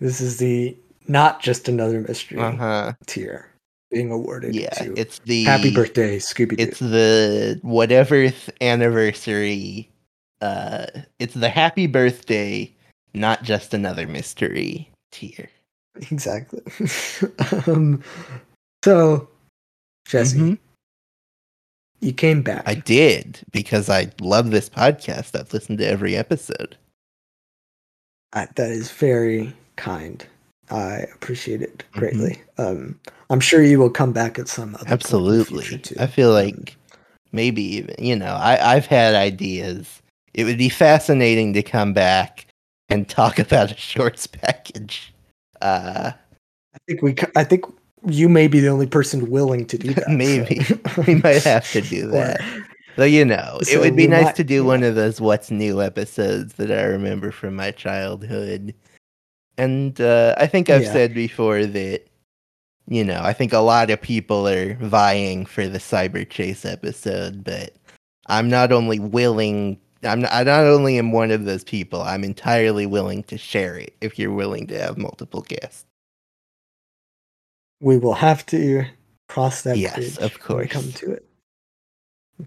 This 0.00 0.20
is 0.20 0.38
the 0.38 0.76
not 1.08 1.40
just 1.42 1.68
another 1.68 2.00
mystery 2.00 2.38
Uh-huh. 2.40 2.92
tier 3.06 3.48
being 3.90 4.10
awarded 4.10 4.54
Yeah. 4.54 4.70
to 4.70 4.94
It's 4.96 5.18
the 5.20 5.44
Happy 5.44 5.72
Birthday, 5.74 6.18
Scooby 6.18 6.54
It's 6.58 6.78
the 6.78 7.58
whatever 7.62 8.32
anniversary. 8.60 9.90
Uh, 10.40 10.86
it's 11.18 11.34
the 11.34 11.48
happy 11.48 11.86
birthday, 11.86 12.72
not 13.14 13.42
just 13.42 13.74
another 13.74 14.06
mystery 14.06 14.88
tier. 15.12 15.48
Exactly. 16.10 16.62
um, 17.66 18.02
so, 18.84 19.28
Jesse, 20.08 20.38
Mhm. 20.38 20.58
you 22.00 22.12
came 22.12 22.42
back. 22.42 22.62
I 22.66 22.74
did 22.74 23.40
because 23.52 23.88
I 23.90 24.10
love 24.20 24.50
this 24.50 24.68
podcast. 24.70 25.38
I've 25.38 25.52
listened 25.52 25.78
to 25.78 25.86
every 25.86 26.16
episode. 26.16 26.76
I- 28.32 28.48
that 28.56 28.70
is 28.70 28.90
very 28.90 29.52
kind. 29.76 30.24
I 30.70 31.06
appreciate 31.14 31.60
it 31.62 31.84
Mm-hmm. 31.92 31.98
greatly. 31.98 32.42
Um, 32.58 32.98
I'm 33.30 33.40
sure 33.40 33.62
you 33.62 33.78
will 33.78 33.90
come 33.90 34.12
back 34.12 34.38
at 34.38 34.48
some 34.48 34.74
other 34.74 34.84
point 34.84 34.84
in 34.84 34.88
the 34.88 34.94
Absolutely. 34.94 35.80
I 35.98 36.06
feel 36.06 36.30
Um, 36.30 36.34
like 36.46 36.76
maybe 37.32 37.62
even 37.62 37.94
you 37.98 38.16
know 38.16 38.34
I 38.34 38.74
I've 38.74 38.86
had 38.86 39.14
ideas. 39.14 40.00
It 40.34 40.44
would 40.44 40.58
be 40.58 40.68
fascinating 40.70 41.52
to 41.54 41.62
come 41.62 41.92
back 41.92 42.46
and 42.88 43.08
talk 43.08 43.38
about 43.46 43.72
a 43.72 43.76
shorts 43.76 44.26
package. 44.26 45.12
Uh, 45.60 46.12
I 46.74 46.78
think 46.88 47.02
we. 47.02 47.14
I 47.36 47.44
think 47.44 47.64
you 48.06 48.28
may 48.28 48.48
be 48.48 48.60
the 48.60 48.68
only 48.68 48.86
person 48.86 49.30
willing 49.30 49.66
to 49.66 49.78
do 49.78 49.92
that. 49.94 50.04
so- 50.06 50.10
Maybe. 50.12 50.60
we 51.06 51.16
might 51.16 51.42
have 51.44 51.70
to 51.72 51.80
do 51.82 52.06
that. 52.16 52.40
Though 52.96 53.04
you 53.04 53.24
know, 53.24 53.58
it 53.70 53.78
would 53.78 53.96
be 53.96 54.06
nice 54.06 54.26
might- 54.26 54.36
to 54.36 54.44
do 54.44 54.56
yeah. 54.56 54.60
one 54.62 54.82
of 54.82 54.94
those 54.94 55.20
"What's 55.20 55.50
New" 55.50 55.80
episodes 55.82 56.54
that 56.54 56.70
I 56.70 56.82
remember 56.82 57.30
from 57.30 57.56
my 57.56 57.70
childhood. 57.70 58.74
And 59.58 60.00
uh, 60.00 60.34
I 60.38 60.46
think 60.46 60.70
I've 60.70 60.82
Yeah. 60.82 60.92
said 60.92 61.14
before 61.14 61.64
that, 61.66 62.02
you 62.88 63.04
know, 63.04 63.20
I 63.22 63.32
think 63.32 63.52
a 63.52 63.58
lot 63.58 63.90
of 63.90 64.00
people 64.00 64.48
are 64.48 64.74
vying 64.74 65.46
for 65.46 65.68
the 65.68 65.78
Cyber 65.78 66.28
Chase 66.28 66.64
episode, 66.64 67.44
but 67.44 67.74
I'm 68.26 68.48
not 68.48 68.72
only 68.72 68.98
willing 68.98 69.78
I'm 70.04 70.22
not, 70.22 70.32
I 70.32 70.42
not 70.42 70.64
only 70.64 70.98
am 70.98 71.12
one 71.12 71.30
of 71.30 71.44
those 71.44 71.62
people, 71.62 72.02
I'm 72.02 72.24
entirely 72.24 72.86
willing 72.86 73.22
to 73.24 73.38
share 73.38 73.76
it 73.76 73.94
if 74.00 74.18
you're 74.18 74.32
willing 74.32 74.66
to 74.66 74.78
have 74.78 74.98
multiple 74.98 75.42
guests. 75.42 75.84
We 77.80 77.98
will 77.98 78.14
have 78.14 78.44
to 78.46 78.84
cross 79.28 79.62
that 79.62 79.76
Yes, 79.78 79.94
bridge 79.94 80.18
of 80.18 80.32
when 80.48 80.58
we 80.58 80.66
course. 80.66 80.72
come 80.72 80.92
to 80.92 81.12
it. 81.12 81.24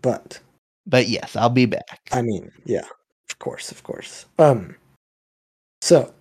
But 0.01 0.39
But 0.85 1.07
yes, 1.07 1.35
I'll 1.35 1.49
be 1.49 1.65
back. 1.65 2.09
I 2.11 2.21
mean, 2.21 2.51
yeah, 2.65 2.85
of 3.29 3.39
course, 3.39 3.71
of 3.71 3.83
course. 3.83 4.25
Um, 4.37 4.75
so 5.81 6.13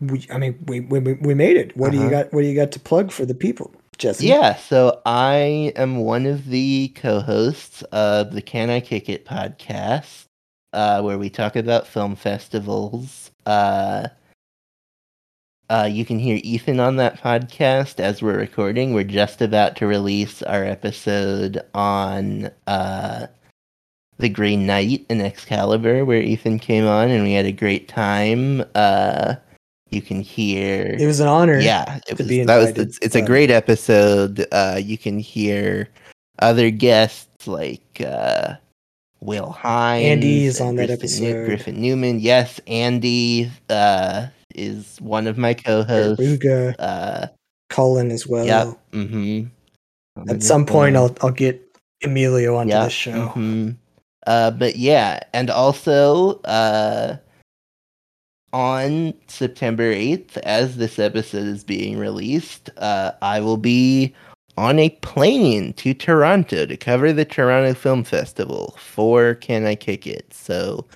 we, 0.00 0.26
I 0.30 0.38
mean, 0.38 0.58
we 0.66 0.80
we 0.80 1.00
we 1.00 1.34
made 1.34 1.56
it. 1.56 1.76
What 1.76 1.90
do 1.92 1.96
you 1.98 2.04
Uh-huh. 2.04 2.24
got? 2.24 2.32
What 2.32 2.42
do 2.42 2.46
you 2.46 2.54
got 2.54 2.72
to 2.72 2.80
plug 2.80 3.10
for 3.10 3.24
the 3.24 3.34
people, 3.34 3.74
Jesse? 3.98 4.26
Yeah, 4.26 4.54
so 4.56 5.00
I 5.06 5.72
am 5.76 5.98
one 5.98 6.26
of 6.26 6.46
the 6.46 6.88
co-hosts 6.94 7.82
of 7.92 8.32
the 8.32 8.42
Can 8.42 8.70
I 8.70 8.80
Kick 8.80 9.08
It 9.08 9.24
podcast, 9.24 10.26
uh, 10.72 11.02
where 11.02 11.18
we 11.18 11.30
talk 11.30 11.56
about 11.56 11.86
film 11.86 12.14
festivals. 12.16 13.30
Uh, 13.46 14.08
uh, 15.70 15.88
you 15.90 16.04
can 16.04 16.18
hear 16.18 16.40
Ethan 16.42 16.80
on 16.80 16.96
that 16.96 17.20
podcast 17.20 18.00
as 18.00 18.22
we're 18.22 18.38
recording. 18.38 18.94
We're 18.94 19.04
just 19.04 19.42
about 19.42 19.76
to 19.76 19.86
release 19.86 20.42
our 20.42 20.64
episode 20.64 21.60
on 21.74 22.50
uh, 22.66 23.26
the 24.18 24.28
Green 24.28 24.66
Knight 24.66 25.04
and 25.10 25.20
Excalibur, 25.20 26.04
where 26.04 26.22
Ethan 26.22 26.58
came 26.58 26.86
on, 26.86 27.10
and 27.10 27.24
we 27.24 27.32
had 27.32 27.46
a 27.46 27.52
great 27.52 27.88
time. 27.88 28.64
Uh, 28.74 29.34
you 29.90 30.02
can 30.02 30.20
hear 30.20 30.96
it 30.98 31.06
was 31.06 31.20
an 31.20 31.28
honor. 31.28 31.58
yeah 31.60 31.96
it 32.08 32.16
to 32.16 32.22
was, 32.24 32.28
be 32.28 32.44
that 32.44 32.56
was 32.56 32.68
invited, 32.70 32.88
it's, 32.88 32.98
it's 33.02 33.14
a 33.14 33.20
um, 33.20 33.24
great 33.24 33.50
episode 33.52 34.44
uh 34.50 34.80
you 34.82 34.98
can 34.98 35.16
hear 35.18 35.88
other 36.40 36.70
guests 36.70 37.46
like 37.46 38.00
uh 38.04 38.54
will 39.20 39.50
hines 39.50 40.04
Andy 40.04 40.46
is 40.46 40.60
on 40.60 40.74
that 40.76 40.88
griffin, 40.88 41.20
New- 41.22 41.28
episode. 41.30 41.46
griffin 41.46 41.80
newman 41.80 42.18
yes 42.18 42.60
andy 42.66 43.48
uh 43.70 44.26
is 44.56 45.00
one 45.00 45.26
of 45.26 45.38
my 45.38 45.54
co-hosts 45.54 46.22
Ruga, 46.22 46.74
uh 46.78 47.26
Cullen 47.68 48.10
as 48.10 48.26
well. 48.26 48.46
yep 48.46 48.68
mm-hmm 48.92 49.46
At 50.28 50.42
some 50.42 50.64
point, 50.66 50.96
I'll 50.96 51.14
I'll 51.20 51.30
get 51.30 51.62
Emilio 52.02 52.56
onto 52.56 52.70
yeah 52.70 52.84
the 52.84 52.90
show. 52.90 53.28
Mm-hmm. 53.28 53.70
uh 54.26 54.50
but 54.52 54.76
yeah 54.76 55.20
and 55.32 55.50
also 55.50 56.40
uh 56.42 57.16
on 58.52 59.12
September 59.26 59.92
8th, 59.92 60.38
as 60.38 60.76
this 60.78 60.98
episode 60.98 61.46
is 61.46 61.62
being 61.62 61.98
released, 61.98 62.70
uh, 62.78 63.12
I 63.20 63.40
will 63.40 63.58
be 63.58 64.14
on 64.56 64.78
a 64.78 64.88
plane 65.02 65.74
to 65.74 65.92
Toronto 65.92 66.64
to 66.64 66.76
cover 66.76 67.12
the 67.12 67.26
Toronto 67.26 67.74
Film 67.74 68.02
Festival 68.02 68.74
for 68.78 69.34
Can 69.34 69.66
I 69.66 69.74
Kick 69.74 70.06
It? 70.06 70.32
So, 70.32 70.86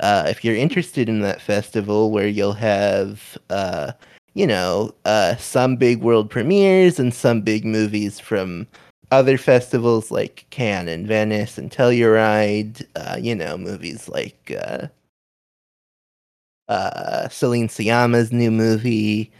uh, 0.00 0.24
if 0.28 0.44
you're 0.44 0.56
interested 0.56 1.08
in 1.08 1.20
that 1.20 1.40
festival 1.40 2.10
where 2.10 2.28
you'll 2.28 2.52
have, 2.52 3.38
uh, 3.50 3.92
you 4.34 4.46
know, 4.46 4.94
uh, 5.04 5.36
some 5.36 5.76
big 5.76 6.02
world 6.02 6.30
premieres 6.30 6.98
and 6.98 7.14
some 7.14 7.40
big 7.40 7.64
movies 7.64 8.20
from 8.20 8.66
other 9.10 9.38
festivals 9.38 10.10
like 10.10 10.44
Cannes 10.50 10.88
and 10.88 11.06
Venice 11.06 11.56
and 11.56 11.70
Telluride, 11.70 12.84
uh, 12.96 13.16
you 13.18 13.34
know, 13.34 13.56
movies 13.56 14.08
like 14.08 14.54
uh, 14.60 14.88
uh, 16.68 17.28
Celine 17.28 17.68
Sciamma's 17.68 18.32
new 18.32 18.50
movie, 18.50 19.32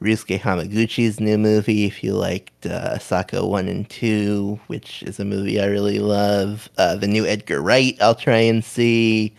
Ryusuke 0.00 0.40
Hamaguchi's 0.40 1.20
new 1.20 1.38
movie, 1.38 1.84
if 1.84 2.02
you 2.02 2.14
liked 2.14 2.66
uh, 2.66 2.96
Asako 2.96 3.48
1 3.48 3.68
and 3.68 3.88
2, 3.88 4.58
which 4.66 5.04
is 5.04 5.20
a 5.20 5.24
movie 5.24 5.60
I 5.60 5.66
really 5.66 6.00
love. 6.00 6.68
The 6.76 7.06
new 7.06 7.24
Edgar 7.26 7.62
Wright, 7.62 7.96
I'll 8.00 8.16
try 8.16 8.38
and 8.38 8.64
see. 8.64 9.32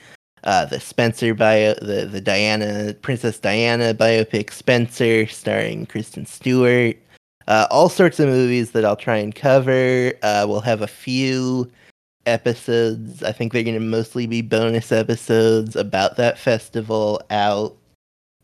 Uh, 0.46 0.66
the 0.66 0.80
Spencer 0.80 1.34
bio, 1.34 1.74
the, 1.82 2.06
the 2.06 2.22
Diana, 2.22 2.94
Princess 3.02 3.40
Diana 3.40 3.94
biopic 3.96 4.52
Spencer, 4.52 5.26
starring 5.26 5.88
Kristen 5.88 6.26
Stewart. 6.26 6.96
Uh, 7.48 7.68
all 7.72 7.90
sorts 7.90 8.20
of 8.20 8.30
movies 8.30 8.72
that 8.72 8.86
I'll 8.86 8.96
try 8.96 9.18
and 9.18 9.34
cover. 9.34 10.14
Uh, 10.22 10.46
we'll 10.48 10.62
have 10.62 10.82
a 10.82 10.88
few 10.88 11.72
episodes. 12.26 13.24
I 13.24 13.32
think 13.32 13.54
they're 13.54 13.64
going 13.64 13.76
to 13.76 13.80
mostly 13.80 14.28
be 14.28 14.42
bonus 14.42 14.92
episodes 14.92 15.76
about 15.76 16.18
that 16.18 16.38
festival 16.38 17.22
out 17.30 17.76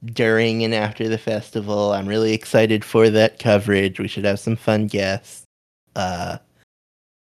during 0.06 0.64
and 0.64 0.74
after 0.74 1.08
the 1.08 1.18
festival. 1.18 1.92
I'm 1.94 2.08
really 2.08 2.34
excited 2.34 2.84
for 2.84 3.10
that 3.10 3.40
coverage. 3.40 4.00
We 4.00 4.08
should 4.08 4.26
have 4.26 4.40
some 4.40 4.56
fun 4.56 4.88
guests. 4.88 5.44
Uh, 5.96 6.38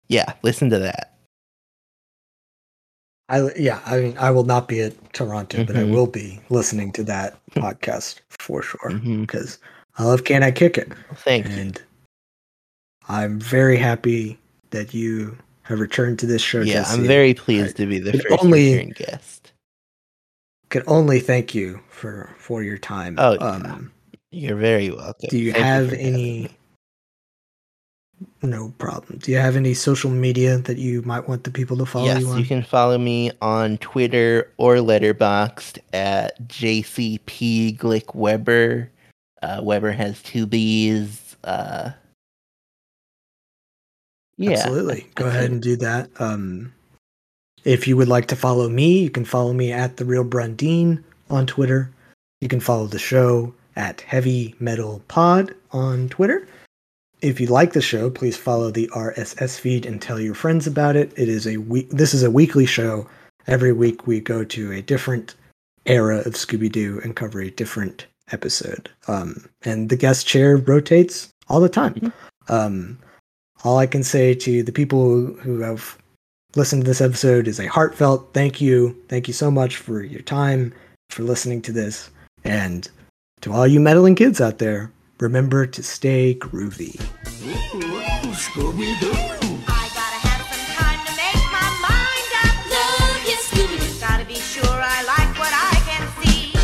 yeah, 0.08 0.34
listen 0.44 0.70
to 0.72 0.80
that. 0.80 1.09
I 3.30 3.50
yeah, 3.56 3.80
I 3.86 4.00
mean, 4.00 4.18
I 4.18 4.32
will 4.32 4.44
not 4.44 4.68
be 4.68 4.82
at 4.82 5.14
Toronto, 5.14 5.64
but 5.64 5.76
I 5.78 5.84
Mhm. 5.84 5.92
will 5.92 6.08
be 6.08 6.40
listening 6.50 6.92
to 6.94 7.04
that 7.04 7.38
podcast 7.52 8.20
for 8.30 8.62
sure 8.64 8.92
because 9.00 9.60
I 9.98 10.04
love 10.04 10.24
Can 10.24 10.44
I 10.44 10.52
Kick 10.52 10.78
It, 10.78 10.92
Thank 11.18 11.48
you. 11.48 11.54
and 11.56 11.82
I'm 13.08 13.40
very 13.40 13.78
happy 13.78 14.40
that 14.72 14.94
you 14.94 15.38
have 15.64 15.80
returned 15.80 16.20
to 16.20 16.26
this 16.26 16.42
show. 16.42 16.62
Yeah, 16.62 16.74
Jesse. 16.82 17.00
I'm 17.02 17.08
very 17.08 17.34
pleased 17.34 17.78
to 17.78 17.86
be 17.86 18.00
the 18.00 18.14
first 18.14 18.44
only- 18.44 18.86
guest. 18.98 19.52
Can 20.70 20.84
only 20.88 21.20
thank 21.20 21.56
you 21.56 21.82
for 21.90 22.36
for 22.38 22.62
your 22.64 22.78
time. 22.78 23.16
Oh, 23.18 23.34
yeah. 23.34 23.40
um, 23.46 23.92
You're 24.32 24.56
very 24.58 24.92
welcome. 24.92 25.30
do 25.30 25.38
you 25.40 25.52
Thank 25.52 25.66
have 25.66 25.90
having 25.90 26.00
any? 26.00 26.50
No 28.42 28.74
problem. 28.78 29.20
Do 29.20 29.32
you 29.32 29.38
have 29.38 29.56
any 29.56 29.74
social 29.74 30.10
media 30.10 30.58
that 30.60 30.78
you 30.78 31.02
might 31.04 31.28
want 31.28 31.44
the 31.44 31.52
people 31.52 31.78
to 31.78 31.86
follow 31.86 32.06
yes, 32.06 32.22
you 32.22 32.30
on? 32.30 32.40
you 32.40 32.46
can 32.46 32.64
follow 32.64 32.98
me 32.98 33.32
on 33.42 33.78
Twitter 33.78 34.52
or 34.58 34.76
Letterboxd 34.76 35.80
at 35.94 36.42
JCP 36.48 37.78
Glick 37.78 38.16
Webber. 38.16 38.90
Uh, 39.42 39.62
Webber 39.64 39.92
has 39.92 40.22
two 40.24 40.46
B's. 40.46 41.36
Uh, 41.44 41.92
yeah, 44.38 44.52
Absolutely. 44.52 45.08
Go 45.16 45.28
ahead 45.28 45.52
and 45.52 45.62
do 45.62 45.76
that. 45.78 46.10
Um, 46.20 46.74
if 47.66 47.88
you 47.88 47.98
would 47.98 48.08
like 48.08 48.28
to 48.28 48.36
follow 48.36 48.70
me, 48.70 49.00
you 49.00 49.10
can 49.10 49.26
follow 49.26 49.54
me 49.54 49.72
at 49.72 49.98
the 49.98 50.06
real 50.06 50.24
Brundeen 50.24 51.04
on 51.30 51.46
Twitter. 51.46 51.92
You 52.42 52.48
can 52.48 52.62
follow 52.62 52.88
the 52.88 53.00
show 53.00 53.54
at 53.76 54.02
Heavy 54.02 54.56
Meddle 54.60 55.02
Pod 55.08 55.54
on 55.72 56.08
Twitter. 56.10 56.48
If 57.22 57.42
you 57.42 57.48
like 57.48 57.74
the 57.74 57.82
show, 57.82 58.10
please 58.10 58.38
follow 58.38 58.72
the 58.72 58.88
RSS 58.96 59.60
feed 59.60 59.86
and 59.86 60.02
tell 60.02 60.20
your 60.20 60.36
friends 60.36 60.68
about 60.68 60.96
it. 60.96 61.12
It 61.18 61.28
is 61.28 61.48
a 61.48 61.58
week. 61.58 61.90
This 61.90 62.14
is 62.14 62.24
a 62.24 62.32
weekly 62.32 62.66
show. 62.66 63.10
Every 63.48 63.74
week 63.74 64.08
we 64.08 64.22
go 64.22 64.46
to 64.46 64.72
a 64.72 64.82
different 64.82 65.36
era 65.86 66.20
of 66.20 66.34
Scooby 66.34 66.72
Doo 66.72 67.02
and 67.04 67.16
cover 67.16 67.42
a 67.42 67.52
different 67.52 68.06
episode. 68.32 68.90
Um, 69.08 69.50
and 69.64 69.90
the 69.90 69.98
guest 69.98 70.28
chair 70.28 70.56
rotates 70.58 71.30
all 71.50 71.60
the 71.60 71.68
time. 71.68 72.14
Um, 72.48 72.98
all 73.64 73.78
I 73.78 73.88
can 73.88 74.04
say 74.04 74.34
to 74.36 74.64
the 74.64 74.72
people 74.72 75.26
who 75.26 75.60
have 75.60 75.98
listened 76.56 76.84
to 76.84 76.88
this 76.88 77.02
episode 77.02 77.48
is 77.48 77.60
a 77.60 77.68
heartfelt 77.68 78.34
thank 78.34 78.62
you. 78.62 78.96
Thank 79.10 79.28
you 79.28 79.34
so 79.34 79.52
much 79.52 79.76
for 79.76 80.04
your 80.04 80.22
time, 80.22 80.74
for 81.10 81.24
listening 81.24 81.62
to 81.64 81.72
this. 81.74 82.10
And 82.46 82.90
to 83.42 83.52
all 83.52 83.68
you 83.68 83.82
meddling 83.82 84.16
kids 84.16 84.40
out 84.40 84.60
there, 84.60 84.92
remember 85.20 85.66
to 85.66 85.84
stay 85.84 86.34
groovy. 86.36 86.96
Scooby-Doo. 88.34 89.14
I 89.68 89.90